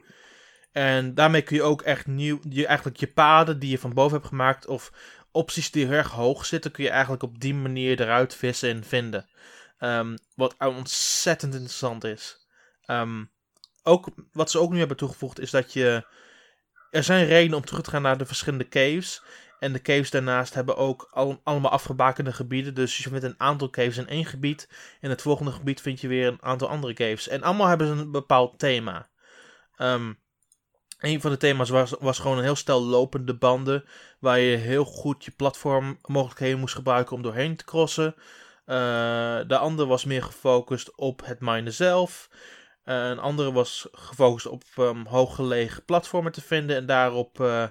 En 0.72 1.14
daarmee 1.14 1.42
kun 1.42 1.56
je 1.56 1.62
ook 1.62 1.82
echt 1.82 2.06
nieuw, 2.06 2.38
je, 2.48 2.66
eigenlijk 2.66 2.98
je 2.98 3.12
paden 3.12 3.58
die 3.58 3.70
je 3.70 3.78
van 3.78 3.94
boven 3.94 4.16
hebt 4.16 4.28
gemaakt, 4.28 4.66
of 4.66 4.92
opties 5.32 5.70
die 5.70 5.88
erg 5.88 6.10
hoog 6.10 6.46
zitten, 6.46 6.70
kun 6.70 6.84
je 6.84 6.90
eigenlijk 6.90 7.22
op 7.22 7.40
die 7.40 7.54
manier 7.54 8.00
eruit 8.00 8.34
vissen 8.34 8.70
en 8.70 8.84
vinden. 8.84 9.28
Ehm, 9.78 10.16
wat 10.34 10.56
ontzettend 10.58 11.54
interessant 11.54 12.04
is. 12.04 12.46
Ehm, 12.84 13.24
ook, 13.82 14.08
wat 14.32 14.50
ze 14.50 14.58
ook 14.58 14.72
nu 14.72 14.78
hebben 14.78 14.96
toegevoegd 14.96 15.40
is 15.40 15.50
dat 15.50 15.72
je. 15.72 16.06
Er 16.90 17.02
zijn 17.02 17.26
redenen 17.26 17.56
om 17.56 17.64
terug 17.64 17.82
te 17.82 17.90
gaan 17.90 18.02
naar 18.02 18.18
de 18.18 18.26
verschillende 18.26 18.68
caves. 18.68 19.22
En 19.58 19.72
de 19.72 19.82
caves 19.82 20.10
daarnaast 20.10 20.54
hebben 20.54 20.76
ook 20.76 21.08
al, 21.10 21.40
allemaal 21.44 21.70
afgebakende 21.70 22.32
gebieden. 22.32 22.74
Dus 22.74 22.96
je 22.96 23.08
vindt 23.08 23.24
een 23.24 23.40
aantal 23.40 23.70
caves 23.70 23.96
in 23.96 24.08
één 24.08 24.24
gebied. 24.24 24.68
In 25.00 25.10
het 25.10 25.22
volgende 25.22 25.52
gebied 25.52 25.80
vind 25.80 26.00
je 26.00 26.08
weer 26.08 26.26
een 26.26 26.42
aantal 26.42 26.68
andere 26.68 26.92
caves. 26.92 27.28
En 27.28 27.42
allemaal 27.42 27.66
hebben 27.66 27.86
ze 27.86 27.92
een 27.92 28.10
bepaald 28.10 28.58
thema. 28.58 29.08
Ehm, 29.76 30.12
een 31.00 31.20
van 31.20 31.30
de 31.30 31.36
thema's 31.36 31.68
was, 31.68 31.94
was 31.98 32.18
gewoon 32.18 32.36
een 32.38 32.44
heel 32.44 32.56
stel 32.56 32.82
lopende 32.82 33.34
banden. 33.34 33.84
Waar 34.18 34.38
je 34.38 34.56
heel 34.56 34.84
goed 34.84 35.24
je 35.24 35.30
platformmogelijkheden 35.30 36.58
moest 36.58 36.74
gebruiken 36.74 37.16
om 37.16 37.22
doorheen 37.22 37.56
te 37.56 37.64
crossen. 37.64 38.14
Eh, 38.64 39.40
de 39.46 39.58
andere 39.58 39.88
was 39.88 40.04
meer 40.04 40.22
gefocust 40.22 40.96
op 40.96 41.22
het 41.24 41.40
minen 41.40 41.72
zelf. 41.72 42.30
Eh, 42.84 43.08
een 43.08 43.18
andere 43.18 43.52
was 43.52 43.88
gefocust 43.92 44.46
op 44.46 44.62
um, 44.78 45.06
hooggelegen 45.06 45.84
platformen 45.84 46.32
te 46.32 46.42
vinden. 46.42 46.76
En 46.76 46.86
daarop, 46.86 47.40
eh, 47.40 47.66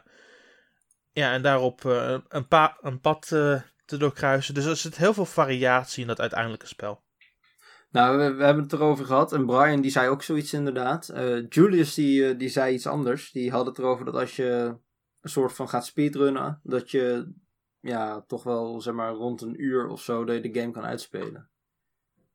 ja, 1.11 1.33
en 1.33 1.41
daarop 1.41 1.83
een, 2.27 2.47
pa 2.47 2.77
een 2.81 3.01
pad 3.01 3.27
te 3.27 3.97
doorkruisen. 3.97 4.53
Dus 4.53 4.65
er 4.65 4.75
zit 4.75 4.97
heel 4.97 5.13
veel 5.13 5.25
variatie 5.25 6.01
in 6.01 6.07
dat 6.07 6.19
uiteindelijke 6.19 6.67
spel. 6.67 7.01
Nou, 7.91 8.17
we, 8.17 8.33
we 8.33 8.43
hebben 8.43 8.63
het 8.63 8.73
erover 8.73 9.05
gehad. 9.05 9.33
En 9.33 9.45
Brian 9.45 9.81
die 9.81 9.91
zei 9.91 10.09
ook 10.09 10.23
zoiets 10.23 10.53
inderdaad. 10.53 11.09
Eh, 11.09 11.47
Julius 11.49 11.93
die, 11.93 12.27
eh, 12.29 12.37
die 12.39 12.49
zei 12.49 12.73
iets 12.73 12.87
anders. 12.87 13.31
Die 13.31 13.51
had 13.51 13.65
het 13.65 13.77
erover 13.77 14.05
dat 14.05 14.15
als 14.15 14.35
je 14.35 14.75
een 15.21 15.29
soort 15.29 15.53
van 15.53 15.69
gaat 15.69 15.85
speedrunnen, 15.85 16.59
dat 16.63 16.91
je 16.91 17.31
ja, 17.79 18.21
toch 18.27 18.43
wel 18.43 18.81
zeg 18.81 18.93
maar 18.93 19.13
rond 19.13 19.41
een 19.41 19.63
uur 19.63 19.87
of 19.87 20.01
zo 20.01 20.23
dat 20.25 20.35
je 20.43 20.51
de 20.51 20.59
game 20.59 20.71
kan 20.71 20.83
uitspelen. 20.85 21.49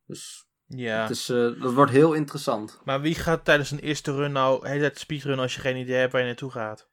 Dus 0.07 0.47
Ja. 0.67 1.01
het 1.03 1.11
is, 1.11 1.29
eh, 1.29 1.61
dat 1.63 1.73
wordt 1.73 1.93
heel 1.93 2.13
interessant. 2.13 2.81
Maar 2.85 3.01
wie 3.01 3.15
gaat 3.15 3.45
tijdens 3.45 3.71
een 3.71 3.79
eerste 3.79 4.15
run 4.15 4.33
nou 4.33 4.61
de 4.63 4.69
hele 4.69 4.81
tijd 4.81 4.99
speedrunnen 4.99 5.43
als 5.43 5.55
je 5.55 5.61
geen 5.61 5.77
idee 5.77 5.97
hebt 5.97 6.13
waar 6.13 6.21
je 6.21 6.27
naartoe 6.27 6.51
gaat? 6.51 6.89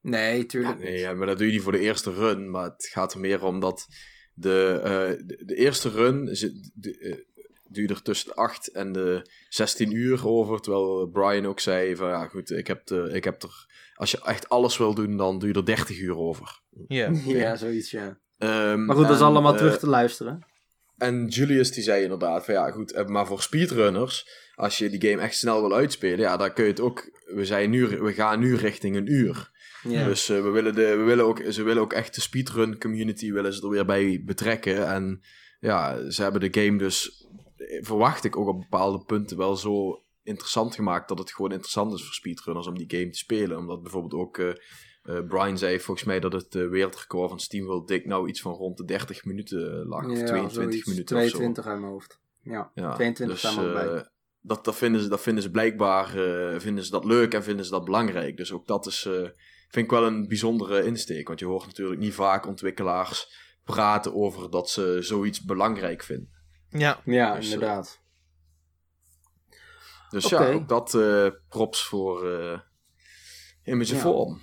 Nee, 0.00 0.38
Ja, 0.38 0.44
tuurlijk 0.46 0.78
nee, 0.78 0.90
niet. 0.92 1.00
ja, 1.00 1.12
maar 1.12 1.26
dat 1.26 1.38
doe 1.38 1.46
je 1.46 1.52
niet 1.52 1.62
voor 1.62 1.72
de 1.72 1.78
eerste 1.78 2.12
run. 2.12 2.50
Maar 2.50 2.64
het 2.64 2.86
gaat 2.86 3.14
er 3.14 3.20
meer 3.20 3.44
om 3.44 3.60
dat 3.60 3.86
de, 4.34 4.80
eh, 4.84 5.26
de, 5.26 5.42
de 5.44 5.54
eerste 5.54 5.88
run 5.88 6.36
zit, 6.36 6.70
de, 6.74 7.26
duurt 7.72 7.90
er 7.90 8.02
tussen 8.02 8.28
de 8.28 8.34
8 8.34 8.68
en 8.68 8.92
de 8.92 9.30
16 9.48 9.92
uur 9.96 10.28
over. 10.28 10.60
Terwijl 10.60 11.06
Brian 11.06 11.46
ook 11.46 11.60
zei 11.60 11.96
van 11.96 12.08
ja 12.08 12.26
goed, 12.26 12.50
ik 12.50 12.66
heb, 12.66 12.86
de, 12.86 13.10
ik 13.12 13.24
heb 13.24 13.42
er... 13.42 13.70
Als 13.94 14.10
je 14.10 14.20
echt 14.24 14.48
alles 14.48 14.76
wil 14.76 14.94
doen, 14.94 15.16
dan 15.16 15.38
duurt 15.38 15.56
er 15.56 15.64
30 15.64 16.00
uur 16.00 16.16
over. 16.16 16.60
Ja. 16.88 17.10
Ja, 17.24 17.56
zoiets 17.56 17.90
ja. 17.90 18.18
Ehm, 18.38 18.84
Maar 18.84 18.96
goed, 18.96 19.06
dat 19.06 19.16
is 19.16 19.22
allemaal 19.22 19.52
eh, 19.52 19.58
terug 19.58 19.78
te 19.78 19.88
luisteren. 19.88 20.46
En 20.96 21.26
Julius 21.26 21.72
die 21.72 21.82
zei 21.82 22.02
inderdaad 22.02 22.44
van 22.44 22.54
ja 22.54 22.70
goed, 22.70 22.92
eh, 22.92 23.06
maar 23.06 23.26
voor 23.26 23.42
speedrunners, 23.42 24.28
als 24.54 24.78
je 24.78 24.90
die 24.90 25.10
game 25.10 25.22
echt 25.22 25.36
snel 25.36 25.60
wil 25.60 25.74
uitspelen, 25.74 26.18
ja, 26.18 26.36
dan 26.36 26.52
kun 26.52 26.64
je 26.64 26.70
het 26.70 26.80
ook. 26.80 27.10
We, 27.34 27.44
zijn 27.44 27.70
nu, 27.70 27.86
we 27.86 28.12
gaan 28.12 28.40
nu 28.40 28.56
richting 28.56 28.96
een 28.96 29.12
uur. 29.12 29.50
Ja. 29.82 30.04
Dus 30.04 30.28
eh, 30.28 30.42
we 30.42 30.48
willen 30.48 30.74
de, 30.74 30.96
we 30.96 31.02
willen 31.02 31.24
ook, 31.24 31.42
ze 31.48 31.62
willen 31.62 31.82
ook 31.82 31.92
echt 31.92 32.14
de 32.14 32.20
speedrun 32.20 32.78
community 32.78 33.32
willen 33.32 33.52
ze 33.52 33.62
er 33.62 33.68
weer 33.68 33.84
bij 33.84 34.22
betrekken. 34.24 34.86
En 34.86 35.20
ja, 35.60 36.10
ze 36.10 36.22
hebben 36.22 36.52
de 36.52 36.60
game 36.60 36.78
dus, 36.78 37.26
eh, 37.36 37.41
verwacht 37.80 38.24
ik 38.24 38.36
ook 38.36 38.48
op 38.48 38.60
bepaalde 38.60 39.04
punten 39.04 39.36
wel 39.36 39.56
zo 39.56 40.02
interessant 40.22 40.74
gemaakt 40.74 41.08
dat 41.08 41.18
het 41.18 41.32
gewoon 41.32 41.50
interessant 41.52 41.92
is 41.92 42.04
voor 42.04 42.14
speedrunners 42.14 42.66
om 42.66 42.78
die 42.78 42.98
game 42.98 43.10
te 43.10 43.18
spelen. 43.18 43.58
Omdat 43.58 43.82
bijvoorbeeld 43.82 44.14
ook 44.22 44.38
eh, 44.38 44.48
eh, 45.02 45.26
Brian 45.28 45.58
zei 45.58 45.80
volgens 45.80 46.06
mij 46.06 46.20
dat 46.20 46.32
het 46.32 46.54
uh, 46.54 46.68
wereldrecord 46.68 47.28
van 47.30 47.40
SteamWorld 47.40 47.88
Dick 47.88 48.06
nou 48.06 48.28
iets 48.28 48.40
van 48.40 48.52
rond 48.52 48.76
de 48.76 48.84
30 48.84 49.24
minuten 49.24 49.86
lag. 49.86 50.04
of 50.04 50.18
Ja, 50.18 50.24
22 50.26 50.52
zoiets. 50.52 50.86
minuten 50.86 51.16
of 51.16 51.22
zo. 51.22 51.28
22 51.28 51.66
uit 51.66 51.80
mijn 51.80 51.92
hoofd. 51.92 52.20
Ja, 52.42 52.70
Ja, 52.74 52.94
22 52.94 53.40
dus, 53.40 53.50
staan 53.52 53.72
bij. 53.72 53.86
eh, 53.86 54.00
dat, 54.40 54.64
dat, 54.64 54.74
vinden 54.76 55.00
ze, 55.00 55.08
dat 55.08 55.20
vinden 55.20 55.42
ze 55.42 55.50
blijkbaar 55.50 56.06
eh, 56.18 56.60
vinden 56.60 56.84
ze 56.84 56.90
dat 56.90 57.04
leuk 57.04 57.34
en 57.34 57.42
vinden 57.42 57.64
ze 57.64 57.70
dat 57.70 57.84
belangrijk. 57.84 58.36
Dus 58.36 58.52
ook 58.52 58.66
dat 58.66 58.86
is, 58.86 59.04
eh, 59.04 59.12
vind 59.68 59.84
ik 59.84 59.90
wel 59.90 60.06
een 60.06 60.28
bijzondere 60.28 60.84
insteek. 60.84 61.26
Want 61.26 61.38
je 61.40 61.46
hoort 61.46 61.66
natuurlijk 61.66 62.00
niet 62.00 62.14
vaak 62.14 62.46
ontwikkelaars 62.46 63.40
praten 63.64 64.14
over 64.14 64.50
dat 64.50 64.70
ze 64.70 64.96
zoiets 65.00 65.44
belangrijk 65.44 66.02
vinden. 66.02 66.30
Ja. 66.72 67.00
Ja, 67.04 67.34
dus, 67.34 67.46
eh, 67.46 67.52
inderdaad. 67.52 68.00
Dus 70.10 70.28
ja, 70.28 70.46
ook 70.52 70.68
dat 70.68 70.94
eh, 70.94 71.26
props 71.48 71.84
voor 71.84 72.30
eh 72.32 72.58
Image 73.64 73.94
Ja. 73.94 74.00
Form. 74.00 74.40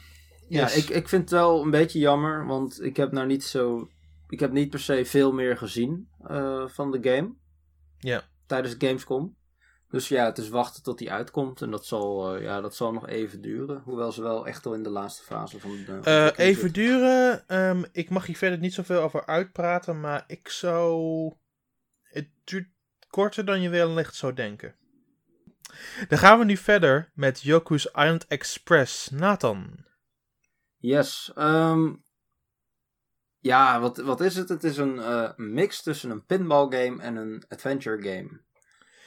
Ja, 0.48 0.62
Yes. 0.62 0.76
ik, 0.76 0.90
ik 0.90 1.10
vind 1.10 1.22
het 1.22 1.32
wel 1.32 1.62
een 1.62 1.72
beetje 1.72 2.00
jammer, 2.00 2.46
want 2.46 2.84
ik 2.84 2.98
heb 2.98 3.12
nou 3.12 3.28
niet 3.28 3.44
zo... 3.44 3.90
Ik 4.28 4.40
heb 4.40 4.52
niet 4.52 4.70
per 4.70 4.80
se 4.80 5.06
veel 5.06 5.32
meer 5.32 5.58
gezien 5.58 6.10
eh, 6.28 6.68
van 6.68 6.92
de 6.92 7.00
game. 7.02 7.34
Ja. 8.00 8.24
Tijdens 8.46 8.76
Gamescom. 8.78 9.38
Dus 9.90 10.08
ja, 10.08 10.26
het 10.26 10.38
is 10.38 10.50
wachten 10.50 10.84
tot 10.84 10.98
die 10.98 11.12
uitkomt. 11.12 11.62
En 11.62 11.72
dat 11.72 11.86
zal, 11.86 12.36
eh, 12.36 12.42
ja, 12.44 12.62
dat 12.62 12.76
zal 12.76 12.92
nog 12.94 13.08
even 13.08 13.42
duren. 13.42 13.82
Hoewel 13.86 14.12
ze 14.12 14.22
wel 14.22 14.48
echt 14.48 14.66
al 14.66 14.74
in 14.74 14.84
de 14.84 14.90
laatste 14.90 15.24
fase 15.24 15.60
van 15.60 15.70
de. 15.72 15.76
Eh, 15.86 15.94
ontwikkeling 15.94 16.38
even 16.38 16.74
duren. 16.74 17.48
Ehm, 17.48 17.84
ik 17.92 18.10
mag 18.10 18.26
hier 18.26 18.38
verder 18.38 18.60
niet 18.60 18.74
zoveel 18.74 19.02
over 19.02 19.26
uitpraten, 19.26 20.00
maar 20.00 20.24
ik 20.28 20.50
zou. 20.50 21.34
Het 22.10 22.28
duurt 22.44 22.68
korter 23.10 23.46
dan 23.46 23.62
je 23.62 23.70
wellicht 23.70 24.16
zou 24.16 24.34
denken. 24.34 24.76
Dan 26.08 26.18
gaan 26.18 26.40
we 26.40 26.46
nu 26.46 26.58
verder 26.58 27.12
met 27.14 27.42
Yoku's 27.42 27.86
Island 27.86 28.28
Express. 28.28 29.10
Nathan. 29.10 29.86
Yes. 30.78 31.32
ehm, 31.36 31.94
ja, 33.40 33.80
wat, 33.80 33.98
wat 33.98 34.22
is 34.22 34.36
het? 34.36 34.50
Het 34.50 34.64
is 34.64 34.78
een 34.78 35.00
eh, 35.00 35.32
mix 35.36 35.82
tussen 35.84 36.10
een 36.10 36.26
pinball 36.26 36.70
game 36.70 37.02
en 37.02 37.16
een 37.16 37.44
adventure 37.48 38.02
game. 38.02 38.42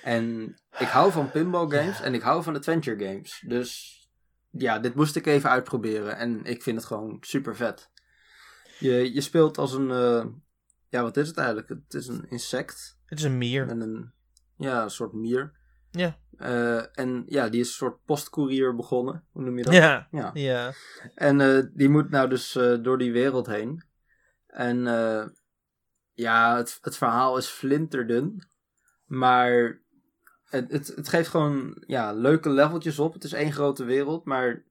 En 0.03 0.55
ik 0.79 0.87
hou 0.89 1.13
van 1.13 1.31
pinball 1.31 1.69
games 1.69 2.01
en 2.01 2.15
ik 2.15 2.23
hou 2.23 2.43
van 2.43 2.57
adventure 2.57 3.05
games. 3.07 3.43
Dus 3.47 4.01
ja, 4.51 4.79
dit 4.79 4.95
moest 4.95 5.17
ik 5.17 5.27
even 5.27 5.51
uitproberen. 5.51 6.17
En 6.17 6.45
ik 6.45 6.63
vind 6.63 6.77
het 6.77 6.87
gewoon 6.87 7.17
super 7.21 7.57
vet. 7.57 7.91
Je, 8.79 9.13
je 9.15 9.21
speelt 9.21 9.59
als 9.59 9.73
een. 9.73 9.91
eh, 9.91 10.27
ja, 10.93 11.03
wat 11.03 11.17
is 11.17 11.29
het 11.29 11.37
eigenlijk? 11.37 11.69
Het 11.69 11.95
is 11.95 12.09
een 12.09 12.29
insect. 12.29 12.99
Het 13.07 13.19
is 13.19 13.25
een 13.25 13.39
mier. 13.39 13.67
Met 13.67 13.81
een. 13.81 14.13
Ja, 14.57 14.83
een 14.83 14.91
soort 14.91 15.13
mier. 15.13 15.53
Ja. 15.91 16.19
Eh, 16.37 16.99
en 16.99 17.23
ja, 17.27 17.49
die 17.49 17.61
is 17.61 17.69
een 17.69 17.75
soort 17.75 18.05
postcourier 18.05 18.77
begonnen. 18.77 19.25
Hoe 19.31 19.43
noem 19.43 19.59
je 19.59 19.65
dat? 19.65 19.73
Ja. 19.73 20.09
ja. 20.11 20.31
Ja. 20.35 20.73
En 21.15 21.41
eh, 21.41 21.63
die 21.73 21.89
moet 21.89 22.11
nou 22.11 22.29
dus 22.29 22.57
eh, 22.57 22.83
door 22.83 22.99
die 22.99 23.13
wereld 23.13 23.47
heen. 23.47 23.85
En 24.47 24.85
ja, 26.13 26.57
het, 26.57 26.79
het 26.81 26.97
verhaal 26.97 27.37
is 27.37 27.47
flinterdun. 27.47 28.49
Maar 29.07 29.81
het, 30.45 30.73
het, 30.73 30.87
het 30.87 31.09
geeft 31.09 31.29
gewoon 31.29 31.83
ja, 31.87 32.13
leuke 32.13 32.51
leveltjes 32.51 32.99
op. 32.99 33.13
Het 33.13 33.25
is 33.25 33.33
één 33.33 33.53
grote 33.53 33.85
wereld, 33.85 34.25
maar 34.25 34.63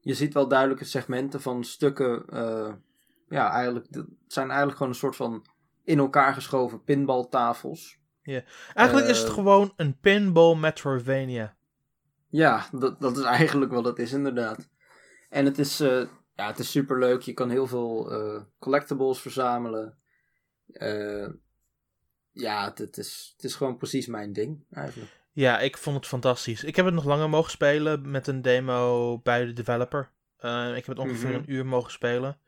je 0.00 0.14
ziet 0.14 0.34
wel 0.34 0.48
duidelijke 0.48 0.84
segmenten 0.84 1.40
van 1.40 1.64
stukken. 1.64 2.24
ja, 3.28 3.50
eigenlijk, 3.50 3.86
het 3.90 4.06
zijn 4.26 4.46
eigenlijk 4.46 4.76
gewoon 4.78 4.92
een 4.92 4.98
soort 4.98 5.16
van 5.16 5.46
in 5.88 5.98
elkaar 5.98 6.34
geschoven 6.34 6.82
pinbaltafels. 6.84 7.96
Eigenlijk 8.74 9.08
is 9.08 9.18
het 9.18 9.28
Eh, 9.28 9.34
gewoon 9.34 9.72
een 9.76 9.98
pinball 9.98 10.54
Metroidvania. 10.56 11.56
Ja, 12.28 12.66
dat, 12.72 13.00
dat 13.00 13.16
is 13.16 13.24
eigenlijk 13.38 13.72
wat 13.72 13.84
het 13.84 13.98
is, 13.98 14.12
inderdaad. 14.12 14.68
En 15.28 15.44
het 15.44 15.58
is, 15.58 15.80
eh, 15.80 16.02
ja, 16.34 16.46
het 16.46 16.58
is 16.58 16.70
super 16.70 16.98
leuk. 16.98 17.22
Je 17.22 17.32
kan 17.32 17.50
heel 17.50 17.66
veel 17.66 18.12
eh, 18.12 18.42
collectibles 18.58 19.20
verzamelen. 19.20 19.98
Ja, 22.32 22.64
het, 22.64 22.78
het, 22.78 22.96
is, 22.98 23.32
het 23.36 23.44
is 23.44 23.54
gewoon 23.54 23.76
precies 23.76 24.06
mijn 24.06 24.32
ding, 24.32 24.64
eigenlijk. 24.70 25.10
Ja, 25.32 25.58
ik 25.58 25.76
vond 25.78 25.96
het 25.96 26.06
fantastisch. 26.06 26.64
Ik 26.64 26.76
heb 26.76 26.84
het 26.84 26.94
nog 26.94 27.04
langer 27.04 27.28
mogen 27.28 27.50
spelen 27.50 28.10
met 28.10 28.26
een 28.26 28.42
demo 28.42 29.18
bij 29.18 29.44
de 29.44 29.52
developer. 29.52 30.10
Ik 30.76 30.84
heb 30.84 30.86
het 30.86 30.98
ongeveer 30.98 31.28
Mhm. 31.28 31.38
een 31.38 31.52
uur 31.52 31.66
mogen 31.66 31.90
spelen. 31.92 32.38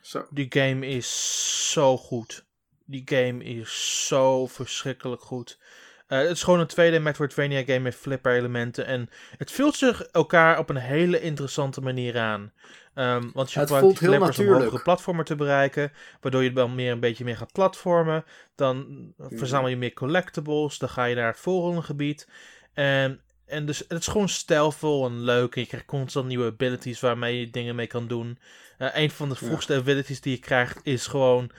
Zo. 0.00 0.26
Die 0.30 0.46
game 0.48 0.86
is 0.86 1.70
zo 1.72 1.96
goed. 1.96 2.46
Die 2.92 3.02
game 3.04 3.44
is 3.44 4.06
zo 4.06 4.46
verschrikkelijk 4.46 5.22
goed. 5.22 5.58
Eh, 6.06 6.18
het 6.18 6.30
is 6.30 6.42
gewoon 6.42 6.60
een 6.60 6.66
2D 6.66 7.02
Metroidvania 7.02 7.62
game 7.64 7.78
met 7.78 7.94
flipper 7.94 8.32
elementen. 8.32 8.86
En 8.86 9.08
het 9.36 9.50
vult 9.50 9.74
zich 9.74 10.02
elkaar 10.02 10.58
op 10.58 10.68
een 10.68 10.76
hele 10.76 11.20
interessante 11.20 11.80
manier 11.80 12.18
aan. 12.18 12.52
Ehm, 12.94 13.30
want 13.32 13.52
je 13.52 13.58
Het 13.58 13.68
gebruikt 13.70 13.98
die 13.98 14.08
flippers 14.08 14.38
om 14.38 14.46
hogere 14.46 14.82
platformen 14.82 15.24
te 15.24 15.34
bereiken. 15.34 15.92
Waardoor 16.20 16.42
je 16.42 16.52
dan 16.52 16.74
meer 16.74 16.92
een 16.92 17.00
beetje 17.00 17.24
meer 17.24 17.36
gaat 17.36 17.52
platformen. 17.52 18.24
Dan 18.54 18.76
Mhm. 19.16 19.36
verzamel 19.36 19.68
je 19.68 19.76
meer 19.76 19.92
collectibles. 19.92 20.78
Dan 20.78 20.88
ga 20.88 21.04
je 21.04 21.14
naar 21.14 21.26
het 21.26 21.38
volgende 21.40 21.82
gebied. 21.82 22.28
En, 22.74 23.20
en 23.46 23.66
dus 23.66 23.78
het 23.88 23.98
is 24.00 24.06
gewoon 24.06 24.28
stijlvol 24.28 25.06
en 25.06 25.20
leuk. 25.22 25.54
En 25.54 25.60
je 25.60 25.66
krijgt 25.66 25.86
constant 25.86 26.26
nieuwe 26.26 26.46
abilities 26.46 27.00
waarmee 27.00 27.40
je 27.40 27.50
dingen 27.50 27.74
mee 27.74 27.86
kan 27.86 28.06
doen. 28.06 28.38
Eh, 28.78 28.88
een 28.92 29.10
van 29.10 29.28
de 29.28 29.36
Ja. 29.40 29.46
vroegste 29.46 29.74
abilities 29.74 30.20
die 30.20 30.32
je 30.34 30.38
krijgt 30.40 30.80
is 30.82 31.06
gewoon 31.06 31.50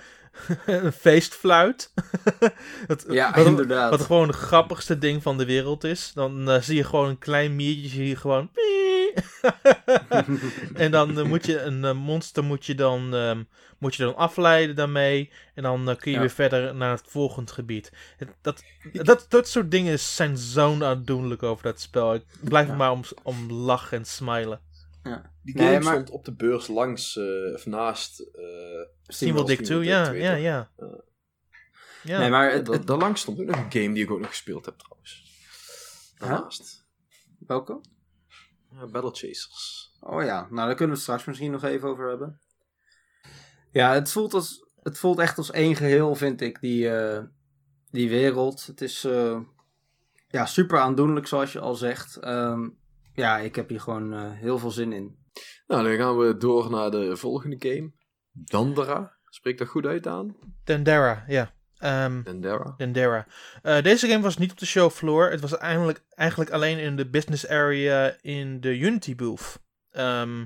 een 0.66 0.92
feestfluit. 0.92 1.94
dat, 2.88 3.06
Ja, 3.10 3.34
wat, 3.36 3.46
inderdaad. 3.46 3.90
wat 3.90 4.02
gewoon 4.02 4.28
het 4.28 4.36
grappigste 4.38 4.98
ding 4.98 5.24
van 5.24 5.38
de 5.38 5.46
wereld 5.46 5.84
is. 5.84 6.12
Dan 6.14 6.50
eh, 6.50 6.62
zie 6.62 6.76
je 6.76 6.84
gewoon 6.84 7.10
een 7.10 7.18
klein 7.18 7.56
miertje, 7.56 7.88
zie 7.90 8.08
je 8.08 8.16
gewoon... 8.16 8.50
en 10.74 10.92
dan 10.92 11.18
eh, 11.20 11.26
moet 11.26 11.46
je 11.46 11.62
een 11.62 11.86
eh, 11.86 11.94
monster 11.94 12.44
moet 12.44 12.66
je 12.66 12.76
dan, 12.76 13.16
ehm, 13.16 13.44
moet 13.78 13.96
je 13.96 14.04
dan 14.04 14.16
afleiden 14.16 14.76
daarmee. 14.76 15.32
En 15.54 15.64
dan 15.64 15.86
kun 15.86 16.12
je 16.12 16.12
Ja. 16.12 16.20
weer 16.20 16.30
verder 16.30 16.76
naar 16.76 16.92
het 16.92 17.04
volgende 17.08 17.52
gebied. 17.54 17.92
Het- 18.18 18.30
Dat, 18.42 18.64
dat, 18.94 19.26
dat 19.30 19.48
soort 19.48 19.72
dingen 19.72 20.00
zijn 20.00 20.38
zo 20.38 20.84
aandoenlijk 20.84 21.44
over 21.44 21.64
dat 21.64 21.82
spel. 21.82 22.14
Ik 22.14 22.24
blijf 22.42 22.68
Ja. 22.68 22.76
maar 22.76 22.92
om, 22.92 23.02
om 23.24 23.52
lachen 23.52 23.98
en 23.98 24.06
smilen. 24.06 24.60
Die 25.44 25.56
Nee, 25.56 25.68
game 25.74 25.84
maar- 25.84 25.94
stond 25.94 26.10
op 26.10 26.26
de 26.26 26.34
beurs 26.36 26.68
langs, 26.68 27.18
eh, 27.18 27.54
of 27.54 27.66
naast... 27.66 28.20
eh 28.20 28.44
Steamworld 29.08 29.48
Dick 29.48 29.62
2, 29.64 29.66
Steamworld 29.84 30.16
ja, 30.16 30.24
ja, 30.24 30.32
2, 30.32 30.42
ja. 30.42 30.72
Ja. 32.04 32.20
Nee, 32.20 32.30
maar 32.30 32.52
het, 32.52 32.66
da- 32.66 32.72
het- 32.74 32.88
daarlangs 32.88 33.22
stond 33.22 33.40
ook 33.40 33.46
nog 33.46 33.56
een 33.56 33.72
game 33.72 33.94
die 33.94 34.04
ik 34.04 34.12
ook 34.12 34.20
nog 34.20 34.28
gespeeld 34.30 34.66
heb 34.66 34.78
trouwens. 34.78 35.32
Daarnaast. 36.18 36.86
welke? 37.48 37.82
Ja, 38.72 38.86
Battle 38.88 39.12
Chasers. 39.12 39.92
Oh 40.00 40.24
ja, 40.24 40.40
nou 40.42 40.56
daar 40.56 40.68
kunnen 40.68 40.88
we 40.88 40.92
het 40.94 41.02
straks 41.02 41.26
misschien 41.26 41.52
nog 41.52 41.64
even 41.64 41.90
over 41.90 42.10
hebben. 42.10 42.42
Ja, 43.72 43.94
het 43.94 44.12
voelt, 44.12 44.34
als, 44.34 44.66
het 44.82 44.98
voelt 44.98 45.20
echt 45.20 45.38
als 45.38 45.52
één 45.52 45.76
geheel, 45.76 46.16
vind 46.16 46.42
ik, 46.42 46.60
die, 46.62 46.90
eh, 46.98 47.24
die 47.92 48.10
wereld. 48.10 48.66
Het 48.66 48.82
is 48.82 49.04
eh, 49.04 49.40
ja, 50.28 50.46
super 50.46 50.80
aandoenlijk, 50.80 51.28
zoals 51.28 51.54
je 51.54 51.60
al 51.60 51.76
zegt. 51.76 52.16
Ehm, 52.18 52.70
ja, 53.14 53.38
ik 53.38 53.56
heb 53.56 53.70
hier 53.70 53.82
gewoon 53.82 54.14
eh, 54.14 54.32
heel 54.32 54.58
veel 54.58 54.72
zin 54.72 54.94
in. 54.94 55.18
Nou, 55.68 55.84
dan 55.84 55.98
gaan 55.98 56.18
we 56.18 56.38
door 56.38 56.70
naar 56.70 56.92
de 56.92 57.18
volgende 57.18 57.56
game. 57.60 57.92
Dandara. 58.32 59.18
Spreekt 59.30 59.60
dat 59.60 59.68
goed 59.68 59.86
uit 59.86 60.08
aan? 60.08 60.36
Dendera, 60.64 61.24
ja. 61.28 61.54
Ehm, 61.78 62.24
Dandara. 62.24 62.74
Dendera. 62.78 63.28
Eh, 63.62 63.82
deze 63.82 64.08
game 64.08 64.22
was 64.22 64.38
niet 64.38 64.52
op 64.52 64.60
de 64.60 64.66
showfloor. 64.66 65.30
Het 65.30 65.42
was 65.42 65.58
eigenlijk, 65.58 66.04
eigenlijk 66.10 66.52
alleen 66.52 66.78
in 66.78 66.96
de 66.96 67.10
business 67.10 67.48
area 67.48 68.16
in 68.22 68.62
de 68.62 68.78
Unity 68.78 69.16
booth. 69.16 69.60
Ehm, 69.92 70.46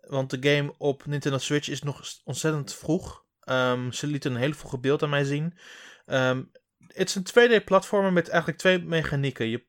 want 0.00 0.30
de 0.30 0.48
game 0.50 0.74
op 0.78 1.06
Nintendo 1.06 1.38
Switch 1.38 1.68
is 1.68 1.82
nog 1.82 2.02
ontzettend 2.24 2.74
vroeg. 2.74 3.24
Ehm, 3.40 3.90
ze 3.90 4.06
lieten 4.06 4.30
een 4.30 4.40
hele 4.40 4.54
vroege 4.54 4.78
beeld 4.78 5.02
aan 5.02 5.10
mij 5.10 5.24
zien. 5.24 5.58
Ehm, 6.06 6.42
het 6.86 7.08
is 7.08 7.14
een 7.14 7.24
2D-platformer 7.24 8.12
met 8.12 8.28
eigenlijk 8.28 8.58
twee 8.58 8.78
mechanieken. 8.78 9.48
Je, 9.48 9.66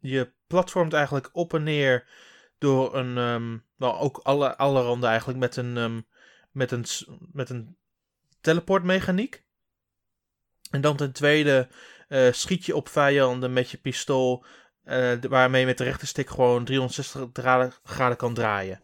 je 0.00 0.32
platformt 0.50 0.92
eigenlijk 0.92 1.30
op 1.32 1.54
en 1.54 1.62
neer 1.62 2.06
door 2.58 2.96
een... 2.96 3.12
nou, 3.76 3.94
ook 3.98 4.18
alle, 4.22 4.56
alle 4.56 4.82
randen 4.82 5.08
eigenlijk 5.08 5.38
met 5.38 5.56
een, 5.56 5.76
ehm, 5.76 6.00
met 6.50 6.70
een, 6.70 6.84
met 7.32 7.50
een 7.50 7.76
teleportmechaniek. 8.40 9.44
En 10.70 10.80
dan 10.80 10.96
ten 10.96 11.12
tweede 11.12 11.68
eh, 12.08 12.32
schiet 12.32 12.66
je 12.66 12.76
op 12.76 12.88
vijanden 12.88 13.52
met 13.52 13.70
je 13.70 13.78
pistool, 13.78 14.44
eh, 14.84 15.12
waarmee 15.28 15.60
je 15.60 15.66
met 15.66 15.78
de 15.78 15.84
rechterstick 15.84 16.30
gewoon 16.30 16.64
360 16.64 17.72
graden, 17.82 18.16
kan 18.16 18.34
draaien. 18.34 18.82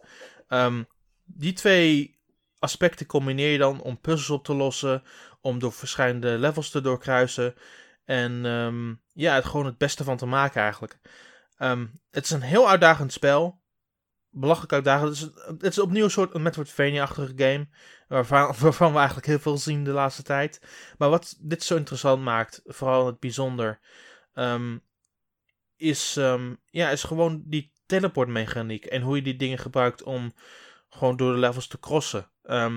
Ehm, 0.49 0.83
die 1.25 1.53
twee 1.53 2.19
aspecten 2.59 3.07
combineer 3.07 3.53
je 3.53 3.59
dan 3.59 3.81
om 3.81 4.01
puzzels 4.01 4.31
op 4.31 4.45
te 4.45 4.55
lossen, 4.55 5.03
om 5.41 5.59
door 5.59 5.73
verschillende 5.73 6.39
levels 6.39 6.71
te 6.71 6.81
doorkruisen. 6.81 7.55
En 8.05 8.45
ja, 9.13 9.35
het 9.35 9.45
gewoon 9.45 9.67
het 9.67 9.79
beste 9.79 10.05
van 10.05 10.17
te 10.17 10.27
maken 10.27 10.63
eigenlijk. 10.63 10.99
Ehm, 11.57 11.87
het 12.11 12.25
is 12.25 12.31
een 12.31 12.41
heel 12.41 12.69
uitdagend 12.69 13.13
spel. 13.13 13.61
Belachelijk 14.31 14.73
uitdagend. 14.73 15.09
Het 15.09 15.19
is, 15.19 15.45
het 15.47 15.63
is 15.63 15.79
opnieuw 15.79 16.05
een 16.05 16.11
soort 16.11 16.35
Metroidvania-achtige 16.35 17.33
game. 17.37 17.69
Waarvan, 18.09 18.55
waarvan 18.61 18.93
we 18.93 18.97
eigenlijk 18.99 19.27
heel 19.27 19.39
veel 19.39 19.59
zien 19.59 19.85
de 19.85 19.91
laatste 19.91 20.23
tijd. 20.23 20.61
Maar 20.99 21.11
wat 21.11 21.37
dit 21.41 21.63
zo 21.63 21.77
interessant 21.77 22.23
maakt, 22.23 22.61
vooral 22.65 23.01
in 23.01 23.07
het 23.07 23.21
bijzonder, 23.21 23.81
ehm, 24.35 24.79
is, 25.77 26.17
ehm, 26.17 26.55
ja, 26.71 26.91
is 26.91 27.03
gewoon 27.03 27.43
die 27.45 27.73
teleportmechaniek. 27.87 28.85
En 28.85 29.03
hoe 29.03 29.17
je 29.17 29.23
die 29.23 29.37
dingen 29.37 29.59
gebruikt 29.59 30.03
om 30.03 30.35
gewoon 30.89 31.17
door 31.17 31.33
de 31.33 31.39
levels 31.39 31.67
te 31.67 31.81
crossen. 31.81 32.31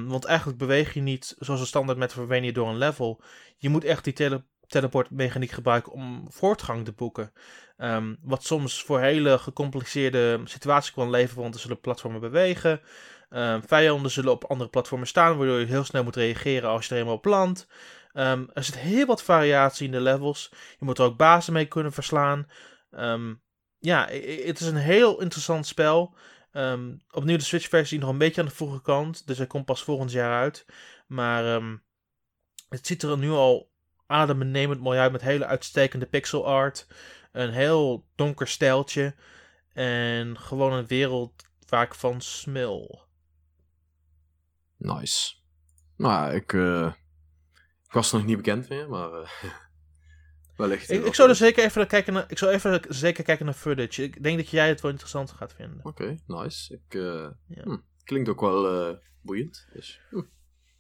Want 0.08 0.26
eigenlijk 0.26 0.58
beweeg 0.58 0.94
je 0.94 1.02
niet 1.02 1.36
zoals 1.40 1.60
een 1.60 1.66
standaard 1.66 1.98
Metroidvania 1.98 2.52
door 2.52 2.68
een 2.68 2.78
level. 2.78 3.22
Je 3.58 3.70
moet 3.70 3.84
echt 3.84 4.04
die 4.04 4.14
tele 4.14 4.46
teleportmechaniek 4.70 5.52
gebruiken 5.52 5.92
om 5.92 6.26
voortgang 6.30 6.86
te 6.86 6.92
boeken. 6.92 7.32
Ehm, 7.78 8.16
wat 8.22 8.44
soms 8.44 8.84
voor 8.84 9.00
hele 9.00 9.38
gecompliceerde 9.38 10.42
situaties 10.44 10.94
kan 10.94 11.10
leveren, 11.10 11.42
want 11.42 11.54
er 11.54 11.60
zullen 11.60 11.80
platformen 11.80 12.22
bewegen. 12.22 12.82
Ehm, 13.30 13.62
vijanden 13.62 14.12
zullen 14.12 14.32
op 14.32 14.44
andere 14.44 14.70
platformen 14.70 15.08
staan, 15.08 15.38
waardoor 15.38 15.60
je 15.60 15.66
heel 15.66 15.84
snel 15.84 16.04
moet 16.04 16.16
reageren 16.16 16.70
als 16.70 16.88
je 16.88 16.94
er 16.94 17.00
eenmaal 17.00 17.16
op 17.16 17.26
landt. 17.26 17.68
Ehm, 18.14 18.46
er 18.54 18.64
zit 18.64 18.78
heel 18.78 19.06
wat 19.06 19.24
variatie 19.24 19.86
in 19.86 19.92
de 19.92 20.02
levels. 20.02 20.50
Je 20.52 20.86
moet 20.86 20.98
er 20.98 21.06
ook 21.06 21.18
bazen 21.18 21.54
mee 21.54 21.66
kunnen 21.66 21.92
verslaan. 21.92 22.48
Ja, 23.80 24.08
het 24.46 24.60
is 24.60 24.68
een 24.68 24.76
heel 24.76 25.22
interessant 25.22 25.68
spel. 25.68 26.16
Opnieuw 27.12 27.38
de 27.38 27.44
Switch-versie 27.44 28.00
nog 28.00 28.10
een 28.10 28.18
beetje 28.18 28.42
aan 28.42 28.48
de 28.48 28.54
vroege 28.54 28.82
kant, 28.82 29.28
dus 29.28 29.38
hij 29.38 29.48
komt 29.48 29.66
pas 29.66 29.84
volgend 29.84 30.12
jaar 30.12 30.42
uit. 30.42 30.66
Maar 31.08 31.62
het 32.70 32.88
ziet 32.88 33.04
er 33.04 33.18
nu 33.18 33.30
al 33.30 33.70
adembenemend 34.10 34.80
mooi 34.82 35.00
uit 35.00 35.12
met 35.12 35.22
hele 35.22 35.46
uitstekende 35.46 36.06
pixel 36.06 36.48
art. 36.48 36.88
een 37.32 37.52
heel 37.52 38.06
donker 38.16 38.48
stijltje. 38.48 39.16
En 39.74 40.38
gewoon 40.40 40.74
een 40.74 40.88
wereld 40.88 41.32
waar 41.70 41.84
ik 41.84 41.94
van 41.94 42.22
smil. 42.22 43.02
Nice. 44.78 45.36
Nou, 45.98 46.34
ik, 46.34 46.54
eh, 46.54 46.94
ik 47.86 47.92
was 47.92 48.12
er 48.12 48.18
nog 48.18 48.28
niet 48.28 48.38
bekend 48.38 48.70
mee, 48.70 48.88
maar 48.88 49.12
uh, 49.22 49.30
wellicht. 50.58 50.90
Ik, 50.90 51.06
ik 51.06 51.14
zou 51.16 51.30
er 51.30 51.36
zeker 51.36 51.64
even 51.64 51.88
kijken 51.88 52.14
naar, 52.14 52.26
ik 52.28 52.38
zou 52.38 52.52
even 52.52 52.82
zeker 52.90 53.24
kijken 53.24 53.46
naar 53.46 53.54
footage. 53.54 54.04
Ik 54.04 54.24
denk 54.24 54.38
dat 54.38 54.50
jij 54.50 54.68
het 54.68 54.82
wel 54.82 54.92
interessant 54.92 55.32
gaat 55.32 55.54
vinden. 55.54 55.80
Oké, 55.86 56.18
nice. 56.28 56.74
Ik, 56.74 56.94
uh, 56.94 57.28
Ja. 57.48 57.64
hm, 57.64 57.78
klinkt 58.04 58.30
ook 58.30 58.42
wel 58.42 59.00
boeiend. 59.22 59.68
Dus, 59.74 60.02
hm. 60.10 60.22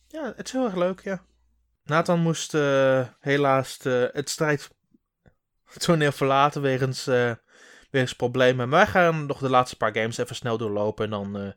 Ja, 0.07 0.33
het 0.35 0.45
is 0.45 0.51
heel 0.51 0.65
erg 0.65 0.75
leuk, 0.75 0.99
ja. 0.99 1.25
Nathan 1.89 2.19
moest 2.19 2.53
eh, 2.53 3.07
helaas 3.19 3.77
de, 3.77 4.09
het 4.13 4.29
strijdtoneel 4.29 6.11
verlaten 6.11 6.61
wegens, 6.61 7.07
eh, 7.07 7.31
wegens 7.89 8.13
problemen. 8.13 8.69
Maar 8.69 8.79
wij 8.79 8.87
gaan 8.87 9.25
nog 9.25 9.39
de 9.39 9.49
laatste 9.49 9.75
paar 9.75 9.95
games 9.95 10.17
even 10.17 10.35
snel 10.35 10.57
doorlopen. 10.57 11.05
En 11.05 11.11
dan 11.11 11.53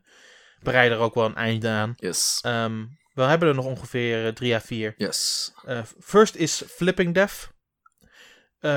bereiden 0.59 0.97
er 0.97 1.03
ook 1.03 1.13
wel 1.13 1.25
een 1.25 1.35
einde 1.35 1.69
aan. 1.69 1.93
Yes. 1.95 2.39
Ehm, 2.41 2.85
we 3.13 3.21
hebben 3.21 3.47
er 3.47 3.55
nog 3.55 3.65
ongeveer 3.65 4.33
drie 4.33 4.55
à 4.55 4.61
vier. 4.61 4.93
Yes. 4.97 5.53
First 5.99 6.35
is 6.35 6.63
Flipping 6.67 7.13
Death. 7.13 7.51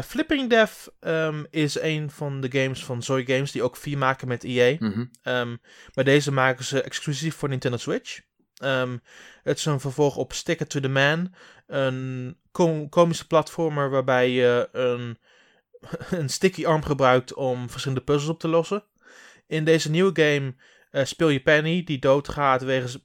Flipping 0.04 0.50
Death 0.50 0.92
ehm, 1.00 1.44
is 1.50 1.80
een 1.80 2.11
van 2.11 2.40
de 2.40 2.61
games 2.61 2.84
van 2.84 3.02
Zoe 3.02 3.26
Games 3.26 3.52
die 3.52 3.62
ook 3.62 3.76
vier 3.76 3.98
maken 3.98 4.28
met 4.28 4.44
EA. 4.44 4.76
Mhm. 4.78 5.04
Ehm, 5.22 5.57
maar 5.94 6.04
deze 6.04 6.32
maken 6.32 6.64
ze 6.64 6.82
exclusief 6.82 7.34
voor 7.34 7.48
Nintendo 7.48 7.76
Switch. 7.76 8.20
Ehm, 8.57 8.96
het 9.42 9.59
is 9.59 9.64
een 9.64 9.80
vervolg 9.80 10.16
op 10.16 10.32
Stick 10.32 10.64
to 10.64 10.80
the 10.80 10.88
Man. 10.88 11.34
Een 11.66 12.36
com- 12.52 12.88
komische 12.88 13.26
platformer 13.26 13.90
waarbij 13.90 14.30
je 14.30 14.68
een, 14.72 15.18
een 16.20 16.28
sticky 16.28 16.66
arm 16.66 16.82
gebruikt 16.82 17.34
om 17.34 17.70
verschillende 17.70 18.04
puzzels 18.04 18.30
op 18.30 18.40
te 18.40 18.48
lossen. 18.48 18.84
In 19.46 19.64
deze 19.64 19.90
nieuwe 19.90 20.22
game 20.22 20.54
eh, 20.90 21.04
speel 21.04 21.28
je 21.28 21.42
Penny, 21.42 21.84
die 21.84 21.98
doodgaat 21.98 22.62
wegens, 22.62 22.98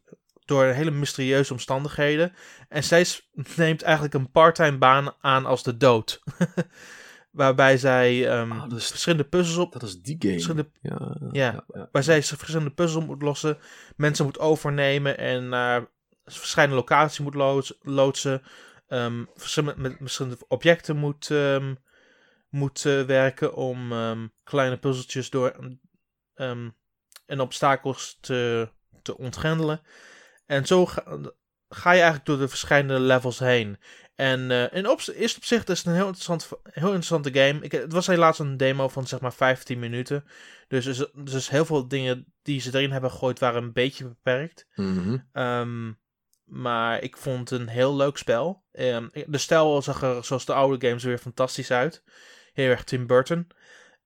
door 0.45 0.65
hele 0.65 0.91
mysterieuze 0.91 1.53
omstandigheden. 1.53 2.33
En 2.69 2.83
zij 2.83 3.05
neemt 3.55 3.81
eigenlijk 3.81 4.13
een 4.13 4.31
parttime 4.31 4.77
baan 4.77 5.15
aan 5.21 5.45
als 5.45 5.63
de 5.63 5.77
dood. 5.77 6.21
waarbij 7.32 7.77
zij 7.77 8.29
ehm, 8.29 8.75
is- 8.75 8.88
verschillende 8.88 9.23
puzzels 9.23 9.57
op, 9.57 9.71
Dat 9.73 9.84
is 9.84 10.01
die 10.01 10.15
game. 10.19 10.32
verschillende 10.34 10.69
Ja. 10.82 11.17
ja, 11.32 11.63
ja. 11.73 11.89
waar 11.91 12.03
zij 12.03 12.23
verschillende 12.23 12.71
puzzels 12.73 13.05
moet 13.05 13.21
lossen, 13.21 13.57
mensen 13.95 14.25
moet 14.25 14.39
overnemen 14.39 15.17
en 15.17 15.49
naar 15.49 15.88
verschillende 16.25 16.75
locaties 16.75 17.19
moet 17.19 17.34
loods- 17.36 17.77
loodsen, 17.82 18.41
ehm, 18.88 19.23
verschillende, 19.36 19.82
met 19.82 19.95
verschillende 19.99 20.38
objecten 20.47 20.97
moet, 20.97 21.32
ehm, 21.32 21.75
moet 22.49 22.86
eh, 22.86 23.01
werken 23.01 23.55
om 23.55 23.91
ehm, 23.91 24.27
kleine 24.43 24.77
puzzeltjes 24.77 25.29
door 25.29 25.55
ehm, 26.34 26.69
en 27.25 27.39
obstakels 27.39 28.17
te, 28.21 28.69
te 29.01 29.17
ontgrendelen. 29.17 29.82
En 30.45 30.65
zo 30.65 30.86
ga, 30.86 31.03
ga 31.69 31.89
je 31.91 31.95
eigenlijk 31.97 32.25
door 32.25 32.38
de 32.38 32.47
verschillende 32.47 32.99
levels 32.99 33.39
heen. 33.39 33.77
En 34.22 34.51
eh 34.51 34.78
in 34.78 34.88
op, 34.89 34.99
op 35.36 35.43
zich 35.43 35.65
is 35.65 35.78
het 35.78 35.86
een 35.86 35.93
heel, 35.93 36.05
interessant, 36.05 36.49
heel 36.63 36.88
interessante 36.88 37.34
game. 37.34 37.59
Ik, 37.61 37.72
het 37.72 37.93
was 37.93 38.07
helaas 38.07 38.39
een 38.39 38.57
demo 38.57 38.88
van 38.88 39.07
zeg 39.07 39.19
maar 39.19 39.34
15 39.34 39.80
minuten. 39.80 40.26
Dus, 40.67 40.86
dus, 40.86 41.05
dus 41.13 41.49
heel 41.49 41.65
veel 41.65 41.88
dingen 41.88 42.34
die 42.41 42.61
ze 42.61 42.76
erin 42.76 42.91
hebben 42.91 43.11
gegooid 43.11 43.39
waren 43.39 43.63
een 43.63 43.74
beetje 43.74 44.07
beperkt. 44.07 44.67
Mhm. 44.76 45.17
Ehm, 45.34 45.91
maar 46.43 47.01
ik 47.01 47.17
vond 47.17 47.49
het 47.49 47.59
een 47.59 47.67
heel 47.67 47.95
leuk 47.95 48.17
spel. 48.17 48.63
Ehm, 48.72 49.07
de 49.28 49.38
stijl 49.38 49.82
zag 49.82 50.01
er 50.01 50.26
zoals 50.26 50.45
de 50.45 50.53
oude 50.53 50.88
games 50.88 51.03
weer 51.03 51.17
fantastisch 51.17 51.72
uit. 51.72 52.03
Heel 52.53 52.69
erg 52.69 52.84
Tim 52.84 53.07
Burton. 53.07 53.47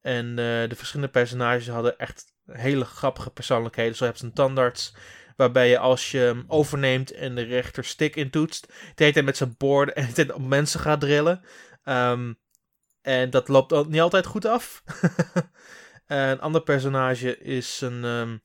En 0.01 0.29
eh, 0.29 0.69
de 0.69 0.75
verschillende 0.75 1.11
personages 1.11 1.67
hadden 1.67 1.97
echt 1.97 2.33
hele 2.45 2.85
grappige 2.85 3.29
persoonlijkheden. 3.29 3.95
Zo 3.95 4.05
heb 4.05 4.15
je 4.15 4.25
een 4.25 4.33
tandarts. 4.33 4.95
Waarbij 5.35 5.69
je 5.69 5.77
als 5.77 6.11
je 6.11 6.17
hem 6.17 6.43
overneemt 6.47 7.11
en 7.11 7.35
de 7.35 7.41
rechter 7.41 7.83
stick 7.85 8.15
intoetst. 8.15 8.67
De 8.67 8.73
hele 8.95 9.13
tijd 9.13 9.25
met 9.25 9.37
zijn 9.37 9.55
bord 9.57 9.87
en 9.89 9.93
de 9.95 10.01
hele 10.01 10.13
tijd 10.13 10.31
op 10.33 10.47
mensen 10.47 10.79
gaat 10.79 10.99
drillen. 10.99 11.41
Ehm, 11.83 12.33
en 13.01 13.29
dat 13.29 13.47
loopt 13.47 13.73
ook 13.73 13.87
niet 13.87 14.01
altijd 14.01 14.25
goed 14.25 14.45
af. 14.45 14.83
een 16.07 16.39
ander 16.41 16.61
personage 16.63 17.37
is 17.37 17.81
een, 17.81 18.03
ehm, 18.03 18.37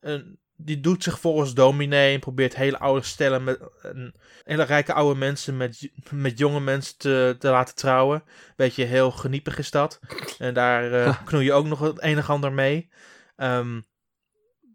een. 0.00 0.38
Die 0.60 0.80
doet 0.80 1.02
zich 1.02 1.20
volgens 1.20 1.54
dominee 1.54 2.14
en 2.14 2.20
probeert 2.20 2.56
hele 2.56 2.78
oude 2.78 3.06
stellen 3.06 3.44
met. 3.44 3.60
een- 3.82 4.14
hele 4.44 4.62
rijke 4.62 4.92
oude 4.92 5.18
mensen 5.18 5.56
met, 5.56 5.90
met 6.10 6.38
jonge 6.38 6.60
mensen 6.60 6.98
te, 6.98 7.36
te 7.38 7.48
laten 7.48 7.74
trouwen. 7.74 8.24
Beetje 8.56 8.84
heel 8.84 9.10
geniepig 9.10 9.58
is 9.58 9.70
dat. 9.70 10.00
En 10.38 10.54
daar 10.54 10.92
eh 10.92 11.22
knoei 11.24 11.44
je 11.44 11.52
ook 11.52 11.66
nog 11.66 11.80
het 11.80 12.02
een 12.02 12.16
en 12.16 12.26
ander 12.26 12.52
mee. 12.52 12.88
Ehm, 13.36 13.80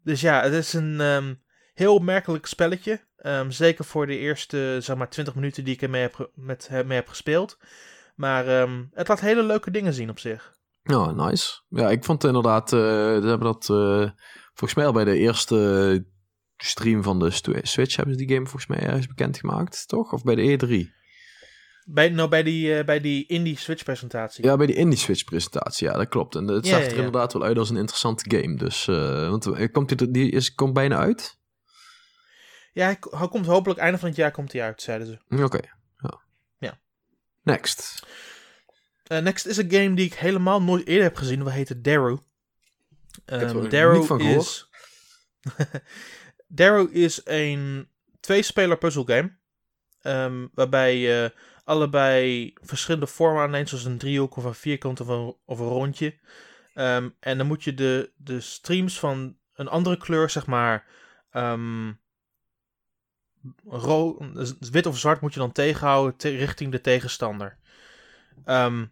dus 0.03 0.21
ja, 0.21 0.41
het 0.41 0.53
is 0.53 0.73
een 0.73 1.01
ehm, 1.01 1.33
heel 1.73 1.93
opmerkelijk 1.93 2.45
spelletje. 2.45 3.01
Ehm, 3.17 3.49
zeker 3.49 3.85
voor 3.85 4.07
de 4.07 4.17
eerste, 4.17 4.77
zeg 4.81 4.95
maar, 4.95 5.09
20 5.09 5.35
minuten 5.35 5.63
die 5.63 5.73
ik 5.73 5.81
ermee 5.81 6.01
heb, 6.01 6.31
met, 6.35 6.69
mee 6.71 6.97
heb 6.97 7.07
gespeeld. 7.07 7.57
Maar 8.15 8.47
ehm, 8.47 8.83
het 8.91 9.07
laat 9.07 9.19
hele 9.19 9.43
leuke 9.43 9.71
dingen 9.71 9.93
zien 9.93 10.09
op 10.09 10.19
zich. 10.19 10.53
Ja, 10.83 11.11
nice. 11.11 11.61
Ja, 11.69 11.89
ik 11.89 12.03
vond 12.03 12.23
inderdaad, 12.23 12.73
eh 12.73 12.79
ze 12.79 13.27
hebben 13.27 13.39
dat 13.39 13.69
eh, 13.69 14.09
volgens 14.53 14.73
mij 14.73 14.85
al 14.85 14.93
bij 14.93 15.03
de 15.03 15.17
eerste 15.17 16.05
stream 16.57 17.03
van 17.03 17.19
de 17.19 17.31
Switch 17.61 17.95
hebben 17.95 18.13
ze 18.13 18.25
die 18.25 18.35
game 18.35 18.47
volgens 18.47 18.67
mij 18.67 18.79
ergens 18.79 19.07
bekendgemaakt, 19.07 19.87
toch? 19.87 20.13
Of 20.13 20.23
bij 20.23 20.35
de 20.35 20.57
E3? 20.57 21.01
Bij, 21.85 22.09
nou, 22.09 22.29
bij 22.29 22.43
die, 22.43 22.77
eh, 22.77 22.85
bij 22.85 23.01
die 23.01 23.25
Indie 23.25 23.57
Switch 23.57 23.83
presentatie. 23.83 24.43
Ja, 24.45 24.57
bij 24.57 24.65
die 24.65 24.75
Indie 24.75 24.97
Switch 24.97 25.23
presentatie, 25.23 25.87
ja, 25.87 25.93
dat 25.93 26.07
klopt. 26.07 26.35
En 26.35 26.47
het 26.47 26.65
Ja, 26.65 26.71
zag 26.71 26.79
ja, 26.79 26.85
er 26.85 26.91
ja. 26.91 26.97
inderdaad 26.97 27.33
wel 27.33 27.43
uit 27.43 27.57
als 27.57 27.69
een 27.69 27.77
interessante 27.77 28.37
game. 28.37 28.55
Dus, 28.55 28.87
eh, 28.87 29.29
want 29.29 29.45
eh, 29.45 29.71
komt 29.71 29.97
die, 29.97 30.11
die 30.11 30.31
is, 30.31 30.55
komt 30.55 30.73
bijna 30.73 30.97
uit? 30.97 31.39
Ja, 32.71 32.85
hij, 32.85 32.97
hij 33.09 33.27
komt 33.27 33.45
hopelijk 33.45 33.79
einde 33.79 33.97
van 33.97 34.07
het 34.07 34.17
jaar 34.17 34.31
komt 34.31 34.51
hij 34.51 34.61
uit, 34.61 34.81
zeiden 34.81 35.07
ze. 35.07 35.43
Oké, 35.43 35.59
ja. 35.97 36.21
Ja. 36.57 36.79
Next. 37.41 38.05
Next 39.07 39.45
is 39.45 39.57
een 39.57 39.71
game 39.71 39.93
die 39.93 40.05
ik 40.05 40.13
helemaal 40.13 40.61
nooit 40.61 40.87
eerder 40.87 41.03
heb 41.03 41.15
gezien. 41.15 41.39
Dat 41.39 41.51
heet 41.51 41.83
Darrow. 41.83 42.19
Ehm 43.25 43.69
Darrow 43.69 44.03
van 44.03 44.21
is... 44.21 44.69
Darrow 46.47 46.95
is 46.95 47.21
een 47.23 47.89
twee-speler 48.19 48.77
puzzelgame. 48.77 49.35
Ehm 50.01 50.47
waarbij 50.53 50.97
je 50.97 51.33
allebei 51.63 52.53
verschillende 52.61 53.07
vormen 53.07 53.41
aanneemt, 53.41 53.69
zoals 53.69 53.85
een 53.85 53.97
driehoek 53.97 54.35
of 54.35 54.43
een 54.43 54.55
vierkant 54.55 55.01
of 55.01 55.07
een, 55.07 55.35
of 55.45 55.59
een 55.59 55.67
rondje. 55.67 56.15
Ehm, 56.73 57.09
en 57.19 57.37
dan 57.37 57.47
moet 57.47 57.63
je 57.63 57.73
de, 57.73 58.11
de 58.15 58.39
streams 58.41 58.99
van 58.99 59.37
een 59.53 59.67
andere 59.67 59.97
kleur, 59.97 60.29
zeg 60.29 60.45
maar, 60.45 60.85
ehm, 61.31 61.91
ro- 63.67 64.17
wit 64.71 64.85
of 64.85 64.97
zwart, 64.99 65.21
moet 65.21 65.33
je 65.33 65.39
dan 65.39 65.51
tegenhouden 65.51 66.15
te- 66.15 66.35
richting 66.35 66.71
de 66.71 66.81
tegenstander. 66.81 67.57
Ehm, 68.45 68.85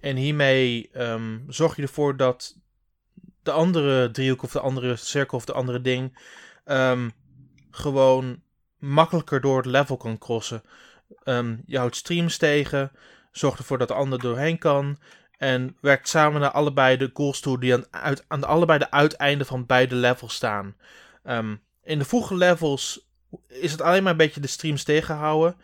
en 0.00 0.16
hiermee 0.16 0.90
zorg 1.48 1.76
je 1.76 1.82
ervoor 1.82 2.16
dat 2.16 2.56
de 3.42 3.50
andere 3.50 4.10
driehoek 4.10 4.42
of 4.42 4.52
de 4.52 4.60
andere 4.60 4.96
cirkel 4.96 5.38
of 5.38 5.44
de 5.44 5.52
andere 5.52 5.80
ding 5.80 6.18
gewoon 7.70 8.42
makkelijker 8.78 9.40
door 9.40 9.56
het 9.56 9.66
level 9.66 9.96
kan 9.96 10.18
crossen. 10.18 10.62
Ehm, 11.22 11.56
je 11.66 11.78
houdt 11.78 11.96
streams 11.96 12.36
tegen, 12.36 12.92
zorgt 13.32 13.58
ervoor 13.58 13.78
dat 13.78 13.88
de 13.88 13.94
ander 13.94 14.18
doorheen 14.18 14.58
kan 14.58 14.98
en 15.38 15.76
werkt 15.80 16.08
samen 16.08 16.40
naar 16.40 16.50
allebei 16.50 16.96
de 16.96 17.10
goals 17.12 17.40
toe 17.40 17.60
die 17.60 17.74
aan, 17.74 17.84
uit, 17.90 18.24
aan 18.28 18.44
allebei 18.44 18.78
de 18.78 18.90
uiteinden 18.90 19.46
van 19.46 19.66
beide 19.66 19.94
levels 19.94 20.34
staan. 20.34 20.76
Ehm, 21.22 21.56
in 21.82 21.98
de 21.98 22.04
vroege 22.04 22.36
levels 22.36 23.08
is 23.48 23.72
het 23.72 23.80
alleen 23.80 24.02
maar 24.02 24.12
een 24.12 24.18
beetje 24.18 24.40
de 24.40 24.46
streams 24.46 24.84
tegenhouden. 24.84 25.56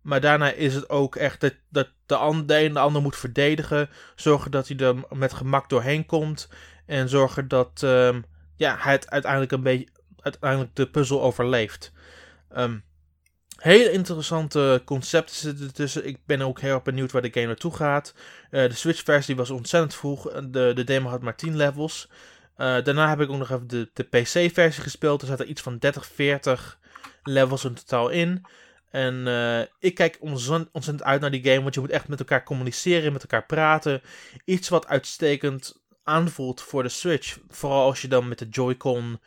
Maar 0.00 0.20
daarna 0.20 0.50
is 0.50 0.74
het 0.74 0.90
ook 0.90 1.16
echt 1.16 1.40
dat, 1.40 1.54
dat 1.68 1.88
de, 2.06 2.14
een 2.18 2.46
de 2.72 2.78
ander 2.78 3.02
moet 3.02 3.16
verdedigen. 3.16 3.90
Zorgen 4.16 4.50
dat 4.50 4.68
hij 4.68 4.76
er 4.76 4.96
met 5.10 5.32
gemak 5.32 5.68
doorheen 5.68 6.06
komt. 6.06 6.48
En 6.86 7.08
zorgen 7.08 7.48
dat 7.48 7.82
ehm, 7.82 8.22
ja, 8.56 8.76
hij 8.78 8.92
het 8.92 9.10
uiteindelijk 9.10 9.52
een 9.52 9.62
beetje 9.62 9.88
uiteindelijk 10.20 10.76
de 10.76 10.90
puzzel 10.90 11.22
overleeft. 11.22 11.92
Ehm 12.48 12.76
hele 13.56 13.90
interessante 13.92 14.82
concepten 14.84 15.36
zitten 15.36 15.66
ertussen. 15.66 16.06
Ik 16.06 16.18
ben 16.26 16.40
ook 16.40 16.60
heel 16.60 16.74
erg 16.74 16.82
benieuwd 16.82 17.12
waar 17.12 17.22
de 17.22 17.32
game 17.32 17.46
naartoe 17.46 17.74
gaat. 17.74 18.14
Eh, 18.50 18.68
de 18.68 18.74
Switch-versie 18.74 19.36
was 19.36 19.50
ontzettend 19.50 19.94
vroeg. 19.94 20.32
De, 20.32 20.72
de 20.74 20.84
demo 20.84 21.08
had 21.08 21.22
maar 21.22 21.36
10 21.36 21.56
levels. 21.56 22.08
Eh, 22.56 22.82
daarna 22.82 23.08
heb 23.08 23.20
ik 23.20 23.30
ook 23.30 23.38
nog 23.38 23.50
even 23.50 23.66
de, 23.66 23.90
de 23.92 24.02
PC-versie 24.02 24.82
gespeeld. 24.82 25.22
Er 25.22 25.28
zaten 25.28 25.50
iets 25.50 25.62
van 25.62 25.78
30, 25.78 26.06
40 26.06 26.78
levels 27.22 27.64
in 27.64 27.74
totaal 27.74 28.08
in. 28.08 28.46
En 28.90 29.26
eh, 29.26 29.60
ik 29.78 29.94
kijk 29.94 30.16
ontzettend, 30.20 31.02
uit 31.02 31.20
naar 31.20 31.30
die 31.30 31.44
game, 31.44 31.62
want 31.62 31.74
je 31.74 31.80
moet 31.80 31.90
echt 31.90 32.08
met 32.08 32.18
elkaar 32.18 32.44
communiceren, 32.44 33.12
met 33.12 33.22
elkaar 33.22 33.46
praten. 33.46 34.02
Iets 34.44 34.68
wat 34.68 34.86
uitstekend 34.86 35.82
aanvoelt 36.02 36.62
voor 36.62 36.82
de 36.82 36.88
Switch. 36.88 37.38
Vooral 37.48 37.84
als 37.84 38.02
je 38.02 38.08
dan 38.08 38.28
met 38.28 38.38
de 38.38 38.48
Joy-Con 38.48 39.20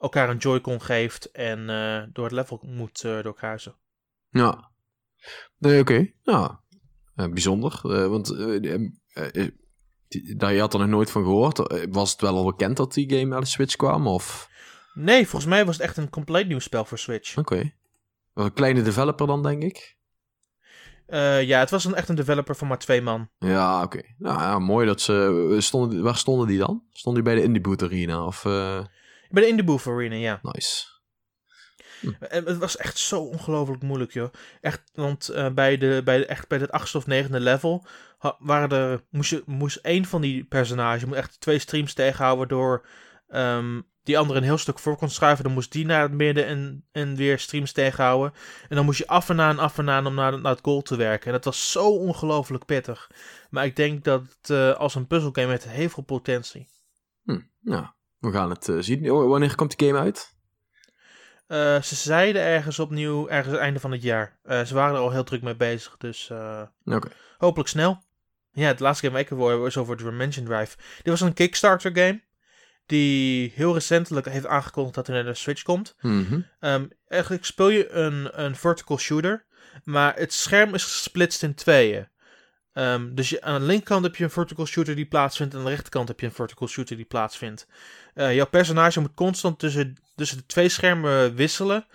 elkaar 0.00 0.28
een 0.28 0.36
Joy-Con 0.36 0.82
geeft 0.82 1.30
en 1.30 1.70
eh, 1.70 2.02
door 2.12 2.24
het 2.24 2.32
level 2.32 2.60
moet 2.62 3.04
eh 3.04 3.22
doorkruisen. 3.22 3.74
Ja. 4.30 4.70
Nee, 5.58 5.80
oké. 5.80 6.12
Ja. 6.22 6.60
bijzonder. 7.14 7.80
want 8.08 8.28
daar 10.36 10.52
je 10.52 10.60
had 10.60 10.72
er 10.72 10.80
nog 10.80 10.88
nooit 10.88 11.10
van 11.10 11.22
gehoord. 11.22 11.86
Was 11.88 12.12
het 12.12 12.20
wel 12.20 12.36
al 12.36 12.44
bekend 12.44 12.76
dat 12.76 12.94
die 12.94 13.10
game 13.10 13.24
naar 13.24 13.40
de 13.40 13.46
Switch 13.46 13.76
kwam? 13.76 14.06
Of... 14.06 14.48
Nee, 14.94 15.26
volgens 15.28 15.50
mij 15.50 15.64
was 15.64 15.76
het 15.76 15.86
echt 15.86 15.96
een 15.96 16.10
compleet 16.10 16.48
nieuw 16.48 16.58
spel 16.58 16.84
voor 16.84 16.98
Switch. 16.98 17.36
Oké. 17.36 17.72
Een 18.34 18.52
kleine 18.52 18.82
developer 18.82 19.26
dan, 19.26 19.42
denk 19.42 19.62
ik? 19.62 19.98
Uh, 21.08 21.42
ja, 21.42 21.58
het 21.58 21.70
was 21.70 21.84
een, 21.84 21.94
echt 21.94 22.08
een 22.08 22.14
developer 22.14 22.56
van 22.56 22.68
maar 22.68 22.78
twee 22.78 23.02
man. 23.02 23.28
Ja, 23.38 23.82
oké. 23.82 24.02
Nou 24.18 24.40
ja, 24.40 24.58
mooi 24.58 24.86
dat 24.86 25.00
ze... 25.00 25.56
Stonden, 25.58 26.02
waar 26.02 26.16
stonden 26.16 26.46
die 26.46 26.58
dan? 26.58 26.82
Stonden 26.90 27.22
die 27.24 27.32
bij 27.32 27.40
de 27.40 27.46
Indie 27.46 27.62
Boot 27.62 27.82
Arena? 27.82 28.24
Of, 28.24 28.44
uh... 28.44 28.84
Bij 29.30 29.42
de 29.42 29.48
Indie 29.48 29.64
Boot 29.64 29.86
Arena, 29.86 30.14
ja. 30.14 30.38
Nice. 30.42 30.86
Hm. 32.00 32.12
En 32.20 32.44
het 32.44 32.58
was 32.58 32.76
echt 32.76 32.98
zo 32.98 33.20
ongelooflijk 33.20 33.82
moeilijk, 33.82 34.12
joh. 34.12 34.32
Echt, 34.60 34.82
want 34.94 35.30
uh, 35.30 35.48
bij, 35.48 35.78
de, 35.78 36.00
bij, 36.04 36.18
de, 36.18 36.26
echt 36.26 36.48
bij 36.48 36.58
het 36.58 36.70
achtste 36.72 36.96
of 36.96 37.06
negende 37.06 37.40
level 37.40 37.86
waren 38.38 38.70
er, 38.70 39.04
moest, 39.10 39.30
je, 39.30 39.42
moest 39.46 39.76
één 39.76 40.04
van 40.04 40.20
die 40.20 40.44
personages 40.44 41.04
moet 41.04 41.16
echt 41.16 41.40
twee 41.40 41.58
streams 41.58 41.94
tegenhouden 41.94 42.48
door 42.48 42.86
um, 43.28 43.88
die 44.02 44.18
andere 44.18 44.38
een 44.38 44.44
heel 44.44 44.58
stuk 44.58 44.78
voor 44.78 44.96
kon 44.96 45.10
schuiven. 45.10 45.44
Dan 45.44 45.52
moest 45.52 45.72
die 45.72 45.86
naar 45.86 46.02
het 46.02 46.12
midden 46.12 46.46
en, 46.46 46.84
en 46.92 47.16
weer 47.16 47.38
streams 47.38 47.72
tegenhouden. 47.72 48.32
En 48.68 48.76
dan 48.76 48.84
moest 48.84 48.98
je 48.98 49.06
af 49.06 49.28
en 49.28 49.40
aan, 49.40 49.58
af 49.58 49.78
en 49.78 49.90
aan 49.90 50.06
om 50.06 50.14
naar, 50.14 50.40
naar 50.40 50.52
het 50.52 50.64
goal 50.64 50.82
te 50.82 50.96
werken. 50.96 51.26
En 51.26 51.32
dat 51.32 51.44
was 51.44 51.72
zo 51.72 51.88
ongelooflijk 51.88 52.64
pittig. 52.64 53.10
Maar 53.50 53.64
ik 53.64 53.76
denk 53.76 54.04
dat 54.04 54.22
het 54.22 54.50
uh, 54.50 54.72
als 54.72 54.94
een 54.94 55.06
puzzelgame 55.06 55.50
heeft 55.50 55.68
heel 55.68 55.88
veel 55.88 56.02
potentie. 56.02 56.68
Hm, 57.22 57.40
ja, 57.60 57.94
we 58.20 58.32
gaan 58.32 58.50
het 58.50 58.68
uh, 58.68 58.76
zien. 58.80 59.10
Oh, 59.10 59.28
wanneer 59.28 59.54
komt 59.54 59.78
die 59.78 59.88
game 59.88 60.00
uit? 60.00 60.34
Uh, 61.48 61.82
ze 61.82 61.94
zeiden 61.94 62.42
ergens 62.42 62.78
opnieuw, 62.78 63.28
ergens 63.28 63.52
het 63.52 63.60
einde 63.60 63.80
van 63.80 63.92
het 63.92 64.02
jaar. 64.02 64.38
ze 64.44 64.74
waren 64.74 64.94
er 64.94 65.00
al 65.00 65.10
heel 65.10 65.24
druk 65.24 65.42
mee 65.42 65.56
bezig, 65.56 65.96
dus 65.98 66.30
okay. 66.84 67.12
hopelijk 67.38 67.68
snel. 67.68 68.02
Ja, 68.52 68.66
het 68.66 68.80
laatste 68.80 69.06
game 69.06 69.12
waar 69.12 69.32
ik 69.32 69.38
voor 69.38 69.60
was 69.60 69.76
over 69.76 69.96
Dimension 69.96 70.44
Drive. 70.44 70.76
Dit 70.96 71.06
was 71.06 71.20
een 71.20 71.32
Kickstarter 71.32 71.90
game 71.94 72.22
die 72.86 73.52
heel 73.54 73.74
recentelijk 73.74 74.28
heeft 74.28 74.46
aangekondigd 74.46 74.94
dat 74.94 75.06
hij 75.06 75.16
naar 75.16 75.24
de 75.24 75.34
Switch 75.34 75.62
komt. 75.62 75.96
Mm 76.00 76.48
eigenlijk 77.08 77.44
speel 77.44 77.68
je 77.68 77.90
een, 77.90 78.42
een 78.44 78.56
vertical 78.56 78.98
shooter, 78.98 79.44
maar 79.84 80.16
het 80.16 80.32
scherm 80.32 80.74
is 80.74 80.84
gesplitst 80.84 81.42
in 81.42 81.54
tweeën. 81.54 82.08
Um, 82.72 83.14
dus 83.14 83.28
je, 83.28 83.42
aan 83.42 83.60
de 83.60 83.66
linkerkant 83.66 84.04
heb 84.04 84.16
je 84.16 84.24
een 84.24 84.30
vertical 84.30 84.66
shooter 84.66 84.94
die 84.94 85.06
plaatsvindt 85.06 85.52
en 85.52 85.58
aan 85.58 85.64
de 85.64 85.70
rechterkant 85.70 86.08
heb 86.08 86.20
je 86.20 86.26
een 86.26 86.32
vertical 86.32 86.68
shooter 86.68 86.96
die 86.96 87.04
plaatsvindt. 87.04 87.66
Uh, 88.14 88.34
jouw 88.34 88.46
personage 88.46 89.00
moet 89.00 89.14
constant 89.14 89.58
tussen, 89.58 89.96
tussen 90.14 90.36
de 90.36 90.46
twee 90.46 90.68
schermen 90.68 91.34
wisselen 91.34 91.86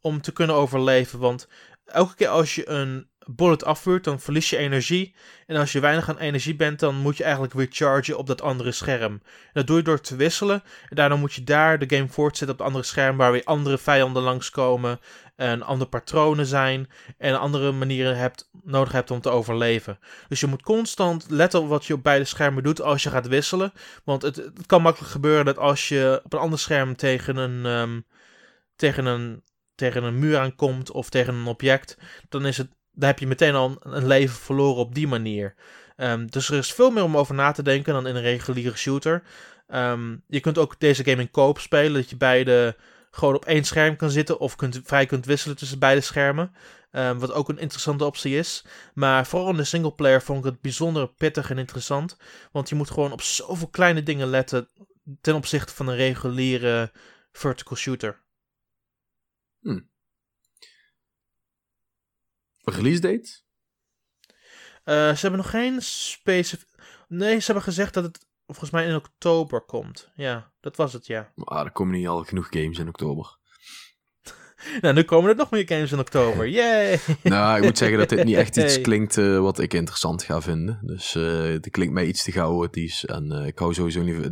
om 0.00 0.20
te 0.20 0.32
kunnen 0.32 0.56
overleven, 0.56 1.18
want 1.18 1.48
elke 1.84 2.14
keer 2.14 2.28
als 2.28 2.54
je 2.54 2.68
een 2.68 3.08
bullet 3.30 3.64
afvuurt, 3.64 4.04
dan 4.04 4.20
verlies 4.20 4.50
je 4.50 4.56
energie. 4.56 5.14
En 5.46 5.56
als 5.56 5.72
je 5.72 5.80
weinig 5.80 6.08
aan 6.08 6.18
energie 6.18 6.56
bent, 6.56 6.80
dan 6.80 6.94
moet 6.94 7.16
je 7.16 7.22
eigenlijk 7.22 7.52
weer 7.52 7.66
chargen 7.70 8.18
op 8.18 8.26
dat 8.26 8.42
andere 8.42 8.72
scherm. 8.72 9.12
En 9.12 9.22
dat 9.52 9.66
doe 9.66 9.76
je 9.76 9.82
door 9.82 10.00
te 10.00 10.16
wisselen. 10.16 10.62
En 10.88 10.96
daarna 10.96 11.16
moet 11.16 11.34
je 11.34 11.44
daar 11.44 11.78
de 11.78 11.96
game 11.96 12.08
voortzetten 12.08 12.50
op 12.50 12.58
het 12.58 12.66
andere 12.66 12.84
scherm, 12.84 13.16
waar 13.16 13.32
weer 13.32 13.44
andere 13.44 13.78
vijanden 13.78 14.22
langskomen. 14.22 15.00
En 15.36 15.62
andere 15.62 15.90
patronen 15.90 16.46
zijn. 16.46 16.88
En 17.18 17.38
andere 17.38 17.72
manieren 17.72 18.16
hebt, 18.16 18.50
nodig 18.62 18.92
hebt 18.92 19.10
om 19.10 19.20
te 19.20 19.30
overleven. 19.30 19.98
Dus 20.28 20.40
je 20.40 20.46
moet 20.46 20.62
constant 20.62 21.26
letten 21.30 21.60
op 21.60 21.68
wat 21.68 21.86
je 21.86 21.94
op 21.94 22.02
beide 22.02 22.24
schermen 22.24 22.62
doet 22.62 22.82
als 22.82 23.02
je 23.02 23.10
gaat 23.10 23.26
wisselen. 23.26 23.72
Want 24.04 24.22
het, 24.22 24.36
het 24.36 24.66
kan 24.66 24.82
makkelijk 24.82 25.12
gebeuren 25.12 25.44
dat 25.44 25.58
als 25.58 25.88
je 25.88 26.20
op 26.24 26.32
een 26.32 26.38
ander 26.38 26.58
scherm 26.58 26.96
tegen 26.96 27.36
een. 27.36 27.64
Um, 27.64 28.06
tegen 28.76 29.06
een 29.06 29.42
tegen 29.74 30.02
een 30.02 30.18
muur 30.18 30.38
aankomt 30.38 30.90
of 30.90 31.08
tegen 31.08 31.34
een 31.34 31.46
object, 31.46 31.96
dan 32.28 32.46
is 32.46 32.56
het 32.56 32.68
daar 32.98 33.10
heb 33.10 33.18
je 33.18 33.26
meteen 33.26 33.54
al 33.54 33.76
een 33.80 34.06
leven 34.06 34.36
verloren 34.36 34.80
op 34.80 34.94
die 34.94 35.08
manier. 35.08 35.54
Um, 35.96 36.30
dus 36.30 36.50
er 36.50 36.58
is 36.58 36.72
veel 36.72 36.90
meer 36.90 37.02
om 37.02 37.16
over 37.16 37.34
na 37.34 37.52
te 37.52 37.62
denken 37.62 37.92
dan 37.92 38.06
in 38.06 38.16
een 38.16 38.22
reguliere 38.22 38.76
shooter. 38.76 39.22
Um, 39.68 40.22
je 40.26 40.40
kunt 40.40 40.58
ook 40.58 40.80
deze 40.80 41.04
game 41.04 41.22
in 41.22 41.30
koop 41.30 41.58
spelen, 41.58 41.92
dat 41.92 42.10
je 42.10 42.16
beide 42.16 42.76
gewoon 43.10 43.34
op 43.34 43.44
één 43.44 43.64
scherm 43.64 43.96
kan 43.96 44.10
zitten 44.10 44.38
of 44.38 44.56
kunt, 44.56 44.80
vrij 44.84 45.06
kunt 45.06 45.26
wisselen 45.26 45.56
tussen 45.56 45.78
beide 45.78 46.00
schermen. 46.00 46.52
Um, 46.92 47.18
wat 47.18 47.32
ook 47.32 47.48
een 47.48 47.58
interessante 47.58 48.04
optie 48.04 48.36
is. 48.36 48.64
Maar 48.94 49.26
vooral 49.26 49.50
in 49.50 49.56
de 49.56 49.64
singleplayer 49.64 50.22
vond 50.22 50.38
ik 50.38 50.50
het 50.50 50.60
bijzonder 50.60 51.08
pittig 51.08 51.50
en 51.50 51.58
interessant. 51.58 52.16
Want 52.52 52.68
je 52.68 52.74
moet 52.74 52.90
gewoon 52.90 53.12
op 53.12 53.22
zoveel 53.22 53.68
kleine 53.68 54.02
dingen 54.02 54.28
letten 54.28 54.68
ten 55.20 55.34
opzichte 55.34 55.74
van 55.74 55.88
een 55.88 55.96
reguliere 55.96 56.92
vertical 57.32 57.76
shooter. 57.76 58.20
Hm. 59.60 59.80
Release 62.74 63.00
date? 63.00 63.40
Uh, 64.84 65.14
ze 65.14 65.20
hebben 65.20 65.40
nog 65.40 65.50
geen 65.50 65.82
specifiek. 65.82 66.68
Nee, 67.08 67.38
ze 67.38 67.44
hebben 67.44 67.62
gezegd 67.62 67.94
dat 67.94 68.04
het 68.04 68.26
volgens 68.46 68.70
mij 68.70 68.86
in 68.86 68.94
oktober 68.94 69.60
komt. 69.60 70.10
Ja, 70.14 70.52
dat 70.60 70.76
was 70.76 70.92
het, 70.92 71.06
ja. 71.06 71.32
Maar 71.34 71.64
er 71.64 71.72
komen 71.72 71.94
niet 71.94 72.06
al 72.06 72.24
genoeg 72.24 72.46
games 72.50 72.78
in 72.78 72.88
oktober. 72.88 73.38
nou, 74.80 74.94
nu 74.94 75.02
komen 75.02 75.30
er 75.30 75.36
nog 75.36 75.50
meer 75.50 75.66
games 75.66 75.92
in 75.92 75.98
oktober. 75.98 76.48
Yay! 76.58 77.00
nou, 77.22 77.58
ik 77.58 77.64
moet 77.64 77.78
zeggen 77.78 77.98
dat 77.98 78.08
dit 78.08 78.24
niet 78.24 78.36
echt 78.36 78.56
iets 78.56 78.80
klinkt 78.80 79.16
uh, 79.16 79.40
wat 79.40 79.58
ik 79.58 79.74
interessant 79.74 80.22
ga 80.22 80.40
vinden. 80.40 80.78
Dus 80.82 81.14
uh, 81.14 81.42
het 81.42 81.70
klinkt 81.70 81.94
mij 81.94 82.06
iets 82.06 82.24
te 82.24 82.32
chaotisch. 82.32 83.04
En 83.04 83.32
uh, 83.32 83.46
ik 83.46 83.58
hou 83.58 83.74
sowieso 83.74 84.02
niet... 84.02 84.24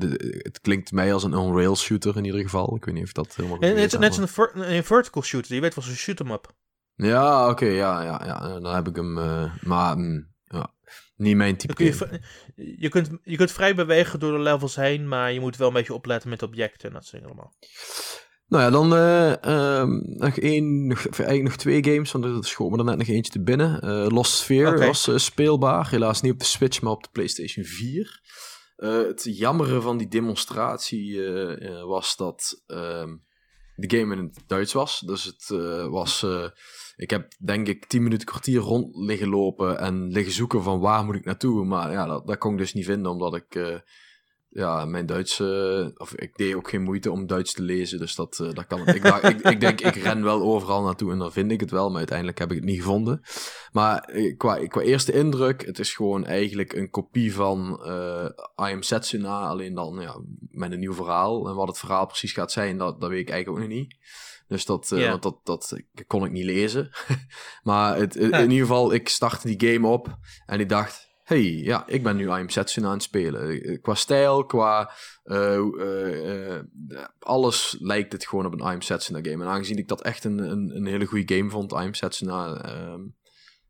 Het 0.43 0.61
klinkt 0.61 0.93
mij 0.93 1.13
als 1.13 1.23
een 1.23 1.35
on-rail 1.35 1.77
shooter 1.77 2.17
in 2.17 2.25
ieder 2.25 2.41
geval. 2.41 2.77
Ik 2.77 2.85
weet 2.85 2.95
niet 2.95 3.05
of 3.05 3.13
dat 3.13 3.35
helemaal... 3.35 3.59
En 3.59 3.77
het 3.77 3.93
is 3.93 3.99
net 3.99 4.17
een, 4.17 4.29
ver 4.29 4.51
een 4.55 4.85
vertical 4.85 5.23
shooter. 5.23 5.55
Je 5.55 5.61
weet 5.61 5.75
wel, 5.75 5.85
zo'n 5.85 5.95
shoot 5.95 6.21
'em 6.21 6.31
up. 6.31 6.55
Ja, 6.97 7.49
oké, 7.49 7.67
ja, 7.67 8.03
ja, 8.03 8.23
ja, 8.25 8.61
dan 8.61 8.75
heb 8.75 8.89
ik 8.89 8.97
hem. 8.97 9.19
Uh, 9.19 9.55
maar 9.61 9.99
mm, 9.99 10.29
ja, 10.45 10.75
niet 11.17 11.37
mijn 11.37 11.57
type. 11.57 11.85
Je, 11.85 12.21
je, 12.79 12.89
kunt, 12.89 13.11
je 13.23 13.37
kunt 13.37 13.53
vrij 13.53 13.75
bewegen 13.75 14.21
door 14.21 14.33
de 14.33 14.39
levels 14.39 14.77
heen, 14.77 15.09
maar 15.09 15.33
je 15.33 15.41
moet 15.41 15.57
wel 15.57 15.69
een 15.69 15.75
beetje 15.75 15.95
opletten 15.95 16.31
met 16.31 16.43
objecten 16.43 16.89
en 16.89 16.95
dat 16.95 17.07
soort 17.07 17.25
allemaal. 17.25 17.55
Nou 18.49 18.63
ja, 18.63 18.71
dan 18.71 18.93
uh, 18.93 19.83
nog 20.19 20.39
één, 20.39 20.87
nog, 20.87 21.07
eigenlijk 21.07 21.43
nog 21.43 21.57
twee 21.57 21.85
games, 21.85 22.13
want 22.13 22.25
er 22.25 22.45
schoot 22.45 22.71
me 22.71 22.79
er 22.79 22.85
net 22.85 22.99
nog 22.99 23.07
eentje 23.07 23.33
te 23.33 23.43
binnen. 23.43 23.85
Uh, 23.85 24.07
Lost 24.09 24.37
Sphere 24.37 24.75
okay. 24.75 24.87
was 24.87 25.11
speelbaar, 25.15 25.91
helaas 25.91 26.21
niet 26.21 26.33
op 26.33 26.39
de 26.39 26.45
Switch, 26.45 26.81
maar 26.81 26.93
op 26.93 27.03
de 27.03 27.09
PlayStation 27.13 27.65
4. 27.65 28.21
het 28.77 29.23
jammere 29.25 29.81
van 29.81 29.97
die 29.97 30.09
demonstratie 30.09 31.21
was 31.87 32.17
dat 32.17 32.63
ehm, 32.67 33.17
de 33.75 33.97
game 33.99 34.15
in 34.15 34.23
het 34.23 34.43
Duits 34.47 34.73
was. 34.73 35.01
Dus 35.01 35.25
het 35.25 35.49
was 35.91 36.25
ik 36.97 37.11
heb 37.11 37.33
denk 37.39 37.69
ik 37.69 37.87
tien 37.87 38.03
minuten 38.03 38.27
kwartier 38.27 38.61
rond 38.61 38.97
liggen 38.97 39.29
lopen 39.29 39.79
en 39.79 40.13
liggen 40.13 40.33
zoeken 40.33 40.63
van 40.63 40.81
waar 40.81 41.05
moet 41.05 41.15
ik 41.15 41.25
naartoe. 41.25 41.65
Maar 41.65 41.93
ja, 41.93 42.07
dat, 42.07 42.27
dat 42.27 42.39
kon 42.39 42.53
ik 42.53 42.59
dus 42.59 42.75
niet 42.75 42.85
vinden, 42.85 43.13
omdat 43.13 43.35
ik 43.35 43.55
uh, 43.55 43.77
ja, 44.49 44.85
mijn 44.85 45.07
Duits, 45.07 45.39
uh, 45.39 45.89
of 45.95 46.15
ik 46.15 46.37
deed 46.37 46.55
ook 46.55 46.71
geen 46.71 46.83
moeite 46.83 47.11
om 47.11 47.27
Duits 47.27 47.53
te 47.53 47.63
lezen. 47.63 47.99
Dus 47.99 48.15
dat, 48.15 48.39
uh, 48.43 48.53
dat 48.53 48.67
kan. 48.67 48.87
Ik, 48.87 49.05
ik, 49.05 49.41
ik 49.41 49.61
denk, 49.61 49.81
ik 49.81 49.95
ren 49.95 50.23
wel 50.23 50.43
overal 50.43 50.83
naartoe 50.83 51.13
en 51.13 51.19
dan 51.19 51.33
vind 51.33 51.51
ik 51.51 51.61
het 51.61 51.71
wel, 51.71 51.89
maar 51.89 51.99
uiteindelijk 51.99 52.39
heb 52.39 52.51
ik 52.51 52.57
het 52.57 52.67
niet 52.67 52.81
gevonden. 52.81 53.21
Maar 53.73 54.11
qua, 54.37 54.67
qua 54.67 54.81
eerste 54.81 55.13
indruk, 55.13 55.67
het 55.67 55.79
is 55.79 55.95
gewoon 55.95 56.25
eigenlijk 56.25 56.73
een 56.73 56.91
kopie 56.91 57.35
van 57.35 57.81
I 58.61 58.73
Am 58.73 58.83
Setsuna, 58.83 59.41
alleen 59.41 59.75
dan 59.75 59.99
ja, 60.01 60.21
met 60.51 60.73
een 60.73 60.79
nieuw 60.79 60.95
verhaal. 60.95 61.49
En 61.49 61.55
wat 61.55 61.69
het 61.69 61.79
verhaal 61.79 62.07
precies 62.07 62.33
gaat 62.33 62.53
zijn, 62.53 62.79
dat, 62.79 63.01
dat 63.01 63.11
weet 63.11 63.21
ik 63.21 63.31
eigenlijk 63.31 63.65
ook 63.65 63.69
nog 63.69 63.79
niet. 63.79 63.97
Dus 64.49 64.65
dat, 64.65 64.89
want 64.89 65.23
dat, 65.23 65.41
dat 65.43 65.83
kon 66.07 66.25
ik 66.25 66.31
niet 66.31 66.45
lezen. 66.45 66.91
maar 67.63 67.97
het, 67.97 68.17
in 68.17 68.51
ieder 68.51 68.67
geval, 68.67 68.93
ik 68.93 69.09
startte 69.09 69.57
die 69.57 69.73
game 69.73 69.89
op 69.89 70.19
en 70.47 70.61
ik 70.61 70.69
dacht, 70.69 71.07
hey, 71.27 71.43
ja, 71.43 71.87
ik 71.87 72.03
ben 72.03 72.17
nu 72.17 72.31
I'm 72.31 72.49
Setsuna 72.49 72.87
aan 72.87 72.93
het 72.93 73.03
spelen. 73.03 73.63
Eh, 73.63 73.81
qua 73.83 73.95
stijl, 73.95 74.45
qua 74.45 74.91
uh, 75.25 76.59
alles 77.19 77.77
lijkt 77.81 78.13
het 78.13 78.27
gewoon 78.27 78.47
op 78.47 78.61
een 78.61 78.73
I'm 78.73 78.81
Setsuna 78.81 79.19
game. 79.23 79.45
En 79.45 79.51
aangezien 79.51 79.79
ik 79.79 79.89
dat 79.89 80.03
echt 80.03 80.25
een, 80.25 80.39
een, 80.39 80.77
een 80.77 80.87
hele 80.87 81.07
goede 81.07 81.35
game 81.35 81.51
vond, 81.51 81.73
I'm 81.73 81.95
Setsuna, 81.95 82.55
ehm, 82.55 83.01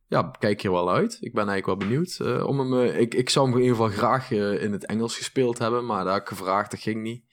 ja, 0.06 0.30
kijk 0.38 0.62
hier 0.62 0.72
wel 0.72 0.90
uit. 0.90 1.16
Ik 1.20 1.32
ben 1.32 1.48
eigenlijk 1.48 1.78
wel 1.78 1.88
benieuwd. 1.88 2.42
om 2.44 2.58
hem, 2.58 2.94
ik, 2.94 3.14
ik 3.14 3.30
zou 3.30 3.46
hem 3.46 3.56
in 3.56 3.62
ieder 3.62 3.76
geval 3.76 3.96
graag 3.96 4.30
in 4.30 4.72
het 4.72 4.86
Engels 4.86 5.16
gespeeld 5.16 5.58
hebben, 5.58 5.86
maar 5.86 6.04
daar 6.04 6.12
heb 6.12 6.22
ik 6.22 6.28
gevraagd, 6.28 6.70
dat 6.70 6.80
ging 6.80 7.02
niet. 7.02 7.24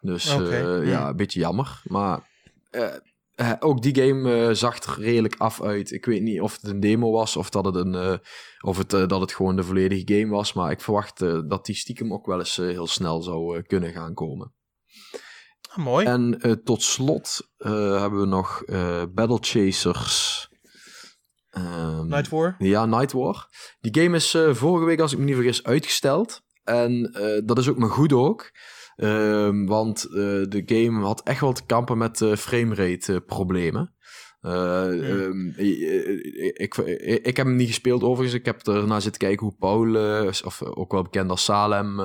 Dus 0.00 0.34
okay. 0.34 0.86
ja, 0.86 1.08
een 1.08 1.16
beetje 1.16 1.40
jammer. 1.40 1.82
Maar 1.84 2.20
uh, 2.70 2.94
uh, 3.36 3.52
ook 3.58 3.82
die 3.82 3.94
game 3.94 4.48
uh, 4.48 4.54
zag 4.54 4.82
er 4.82 5.00
redelijk 5.02 5.34
af 5.36 5.62
uit. 5.62 5.90
Ik 5.90 6.04
weet 6.04 6.22
niet 6.22 6.40
of 6.40 6.52
het 6.60 6.70
een 6.70 6.80
demo 6.80 7.10
was 7.10 7.36
of 7.36 7.50
dat 7.50 7.64
het, 7.64 7.74
een, 7.74 8.20
of 8.60 8.78
het, 8.78 8.90
dat 8.90 9.20
het 9.20 9.32
gewoon 9.32 9.56
de 9.56 9.62
volledige 9.62 10.14
game 10.14 10.34
was. 10.34 10.52
Maar 10.52 10.70
ik 10.70 10.80
verwacht 10.80 11.18
dat 11.48 11.66
die 11.66 11.74
stiekem 11.74 12.12
ook 12.12 12.26
wel 12.26 12.38
eens 12.38 12.56
heel 12.56 12.86
snel 12.86 13.22
zou 13.22 13.62
kunnen 13.62 13.92
gaan 13.92 14.14
komen. 14.14 14.54
Ah, 15.70 15.76
mooi. 15.76 16.06
En 16.06 16.60
tot 16.64 16.82
slot 16.82 17.50
hebben 17.56 18.20
we 18.20 18.26
nog 18.26 18.64
Battle 19.14 19.38
Chasers. 19.40 20.48
Um, 21.50 22.08
Night 22.08 22.28
War? 22.28 22.54
Ja, 22.58 22.86
Night 22.86 23.12
War. 23.12 23.48
Die 23.80 24.02
game 24.02 24.16
is 24.16 24.30
vorige 24.50 24.86
week, 24.86 25.00
als 25.00 25.12
ik 25.12 25.18
me 25.18 25.24
niet 25.24 25.34
vergis, 25.34 25.64
uitgesteld. 25.64 26.40
En 26.64 27.12
dat 27.44 27.58
is 27.58 27.68
ook 27.68 27.78
maar 27.78 27.90
goed 27.90 28.12
ook. 28.12 28.50
Um, 29.00 29.66
want 29.66 30.06
uh, 30.10 30.14
de 30.48 30.62
game 30.66 31.04
had 31.04 31.22
echt 31.22 31.40
wel 31.40 31.52
te 31.52 31.66
kampen 31.66 31.98
met 31.98 32.20
uh, 32.20 32.36
framerate 32.36 33.12
uh, 33.12 33.18
problemen. 33.26 33.92
Ik, 35.56 36.76
ik, 36.76 36.76
ik, 37.22 37.36
heb 37.36 37.46
hem 37.46 37.56
niet 37.56 37.68
gespeeld 37.68 38.02
overigens. 38.02 38.38
Ik 38.38 38.44
heb 38.44 38.66
ernaar 38.66 39.02
zitten 39.02 39.20
kijken 39.20 39.46
hoe 39.46 39.56
Paul, 39.58 39.96
of 40.44 40.62
ook 40.62 40.92
wel 40.92 41.02
bekend 41.02 41.30
als 41.30 41.44
Salem, 41.44 42.00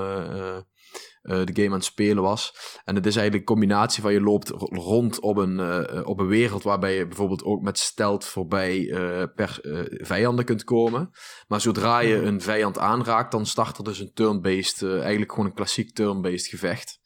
de 1.23 1.49
game 1.53 1.67
aan 1.67 1.73
het 1.73 1.83
spelen 1.83 2.23
was. 2.23 2.55
En 2.85 2.95
het 2.95 3.05
is 3.05 3.15
eigenlijk 3.15 3.49
een 3.49 3.55
combinatie 3.55 4.01
van 4.01 4.13
je 4.13 4.21
loopt 4.21 4.49
rond 4.69 5.19
op 5.19 5.37
een, 5.37 5.59
op 6.05 6.19
een 6.19 6.27
wereld 6.27 6.63
waarbij 6.63 6.95
je 6.95 7.07
bijvoorbeeld 7.07 7.43
ook 7.43 7.61
met 7.61 7.79
stelt 7.79 8.25
voorbij 8.25 8.91
per, 9.35 9.59
vijanden 9.87 10.45
kunt 10.45 10.63
komen. 10.63 11.09
Maar 11.47 11.61
zodra 11.61 11.99
je 11.99 12.15
mhm. 12.15 12.25
een 12.25 12.41
vijand 12.41 12.77
aanraakt, 12.77 13.31
dan 13.31 13.45
start 13.45 13.77
er 13.77 13.83
dus 13.83 13.99
een 13.99 14.13
turn-based, 14.13 14.83
eigenlijk 14.83 15.31
gewoon 15.31 15.45
een 15.45 15.55
klassiek 15.55 15.93
turn-based 15.95 16.47
gevecht. 16.47 17.01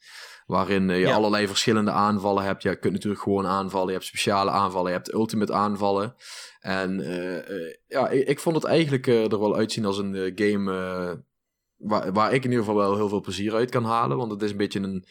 Waarin 0.48 0.88
je 0.88 1.12
allerlei 1.12 1.46
verschillende 1.46 1.90
aanvallen 1.90 2.44
hebt. 2.44 2.62
Je 2.62 2.78
kunt 2.78 2.92
natuurlijk 2.92 3.22
gewoon 3.22 3.46
aanvallen. 3.46 3.86
Je 3.86 3.92
hebt 3.92 4.04
speciale 4.04 4.50
aanvallen. 4.50 4.90
Je 4.90 4.96
hebt 4.96 5.12
ultimate 5.12 5.52
aanvallen. 5.52 6.14
En 6.60 7.00
uh, 7.00 7.72
ja, 7.86 8.08
ik, 8.08 8.28
ik, 8.28 8.38
vond 8.38 8.56
het 8.56 8.64
eigenlijk 8.64 9.06
uh, 9.06 9.32
er 9.32 9.40
wel 9.40 9.56
uitzien 9.56 9.84
als 9.84 9.98
een 9.98 10.32
game 10.34 11.24
waar, 11.78 12.12
waar 12.12 12.32
ik 12.32 12.44
in 12.44 12.50
ieder 12.50 12.64
geval 12.64 12.80
wel 12.80 12.96
heel 12.96 13.08
veel 13.08 13.20
plezier 13.20 13.54
uit 13.54 13.70
kan 13.70 13.84
halen. 13.84 14.16
Want 14.16 14.30
het 14.30 14.42
is 14.42 14.50
een 14.50 14.56
beetje 14.56 14.80
een, 14.80 15.04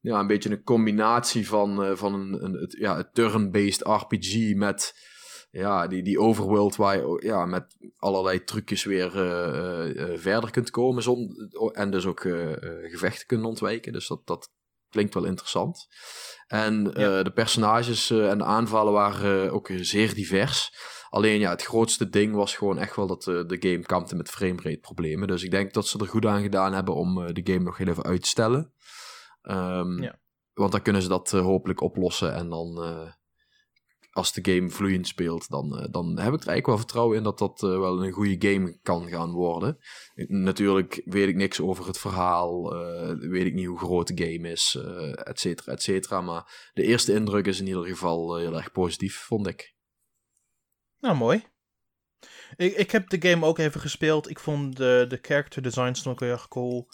ja, 0.00 0.18
een, 0.18 0.26
beetje 0.26 0.50
een 0.50 0.62
combinatie 0.62 1.48
van, 1.48 1.96
van 1.96 2.14
een, 2.14 2.44
een 2.44 2.52
het, 2.52 2.76
ja, 2.78 3.10
turn-based 3.12 3.80
RPG 3.80 4.54
met 4.54 5.10
ja, 5.50 5.86
die, 5.86 6.02
die 6.02 6.20
overworld 6.20 6.76
waar 6.76 6.96
je 6.96 7.20
ja, 7.24 7.46
met 7.46 7.76
allerlei 7.96 8.44
trucjes 8.44 8.84
weer 8.84 9.10
verder 10.18 10.50
kunt 10.50 10.70
komen. 10.70 11.02
Zon, 11.02 11.50
en 11.72 11.90
dus 11.90 12.06
ook 12.06 12.20
gevechten 12.82 13.26
kunt 13.26 13.44
ontwijken. 13.44 13.92
Dus 13.92 14.08
dat, 14.08 14.26
dat 14.26 14.50
klinkt 14.92 15.14
wel 15.14 15.24
interessant. 15.24 15.88
En 16.46 16.94
eh, 16.94 17.24
de 17.24 17.32
personages 17.34 18.10
en 18.10 18.38
de 18.38 18.44
aanvallen 18.44 18.92
waren 18.92 19.52
ook 19.52 19.70
zeer 19.80 20.14
divers. 20.14 20.74
Alleen 21.12 21.38
ja, 21.38 21.50
het 21.50 21.62
grootste 21.62 22.08
ding 22.08 22.34
was 22.34 22.56
gewoon 22.56 22.78
echt 22.78 22.96
wel 22.96 23.06
dat 23.06 23.22
de 23.22 23.56
game 23.60 23.82
kampte 23.82 24.16
met 24.16 24.30
framerate 24.30 24.78
problemen. 24.78 25.28
Dus 25.28 25.42
ik 25.42 25.50
denk 25.50 25.72
dat 25.72 25.86
ze 25.86 25.98
er 25.98 26.08
goed 26.08 26.26
aan 26.26 26.42
gedaan 26.42 26.72
hebben 26.72 26.94
om 26.94 27.32
de 27.32 27.40
game 27.44 27.64
nog 27.64 27.76
heel 27.76 27.88
even 27.88 28.04
uit 28.04 28.22
te 28.22 28.28
stellen. 28.28 28.72
Um, 29.42 30.02
ja. 30.02 30.20
Want 30.52 30.72
dan 30.72 30.82
kunnen 30.82 31.02
ze 31.02 31.08
dat 31.08 31.30
hopelijk 31.30 31.80
oplossen 31.80 32.34
en 32.34 32.48
dan 32.48 32.78
als 34.12 34.32
de 34.32 34.52
game 34.52 34.70
vloeiend 34.70 35.06
speelt, 35.06 35.48
dan, 35.48 35.78
uh, 35.78 35.86
dan 35.90 36.06
heb 36.06 36.32
ik 36.32 36.40
er 36.40 36.48
eigenlijk 36.48 36.66
wel 36.66 36.76
vertrouwen 36.76 37.16
in 37.16 37.22
dat 37.22 37.38
dat 37.38 37.62
uh, 37.62 37.78
wel 37.78 38.04
een 38.04 38.12
goede 38.12 38.48
game 38.48 38.78
kan 38.82 39.08
gaan 39.08 39.32
worden. 39.32 39.78
Natuurlijk 40.14 41.02
weet 41.04 41.28
ik 41.28 41.36
niks 41.36 41.60
over 41.60 41.86
het 41.86 41.98
verhaal, 41.98 42.74
uh, 42.74 43.30
weet 43.30 43.46
ik 43.46 43.54
niet 43.54 43.66
hoe 43.66 43.78
groot 43.78 44.16
de 44.16 44.24
game 44.24 44.50
is, 44.50 44.78
et 45.24 45.40
cetera, 45.40 45.72
et 45.72 45.82
cetera. 45.82 46.20
Maar 46.20 46.70
de 46.74 46.82
eerste 46.82 47.12
indruk 47.12 47.46
is 47.46 47.60
in 47.60 47.66
ieder 47.66 47.84
geval 47.84 48.36
heel 48.36 48.56
erg 48.56 48.72
positief, 48.72 49.16
vond 49.16 49.46
ik. 49.46 49.74
Nou, 51.02 51.16
mooi. 51.16 51.44
Ik, 52.56 52.76
ik 52.76 52.90
heb 52.90 53.08
de 53.08 53.28
game 53.28 53.46
ook 53.46 53.58
even 53.58 53.80
gespeeld. 53.80 54.30
Ik 54.30 54.38
vond 54.38 54.76
de, 54.76 55.04
de 55.08 55.18
character 55.22 55.62
designs 55.62 56.02
nog 56.02 56.20
heel 56.20 56.30
erg 56.30 56.48
cool. 56.48 56.88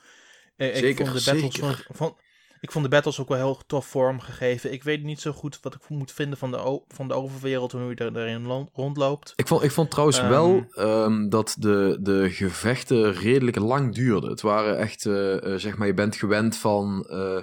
Zeker, 0.56 0.85
ik 0.85 0.97
vond 0.97 1.24
de 1.24 1.30
battles 1.30 1.85
van, 1.89 2.16
ik 2.60 2.72
vond 2.72 2.85
de 2.85 2.90
battles 2.90 3.20
ook 3.20 3.28
wel 3.28 3.39
heel 3.39 3.62
tof 3.66 3.86
vormgegeven. 3.86 4.72
Ik 4.72 4.82
weet 4.82 5.02
niet 5.02 5.20
zo 5.20 5.32
goed 5.32 5.59
wat 5.62 5.74
ik 5.74 5.89
moet 5.89 6.12
vinden 6.12 6.39
van 6.39 6.51
de, 6.51 6.82
van 6.89 7.09
de 7.09 7.14
overwereld 7.14 7.72
en 7.72 7.80
hoe 7.80 7.93
je 7.94 8.10
erin 8.14 8.68
rondloopt. 8.72 9.32
Ik 9.36 9.47
vond, 9.47 9.62
ik 9.62 9.70
vond 9.70 9.90
trouwens 9.90 10.18
ehm, 10.18 10.28
wel 10.28 10.66
um, 10.76 11.28
dat 11.28 11.56
de, 11.59 11.98
de 12.01 12.30
gevechten 12.30 13.12
redelijk 13.12 13.56
lang 13.56 13.94
duurden. 13.94 14.30
Het 14.30 14.40
waren 14.40 14.78
echt, 14.78 15.05
uh, 15.05 15.55
zeg 15.56 15.76
maar, 15.76 15.86
je 15.86 15.94
bent 15.94 16.16
gewend 16.16 16.56
van 16.56 17.06
uh, 17.10 17.43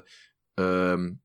um, 0.53 1.23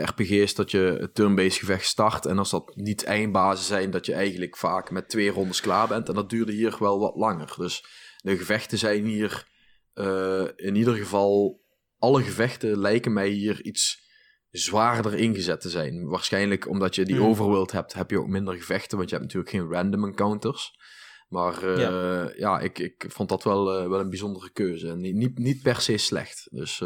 RPG's 0.00 0.54
dat 0.54 0.70
je 0.70 0.96
het 1.00 1.14
turn-based 1.14 1.58
gevecht 1.58 1.86
start. 1.86 2.26
En 2.26 2.38
als 2.38 2.50
dat 2.50 2.76
niet 2.76 3.04
eindbazen 3.04 3.64
zijn, 3.64 3.90
dat 3.90 4.06
je 4.06 4.12
eigenlijk 4.12 4.56
vaak 4.56 4.90
met 4.90 5.08
twee 5.08 5.30
rondes 5.30 5.60
klaar 5.60 5.88
bent. 5.88 6.08
En 6.08 6.14
dat 6.14 6.30
duurde 6.30 6.52
hier 6.52 6.76
wel 6.78 6.98
wat 6.98 7.16
langer. 7.16 7.54
Dus 7.56 7.84
de 8.16 8.36
gevechten 8.36 8.78
zijn 8.78 9.04
hier 9.04 9.46
uh, 9.94 10.48
in 10.56 10.74
ieder 10.74 10.94
geval 10.94 11.60
alle 11.98 12.22
gevechten 12.22 12.78
lijken 12.78 13.12
mij 13.12 13.28
hier 13.28 13.62
iets 13.62 14.10
zwaarder 14.50 15.14
ingezet 15.14 15.60
te 15.60 15.70
zijn. 15.70 16.08
Waarschijnlijk 16.08 16.68
omdat 16.68 16.94
je 16.94 17.04
die 17.04 17.16
hmm. 17.16 17.26
overworld 17.26 17.72
hebt, 17.72 17.92
heb 17.92 18.10
je 18.10 18.18
ook 18.18 18.28
minder 18.28 18.54
gevechten, 18.54 18.96
want 18.98 19.10
je 19.10 19.16
hebt 19.16 19.26
natuurlijk 19.26 19.56
geen 19.56 19.72
random 19.72 20.04
encounters. 20.04 20.80
Maar 21.28 21.64
uh, 21.64 21.78
ja. 21.78 22.32
ja, 22.36 22.60
ik, 22.60 22.78
ik 22.78 23.04
vond 23.08 23.28
dat 23.28 23.42
wel, 23.42 23.82
uh, 23.82 23.88
wel 23.88 24.00
een 24.00 24.08
bijzondere 24.08 24.50
keuze. 24.50 24.88
En 24.88 25.00
niet, 25.00 25.38
niet 25.38 25.62
per 25.62 25.80
se 25.80 25.96
slecht. 25.96 26.48
Dus. 26.50 26.82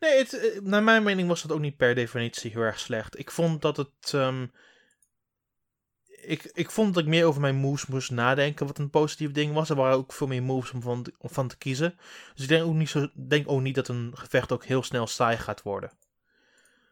Nee, 0.00 0.18
het, 0.18 0.60
naar 0.62 0.82
mijn 0.82 1.02
mening 1.02 1.28
was 1.28 1.42
dat 1.42 1.52
ook 1.52 1.60
niet 1.60 1.76
per 1.76 1.94
definitie 1.94 2.50
heel 2.50 2.60
erg 2.60 2.78
slecht. 2.78 3.18
Ik 3.18 3.30
vond 3.30 3.62
dat 3.62 3.76
het 3.76 4.12
um, 4.14 4.52
ik, 6.26 6.50
ik 6.52 6.70
vond 6.70 6.94
dat 6.94 7.02
ik 7.02 7.08
meer 7.08 7.24
over 7.24 7.40
mijn 7.40 7.54
moves 7.54 7.86
moest 7.86 8.10
nadenken, 8.10 8.66
wat 8.66 8.78
een 8.78 8.90
positief 8.90 9.32
ding 9.32 9.52
was. 9.52 9.70
Er 9.70 9.76
waren 9.76 9.96
ook 9.96 10.12
veel 10.12 10.26
meer 10.26 10.42
moves 10.42 10.70
om 10.70 10.82
van, 10.82 11.06
om 11.18 11.30
van 11.30 11.48
te 11.48 11.56
kiezen. 11.56 11.98
Dus 12.34 12.42
ik 12.42 12.48
denk 12.48 12.64
ook, 12.64 12.74
niet 12.74 12.88
zo, 12.88 13.08
denk 13.14 13.50
ook 13.50 13.60
niet 13.60 13.74
dat 13.74 13.88
een 13.88 14.10
gevecht 14.14 14.52
ook 14.52 14.64
heel 14.64 14.82
snel 14.82 15.06
saai 15.06 15.36
gaat 15.36 15.62
worden. 15.62 15.90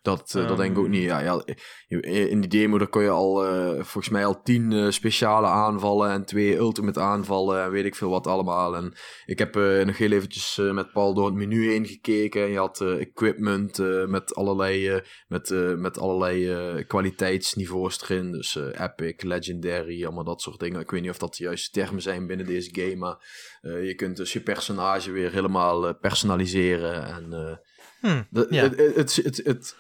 Dat, 0.03 0.35
uh, 0.37 0.49
dat 0.49 0.57
denk 0.57 0.71
ik 0.71 0.79
ook 0.79 0.89
niet. 0.89 1.03
Ja, 1.03 1.21
ja, 1.21 1.43
in 1.89 2.41
die 2.41 2.51
demo 2.51 2.79
daar 2.79 2.89
kon 2.89 3.03
je 3.03 3.09
al, 3.09 3.47
uh, 3.47 3.73
volgens 3.75 4.09
mij 4.09 4.27
al 4.27 4.43
tien 4.43 4.71
uh, 4.71 4.91
speciale 4.91 5.47
aanvallen 5.47 6.11
en 6.11 6.25
twee 6.25 6.57
ultimate 6.57 7.01
aanvallen 7.01 7.63
en 7.63 7.71
weet 7.71 7.85
ik 7.85 7.95
veel 7.95 8.11
wat 8.11 8.27
allemaal. 8.27 8.77
En 8.77 8.95
ik 9.25 9.39
heb 9.39 9.55
nog 9.85 9.99
heel 9.99 10.11
eventjes 10.11 10.57
met 10.57 10.93
Paul 10.93 11.15
door 11.15 11.27
het 11.27 11.35
menu 11.35 11.71
heen 11.71 11.87
gekeken. 11.87 12.43
En 12.43 12.51
je 12.51 12.59
had 12.59 12.81
equipment 12.81 13.79
met 14.09 14.35
allerlei, 14.35 15.01
met, 15.29 15.51
met 15.77 15.99
allerlei 15.99 16.85
kwaliteitsniveaus 16.85 18.03
erin. 18.03 18.33
Dus 18.33 18.55
epic, 18.55 19.23
legendary, 19.23 20.05
allemaal 20.05 20.25
dat 20.25 20.41
soort 20.41 20.61
dingen. 20.61 20.81
Ik 20.81 20.91
weet 20.91 21.01
niet 21.01 21.11
of 21.11 21.19
dat 21.19 21.35
de 21.35 21.45
juiste 21.45 21.71
termen 21.71 22.03
zijn 22.03 22.27
binnen 22.27 22.47
deze 22.47 22.71
game, 22.73 22.97
maar 22.97 23.27
je 23.63 23.95
kunt 23.95 24.17
dus 24.17 24.33
je 24.33 24.43
personage 24.43 25.11
weer 25.11 25.33
helemaal 25.33 25.95
personaliseren. 25.95 27.07
En 27.07 27.61
hmm, 28.01 28.27
het, 28.31 28.95
het, 28.95 29.15
het, 29.17 29.41
het 29.45 29.77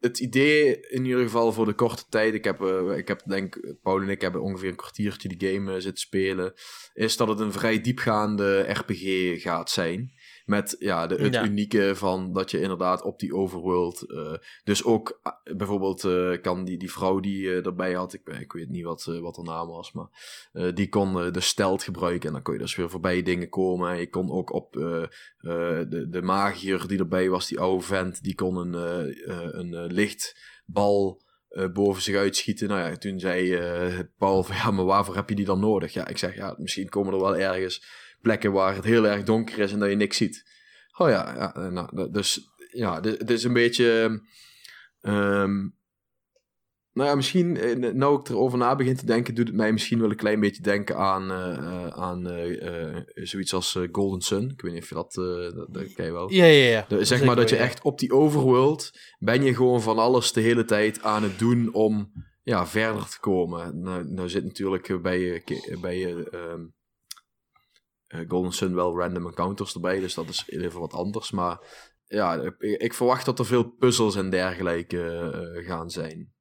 het 0.00 0.18
idee 0.18 0.80
in 0.80 1.04
ieder 1.04 1.22
geval 1.22 1.52
voor 1.52 1.66
de 1.66 1.74
korte 1.74 2.04
tijd, 2.08 2.34
ik 2.34 2.44
heb, 2.44 2.60
uh, 2.60 2.96
ik 2.96 3.08
heb 3.08 3.22
denk, 3.26 3.76
Paul 3.82 4.00
en 4.00 4.08
ik 4.08 4.20
hebben 4.20 4.42
ongeveer 4.42 4.68
een 4.68 4.76
kwartiertje 4.76 5.28
die 5.28 5.52
game 5.52 5.74
uh, 5.74 5.80
zitten 5.80 6.00
spelen, 6.00 6.52
is 6.94 7.16
dat 7.16 7.28
het 7.28 7.40
een 7.40 7.52
vrij 7.52 7.80
diepgaande 7.80 8.60
RPG 8.60 9.42
gaat 9.42 9.70
zijn. 9.70 10.12
Met 10.46 10.76
ja, 10.78 11.06
de, 11.06 11.14
het 11.14 11.46
unieke 11.46 11.92
van 11.94 12.32
dat 12.32 12.50
je 12.50 12.60
inderdaad 12.60 13.02
op 13.02 13.18
die 13.18 13.34
overworld. 13.34 14.04
Uh, 14.08 14.32
dus 14.64 14.84
ook 14.84 15.20
uh, 15.24 15.56
bijvoorbeeld 15.56 16.04
uh, 16.04 16.40
kan 16.40 16.64
die, 16.64 16.78
die 16.78 16.92
vrouw 16.92 17.20
die 17.20 17.50
erbij 17.50 17.92
had, 17.92 18.12
ik, 18.12 18.28
ik 18.40 18.52
weet 18.52 18.68
niet 18.68 18.84
wat, 18.84 19.04
wat 19.04 19.36
haar 19.36 19.44
naam 19.44 19.68
was, 19.68 19.92
maar 19.92 20.08
die 20.74 20.88
kon 20.88 21.32
de 21.32 21.40
stelt 21.40 21.82
gebruiken. 21.82 22.26
En 22.26 22.32
dan 22.32 22.42
kon 22.42 22.54
je 22.54 22.60
dus 22.60 22.76
weer 22.76 22.90
voorbij 22.90 23.22
dingen 23.22 23.48
komen. 23.48 23.90
En 23.90 23.98
je 23.98 24.10
kon 24.10 24.30
ook 24.30 24.52
op 24.52 24.72
de, 24.72 26.06
de 26.10 26.22
magier 26.22 26.86
die 26.86 26.98
erbij 26.98 27.28
was, 27.28 27.48
die 27.48 27.60
oude 27.60 27.84
vent, 27.84 28.22
die 28.22 28.34
kon 28.34 28.56
een, 28.56 28.74
een 29.58 29.92
lichtbal. 29.92 31.24
Uh, 31.50 31.72
boven 31.72 32.02
zich 32.02 32.16
uitschieten. 32.16 32.68
Nou 32.68 32.80
ja, 32.80 32.96
toen 32.96 33.20
zei 33.20 33.58
uh, 33.88 33.98
Paul 34.18 34.42
van 34.42 34.56
ja, 34.56 34.70
maar 34.70 34.84
waarvoor 34.84 35.14
heb 35.14 35.28
je 35.28 35.34
die 35.34 35.44
dan 35.44 35.60
nodig? 35.60 35.92
Ja, 35.92 36.06
ik 36.06 36.18
zeg 36.18 36.34
ja, 36.36 36.54
misschien 36.58 36.88
komen 36.88 37.12
er 37.12 37.20
wel 37.20 37.36
ergens 37.36 37.84
plekken 38.26 38.52
waar 38.52 38.74
het 38.74 38.84
heel 38.84 39.06
erg 39.06 39.22
donker 39.22 39.58
is 39.58 39.72
en 39.72 39.78
dat 39.78 39.88
je 39.88 39.96
niks 39.96 40.16
ziet. 40.16 40.44
Oh 40.96 41.08
ja, 41.08 41.34
ja 41.34 41.54
eh, 41.54 41.68
nou, 41.68 42.10
dus 42.10 42.40
ja, 42.72 43.00
dit, 43.00 43.30
is 43.30 43.44
een 43.44 43.52
beetje. 43.52 44.20
Um, 45.00 45.74
nou 46.92 47.08
ja, 47.08 47.14
misschien, 47.14 47.56
eh, 47.56 47.92
nou 47.92 48.20
ik 48.20 48.28
erover 48.28 48.58
na 48.58 48.76
begin 48.76 48.96
te 48.96 49.06
denken, 49.06 49.34
doet 49.34 49.46
het 49.46 49.56
mij 49.56 49.72
misschien 49.72 50.00
wel 50.00 50.10
een 50.10 50.16
klein 50.16 50.40
beetje 50.40 50.62
denken 50.62 50.96
aan, 50.96 51.30
uh, 51.30 51.86
aan 51.86 52.32
uh, 52.32 52.96
zoiets 53.14 53.54
als 53.54 53.78
Golden 53.92 54.20
Sun. 54.20 54.50
Ik 54.50 54.60
weet 54.60 54.72
niet 54.72 54.82
of 54.82 54.88
je 54.88 54.94
dat, 54.94 55.12
dat, 55.54 55.74
dat 55.74 55.92
ken 55.92 56.04
je 56.04 56.12
wel. 56.12 56.32
Ja, 56.32 56.44
ja, 56.44 56.84
ja. 56.88 57.04
zeg 57.04 57.24
maar 57.24 57.36
dat 57.36 57.50
je 57.50 57.56
echt 57.56 57.82
op 57.82 57.98
die 57.98 58.12
overworld, 58.12 58.90
ben 59.18 59.42
je 59.42 59.54
gewoon 59.54 59.82
van 59.82 59.98
alles 59.98 60.32
de 60.32 60.40
hele 60.40 60.64
tijd 60.64 61.02
aan 61.02 61.22
het 61.22 61.38
doen 61.38 61.72
om 61.72 62.12
ja, 62.42 62.66
verder 62.66 63.08
te 63.08 63.20
komen. 63.20 63.80
Nou, 63.80 64.04
nou 64.04 64.28
zit 64.28 64.44
natuurlijk 64.44 65.02
bij, 65.02 65.42
bij 65.80 66.04
um, 66.04 66.24
uh, 66.32 66.54
Golden 68.28 68.52
Sun 68.52 68.74
wel 68.74 68.98
random 68.98 69.26
encounters 69.26 69.74
erbij, 69.74 70.00
dus 70.00 70.14
dat 70.14 70.28
is 70.28 70.44
even 70.46 70.80
wat 70.80 70.92
anders. 70.92 71.30
Maar 71.30 71.58
ja, 72.06 72.52
ik, 72.58 72.94
verwacht 72.94 73.24
dat 73.24 73.38
er 73.38 73.46
veel 73.46 73.64
puzzels 73.64 74.16
en 74.16 74.30
dergelijke 74.30 75.32
uh, 75.56 75.68
gaan 75.68 75.90
zijn. 75.90 76.34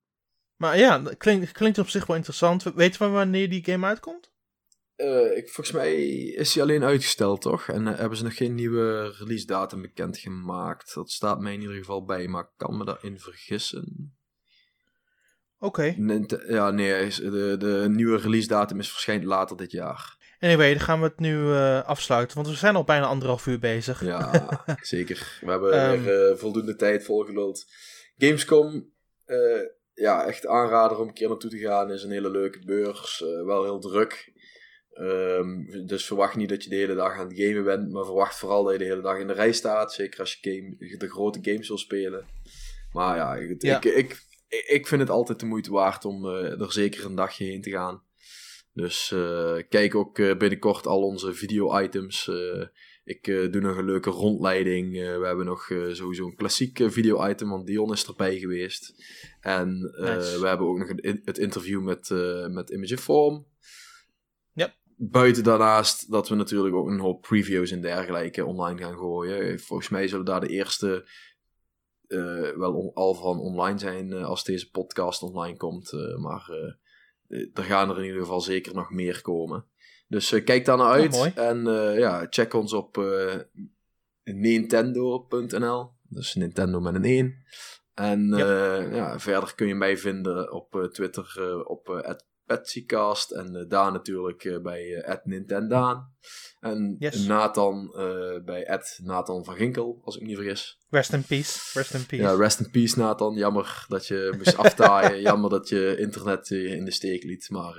Maar 0.56 0.78
ja, 0.78 1.02
klinkt, 1.18 1.52
klinkt 1.52 1.78
op 1.78 1.90
zich 1.90 2.06
wel 2.06 2.16
interessant. 2.16 2.64
Weet 2.64 2.96
je 2.96 3.10
wanneer 3.10 3.50
die 3.50 3.64
game 3.64 3.86
uitkomt? 3.86 4.34
Uh, 4.98 5.38
ik, 5.38 5.50
volgens 5.50 5.76
mij 5.76 6.04
is 6.16 6.54
hij 6.54 6.64
alleen 6.64 6.84
uitgesteld, 6.84 7.42
toch? 7.42 7.68
En 7.68 7.86
hebben 7.86 8.18
ze 8.18 8.24
nog 8.24 8.36
geen 8.36 8.56
nieuwe 8.56 9.14
release 9.18 9.46
datum 9.46 9.82
bekendgemaakt. 9.82 10.94
Dat 10.94 11.12
staat 11.12 11.40
mij 11.40 11.54
in 11.54 11.62
ieder 11.62 11.76
geval 11.76 12.06
bij, 12.06 12.28
maar 12.28 12.44
ik 12.44 12.50
kan 12.58 12.78
me 12.78 12.86
daarin 12.86 13.20
vergissen. 13.20 14.16
Oké. 15.60 15.96
Ja, 16.48 16.72
nee, 16.72 17.10
de, 17.10 17.56
de 17.60 17.86
nieuwe 17.90 18.18
release 18.18 18.48
datum 18.48 18.80
is 18.80 18.92
waarschijnlijk 18.92 19.30
later 19.30 19.58
dit 19.58 19.72
jaar. 19.72 20.15
Anyway, 20.40 20.74
dan 20.74 20.84
gaan 20.84 21.00
we 21.00 21.06
het 21.06 21.20
nu 21.20 21.38
uh, 21.38 21.84
afsluiten, 21.84 22.36
want 22.36 22.48
we 22.48 22.56
zijn 22.56 22.76
al 22.76 22.84
bijna 22.84 23.06
anderhalf 23.06 23.48
uur 23.48 23.60
bezig. 23.60 24.04
Ja, 24.04 24.48
zeker. 24.82 25.40
We 25.42 25.52
hebben 25.52 25.92
um, 25.92 26.04
weer 26.04 26.32
uh, 26.32 26.38
voldoende 26.38 26.76
tijd 26.76 27.04
volgeluld. 27.04 27.66
Gamescom, 28.18 28.92
uh, 29.26 29.62
ja, 29.94 30.26
echt 30.26 30.48
aanrader 30.48 31.00
om 31.00 31.08
een 31.08 31.14
keer 31.14 31.28
naartoe 31.28 31.50
te 31.50 31.58
gaan. 31.58 31.92
is 31.92 32.04
een 32.04 32.12
hele 32.12 32.30
leuke 32.30 32.66
beurs. 32.66 33.22
eh, 33.22 33.46
wel 33.46 33.64
heel 33.64 33.80
druk. 33.80 34.34
Ehm, 34.92 35.86
dus 35.86 36.06
verwacht 36.06 36.36
niet 36.36 36.50
dat 36.50 36.64
je 36.64 36.70
de 36.70 36.76
hele 36.76 36.96
dag 36.96 37.18
aan 37.18 37.28
het 37.28 37.40
gamen 37.40 37.64
bent. 37.64 37.92
Maar 37.92 38.06
verwacht 38.06 38.36
vooral 38.36 38.64
dat 38.64 38.74
je 38.74 38.80
de 38.80 38.86
hele 38.86 39.02
dag 39.02 39.18
in 39.18 39.28
de 39.28 39.34
rij 39.34 39.52
staat. 39.52 39.94
Zeker 39.94 40.20
als 40.20 40.38
je 40.42 40.52
game, 40.52 40.98
de 40.98 41.10
grote 41.10 41.40
games 41.42 41.68
wil 41.68 41.78
spelen. 41.78 42.26
Maar 42.92 43.16
ja, 43.16 43.36
ik, 43.36 43.62
Ja. 43.62 43.76
Ik, 43.76 43.86
ik, 43.86 44.24
ik 44.68 44.88
vind 44.88 45.02
het 45.02 45.10
altijd 45.10 45.40
de 45.40 45.46
moeite 45.46 45.72
waard 45.72 46.06
om 46.06 46.26
eh, 46.26 46.62
er 46.62 46.72
zeker 46.72 47.06
een 47.06 47.16
dagje 47.16 47.46
heen 47.46 47.62
te 47.62 47.72
gaan. 47.72 48.04
Dus 48.76 49.12
eh, 49.12 49.58
kijk 49.70 49.96
ook 49.96 50.20
eh, 50.20 50.38
binnenkort 50.38 50.88
al 50.88 51.02
onze 51.02 51.34
video-items. 51.34 52.28
eh, 52.28 52.68
ik 53.04 53.24
doe 53.52 53.62
nog 53.62 53.78
een 53.78 53.86
leuke 53.86 54.10
rondleiding. 54.10 54.92
We 54.94 55.26
hebben 55.26 55.46
nog 55.46 55.66
sowieso 55.92 56.26
een 56.26 56.36
klassiek 56.36 56.80
video-item, 56.86 57.50
want 57.50 57.68
Dion 57.68 57.92
is 57.92 58.08
erbij 58.08 58.40
geweest. 58.40 58.94
En 59.40 59.80
Nice. 59.80 60.40
we 60.40 60.48
hebben 60.48 60.68
ook 60.68 60.78
nog 60.78 60.90
een 60.90 61.22
het 61.24 61.38
interview 61.38 61.82
met, 61.82 62.10
met 62.52 62.70
Imageform. 62.70 63.46
Yep. 64.54 64.76
Buiten 64.96 65.44
daarnaast 65.44 66.12
dat 66.12 66.30
we 66.30 66.36
natuurlijk 66.36 66.76
ook 66.76 66.88
een 66.88 67.00
hoop 67.00 67.22
previews 67.22 67.72
en 67.72 67.82
dergelijke 67.82 68.46
online 68.46 68.82
gaan 68.82 68.98
gooien. 68.98 69.60
Volgens 69.60 69.90
mij 69.90 70.08
zullen 70.08 70.26
daar 70.26 70.42
de 70.42 70.50
eerste 70.50 71.10
wel 72.58 72.92
al 72.94 73.14
van 73.14 73.40
online 73.40 73.80
zijn 73.80 74.14
als 74.14 74.44
deze 74.44 74.72
podcast 74.72 75.22
online 75.22 75.58
komt. 75.58 75.92
maar 76.18 76.78
er 77.28 77.64
gaan 77.64 77.90
er 77.90 77.98
in 77.98 78.04
ieder 78.06 78.20
geval 78.22 78.42
zeker 78.42 78.74
nog 78.74 78.92
meer 78.92 79.22
komen. 79.22 79.66
Dus 80.08 80.32
eh, 80.32 80.44
kijk 80.44 80.66
daar 80.66 80.78
naar 80.78 80.92
uit. 80.92 81.12
mooi. 81.12 81.32
En 81.36 81.68
eh, 81.68 81.98
ja, 81.98 82.28
check 82.30 82.54
ons 82.54 82.74
op 82.74 82.98
eh, 82.98 83.36
nintendo.nl. 84.24 85.94
Dus 86.10 86.36
Nintendo 86.36 86.80
met 86.80 86.96
een 86.96 87.04
1. 87.04 87.44
En 87.94 88.34
eh, 88.34 88.96
ja, 88.96 89.20
verder 89.20 89.56
kun 89.56 89.68
je 89.68 89.76
mij 89.76 89.98
vinden 89.98 90.52
op 90.52 90.76
eh, 90.76 90.84
Twitter 90.84 91.36
eh, 91.38 91.70
op 91.70 91.88
@patsycast 92.46 93.32
en 93.32 93.56
eh, 93.56 93.70
daar 93.70 93.92
natuurlijk 93.92 94.44
eh, 94.44 94.62
bij 94.62 94.94
eh 94.94 95.18
@nintendaan. 95.24 96.14
En 96.60 96.96
Yes. 97.00 97.26
Nathan 97.26 97.92
bij 98.46 98.82
Nathan 99.04 99.46
van 99.46 99.56
Ginkel, 99.56 100.02
als 100.04 100.16
ik 100.16 100.22
me 100.22 100.28
niet 100.28 100.38
vergis. 100.38 100.78
Rest 100.90 101.14
in 101.14 101.24
peace. 101.24 101.60
Rest 101.80 101.94
in 101.94 102.06
peace. 102.06 102.24
Ja, 102.24 102.36
rest 102.36 102.60
in 102.60 102.72
peace 102.72 103.00
Nathan. 103.00 103.36
Jammer 103.36 103.86
dat 103.88 104.08
je 104.08 104.34
moest 104.38 104.58
aftaaien. 104.58 105.22
Jammer 105.28 105.50
dat 105.50 105.70
je 105.70 105.98
internet 105.98 106.50
in 106.50 106.86
de 106.86 106.92
steek 106.92 107.24
liet. 107.24 107.50
Maar 107.50 107.76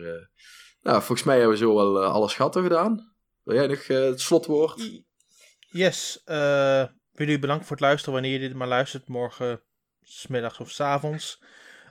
nou, 0.80 0.96
volgens 0.96 1.22
mij 1.22 1.38
hebben 1.38 1.52
we 1.58 1.64
zo 1.64 1.74
wel 1.74 2.04
alles 2.04 2.34
gehad 2.34 2.56
gedaan. 2.56 3.14
Wil 3.42 3.54
jij 3.54 3.66
nog 3.66 3.86
het 3.86 4.20
slotwoord? 4.20 5.04
Yes. 5.70 6.22
wil 6.24 6.86
jullie 7.12 7.38
bedankt 7.38 7.62
voor 7.66 7.76
het 7.76 7.84
luisteren 7.84 8.14
wanneer 8.14 8.32
je 8.32 8.48
dit 8.48 8.54
maar 8.54 8.68
luistert. 8.68 9.08
Morgen, 9.08 9.62
smiddags 10.02 10.58
of 10.58 10.70
s 10.70 10.80
avonds. 10.80 11.38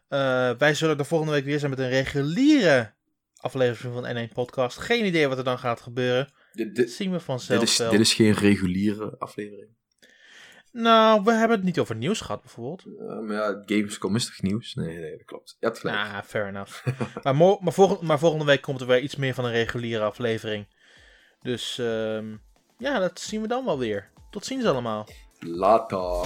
Eh, 0.07 0.51
wij 0.57 0.73
zullen 0.73 0.97
de 0.97 1.03
volgende 1.03 1.33
week 1.33 1.45
weer 1.45 1.59
zijn 1.59 1.71
met 1.71 1.79
een 1.79 1.89
reguliere 1.89 2.93
aflevering 3.39 3.93
van 3.93 4.15
N1 4.29 4.33
Podcast. 4.33 4.77
Geen 4.77 5.05
idee 5.05 5.27
wat 5.27 5.37
er 5.37 5.43
dan 5.43 5.59
gaat 5.59 5.81
gebeuren. 5.81 6.33
Dit, 6.51 6.75
Dat 6.75 6.89
zien 6.89 7.11
we 7.11 7.19
vanzelf 7.19 7.59
dit 7.59 7.69
is, 7.69 7.77
wel. 7.77 7.91
dit 7.91 7.99
is 7.99 8.13
geen 8.13 8.33
reguliere 8.33 9.15
aflevering. 9.19 9.69
Nou, 10.71 11.23
we 11.23 11.31
hebben 11.31 11.57
het 11.57 11.65
niet 11.65 11.79
over 11.79 11.95
nieuws 11.95 12.21
gehad 12.21 12.41
bijvoorbeeld. 12.41 12.85
Eh, 12.99 13.19
maar 13.19 13.35
ja, 13.35 13.63
Gamescom 13.65 14.15
is 14.15 14.25
toch 14.25 14.41
nieuws? 14.41 14.73
Nee, 14.73 14.97
nee, 14.97 15.11
dat 15.17 15.25
klopt. 15.25 15.55
Je 15.59 15.65
hebt 15.65 15.79
gelijk. 15.79 15.97
Ah, 15.97 16.21
fair 16.23 16.47
enough. 16.47 16.85
maar, 17.23 17.35
maar, 17.35 17.73
volgende, 17.73 18.05
maar 18.05 18.19
volgende 18.19 18.45
week 18.45 18.61
komt 18.61 18.81
er 18.81 18.87
weer 18.87 18.99
iets 18.99 19.15
meer 19.15 19.33
van 19.33 19.45
een 19.45 19.51
reguliere 19.51 20.03
aflevering. 20.03 20.67
Dus 21.41 21.77
ehm, 21.77 22.35
ja, 22.77 22.99
dat 22.99 23.19
zien 23.19 23.41
we 23.41 23.47
dan 23.47 23.65
wel 23.65 23.79
weer. 23.79 24.09
Tot 24.31 24.45
ziens 24.45 24.65
allemaal. 24.65 25.07
Later. 25.39 26.25